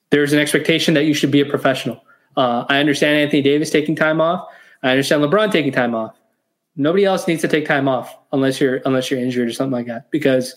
there's 0.10 0.34
an 0.34 0.40
expectation 0.40 0.96
that 0.96 1.06
you 1.06 1.14
should 1.14 1.30
be 1.30 1.42
a 1.42 1.46
professional. 1.46 2.04
Uh, 2.36 2.66
I 2.68 2.80
understand 2.80 3.20
Anthony 3.20 3.44
Davis 3.44 3.70
taking 3.70 3.96
time 3.96 4.20
off. 4.20 4.48
I 4.82 4.90
understand 4.90 5.24
LeBron 5.24 5.52
taking 5.52 5.72
time 5.72 5.94
off. 5.94 6.20
Nobody 6.76 7.06
else 7.06 7.28
needs 7.28 7.42
to 7.42 7.48
take 7.48 7.68
time 7.68 7.88
off 7.88 8.18
unless 8.32 8.60
you're 8.60 8.82
unless 8.86 9.12
you're 9.12 9.20
injured 9.20 9.48
or 9.48 9.54
something 9.54 9.74
like 9.74 9.86
that. 9.86 10.10
Because 10.10 10.56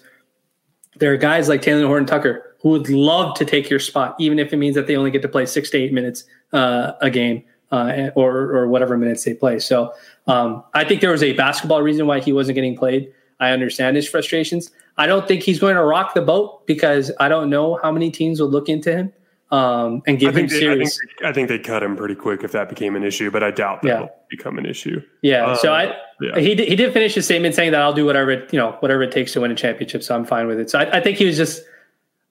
there 0.96 1.12
are 1.12 1.18
guys 1.18 1.46
like 1.50 1.60
Talen 1.60 1.86
Horton 1.86 2.06
Tucker 2.06 2.56
who 2.62 2.70
would 2.70 2.88
love 2.88 3.36
to 3.36 3.44
take 3.44 3.68
your 3.68 3.80
spot, 3.80 4.16
even 4.18 4.38
if 4.38 4.50
it 4.54 4.56
means 4.56 4.74
that 4.76 4.86
they 4.86 4.96
only 4.96 5.10
get 5.10 5.20
to 5.20 5.28
play 5.28 5.44
six 5.44 5.68
to 5.70 5.76
eight 5.76 5.92
minutes 5.92 6.24
uh, 6.54 6.92
a 7.02 7.10
game 7.10 7.44
uh, 7.72 8.10
or 8.14 8.54
or 8.54 8.68
whatever 8.68 8.96
minutes 8.96 9.24
they 9.24 9.34
play. 9.34 9.58
So 9.58 9.92
um, 10.26 10.62
I 10.74 10.84
think 10.84 11.00
there 11.00 11.10
was 11.10 11.22
a 11.22 11.32
basketball 11.32 11.82
reason 11.82 12.06
why 12.06 12.20
he 12.20 12.32
wasn't 12.32 12.54
getting 12.54 12.76
played. 12.76 13.12
I 13.40 13.50
understand 13.50 13.96
his 13.96 14.08
frustrations. 14.08 14.70
I 14.96 15.06
don't 15.06 15.28
think 15.28 15.42
he's 15.42 15.58
going 15.58 15.76
to 15.76 15.84
rock 15.84 16.14
the 16.14 16.22
boat 16.22 16.66
because 16.66 17.12
I 17.20 17.28
don't 17.28 17.50
know 17.50 17.78
how 17.82 17.92
many 17.92 18.10
teams 18.10 18.40
will 18.40 18.48
look 18.48 18.68
into 18.68 18.90
him 18.96 19.12
um, 19.50 20.02
and 20.06 20.18
give 20.18 20.36
him 20.36 20.48
they, 20.48 20.58
serious. 20.58 20.98
I 20.98 21.06
think, 21.06 21.24
I 21.24 21.32
think, 21.32 21.48
they 21.48 21.58
cut 21.58 21.82
him 21.82 21.96
pretty 21.96 22.14
quick 22.14 22.42
if 22.42 22.52
that 22.52 22.68
became 22.68 22.96
an 22.96 23.04
issue, 23.04 23.30
but 23.30 23.42
I 23.42 23.50
doubt 23.50 23.82
that 23.82 23.88
yeah. 23.88 24.00
will 24.00 24.10
become 24.30 24.58
an 24.58 24.66
issue. 24.66 25.02
Yeah. 25.22 25.46
Um, 25.46 25.56
so 25.56 25.72
I, 25.72 25.96
yeah. 26.20 26.38
he 26.38 26.54
did, 26.54 26.68
he 26.68 26.76
did 26.76 26.92
finish 26.92 27.14
his 27.14 27.26
statement 27.26 27.54
saying 27.54 27.72
that 27.72 27.82
I'll 27.82 27.92
do 27.92 28.06
whatever 28.06 28.30
it, 28.30 28.52
you 28.52 28.58
know 28.58 28.72
whatever 28.80 29.02
it 29.02 29.12
takes 29.12 29.32
to 29.34 29.40
win 29.40 29.50
a 29.50 29.54
championship. 29.54 30.02
So 30.02 30.14
I'm 30.14 30.24
fine 30.24 30.46
with 30.46 30.58
it. 30.58 30.70
So 30.70 30.78
I, 30.78 30.96
I 30.96 31.00
think 31.00 31.18
he 31.18 31.26
was 31.26 31.36
just 31.36 31.62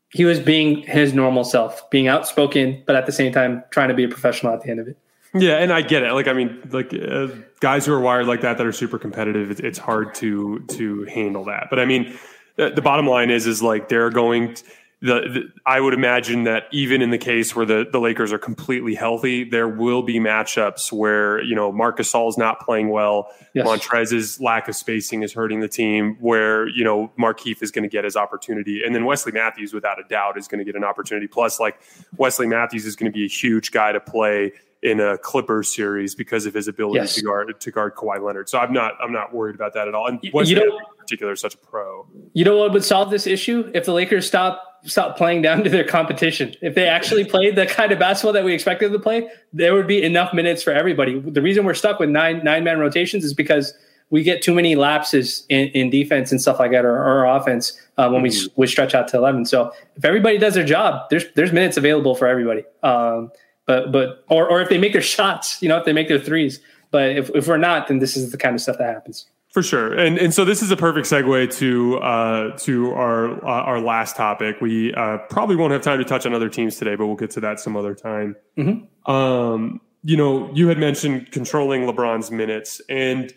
he 0.10 0.26
was 0.26 0.40
being 0.40 0.82
his 0.82 1.14
normal 1.14 1.44
self, 1.44 1.90
being 1.90 2.08
outspoken, 2.08 2.84
but 2.86 2.96
at 2.96 3.06
the 3.06 3.12
same 3.12 3.32
time 3.32 3.64
trying 3.70 3.90
to 3.90 3.96
be 3.96 4.04
a 4.04 4.10
professional 4.10 4.54
at 4.54 4.62
the 4.62 4.70
end 4.70 4.80
of 4.80 4.88
it. 4.88 4.98
Yeah, 5.36 5.58
and 5.58 5.74
I 5.74 5.82
get 5.82 6.04
it. 6.04 6.14
Like, 6.14 6.28
I 6.28 6.34
mean, 6.34 6.70
like 6.72 6.94
uh, 6.94 7.28
guys 7.60 7.86
who 7.86 7.94
are 7.94 8.00
wired 8.00 8.26
like 8.26 8.42
that 8.42 8.58
that 8.58 8.66
are 8.66 8.72
super 8.72 8.98
competitive, 8.98 9.52
it's, 9.52 9.60
it's 9.60 9.78
hard 9.78 10.16
to 10.16 10.60
to 10.70 11.04
handle 11.04 11.44
that. 11.46 11.68
But 11.70 11.80
I 11.80 11.86
mean, 11.86 12.18
the, 12.56 12.70
the 12.70 12.82
bottom 12.82 13.06
line 13.06 13.30
is, 13.30 13.46
is 13.46 13.62
like 13.62 13.90
they're 13.90 14.10
going. 14.10 14.54
To, 14.54 14.64
the, 15.02 15.14
the, 15.14 15.52
I 15.68 15.82
would 15.82 15.94
imagine 15.94 16.46
that 16.46 16.64
even 16.72 17.02
in 17.02 17.12
the 17.12 17.18
case 17.18 17.56
where 17.56 17.66
the, 17.66 17.86
the 17.92 18.00
Lakers 18.00 18.32
are 18.34 18.40
completely 18.40 18.96
healthy, 18.96 19.44
there 19.44 19.68
will 19.68 20.02
be 20.02 20.20
matchups 20.20 20.92
where, 20.92 21.44
you 21.44 21.54
know, 21.54 21.72
Marcus 21.72 22.16
is 22.16 22.38
not 22.38 22.62
playing 22.62 22.90
well. 22.90 23.30
Yes. 23.54 23.68
Montrez's 23.68 24.40
lack 24.40 24.68
of 24.68 24.76
spacing 24.76 25.22
is 25.22 25.34
hurting 25.34 25.60
the 25.60 25.68
team 25.68 26.18
where, 26.22 26.68
you 26.70 26.84
know, 26.84 27.12
Markieff 27.20 27.62
is 27.62 27.70
going 27.70 27.84
to 27.84 27.90
get 27.90 28.04
his 28.04 28.16
opportunity. 28.16 28.84
And 28.84 28.96
then 28.96 29.06
Wesley 29.06 29.34
Matthews, 29.34 29.74
without 29.74 30.00
a 30.00 30.08
doubt, 30.08 30.40
is 30.40 30.48
going 30.48 30.60
to 30.60 30.66
get 30.66 30.76
an 30.76 30.84
opportunity. 30.84 31.28
Plus, 31.28 31.60
like 31.60 31.80
Wesley 32.18 32.48
Matthews 32.48 32.86
is 32.86 32.96
going 32.96 33.12
to 33.12 33.16
be 33.16 33.26
a 33.26 33.30
huge 33.30 33.72
guy 33.72 33.92
to 33.92 34.00
play 34.00 34.54
in 34.86 35.00
a 35.00 35.18
Clippers 35.18 35.76
series 35.76 36.14
because 36.14 36.46
of 36.46 36.54
his 36.54 36.68
ability 36.68 37.00
yes. 37.00 37.16
to 37.16 37.24
guard 37.24 37.60
to 37.60 37.72
guard 37.72 37.96
Kawhi 37.96 38.22
Leonard. 38.24 38.48
So 38.48 38.60
I'm 38.60 38.72
not 38.72 38.94
I'm 39.02 39.12
not 39.12 39.34
worried 39.34 39.56
about 39.56 39.74
that 39.74 39.88
at 39.88 39.96
all. 39.96 40.08
And 40.08 40.20
Wesley 40.32 40.54
you 40.54 40.60
know, 40.60 40.78
in 40.78 40.98
particular 40.98 41.34
is 41.34 41.42
such 41.42 41.56
a 41.56 41.58
pro. 41.58 42.08
You 42.34 42.46
know 42.46 42.58
what 42.58 42.72
would 42.72 42.84
solve 42.84 43.10
this 43.10 43.26
issue 43.26 43.70
if 43.74 43.86
the 43.86 43.94
Lakers 43.94 44.28
stop 44.28 44.62
stop 44.84 45.18
playing 45.18 45.42
down 45.42 45.64
to 45.64 45.70
their 45.72 45.84
competition. 45.84 46.54
If 46.62 46.76
they 46.76 46.88
actually 46.88 47.26
played 47.34 47.56
the 47.56 47.66
kind 47.66 47.92
of 47.92 47.98
basketball 47.98 48.34
that 48.34 48.46
we 48.46 48.54
expected 48.54 48.92
them 48.92 49.00
to 49.00 49.04
play, 49.04 49.28
there 49.52 49.74
would 49.74 49.88
be 49.88 50.04
enough 50.04 50.34
minutes 50.36 50.62
for 50.62 50.72
everybody. 50.72 51.20
The 51.20 51.42
reason 51.42 51.66
we're 51.66 51.74
stuck 51.74 52.00
with 52.00 52.10
nine 52.10 52.44
nine 52.44 52.64
man 52.64 52.78
rotations 52.78 53.26
is 53.26 53.34
because 53.34 53.74
we 54.12 54.22
get 54.22 54.44
too 54.44 54.54
many 54.54 54.76
lapses 54.76 55.48
in, 55.50 55.70
in 55.70 55.90
defense 55.90 56.32
and 56.32 56.40
stuff 56.40 56.60
like 56.60 56.70
that, 56.72 56.86
or, 56.86 56.96
or 56.96 57.26
offense 57.26 57.74
uh, 57.98 58.08
when 58.08 58.24
mm-hmm. 58.24 58.50
we 58.56 58.66
we 58.66 58.68
stretch 58.68 58.94
out 58.94 59.08
to 59.08 59.18
eleven. 59.18 59.46
So 59.46 59.74
if 59.96 60.06
everybody 60.06 60.38
does 60.38 60.54
their 60.54 60.64
job, 60.64 61.10
there's 61.10 61.26
there's 61.34 61.52
minutes 61.52 61.76
available 61.76 62.14
for 62.14 62.28
everybody. 62.28 62.64
Um, 62.84 63.32
but 63.66 63.92
but 63.92 64.24
or 64.30 64.50
or 64.50 64.62
if 64.62 64.70
they 64.70 64.78
make 64.78 64.94
their 64.94 65.02
shots, 65.16 65.62
you 65.62 65.70
know, 65.70 65.78
if 65.78 65.86
they 65.86 65.94
make 65.94 66.08
their 66.08 66.20
threes. 66.20 66.60
But 66.92 67.18
if 67.18 67.30
if 67.32 67.48
we're 67.48 67.58
not, 67.58 67.88
then 67.88 68.00
this 68.00 68.16
is 68.16 68.32
the 68.32 68.38
kind 68.38 68.56
of 68.56 68.62
stuff 68.62 68.78
that 68.78 68.94
happens. 68.94 69.28
For 69.50 69.64
sure, 69.64 69.94
and 69.94 70.18
and 70.18 70.34
so 70.34 70.44
this 70.44 70.62
is 70.62 70.70
a 70.70 70.76
perfect 70.76 71.08
segue 71.08 71.58
to 71.60 71.98
uh, 72.00 72.58
to 72.58 72.92
our 72.92 73.44
uh, 73.46 73.64
our 73.64 73.80
last 73.80 74.18
topic. 74.18 74.58
We 74.60 74.94
uh, 74.94 75.20
probably 75.30 75.56
won't 75.56 75.72
have 75.72 75.82
time 75.82 75.98
to 76.00 76.04
touch 76.04 76.26
on 76.26 76.34
other 76.34 76.50
teams 76.50 76.76
today, 76.76 76.96
but 76.96 77.08
we'll 77.08 77.16
get 77.16 77.32
to 77.32 77.40
that 77.40 77.62
some 77.62 77.78
other 77.78 77.96
time. 77.96 78.36
Mm-hmm. 78.58 79.12
Um, 79.12 79.80
you 80.04 80.18
know, 80.18 80.52
you 80.54 80.68
had 80.68 80.78
mentioned 80.78 81.32
controlling 81.32 81.84
LeBron's 81.84 82.32
minutes, 82.32 82.82
and 82.90 83.34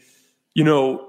you 0.55 0.65
know, 0.65 1.08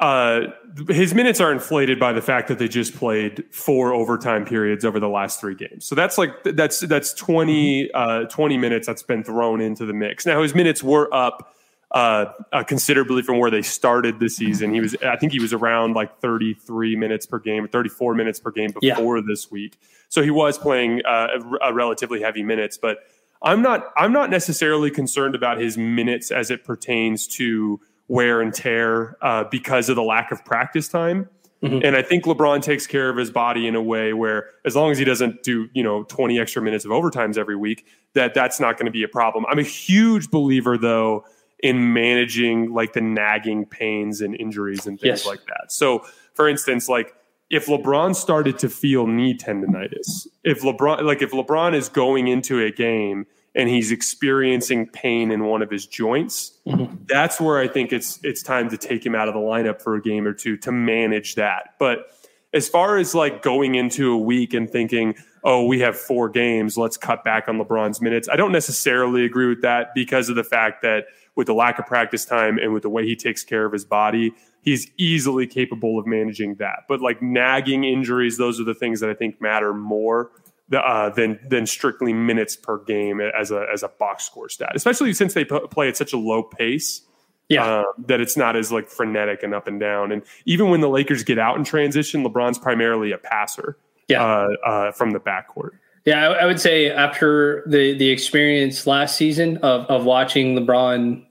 uh, 0.00 0.40
his 0.88 1.14
minutes 1.14 1.40
are 1.40 1.52
inflated 1.52 2.00
by 2.00 2.12
the 2.12 2.20
fact 2.20 2.48
that 2.48 2.58
they 2.58 2.68
just 2.68 2.94
played 2.94 3.44
four 3.52 3.92
overtime 3.92 4.44
periods 4.44 4.84
over 4.84 4.98
the 4.98 5.08
last 5.08 5.40
three 5.40 5.54
games. 5.54 5.86
So 5.86 5.94
that's 5.94 6.18
like 6.18 6.30
that's 6.44 6.80
that's 6.80 7.14
20, 7.14 7.92
uh, 7.92 8.24
20 8.24 8.58
minutes 8.58 8.86
that's 8.86 9.02
been 9.02 9.22
thrown 9.22 9.60
into 9.60 9.86
the 9.86 9.92
mix. 9.92 10.26
Now 10.26 10.42
his 10.42 10.54
minutes 10.54 10.82
were 10.82 11.12
up 11.14 11.54
uh, 11.94 12.32
uh, 12.52 12.64
considerably 12.64 13.22
from 13.22 13.38
where 13.38 13.52
they 13.52 13.62
started 13.62 14.18
the 14.18 14.28
season. 14.28 14.74
He 14.74 14.80
was, 14.80 14.96
I 14.96 15.16
think, 15.16 15.30
he 15.30 15.38
was 15.38 15.52
around 15.52 15.94
like 15.94 16.18
33 16.20 16.96
minutes 16.96 17.24
per 17.24 17.38
game, 17.38 17.68
34 17.68 18.14
minutes 18.14 18.40
per 18.40 18.50
game 18.50 18.72
before 18.72 19.18
yeah. 19.18 19.22
this 19.24 19.48
week. 19.48 19.78
So 20.08 20.20
he 20.20 20.30
was 20.30 20.58
playing 20.58 21.02
uh, 21.06 21.28
a, 21.62 21.68
a 21.68 21.72
relatively 21.72 22.20
heavy 22.20 22.42
minutes, 22.42 22.76
but 22.78 22.98
I'm 23.42 23.62
not, 23.62 23.92
I'm 23.96 24.12
not 24.12 24.28
necessarily 24.28 24.90
concerned 24.90 25.36
about 25.36 25.58
his 25.58 25.78
minutes 25.78 26.32
as 26.32 26.50
it 26.50 26.64
pertains 26.64 27.28
to 27.28 27.80
wear 28.08 28.40
and 28.40 28.52
tear 28.52 29.16
uh, 29.22 29.44
because 29.50 29.88
of 29.88 29.96
the 29.96 30.02
lack 30.02 30.30
of 30.30 30.44
practice 30.44 30.88
time. 30.88 31.28
Mm-hmm. 31.62 31.80
And 31.82 31.96
I 31.96 32.02
think 32.02 32.24
LeBron 32.24 32.62
takes 32.62 32.86
care 32.86 33.08
of 33.08 33.16
his 33.16 33.30
body 33.30 33.66
in 33.66 33.74
a 33.74 33.82
way 33.82 34.12
where, 34.12 34.50
as 34.66 34.76
long 34.76 34.90
as 34.90 34.98
he 34.98 35.04
doesn't 35.04 35.42
do, 35.42 35.68
you 35.72 35.82
know, 35.82 36.02
20 36.04 36.38
extra 36.38 36.60
minutes 36.60 36.84
of 36.84 36.90
overtimes 36.90 37.38
every 37.38 37.56
week, 37.56 37.86
that 38.12 38.34
that's 38.34 38.60
not 38.60 38.76
going 38.76 38.84
to 38.84 38.92
be 38.92 39.02
a 39.02 39.08
problem. 39.08 39.46
I'm 39.48 39.58
a 39.58 39.62
huge 39.62 40.30
believer, 40.30 40.76
though, 40.76 41.24
in 41.60 41.94
managing 41.94 42.74
like 42.74 42.92
the 42.92 43.00
nagging 43.00 43.64
pains 43.64 44.20
and 44.20 44.38
injuries 44.38 44.86
and 44.86 45.00
things 45.00 45.20
yes. 45.20 45.26
like 45.26 45.40
that. 45.46 45.72
So, 45.72 46.04
for 46.34 46.48
instance, 46.48 46.86
like 46.86 47.14
if 47.48 47.66
LeBron 47.66 48.14
started 48.14 48.58
to 48.58 48.68
feel 48.68 49.06
knee 49.06 49.34
tendonitis, 49.34 50.26
if 50.42 50.60
LeBron 50.60 51.02
like 51.04 51.22
if 51.22 51.30
LeBron 51.30 51.74
is 51.74 51.88
going 51.88 52.28
into 52.28 52.60
a 52.60 52.70
game 52.70 53.26
and 53.54 53.68
he's 53.68 53.92
experiencing 53.92 54.86
pain 54.88 55.30
in 55.30 55.44
one 55.44 55.62
of 55.62 55.70
his 55.70 55.86
joints, 55.86 56.58
mm-hmm. 56.66 56.94
that's 57.06 57.40
where 57.40 57.58
I 57.58 57.68
think 57.68 57.92
it's 57.92 58.18
it's 58.22 58.42
time 58.42 58.68
to 58.70 58.76
take 58.76 59.04
him 59.04 59.14
out 59.14 59.28
of 59.28 59.34
the 59.34 59.40
lineup 59.40 59.80
for 59.80 59.94
a 59.94 60.02
game 60.02 60.26
or 60.26 60.32
two 60.32 60.56
to 60.58 60.72
manage 60.72 61.36
that. 61.36 61.74
But 61.78 62.10
as 62.52 62.68
far 62.68 62.98
as 62.98 63.14
like 63.14 63.42
going 63.42 63.74
into 63.74 64.12
a 64.12 64.18
week 64.18 64.54
and 64.54 64.70
thinking, 64.70 65.14
oh, 65.42 65.66
we 65.66 65.80
have 65.80 65.98
four 65.98 66.28
games, 66.28 66.78
let's 66.78 66.96
cut 66.96 67.24
back 67.24 67.48
on 67.48 67.58
LeBron's 67.58 68.00
minutes. 68.00 68.28
I 68.28 68.36
don't 68.36 68.52
necessarily 68.52 69.24
agree 69.24 69.48
with 69.48 69.62
that 69.62 69.94
because 69.94 70.28
of 70.28 70.36
the 70.36 70.44
fact 70.44 70.82
that 70.82 71.06
with 71.34 71.48
the 71.48 71.54
lack 71.54 71.78
of 71.78 71.86
practice 71.86 72.24
time 72.24 72.58
and 72.58 72.72
with 72.72 72.84
the 72.84 72.88
way 72.88 73.04
he 73.04 73.16
takes 73.16 73.42
care 73.42 73.64
of 73.64 73.72
his 73.72 73.84
body, 73.84 74.32
he's 74.62 74.90
easily 74.96 75.46
capable 75.48 75.98
of 75.98 76.06
managing 76.06 76.54
that. 76.56 76.84
But 76.88 77.00
like 77.00 77.20
nagging 77.20 77.84
injuries, 77.84 78.38
those 78.38 78.60
are 78.60 78.64
the 78.64 78.74
things 78.74 79.00
that 79.00 79.10
I 79.10 79.14
think 79.14 79.40
matter 79.40 79.74
more 79.74 80.30
uh, 80.72 81.10
than 81.10 81.38
than 81.48 81.66
strictly 81.66 82.12
minutes 82.12 82.56
per 82.56 82.78
game 82.84 83.20
as 83.20 83.50
a 83.50 83.66
as 83.72 83.82
a 83.82 83.88
box 83.88 84.24
score 84.24 84.48
stat. 84.48 84.72
Especially 84.74 85.12
since 85.12 85.34
they 85.34 85.44
p- 85.44 85.60
play 85.70 85.88
at 85.88 85.96
such 85.96 86.12
a 86.12 86.18
low 86.18 86.42
pace, 86.42 87.02
Yeah. 87.48 87.64
Uh, 87.64 87.84
that 88.06 88.20
it's 88.20 88.36
not 88.36 88.56
as 88.56 88.72
like 88.72 88.88
frenetic 88.88 89.42
and 89.42 89.54
up 89.54 89.66
and 89.68 89.78
down. 89.78 90.12
And 90.12 90.22
even 90.46 90.70
when 90.70 90.80
the 90.80 90.88
Lakers 90.88 91.22
get 91.22 91.38
out 91.38 91.56
in 91.56 91.64
transition, 91.64 92.24
LeBron's 92.24 92.58
primarily 92.58 93.12
a 93.12 93.18
passer. 93.18 93.76
Yeah. 94.08 94.22
Uh, 94.22 94.48
uh, 94.66 94.92
from 94.92 95.12
the 95.12 95.20
backcourt. 95.20 95.70
Yeah, 96.04 96.28
I, 96.28 96.32
I, 96.42 96.44
would 96.44 96.60
say 96.60 96.90
after 96.90 97.64
the 97.66 97.96
the 97.96 98.10
experience 98.10 98.86
last 98.86 99.16
season 99.16 99.56
of 99.58 99.86
of 99.86 100.04
watching 100.04 100.54
LeBron 100.54 101.24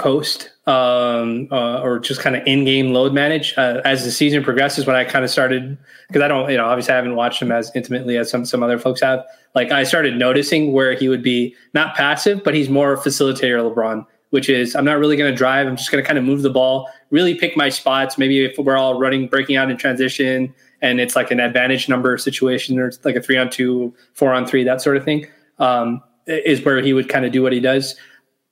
coast 0.00 0.50
um, 0.66 1.46
uh, 1.52 1.80
or 1.80 2.00
just 2.00 2.20
kind 2.20 2.34
of 2.34 2.42
in 2.46 2.64
game 2.64 2.92
load 2.92 3.12
manage 3.12 3.54
uh, 3.56 3.80
as 3.84 4.04
the 4.04 4.10
season 4.10 4.42
progresses. 4.42 4.86
When 4.86 4.96
I 4.96 5.04
kind 5.04 5.24
of 5.24 5.30
started 5.30 5.78
because 6.08 6.22
I 6.22 6.28
don't, 6.28 6.50
you 6.50 6.56
know, 6.56 6.66
obviously 6.66 6.94
I 6.94 6.96
haven't 6.96 7.14
watched 7.14 7.40
him 7.40 7.52
as 7.52 7.70
intimately 7.74 8.16
as 8.16 8.30
some 8.30 8.44
some 8.44 8.62
other 8.62 8.78
folks 8.78 9.00
have. 9.02 9.24
Like 9.54 9.70
I 9.70 9.84
started 9.84 10.16
noticing 10.16 10.72
where 10.72 10.94
he 10.94 11.08
would 11.08 11.22
be 11.22 11.54
not 11.74 11.94
passive, 11.94 12.42
but 12.42 12.54
he's 12.54 12.68
more 12.68 12.96
facilitator 12.96 13.72
LeBron 13.72 14.06
which 14.30 14.48
is 14.48 14.74
I'm 14.74 14.84
not 14.84 14.98
really 14.98 15.16
going 15.16 15.30
to 15.30 15.36
drive. 15.36 15.66
I'm 15.66 15.76
just 15.76 15.90
going 15.90 16.02
to 16.02 16.06
kind 16.06 16.18
of 16.18 16.24
move 16.24 16.42
the 16.42 16.50
ball, 16.50 16.88
really 17.10 17.34
pick 17.34 17.56
my 17.56 17.68
spots. 17.68 18.16
Maybe 18.16 18.44
if 18.44 18.56
we're 18.58 18.76
all 18.76 18.98
running, 18.98 19.26
breaking 19.26 19.56
out 19.56 19.70
in 19.70 19.76
transition, 19.76 20.54
and 20.82 21.00
it's 21.00 21.14
like 21.14 21.30
an 21.30 21.40
advantage 21.40 21.88
number 21.88 22.16
situation, 22.16 22.78
or 22.78 22.92
like 23.04 23.16
a 23.16 23.22
three 23.22 23.36
on 23.36 23.50
two, 23.50 23.94
four 24.14 24.32
on 24.32 24.46
three, 24.46 24.64
that 24.64 24.80
sort 24.80 24.96
of 24.96 25.04
thing, 25.04 25.26
um, 25.58 26.02
is 26.26 26.64
where 26.64 26.80
he 26.80 26.92
would 26.92 27.08
kind 27.08 27.24
of 27.24 27.32
do 27.32 27.42
what 27.42 27.52
he 27.52 27.60
does. 27.60 27.96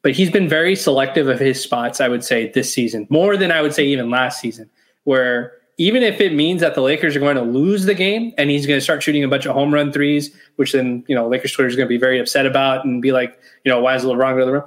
But 0.02 0.12
he's 0.12 0.30
been 0.30 0.48
very 0.48 0.76
selective 0.76 1.28
of 1.28 1.40
his 1.40 1.62
spots, 1.62 2.00
I 2.00 2.08
would 2.08 2.24
say, 2.24 2.50
this 2.52 2.72
season, 2.72 3.06
more 3.10 3.36
than 3.36 3.50
I 3.50 3.62
would 3.62 3.74
say 3.74 3.84
even 3.86 4.10
last 4.10 4.40
season, 4.40 4.70
where 5.04 5.54
even 5.76 6.02
if 6.02 6.20
it 6.20 6.34
means 6.34 6.60
that 6.60 6.74
the 6.74 6.80
Lakers 6.80 7.16
are 7.16 7.20
going 7.20 7.36
to 7.36 7.42
lose 7.42 7.84
the 7.84 7.94
game 7.94 8.32
and 8.36 8.50
he's 8.50 8.66
going 8.66 8.76
to 8.76 8.82
start 8.82 9.02
shooting 9.02 9.22
a 9.24 9.28
bunch 9.28 9.46
of 9.46 9.54
home 9.54 9.72
run 9.72 9.92
threes, 9.92 10.34
which 10.56 10.72
then, 10.72 11.04
you 11.08 11.14
know, 11.14 11.28
Lakers 11.28 11.52
Twitter 11.52 11.68
is 11.68 11.76
going 11.76 11.86
to 11.86 11.88
be 11.88 11.98
very 11.98 12.18
upset 12.18 12.46
about 12.46 12.84
and 12.84 13.00
be 13.00 13.12
like, 13.12 13.38
you 13.64 13.70
know, 13.70 13.80
why 13.80 13.94
is 13.94 14.04
LeBron 14.04 14.36
going 14.36 14.52
to 14.52 14.64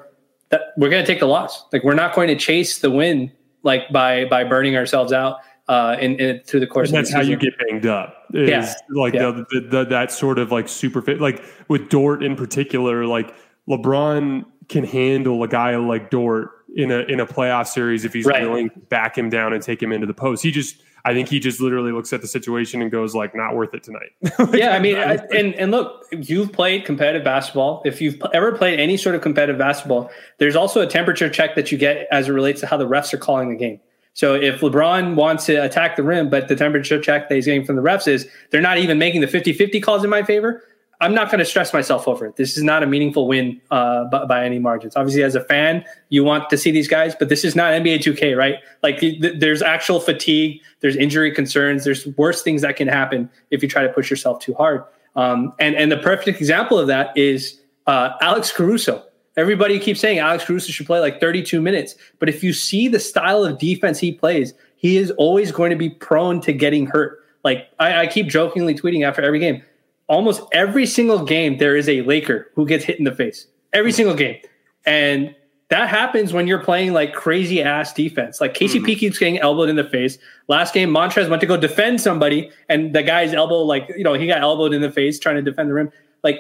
that 0.51 0.73
we're 0.77 0.89
going 0.89 1.03
to 1.03 1.07
take 1.07 1.19
the 1.19 1.27
loss. 1.27 1.65
Like 1.73 1.83
we're 1.83 1.95
not 1.95 2.13
going 2.13 2.27
to 2.27 2.35
chase 2.35 2.79
the 2.79 2.91
win 2.91 3.31
like 3.63 3.91
by 3.91 4.25
by 4.25 4.43
burning 4.43 4.75
ourselves 4.75 5.11
out 5.11 5.39
uh, 5.67 5.97
in, 5.99 6.19
in 6.19 6.41
through 6.41 6.59
the 6.59 6.67
course. 6.67 6.89
And 6.89 6.97
that's 6.97 7.09
the 7.09 7.17
how 7.17 7.23
you 7.23 7.37
get 7.37 7.57
banged 7.57 7.85
up. 7.85 8.25
Is 8.33 8.49
yeah, 8.49 8.73
like 8.89 9.13
yeah. 9.13 9.31
The, 9.31 9.45
the, 9.49 9.67
the, 9.69 9.85
that 9.85 10.11
sort 10.11 10.39
of 10.39 10.51
like 10.51 10.69
super 10.69 11.01
fit. 11.01 11.19
Like 11.19 11.43
with 11.67 11.89
Dort 11.89 12.23
in 12.23 12.35
particular, 12.35 13.05
like 13.05 13.33
LeBron 13.67 14.45
can 14.71 14.83
handle 14.83 15.43
a 15.43 15.47
guy 15.47 15.75
like 15.75 16.09
Dort 16.09 16.49
in 16.75 16.89
a 16.91 16.99
in 16.99 17.19
a 17.19 17.25
playoff 17.25 17.67
series 17.67 18.05
if 18.05 18.13
he's 18.13 18.25
right. 18.25 18.41
willing 18.41 18.69
to 18.69 18.79
back 18.79 19.17
him 19.17 19.29
down 19.29 19.53
and 19.53 19.61
take 19.61 19.81
him 19.81 19.91
into 19.91 20.07
the 20.07 20.13
post. 20.13 20.41
He 20.41 20.51
just 20.51 20.81
I 21.03 21.13
think 21.13 21.29
he 21.29 21.39
just 21.39 21.59
literally 21.59 21.91
looks 21.91 22.13
at 22.13 22.21
the 22.21 22.27
situation 22.27 22.81
and 22.81 22.91
goes 22.91 23.13
like, 23.13 23.35
"Not 23.35 23.55
worth 23.55 23.73
it 23.73 23.83
tonight." 23.83 24.11
like, 24.39 24.53
yeah, 24.53 24.71
I 24.71 24.79
mean, 24.79 24.97
I, 24.97 25.15
and 25.35 25.53
and 25.55 25.71
look, 25.71 26.05
you've 26.11 26.53
played 26.53 26.85
competitive 26.85 27.23
basketball. 27.23 27.81
If 27.85 28.01
you've 28.01 28.21
ever 28.33 28.53
played 28.53 28.79
any 28.79 28.97
sort 28.97 29.15
of 29.15 29.21
competitive 29.21 29.57
basketball, 29.57 30.09
there's 30.37 30.55
also 30.55 30.81
a 30.81 30.87
temperature 30.87 31.29
check 31.29 31.55
that 31.55 31.71
you 31.71 31.77
get 31.77 32.07
as 32.11 32.29
it 32.29 32.31
relates 32.31 32.61
to 32.61 32.67
how 32.67 32.77
the 32.77 32.87
refs 32.87 33.13
are 33.13 33.17
calling 33.17 33.49
the 33.49 33.55
game. 33.55 33.79
So 34.13 34.35
if 34.35 34.59
LeBron 34.59 35.15
wants 35.15 35.45
to 35.45 35.55
attack 35.55 35.95
the 35.95 36.03
rim, 36.03 36.29
but 36.29 36.49
the 36.49 36.55
temperature 36.55 36.99
check 36.99 37.29
that 37.29 37.35
he's 37.35 37.45
getting 37.45 37.63
from 37.63 37.77
the 37.77 37.81
refs 37.81 38.07
is 38.07 38.27
they're 38.49 38.61
not 38.61 38.77
even 38.77 38.97
making 38.97 39.21
the 39.21 39.27
50-50 39.27 39.81
calls 39.81 40.03
in 40.03 40.09
my 40.09 40.21
favor, 40.21 40.63
I'm 41.01 41.15
not 41.15 41.31
going 41.31 41.39
to 41.39 41.45
stress 41.45 41.73
myself 41.73 42.07
over 42.07 42.27
it. 42.27 42.35
This 42.35 42.57
is 42.57 42.63
not 42.63 42.83
a 42.83 42.85
meaningful 42.85 43.27
win 43.27 43.59
uh, 43.71 44.05
by, 44.05 44.25
by, 44.25 44.45
any 44.45 44.59
margins. 44.59 44.95
Obviously, 44.95 45.23
as 45.23 45.33
a 45.33 45.43
fan, 45.43 45.83
you 46.09 46.23
want 46.23 46.49
to 46.51 46.57
see 46.57 46.69
these 46.69 46.87
guys, 46.87 47.15
but 47.17 47.27
this 47.27 47.43
is 47.43 47.55
not 47.55 47.73
NBA 47.73 48.03
2K, 48.03 48.37
right? 48.37 48.57
Like, 48.83 48.99
th- 48.99 49.39
there's 49.39 49.63
actual 49.63 49.99
fatigue, 49.99 50.61
there's 50.81 50.95
injury 50.95 51.31
concerns, 51.33 51.83
there's 51.83 52.05
worse 52.17 52.43
things 52.43 52.61
that 52.61 52.75
can 52.75 52.87
happen 52.87 53.29
if 53.49 53.63
you 53.63 53.67
try 53.67 53.81
to 53.81 53.89
push 53.89 54.11
yourself 54.11 54.39
too 54.39 54.53
hard. 54.53 54.83
Um, 55.15 55.53
and 55.59 55.75
and 55.75 55.91
the 55.91 55.97
perfect 55.97 56.39
example 56.39 56.79
of 56.79 56.87
that 56.87 57.17
is 57.17 57.59
uh, 57.87 58.11
Alex 58.21 58.51
Caruso. 58.51 59.03
Everybody 59.37 59.79
keeps 59.79 59.99
saying 59.99 60.19
Alex 60.19 60.45
Caruso 60.45 60.71
should 60.71 60.85
play 60.85 60.99
like 60.99 61.19
32 61.19 61.61
minutes, 61.61 61.95
but 62.19 62.29
if 62.29 62.43
you 62.43 62.53
see 62.53 62.87
the 62.87 62.99
style 62.99 63.43
of 63.43 63.57
defense 63.57 63.97
he 63.97 64.11
plays, 64.11 64.53
he 64.75 64.97
is 64.97 65.11
always 65.11 65.51
going 65.51 65.71
to 65.71 65.75
be 65.75 65.89
prone 65.89 66.41
to 66.41 66.53
getting 66.53 66.85
hurt. 66.85 67.19
Like 67.43 67.69
I, 67.79 68.01
I 68.01 68.07
keep 68.07 68.27
jokingly 68.27 68.75
tweeting 68.75 69.05
after 69.05 69.21
every 69.21 69.39
game 69.39 69.63
almost 70.07 70.41
every 70.51 70.85
single 70.85 71.23
game 71.23 71.57
there 71.57 71.75
is 71.75 71.87
a 71.87 72.01
Laker 72.01 72.51
who 72.55 72.65
gets 72.65 72.83
hit 72.83 72.99
in 72.99 73.05
the 73.05 73.15
face. 73.15 73.47
Every 73.73 73.91
single 73.91 74.15
game. 74.15 74.37
And 74.85 75.35
that 75.71 75.87
happens 75.87 76.33
when 76.33 76.47
you're 76.47 76.61
playing 76.61 76.91
like 76.91 77.13
crazy 77.13 77.63
ass 77.63 77.93
defense. 77.93 78.41
Like 78.41 78.53
KCP 78.53 78.83
mm. 78.83 78.97
keeps 78.97 79.17
getting 79.17 79.39
elbowed 79.39 79.69
in 79.69 79.77
the 79.77 79.85
face. 79.85 80.17
Last 80.49 80.73
game, 80.73 80.89
Montrez 80.89 81.29
went 81.29 81.39
to 81.39 81.47
go 81.47 81.55
defend 81.55 82.01
somebody, 82.01 82.51
and 82.67 82.93
the 82.93 83.01
guy's 83.01 83.33
elbow, 83.33 83.59
like, 83.59 83.89
you 83.95 84.03
know, 84.03 84.13
he 84.13 84.27
got 84.27 84.41
elbowed 84.41 84.73
in 84.73 84.81
the 84.81 84.91
face 84.91 85.17
trying 85.17 85.37
to 85.37 85.41
defend 85.41 85.69
the 85.69 85.73
rim. 85.73 85.89
Like, 86.25 86.39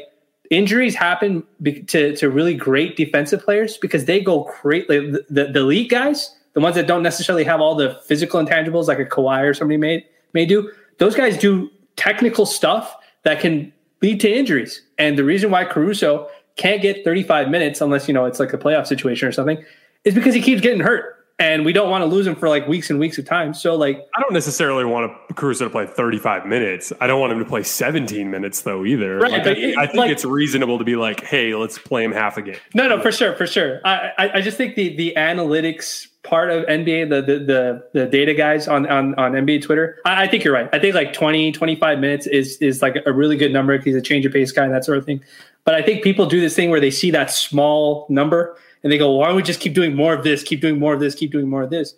injuries 0.49 0.95
happen 0.95 1.43
to, 1.63 2.13
to 2.13 2.29
really 2.29 2.53
great 2.53 2.97
defensive 2.97 3.41
players 3.41 3.77
because 3.77 4.03
they 4.03 4.19
go 4.19 4.51
great. 4.61 4.89
Like, 4.89 4.99
the, 4.99 5.25
the, 5.29 5.45
the 5.45 5.59
elite 5.61 5.89
guys, 5.89 6.35
the 6.51 6.59
ones 6.59 6.75
that 6.75 6.85
don't 6.85 7.01
necessarily 7.01 7.45
have 7.45 7.61
all 7.61 7.73
the 7.73 8.01
physical 8.05 8.43
intangibles 8.43 8.87
like 8.87 8.99
a 8.99 9.05
Kawhi 9.05 9.49
or 9.49 9.53
somebody 9.53 9.77
may, 9.77 10.05
may 10.33 10.45
do, 10.45 10.69
those 10.97 11.15
guys 11.15 11.37
do 11.37 11.69
technical 11.95 12.45
stuff 12.45 12.97
that 13.23 13.39
can 13.39 13.71
lead 14.01 14.19
to 14.21 14.31
injuries. 14.31 14.81
And 14.97 15.17
the 15.17 15.23
reason 15.23 15.51
why 15.51 15.65
Caruso 15.65 16.29
can't 16.55 16.81
get 16.81 17.03
35 17.03 17.49
minutes 17.49 17.81
unless 17.81 18.07
you 18.07 18.13
know 18.13 18.25
it's 18.25 18.39
like 18.39 18.53
a 18.53 18.57
playoff 18.57 18.87
situation 18.87 19.27
or 19.27 19.31
something 19.31 19.63
is 20.03 20.13
because 20.13 20.33
he 20.33 20.41
keeps 20.41 20.61
getting 20.61 20.81
hurt. 20.81 21.17
And 21.39 21.65
we 21.65 21.73
don't 21.73 21.89
want 21.89 22.03
to 22.03 22.05
lose 22.05 22.27
him 22.27 22.35
for 22.35 22.49
like 22.49 22.67
weeks 22.67 22.91
and 22.91 22.99
weeks 22.99 23.17
of 23.17 23.25
time. 23.25 23.55
So, 23.55 23.73
like, 23.75 23.97
I 24.15 24.21
don't 24.21 24.33
necessarily 24.33 24.85
want 24.85 25.11
to 25.27 25.33
Caruso 25.33 25.63
to 25.63 25.71
play 25.71 25.87
35 25.87 26.45
minutes. 26.45 26.93
I 27.01 27.07
don't 27.07 27.19
want 27.19 27.33
him 27.33 27.39
to 27.39 27.45
play 27.45 27.63
17 27.63 28.29
minutes, 28.29 28.61
though, 28.61 28.85
either. 28.85 29.17
Right, 29.17 29.31
like, 29.31 29.47
I, 29.47 29.49
I, 29.49 29.87
think 29.87 29.95
like, 29.95 30.11
it's 30.11 30.23
reasonable 30.23 30.77
to 30.77 30.83
be 30.83 30.95
like, 30.95 31.23
hey, 31.23 31.55
let's 31.55 31.79
play 31.79 32.03
him 32.03 32.11
half 32.11 32.37
a 32.37 32.43
game. 32.43 32.57
No, 32.75 32.87
no, 32.87 33.01
for 33.01 33.11
sure, 33.11 33.35
for 33.35 33.47
sure. 33.47 33.81
I, 33.83 34.11
I, 34.19 34.29
I 34.35 34.41
just 34.41 34.55
think 34.55 34.75
the 34.75 34.95
the 34.95 35.15
analytics 35.17 36.09
part 36.23 36.49
of 36.49 36.65
NBA, 36.65 37.09
the 37.09 37.21
the 37.21 37.39
the, 37.39 37.83
the 37.93 38.05
data 38.07 38.33
guys 38.33 38.67
on, 38.67 38.87
on 38.87 39.15
on 39.15 39.33
NBA 39.33 39.63
Twitter, 39.63 39.99
I, 40.05 40.23
I, 40.23 40.27
think 40.27 40.43
you're 40.43 40.53
right. 40.53 40.69
I 40.73 40.79
think 40.79 40.95
like 40.95 41.13
20, 41.13 41.51
25 41.51 41.99
minutes 41.99 42.27
is 42.27 42.57
is 42.57 42.81
like 42.81 42.97
a 43.05 43.11
really 43.11 43.37
good 43.37 43.51
number. 43.51 43.77
He's 43.79 43.95
a 43.95 44.01
change 44.01 44.25
of 44.25 44.33
pace 44.33 44.51
guy 44.51 44.63
and 44.63 44.73
that 44.73 44.85
sort 44.85 44.97
of 44.97 45.05
thing. 45.05 45.23
But 45.63 45.75
I 45.75 45.81
think 45.81 46.03
people 46.03 46.25
do 46.25 46.41
this 46.41 46.55
thing 46.55 46.69
where 46.69 46.79
they 46.79 46.91
see 46.91 47.11
that 47.11 47.31
small 47.31 48.07
number 48.09 48.57
and 48.83 48.91
they 48.91 48.97
go, 48.97 49.11
why 49.11 49.27
don't 49.27 49.35
we 49.35 49.43
just 49.43 49.59
keep 49.59 49.73
doing 49.73 49.95
more 49.95 50.13
of 50.13 50.23
this, 50.23 50.43
keep 50.43 50.61
doing 50.61 50.79
more 50.79 50.93
of 50.93 50.99
this, 50.99 51.13
keep 51.13 51.31
doing 51.31 51.47
more 51.47 51.61
of 51.61 51.69
this, 51.69 51.93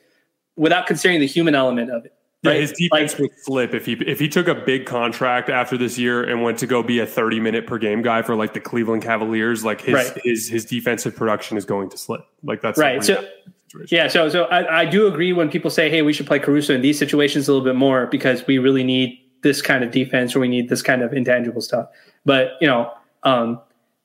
without 0.57 0.85
considering 0.85 1.21
the 1.21 1.27
human 1.27 1.55
element 1.55 1.89
of 1.89 2.05
it. 2.05 2.13
Right? 2.43 2.55
Yeah, 2.55 2.59
his 2.59 2.71
defense 2.73 3.13
like, 3.13 3.21
would 3.21 3.31
flip 3.45 3.73
if 3.73 3.85
he 3.85 3.93
if 4.05 4.19
he 4.19 4.27
took 4.27 4.49
a 4.49 4.55
big 4.55 4.85
contract 4.85 5.49
after 5.49 5.77
this 5.77 5.97
year 5.97 6.23
and 6.23 6.43
went 6.43 6.59
to 6.59 6.67
go 6.67 6.83
be 6.83 6.99
a 6.99 7.05
30 7.05 7.39
minute 7.39 7.65
per 7.65 7.77
game 7.77 8.01
guy 8.01 8.21
for 8.21 8.35
like 8.35 8.53
the 8.53 8.59
Cleveland 8.59 9.01
Cavaliers, 9.01 9.63
like 9.63 9.79
his 9.79 9.93
right. 9.93 10.19
his 10.25 10.49
his 10.49 10.65
defensive 10.65 11.15
production 11.15 11.55
is 11.55 11.63
going 11.63 11.89
to 11.89 11.97
slip. 11.97 12.27
Like 12.43 12.61
that's 12.61 12.77
right. 12.77 13.01
So 13.01 13.25
situation. 13.73 13.95
Yeah, 13.95 14.07
so 14.07 14.29
so 14.29 14.45
I, 14.45 14.81
I 14.81 14.85
do 14.85 15.07
agree 15.07 15.33
when 15.33 15.49
people 15.49 15.69
say, 15.69 15.89
"Hey, 15.89 16.01
we 16.01 16.13
should 16.13 16.27
play 16.27 16.39
Caruso 16.39 16.73
in 16.73 16.81
these 16.81 16.97
situations 16.97 17.47
a 17.47 17.51
little 17.51 17.65
bit 17.65 17.75
more 17.75 18.07
because 18.07 18.45
we 18.47 18.57
really 18.57 18.83
need 18.83 19.19
this 19.41 19.61
kind 19.61 19.83
of 19.83 19.91
defense 19.91 20.35
or 20.35 20.39
we 20.39 20.47
need 20.47 20.69
this 20.69 20.81
kind 20.81 21.01
of 21.01 21.13
intangible 21.13 21.61
stuff." 21.61 21.87
But 22.25 22.51
you 22.61 22.67
know, 22.67 22.91
um, 23.23 23.59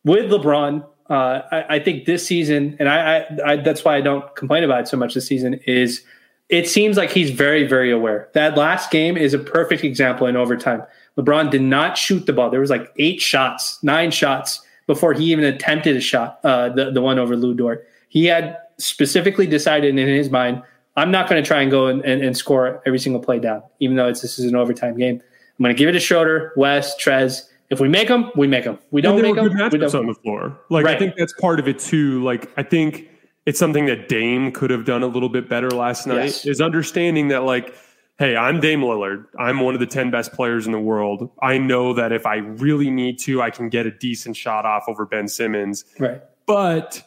with 0.05 0.31
LeBron, 0.31 0.85
uh, 1.11 1.43
I, 1.53 1.77
I, 1.77 1.79
think 1.79 2.05
this 2.05 2.27
season, 2.27 2.77
and 2.79 2.89
I, 2.89 3.19
I, 3.19 3.53
I, 3.53 3.57
that's 3.57 3.85
why 3.85 3.97
I 3.97 4.01
don't 4.01 4.35
complain 4.37 4.65
about 4.65 4.81
it 4.81 4.89
so 4.89 4.97
much 4.97 5.15
this 5.15 5.27
season, 5.27 5.55
is 5.67 6.03
it 6.49 6.69
seems 6.69 6.97
like 6.97 7.11
he's 7.11 7.31
very, 7.31 7.67
very 7.67 7.91
aware. 7.91 8.29
That 8.35 8.57
last 8.57 8.91
game 8.91 9.17
is 9.17 9.35
a 9.35 9.39
perfect 9.39 9.85
example 9.85 10.27
in 10.27 10.37
overtime. 10.37 10.83
LeBron 11.17 11.51
did 11.51 11.63
not 11.63 11.99
shoot 11.99 12.27
the 12.27 12.33
ball. 12.33 12.51
There 12.51 12.61
was 12.61 12.71
like 12.71 12.93
eight 12.97 13.21
shots, 13.21 13.83
nine 13.83 14.11
shots 14.11 14.63
before 14.87 15.13
he 15.13 15.33
even 15.33 15.45
attempted 15.45 15.97
a 15.97 16.01
shot. 16.01 16.41
Uh, 16.45 16.69
the 16.71 16.91
the 16.91 17.03
one 17.03 17.19
over 17.19 17.37
Lu 17.37 17.55
Dort. 17.55 17.87
He 18.09 18.27
had 18.27 18.57
specifically 18.79 19.47
decided 19.47 19.99
in 19.99 20.09
his 20.09 20.31
mind, 20.31 20.63
I'm 20.97 21.11
not 21.11 21.29
going 21.29 21.43
to 21.43 21.47
try 21.47 21.63
and 21.63 21.71
go 21.71 21.87
and, 21.87 22.05
and, 22.05 22.23
and, 22.23 22.37
score 22.37 22.83
every 22.85 22.99
single 22.99 23.23
play 23.23 23.39
down, 23.39 23.63
even 23.79 23.97
though 23.97 24.09
it's 24.09 24.21
this 24.21 24.39
is 24.39 24.47
an 24.47 24.57
overtime 24.57 24.97
game. 24.97 25.23
I'm 25.59 25.63
going 25.63 25.75
to 25.75 25.79
give 25.79 25.89
it 25.89 25.93
to 25.93 26.01
Schroeder, 26.01 26.53
West, 26.57 26.99
Trez. 27.01 27.43
If 27.71 27.81
we 27.81 27.89
make 27.89 28.09
them, 28.09 28.33
we 28.35 28.47
make 28.47 28.65
them. 28.65 28.79
We 28.91 29.01
don't 29.01 29.21
make 29.21 29.35
them. 29.35 29.45
We 29.45 29.79
don't. 29.79 29.95
on 29.95 30.07
the 30.07 30.15
floor. 30.15 30.59
Like 30.71 30.87
right. 30.87 30.97
I 30.97 30.99
think 30.99 31.15
that's 31.17 31.35
part 31.35 31.61
of 31.61 31.69
it 31.69 31.79
too. 31.79 32.23
Like 32.25 32.51
I 32.57 32.63
think 32.63 33.09
it's 33.45 33.59
something 33.59 33.87
that 33.87 34.09
Dame 34.09 34.53
could 34.53 34.71
have 34.71 34.85
done 34.85 35.03
a 35.03 35.07
little 35.07 35.29
bit 35.29 35.49
better 35.49 35.71
last 35.71 36.07
night. 36.07 36.25
Yes. 36.25 36.47
Is 36.47 36.61
understanding 36.61 37.29
that 37.29 37.45
like, 37.45 37.75
hey, 38.19 38.37
I'm 38.37 38.61
Dame 38.61 38.81
Lillard. 38.81 39.27
I'm 39.39 39.61
one 39.61 39.75
of 39.75 39.81
the 39.81 39.87
ten 39.87 40.11
best 40.11 40.33
players 40.33 40.67
in 40.67 40.73
the 40.73 40.81
world. 40.81 41.31
I 41.43 41.59
know 41.59 41.93
that 41.93 42.11
if 42.11 42.25
I 42.25 42.37
really 42.37 42.91
need 42.91 43.19
to, 43.21 43.43
I 43.43 43.51
can 43.51 43.69
get 43.69 43.87
a 43.87 43.91
decent 43.91 44.37
shot 44.37 44.65
off 44.65 44.85
over 44.89 45.05
Ben 45.05 45.29
Simmons. 45.29 45.85
Right. 45.99 46.23
But 46.47 47.05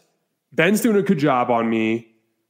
Ben's 0.53 0.81
doing 0.81 0.97
a 0.97 1.01
good 1.01 1.19
job 1.19 1.49
on 1.49 1.69
me. 1.69 2.07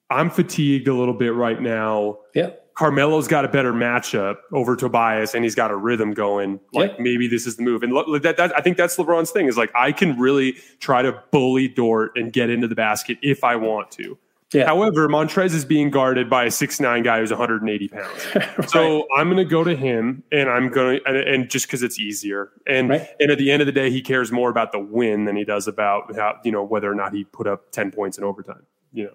I'm 0.10 0.30
fatigued 0.30 0.88
a 0.88 0.93
little 0.93 1.14
bit 1.14 1.34
right 1.34 1.62
now. 1.62 2.20
Yeah. 2.36 2.52
Carmelo's 2.78 3.28
got 3.28 3.45
a 3.45 3.47
better 3.47 3.74
matchup 3.74 4.38
over 4.54 4.76
Tobias, 4.76 5.36
and 5.36 5.43
he's 5.43 5.56
got 5.56 5.72
a 5.72 5.76
rhythm 5.76 6.14
going. 6.14 6.60
Like 6.74 6.99
maybe 6.99 7.28
this 7.28 7.45
is 7.45 7.58
the 7.58 7.64
move, 7.64 7.84
and 7.84 7.93
that, 8.24 8.38
that, 8.38 8.58
I 8.58 8.62
think 8.62 8.78
that's 8.78 8.97
LeBron's 8.97 9.32
thing 9.32 9.47
is 9.47 9.58
like 9.58 9.72
I 9.76 9.91
can 9.91 10.18
really 10.18 10.54
try 10.80 11.02
to 11.02 11.22
bully 11.32 11.68
Dort 11.68 12.18
and 12.18 12.32
get 12.32 12.49
into 12.49 12.68
the 12.68 12.76
basket 12.76 13.18
if 13.22 13.43
I 13.43 13.56
want 13.56 13.91
to. 13.91 14.18
Yeah. 14.54 14.66
However, 14.66 15.08
Montrez 15.08 15.54
is 15.54 15.64
being 15.64 15.89
guarded 15.89 16.30
by 16.30 16.45
a 16.45 16.52
six 16.52 16.80
nine 16.80 17.04
guy 17.04 17.20
who's 17.20 17.30
180 17.30 17.88
pounds. 17.88 18.28
right. 18.36 18.70
So 18.70 19.08
I'm 19.16 19.28
going 19.28 19.38
to 19.38 19.49
go 19.49 19.64
to 19.64 19.76
him, 19.76 20.24
and 20.32 20.49
I'm 20.49 20.70
going 20.70 20.99
to, 20.99 21.06
and, 21.08 21.18
and 21.18 21.49
just 21.49 21.68
because 21.68 21.84
it's 21.84 21.99
easier, 21.99 22.52
and 22.68 22.89
right. 22.89 23.08
and 23.20 23.32
at 23.32 23.38
the 23.38 23.49
end 23.49 23.62
of 23.62 23.66
the 23.66 23.72
day, 23.72 23.89
he 23.89 24.02
cares 24.02 24.32
more 24.32 24.49
about 24.49 24.74
the 24.74 24.80
win 24.80 25.24
than 25.26 25.38
he 25.38 25.45
does 25.45 25.68
about 25.68 26.14
how 26.16 26.38
you 26.43 26.52
know 26.52 26.64
whether 26.64 26.91
or 26.91 26.95
not 26.95 27.14
he 27.14 27.24
put 27.24 27.47
up 27.47 27.72
10 27.72 27.91
points 27.91 28.18
in 28.18 28.24
overtime. 28.26 28.64
You 28.91 29.06
know. 29.06 29.14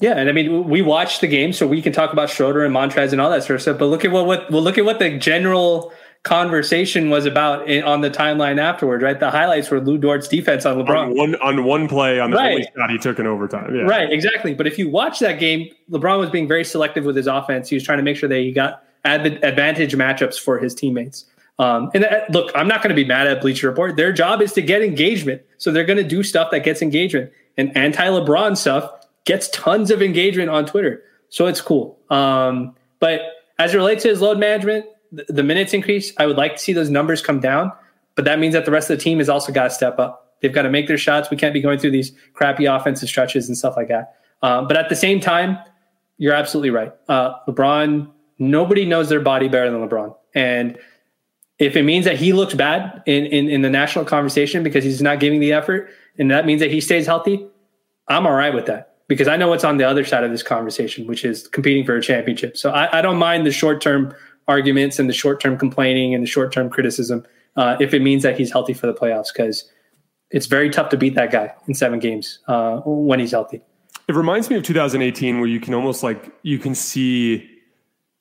Yeah, 0.00 0.14
and 0.14 0.28
I 0.28 0.32
mean, 0.32 0.68
we 0.68 0.82
watched 0.82 1.20
the 1.20 1.28
game, 1.28 1.52
so 1.52 1.64
we 1.64 1.80
can 1.80 1.92
talk 1.92 2.12
about 2.12 2.28
Schroeder 2.28 2.64
and 2.64 2.74
Montrez 2.74 3.12
and 3.12 3.20
all 3.20 3.30
that 3.30 3.44
sort 3.44 3.54
of 3.54 3.62
stuff. 3.62 3.78
But 3.78 3.86
look 3.86 4.04
at 4.04 4.10
what, 4.10 4.26
what 4.26 4.50
well, 4.50 4.62
look 4.62 4.78
at 4.78 4.84
what 4.84 4.98
the 4.98 5.16
general 5.16 5.92
conversation 6.26 7.08
was 7.08 7.24
about 7.24 7.68
in, 7.68 7.84
on 7.84 8.00
the 8.00 8.10
timeline 8.10 8.58
afterwards, 8.58 9.02
right? 9.02 9.18
The 9.18 9.30
highlights 9.30 9.70
were 9.70 9.80
Lu 9.80 9.96
Dort's 9.96 10.28
defense 10.28 10.66
on 10.66 10.76
LeBron. 10.76 11.10
On 11.10 11.16
one 11.16 11.36
on 11.36 11.64
one 11.64 11.88
play 11.88 12.20
on 12.20 12.32
the 12.32 12.36
right. 12.36 12.50
only 12.50 12.68
shot 12.76 12.90
he 12.90 12.98
took 12.98 13.18
in 13.18 13.26
overtime. 13.26 13.74
Yeah. 13.74 13.82
Right, 13.82 14.10
exactly. 14.12 14.52
But 14.52 14.66
if 14.66 14.76
you 14.76 14.90
watch 14.90 15.20
that 15.20 15.38
game, 15.38 15.70
LeBron 15.90 16.18
was 16.18 16.28
being 16.28 16.48
very 16.48 16.64
selective 16.64 17.04
with 17.04 17.16
his 17.16 17.28
offense. 17.28 17.68
He 17.68 17.76
was 17.76 17.84
trying 17.84 17.98
to 17.98 18.02
make 18.02 18.16
sure 18.16 18.28
that 18.28 18.38
he 18.38 18.52
got 18.52 18.82
advantage 19.04 19.94
matchups 19.94 20.38
for 20.38 20.58
his 20.58 20.74
teammates. 20.74 21.24
Um, 21.58 21.90
and 21.94 22.04
uh, 22.04 22.20
look, 22.30 22.50
I'm 22.54 22.68
not 22.68 22.82
going 22.82 22.90
to 22.90 22.96
be 22.96 23.04
mad 23.04 23.28
at 23.28 23.40
Bleacher 23.40 23.68
Report. 23.68 23.96
Their 23.96 24.12
job 24.12 24.42
is 24.42 24.52
to 24.54 24.62
get 24.62 24.82
engagement, 24.82 25.42
so 25.56 25.70
they're 25.70 25.84
going 25.84 25.96
to 25.96 26.04
do 26.04 26.22
stuff 26.22 26.50
that 26.50 26.64
gets 26.64 26.82
engagement. 26.82 27.30
And 27.56 27.74
anti-LeBron 27.76 28.56
stuff 28.56 28.90
gets 29.24 29.48
tons 29.50 29.90
of 29.90 30.02
engagement 30.02 30.50
on 30.50 30.66
Twitter, 30.66 31.02
so 31.30 31.46
it's 31.46 31.60
cool. 31.60 31.98
Um, 32.10 32.74
but 32.98 33.20
as 33.58 33.72
it 33.72 33.78
relates 33.78 34.02
to 34.02 34.08
his 34.08 34.20
load 34.20 34.38
management, 34.38 34.84
the 35.28 35.42
minutes 35.42 35.72
increase, 35.72 36.12
I 36.18 36.26
would 36.26 36.36
like 36.36 36.56
to 36.56 36.58
see 36.58 36.72
those 36.72 36.90
numbers 36.90 37.22
come 37.22 37.40
down, 37.40 37.72
but 38.14 38.24
that 38.24 38.38
means 38.38 38.54
that 38.54 38.64
the 38.64 38.70
rest 38.70 38.90
of 38.90 38.98
the 38.98 39.02
team 39.02 39.18
has 39.18 39.28
also 39.28 39.52
got 39.52 39.64
to 39.64 39.70
step 39.70 39.98
up. 39.98 40.34
They've 40.40 40.52
got 40.52 40.62
to 40.62 40.70
make 40.70 40.86
their 40.86 40.98
shots. 40.98 41.30
We 41.30 41.36
can't 41.36 41.54
be 41.54 41.60
going 41.60 41.78
through 41.78 41.92
these 41.92 42.12
crappy 42.34 42.66
offensive 42.66 43.08
stretches 43.08 43.48
and 43.48 43.56
stuff 43.56 43.76
like 43.76 43.88
that. 43.88 44.16
Um, 44.42 44.68
but 44.68 44.76
at 44.76 44.88
the 44.88 44.96
same 44.96 45.20
time, 45.20 45.58
you're 46.18 46.34
absolutely 46.34 46.70
right. 46.70 46.92
Uh, 47.08 47.34
LeBron, 47.48 48.10
nobody 48.38 48.84
knows 48.84 49.08
their 49.08 49.20
body 49.20 49.48
better 49.48 49.70
than 49.70 49.86
LeBron. 49.86 50.14
And 50.34 50.78
if 51.58 51.74
it 51.74 51.84
means 51.84 52.04
that 52.04 52.16
he 52.16 52.32
looks 52.32 52.54
bad 52.54 53.02
in, 53.06 53.26
in, 53.26 53.48
in 53.48 53.62
the 53.62 53.70
national 53.70 54.04
conversation 54.04 54.62
because 54.62 54.84
he's 54.84 55.00
not 55.00 55.20
giving 55.20 55.40
the 55.40 55.52
effort, 55.52 55.88
and 56.18 56.30
that 56.30 56.44
means 56.46 56.60
that 56.60 56.70
he 56.70 56.80
stays 56.80 57.06
healthy, 57.06 57.46
I'm 58.08 58.26
all 58.26 58.34
right 58.34 58.54
with 58.54 58.66
that 58.66 58.96
because 59.08 59.28
I 59.28 59.36
know 59.36 59.48
what's 59.48 59.64
on 59.64 59.78
the 59.78 59.84
other 59.84 60.04
side 60.04 60.24
of 60.24 60.30
this 60.30 60.42
conversation, 60.42 61.06
which 61.06 61.24
is 61.24 61.48
competing 61.48 61.84
for 61.84 61.96
a 61.96 62.02
championship. 62.02 62.56
So 62.56 62.70
I, 62.70 62.98
I 62.98 63.02
don't 63.02 63.16
mind 63.16 63.46
the 63.46 63.52
short 63.52 63.80
term 63.80 64.14
arguments 64.48 64.98
and 64.98 65.08
the 65.08 65.14
short 65.14 65.40
term 65.40 65.58
complaining 65.58 66.14
and 66.14 66.22
the 66.22 66.28
short 66.28 66.52
term 66.52 66.70
criticism 66.70 67.24
uh, 67.56 67.76
if 67.80 67.94
it 67.94 68.02
means 68.02 68.22
that 68.22 68.36
he's 68.38 68.52
healthy 68.52 68.74
for 68.74 68.86
the 68.86 68.94
playoffs 68.94 69.32
because 69.32 69.70
it's 70.30 70.46
very 70.46 70.70
tough 70.70 70.88
to 70.90 70.96
beat 70.96 71.14
that 71.14 71.30
guy 71.30 71.54
in 71.66 71.74
seven 71.74 71.98
games 71.98 72.40
uh, 72.48 72.78
when 72.84 73.20
he's 73.20 73.32
healthy. 73.32 73.62
It 74.08 74.14
reminds 74.14 74.50
me 74.50 74.56
of 74.56 74.62
2018 74.62 75.40
where 75.40 75.48
you 75.48 75.60
can 75.60 75.74
almost 75.74 76.02
like 76.02 76.32
you 76.42 76.58
can 76.58 76.74
see 76.74 77.50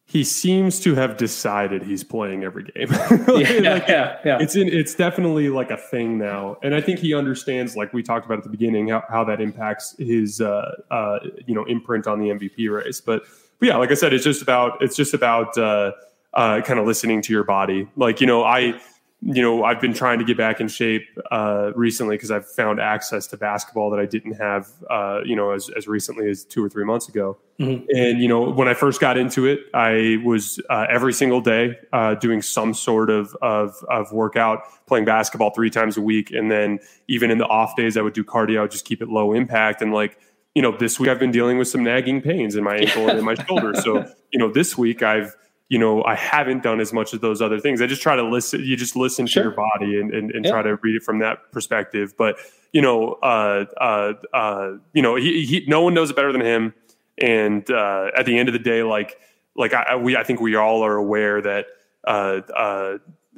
he 0.07 0.23
seems 0.23 0.79
to 0.81 0.93
have 0.93 1.17
decided 1.17 1.81
he's 1.81 2.03
playing 2.03 2.43
every 2.43 2.63
game. 2.63 2.87
like, 3.27 3.49
yeah, 3.49 3.73
like, 3.73 3.87
yeah, 3.87 4.19
yeah. 4.23 4.37
It's 4.39 4.55
in, 4.55 4.69
it's 4.69 4.93
definitely 4.93 5.49
like 5.49 5.71
a 5.71 5.77
thing 5.77 6.19
now, 6.19 6.57
and 6.61 6.75
I 6.75 6.81
think 6.81 6.99
he 6.99 7.15
understands, 7.15 7.75
like 7.75 7.91
we 7.91 8.03
talked 8.03 8.25
about 8.25 8.37
at 8.37 8.43
the 8.43 8.51
beginning, 8.51 8.89
how, 8.89 9.03
how 9.09 9.23
that 9.23 9.41
impacts 9.41 9.95
his 9.97 10.41
uh, 10.41 10.75
uh, 10.91 11.19
you 11.47 11.55
know 11.55 11.65
imprint 11.65 12.05
on 12.05 12.19
the 12.19 12.27
MVP 12.27 12.71
race. 12.71 13.01
But, 13.01 13.23
but 13.59 13.67
yeah, 13.67 13.77
like 13.77 13.89
I 13.89 13.95
said, 13.95 14.13
it's 14.13 14.23
just 14.23 14.43
about 14.43 14.81
it's 14.81 14.95
just 14.95 15.15
about 15.15 15.57
uh, 15.57 15.93
uh, 16.35 16.61
kind 16.61 16.79
of 16.79 16.85
listening 16.85 17.21
to 17.23 17.33
your 17.33 17.43
body. 17.43 17.87
Like, 17.95 18.21
you 18.21 18.27
know, 18.27 18.43
I, 18.43 18.79
you 19.21 19.41
know, 19.41 19.63
I've 19.63 19.81
been 19.81 19.93
trying 19.93 20.19
to 20.19 20.25
get 20.25 20.37
back 20.37 20.59
in 20.59 20.67
shape 20.67 21.07
uh, 21.31 21.71
recently 21.75 22.15
because 22.15 22.29
I've 22.29 22.47
found 22.47 22.79
access 22.79 23.25
to 23.27 23.37
basketball 23.37 23.89
that 23.91 23.99
I 23.99 24.05
didn't 24.05 24.33
have, 24.33 24.69
uh, 24.89 25.21
you 25.25 25.35
know, 25.35 25.51
as, 25.51 25.69
as 25.75 25.87
recently 25.87 26.29
as 26.29 26.43
two 26.43 26.63
or 26.63 26.69
three 26.69 26.83
months 26.83 27.09
ago. 27.09 27.37
Mm-hmm. 27.59 27.85
And, 27.95 28.21
you 28.21 28.27
know, 28.27 28.51
when 28.51 28.67
I 28.67 28.75
first 28.75 29.01
got 29.01 29.17
into 29.17 29.47
it, 29.47 29.61
I 29.73 30.17
was 30.23 30.59
uh, 30.69 30.85
every 30.89 31.13
single 31.13 31.41
day 31.41 31.79
uh, 31.91 32.15
doing 32.15 32.41
some 32.41 32.73
sort 32.73 33.09
of, 33.09 33.35
of, 33.41 33.73
of 33.89 34.11
workout, 34.11 34.59
playing 34.85 35.05
basketball 35.05 35.51
three 35.51 35.71
times 35.71 35.97
a 35.97 36.01
week. 36.01 36.31
And 36.31 36.51
then 36.51 36.79
even 37.07 37.31
in 37.31 37.39
the 37.39 37.47
off 37.47 37.75
days, 37.75 37.97
I 37.97 38.01
would 38.01 38.13
do 38.13 38.23
cardio, 38.23 38.59
I 38.59 38.61
would 38.63 38.71
just 38.71 38.85
keep 38.85 39.01
it 39.01 39.07
low 39.07 39.33
impact. 39.33 39.81
And 39.81 39.91
like, 39.91 40.19
you 40.53 40.61
know, 40.61 40.77
this 40.77 40.99
week 40.99 41.09
I've 41.09 41.19
been 41.19 41.31
dealing 41.31 41.57
with 41.57 41.67
some 41.67 41.83
nagging 41.83 42.21
pains 42.21 42.55
in 42.55 42.63
my 42.63 42.77
ankle 42.77 43.09
and 43.09 43.17
in 43.17 43.25
my 43.25 43.33
shoulder. 43.47 43.73
So, 43.75 44.05
you 44.31 44.37
know, 44.39 44.51
this 44.51 44.77
week 44.77 45.01
I've, 45.01 45.35
you 45.69 45.79
know, 45.79 46.03
I 46.03 46.15
haven't 46.15 46.61
done 46.63 46.79
as 46.79 46.93
much 46.93 47.13
of 47.13 47.21
those 47.21 47.41
other 47.41 47.59
things. 47.59 47.81
I 47.81 47.87
just 47.87 48.01
try 48.01 48.15
to 48.15 48.23
listen. 48.23 48.63
You 48.63 48.75
just 48.75 48.95
listen 48.95 49.25
sure. 49.25 49.43
to 49.43 49.49
your 49.49 49.55
body 49.55 49.99
and, 49.99 50.13
and, 50.13 50.31
and 50.31 50.45
yeah. 50.45 50.51
try 50.51 50.61
to 50.61 50.75
read 50.75 50.95
it 50.95 51.03
from 51.03 51.19
that 51.19 51.51
perspective. 51.51 52.13
But 52.17 52.37
you 52.71 52.81
know, 52.81 53.13
uh, 53.23 53.65
uh, 53.79 54.13
uh, 54.33 54.71
you 54.93 55.01
know, 55.01 55.15
he, 55.15 55.45
he, 55.45 55.65
no 55.67 55.81
one 55.81 55.93
knows 55.93 56.09
it 56.09 56.15
better 56.15 56.31
than 56.31 56.41
him. 56.41 56.73
And 57.17 57.69
uh, 57.71 58.11
at 58.17 58.25
the 58.25 58.37
end 58.37 58.49
of 58.49 58.53
the 58.53 58.59
day, 58.59 58.83
like, 58.83 59.17
like 59.55 59.73
I, 59.73 59.95
we, 59.95 60.17
I 60.17 60.23
think 60.23 60.41
we 60.41 60.55
all 60.55 60.83
are 60.83 60.95
aware 60.95 61.41
that 61.41 61.67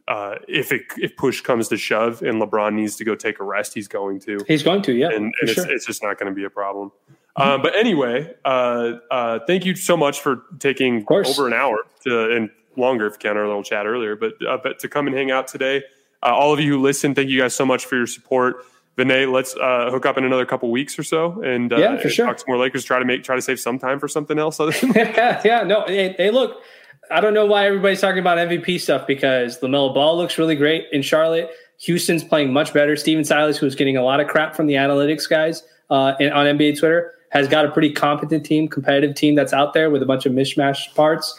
uh, 0.08 0.36
if 0.48 0.72
it 0.72 0.84
if 0.98 1.16
push 1.18 1.42
comes 1.42 1.68
to 1.68 1.78
shove 1.78 2.22
and 2.22 2.42
LeBron 2.42 2.74
needs 2.74 2.96
to 2.96 3.04
go 3.04 3.16
take 3.16 3.40
a 3.40 3.44
rest, 3.44 3.74
he's 3.74 3.88
going 3.88 4.20
to. 4.22 4.40
He's 4.48 4.64
going 4.64 4.82
to, 4.84 4.94
yeah. 4.94 5.08
And, 5.08 5.26
and 5.26 5.34
it's, 5.42 5.54
sure. 5.54 5.70
it's 5.70 5.86
just 5.86 6.02
not 6.02 6.18
going 6.18 6.32
to 6.32 6.36
be 6.36 6.46
a 6.46 6.50
problem. 6.50 6.92
Uh, 7.36 7.58
but 7.58 7.76
anyway, 7.76 8.34
uh, 8.46 8.94
uh, 9.12 9.40
thank 9.46 9.64
you 9.64 9.76
so 9.76 9.96
much 9.96 10.20
for 10.22 10.44
taking 10.58 11.06
over 11.10 11.46
an 11.46 11.54
hour 11.54 11.78
to, 12.04 12.36
and 12.36 12.50
longer 12.76 13.06
if 13.06 13.14
you 13.14 13.20
can, 13.20 13.38
our 13.38 13.46
little 13.46 13.64
chat 13.64 13.86
earlier, 13.86 14.16
but, 14.16 14.34
uh, 14.48 14.58
but 14.62 14.80
to 14.80 14.90
come 14.90 15.06
and 15.06 15.16
hang 15.16 15.30
out 15.30 15.48
today. 15.48 15.84
Uh, 16.24 16.34
all 16.34 16.52
of 16.52 16.60
you 16.60 16.74
who 16.74 16.82
listen, 16.82 17.14
thank 17.14 17.30
you 17.30 17.40
guys 17.40 17.54
so 17.54 17.64
much 17.64 17.86
for 17.86 17.96
your 17.96 18.08
support. 18.08 18.66
Vinay, 18.98 19.32
let's 19.32 19.54
hook 19.54 20.08
up 20.08 20.18
in 20.18 20.24
another 20.24 20.48
couple 20.48 20.72
weeks 20.72 20.98
or 20.98 21.04
so, 21.04 21.40
and 21.44 21.70
yeah, 21.70 21.98
for 21.98 22.10
sure. 22.10 22.26
talk 22.26 22.40
some 22.40 22.46
more 22.48 22.58
Lakers. 22.58 22.84
Try 22.84 22.98
to 22.98 23.06
make 23.06 23.24
try 23.24 23.36
to 23.36 23.42
save 23.44 23.60
some 23.60 23.78
time 23.78 24.00
for 24.00 24.08
something 24.08 24.40
else. 24.40 24.60
Other 24.60 24.72
than 24.72 24.92
yeah, 24.96 25.40
yeah, 25.46 25.62
no. 25.62 25.86
Hey, 25.86 26.16
hey, 26.18 26.32
look, 26.32 26.64
I 27.12 27.22
don't 27.22 27.34
know 27.34 27.46
why 27.46 27.66
everybody's 27.68 28.02
talking 28.02 28.20
about 28.20 28.38
MVP 28.38 28.80
stuff 28.80 29.08
because 29.08 29.60
LaMelo 29.60 29.94
Ball 29.94 30.18
looks 30.18 30.38
really 30.38 30.56
great 30.56 30.88
in 30.92 31.02
Charlotte. 31.02 31.50
Houston's 31.80 32.24
playing 32.24 32.52
much 32.52 32.74
better. 32.74 32.96
Stephen 32.96 33.24
Silas, 33.24 33.58
who's 33.58 33.76
getting 33.76 33.98
a 33.98 34.04
lot 34.04 34.20
of 34.20 34.28
crap 34.28 34.56
from 34.56 34.68
the 34.68 34.74
analytics 34.74 35.30
guys 35.30 35.64
uh, 35.90 36.14
in, 36.20 36.32
on 36.32 36.46
NBA 36.46 36.80
Twitter, 36.80 37.14
has 37.30 37.48
got 37.48 37.66
a 37.66 37.72
pretty 37.72 37.92
competent 37.92 38.46
team, 38.46 38.68
competitive 38.68 39.16
team 39.16 39.36
that's 39.36 39.54
out 39.54 39.74
there 39.74 39.90
with 39.90 40.02
a 40.02 40.06
bunch 40.06 40.26
of 40.26 40.34
mishmash 40.34 40.94
parts. 40.96 41.38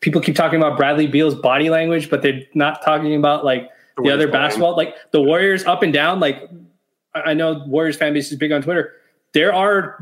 People 0.00 0.20
keep 0.20 0.34
talking 0.34 0.60
about 0.60 0.76
Bradley 0.76 1.06
Beal's 1.06 1.34
body 1.34 1.70
language, 1.70 2.10
but 2.10 2.22
they're 2.22 2.42
not 2.54 2.82
talking 2.82 3.14
about 3.14 3.44
like 3.44 3.70
the, 3.96 4.04
the 4.04 4.10
other 4.10 4.28
basketball, 4.28 4.76
like 4.76 4.94
the 5.12 5.22
Warriors 5.22 5.64
up 5.64 5.82
and 5.82 5.92
down. 5.92 6.20
Like 6.20 6.48
I 7.14 7.34
know 7.34 7.62
Warriors 7.66 7.96
fan 7.96 8.12
base 8.12 8.30
is 8.30 8.38
big 8.38 8.52
on 8.52 8.62
Twitter. 8.62 8.92
There 9.32 9.54
are 9.54 9.98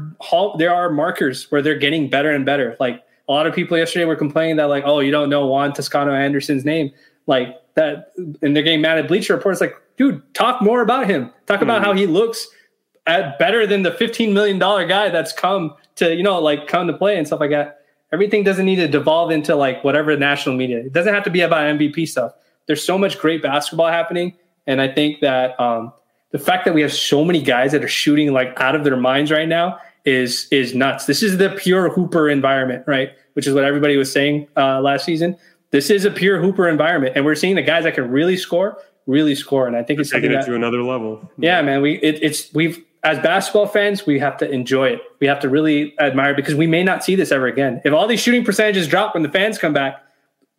there 0.59 0.75
are 0.75 0.91
markers 0.91 1.51
where 1.51 1.63
they're 1.63 1.79
getting 1.79 2.09
better 2.09 2.31
and 2.31 2.45
better. 2.45 2.77
Like 2.81 3.03
a 3.29 3.33
lot 3.33 3.47
of 3.47 3.55
people 3.55 3.77
yesterday 3.77 4.05
were 4.05 4.17
complaining 4.17 4.57
that 4.57 4.65
like, 4.65 4.85
oh, 4.87 5.01
you 5.01 5.11
don't 5.11 5.31
know 5.31 5.47
Juan 5.47 5.73
Toscano 5.73 6.13
Anderson's 6.13 6.65
name, 6.65 6.93
like 7.27 7.57
that, 7.75 8.13
and 8.17 8.55
they're 8.55 8.63
getting 8.63 8.81
mad 8.81 8.99
at 8.99 9.09
Bleacher 9.09 9.35
Report. 9.35 9.53
It's 9.53 9.61
like, 9.61 9.77
dude, 9.97 10.23
talk 10.35 10.61
more 10.61 10.83
about 10.83 11.07
him. 11.07 11.31
Talk 11.47 11.63
about 11.63 11.83
mm. 11.83 11.85
how 11.85 11.93
he 11.95 12.07
looks 12.07 12.47
at 13.07 13.39
better 13.39 13.67
than 13.67 13.83
the 13.83 13.91
$15 13.91 14.33
million 14.33 14.59
guy 14.59 15.09
that's 15.09 15.33
come 15.33 15.75
to, 15.97 16.15
you 16.15 16.23
know, 16.23 16.41
like 16.41 16.67
come 16.67 16.87
to 16.87 16.93
play 16.93 17.17
and 17.17 17.27
stuff 17.27 17.41
like 17.41 17.51
that. 17.51 17.81
Everything 18.13 18.45
doesn't 18.45 18.65
need 18.65 18.77
to 18.77 18.89
devolve 18.89 19.31
into 19.31 19.57
like 19.57 19.83
whatever 19.83 20.17
national 20.17 20.55
media. 20.55 20.79
It 20.79 20.93
doesn't 20.93 21.13
have 21.13 21.25
to 21.25 21.31
be 21.31 21.41
about 21.41 21.79
MVP 21.79 22.09
stuff. 22.09 22.33
There's 22.67 22.83
so 22.83 22.97
much 22.97 23.19
great 23.19 23.43
basketball 23.43 23.89
happening. 23.89 24.35
And 24.67 24.81
I 24.81 24.89
think 24.89 25.21
that 25.21 25.59
um, 25.61 25.93
the 26.31 26.39
fact 26.39 26.65
that 26.65 26.75
we 26.75 26.83
have 26.83 26.93
so 26.93 27.25
many 27.25 27.43
guys 27.43 27.73
that 27.73 27.85
are 27.85 27.89
shooting 27.89 28.33
like 28.33 28.59
out 28.61 28.75
of 28.75 28.85
their 28.85 28.97
minds 28.97 29.31
right 29.31 29.49
now 29.49 29.79
is 30.05 30.49
is 30.51 30.75
nuts. 30.75 31.07
This 31.07 31.23
is 31.23 31.39
the 31.39 31.51
pure 31.51 31.89
hooper 31.89 32.29
environment, 32.29 32.85
right? 32.87 33.11
Which 33.35 33.47
is 33.47 33.55
what 33.55 33.65
everybody 33.65 33.97
was 33.97 34.11
saying 34.13 34.49
uh, 34.57 34.81
last 34.81 35.05
season. 35.05 35.37
This 35.71 35.91
is 35.91 36.05
a 36.05 36.11
pure 36.11 36.41
hooper 36.41 36.69
environment, 36.69 37.15
and 37.17 37.25
we're 37.25 37.35
seeing 37.35 37.57
the 37.57 37.63
guys 37.63 37.85
that 37.85 37.95
can 37.95 38.11
really 38.11 38.37
score, 38.37 38.79
really 39.07 39.35
score. 39.35 39.67
And 39.67 39.77
I 39.77 39.83
think 39.83 39.99
it's 39.99 40.11
taking 40.11 40.31
it 40.31 40.35
that, 40.35 40.47
to 40.47 40.55
another 40.55 40.83
level. 40.83 41.29
Yeah, 41.39 41.63
man. 41.63 41.83
We 41.83 41.95
it, 41.95 42.23
it's 42.23 42.53
we've 42.55 42.85
as 43.03 43.19
basketball 43.19 43.67
fans, 43.67 44.07
we 44.07 44.19
have 44.19 44.37
to 44.39 44.51
enjoy 44.51 44.89
it. 44.89 45.01
We 45.21 45.27
have 45.27 45.39
to 45.41 45.49
really 45.49 45.99
admire 46.01 46.31
it 46.31 46.37
because 46.37 46.55
we 46.55 46.67
may 46.67 46.83
not 46.83 47.05
see 47.05 47.15
this 47.15 47.31
ever 47.31 47.47
again. 47.47 47.83
If 47.85 47.93
all 47.93 48.07
these 48.07 48.21
shooting 48.21 48.45
percentages 48.45 48.89
drop 48.89 49.15
when 49.15 49.23
the 49.23 49.29
fans 49.29 49.59
come 49.59 49.75
back, 49.75 50.03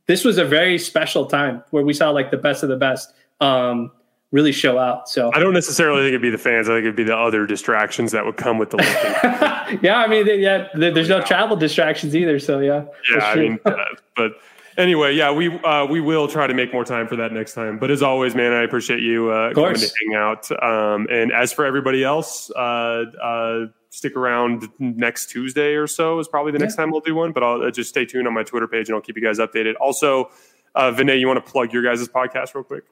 this 0.05 0.23
was 0.23 0.37
a 0.37 0.45
very 0.45 0.77
special 0.77 1.25
time 1.25 1.63
where 1.71 1.83
we 1.83 1.93
saw 1.93 2.11
like 2.11 2.29
the 2.29 2.37
best 2.37 2.61
of 2.61 2.69
the 2.69 2.75
best 2.75 3.13
um, 3.41 3.91
really 4.31 4.51
show 4.51 4.77
out. 4.77 5.09
So 5.09 5.31
I 5.33 5.39
don't 5.39 5.53
necessarily 5.53 6.01
think 6.01 6.09
it'd 6.09 6.21
be 6.21 6.29
the 6.29 6.37
fans. 6.37 6.67
I 6.69 6.73
think 6.73 6.83
it'd 6.83 6.95
be 6.95 7.03
the 7.03 7.17
other 7.17 7.45
distractions 7.45 8.11
that 8.11 8.25
would 8.25 8.37
come 8.37 8.57
with 8.57 8.71
the 8.71 8.77
yeah, 9.81 9.97
I 9.97 10.07
mean, 10.07 10.27
yeah, 10.39 10.67
there's 10.73 11.09
no 11.09 11.21
travel 11.21 11.55
distractions 11.55 12.15
either. 12.15 12.39
So 12.39 12.59
yeah, 12.59 12.85
yeah, 13.11 13.25
I 13.25 13.35
mean, 13.35 13.59
uh, 13.65 13.75
but 14.15 14.33
anyway, 14.77 15.13
yeah, 15.13 15.31
we 15.31 15.57
uh, 15.59 15.85
we 15.85 16.01
will 16.01 16.27
try 16.27 16.47
to 16.47 16.53
make 16.53 16.73
more 16.73 16.85
time 16.85 17.07
for 17.07 17.15
that 17.15 17.31
next 17.31 17.53
time. 17.53 17.79
But 17.79 17.91
as 17.91 18.01
always, 18.01 18.35
man, 18.35 18.51
I 18.53 18.63
appreciate 18.63 19.01
you 19.01 19.29
uh, 19.29 19.53
coming 19.53 19.75
to 19.75 19.91
hang 20.03 20.15
out. 20.15 20.51
Um, 20.63 21.07
and 21.09 21.31
as 21.31 21.53
for 21.53 21.65
everybody 21.65 22.03
else, 22.03 22.51
uh, 22.51 23.05
uh, 23.21 23.65
stick 23.89 24.15
around 24.15 24.67
next 24.79 25.27
Tuesday 25.27 25.75
or 25.75 25.87
so 25.87 26.19
is 26.19 26.27
probably 26.27 26.51
the 26.51 26.59
next 26.59 26.75
time 26.75 26.91
we'll 26.91 27.01
do 27.01 27.15
one. 27.15 27.31
But 27.31 27.43
I'll 27.43 27.61
uh, 27.61 27.71
just 27.71 27.89
stay 27.89 28.05
tuned 28.05 28.27
on 28.27 28.33
my 28.33 28.43
Twitter 28.43 28.67
page 28.67 28.89
and 28.89 28.95
I'll 28.95 29.01
keep 29.01 29.15
you 29.15 29.23
guys 29.23 29.39
updated. 29.39 29.73
Also, 29.79 30.29
uh, 30.75 30.91
Vinay, 30.91 31.19
you 31.19 31.27
want 31.27 31.43
to 31.43 31.51
plug 31.51 31.71
your 31.73 31.83
guys' 31.83 32.07
podcast 32.07 32.53
real 32.53 32.63
quick? 32.63 32.83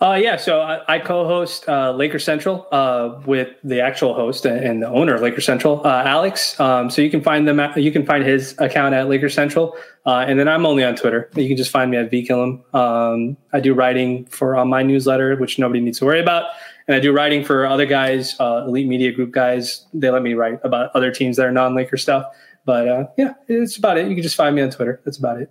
Uh, 0.00 0.18
yeah, 0.20 0.36
so 0.36 0.60
I, 0.60 0.96
I 0.96 0.98
co-host 0.98 1.68
uh, 1.68 1.92
Laker 1.92 2.18
Central 2.18 2.66
uh, 2.72 3.20
with 3.24 3.48
the 3.62 3.80
actual 3.80 4.14
host 4.14 4.44
and 4.44 4.82
the 4.82 4.88
owner 4.88 5.14
of 5.14 5.22
Laker 5.22 5.40
Central, 5.40 5.80
uh, 5.86 6.02
Alex. 6.04 6.58
Um, 6.58 6.90
so 6.90 7.00
you 7.02 7.10
can 7.10 7.22
find 7.22 7.46
them. 7.46 7.60
At, 7.60 7.76
you 7.76 7.92
can 7.92 8.04
find 8.04 8.24
his 8.24 8.54
account 8.58 8.94
at 8.94 9.08
Laker 9.08 9.28
Central, 9.28 9.76
uh, 10.06 10.24
and 10.26 10.40
then 10.40 10.48
I'm 10.48 10.66
only 10.66 10.82
on 10.84 10.96
Twitter. 10.96 11.30
You 11.36 11.46
can 11.46 11.56
just 11.56 11.70
find 11.70 11.90
me 11.90 11.96
at 11.98 12.10
VKillem. 12.10 12.74
Um, 12.74 13.36
I 13.52 13.60
do 13.60 13.72
writing 13.74 14.26
for 14.26 14.56
on 14.56 14.68
my 14.68 14.82
newsletter, 14.82 15.36
which 15.36 15.58
nobody 15.58 15.80
needs 15.80 15.98
to 16.00 16.04
worry 16.04 16.20
about. 16.20 16.46
and 16.88 16.96
I 16.96 17.00
do 17.00 17.12
writing 17.12 17.44
for 17.44 17.64
other 17.66 17.86
guys, 17.86 18.34
uh, 18.40 18.64
Elite 18.66 18.88
Media 18.88 19.12
Group 19.12 19.30
guys. 19.30 19.86
They 19.94 20.10
let 20.10 20.22
me 20.22 20.34
write 20.34 20.58
about 20.64 20.90
other 20.94 21.12
teams 21.12 21.36
that 21.36 21.46
are 21.46 21.52
non-Laker 21.52 21.96
stuff. 21.96 22.26
But 22.64 22.88
uh, 22.88 23.04
yeah, 23.16 23.34
it's 23.46 23.76
about 23.76 23.96
it. 23.96 24.08
You 24.08 24.14
can 24.14 24.22
just 24.22 24.36
find 24.36 24.56
me 24.56 24.62
on 24.62 24.70
Twitter. 24.70 25.00
That's 25.04 25.16
about 25.16 25.40
it. 25.40 25.50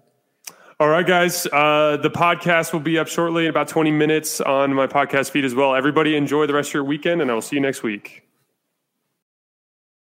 All 0.81 0.87
right, 0.87 1.05
guys. 1.05 1.45
Uh, 1.45 1.97
the 2.01 2.09
podcast 2.09 2.71
will 2.71 2.79
be 2.79 2.97
up 2.97 3.09
shortly 3.09 3.43
in 3.43 3.49
about 3.49 3.67
20 3.67 3.91
minutes 3.91 4.39
on 4.39 4.73
my 4.73 4.87
podcast 4.87 5.29
feed 5.31 5.43
as 5.43 5.53
well. 5.53 5.75
Everybody 5.75 6.15
enjoy 6.15 6.45
the 6.47 6.53
rest 6.53 6.69
of 6.69 6.75
your 6.75 6.83
weekend, 6.85 7.21
and 7.21 7.29
I 7.29 7.33
will 7.33 7.41
see 7.41 7.57
you 7.57 7.61
next 7.61 7.83
week. 7.83 8.28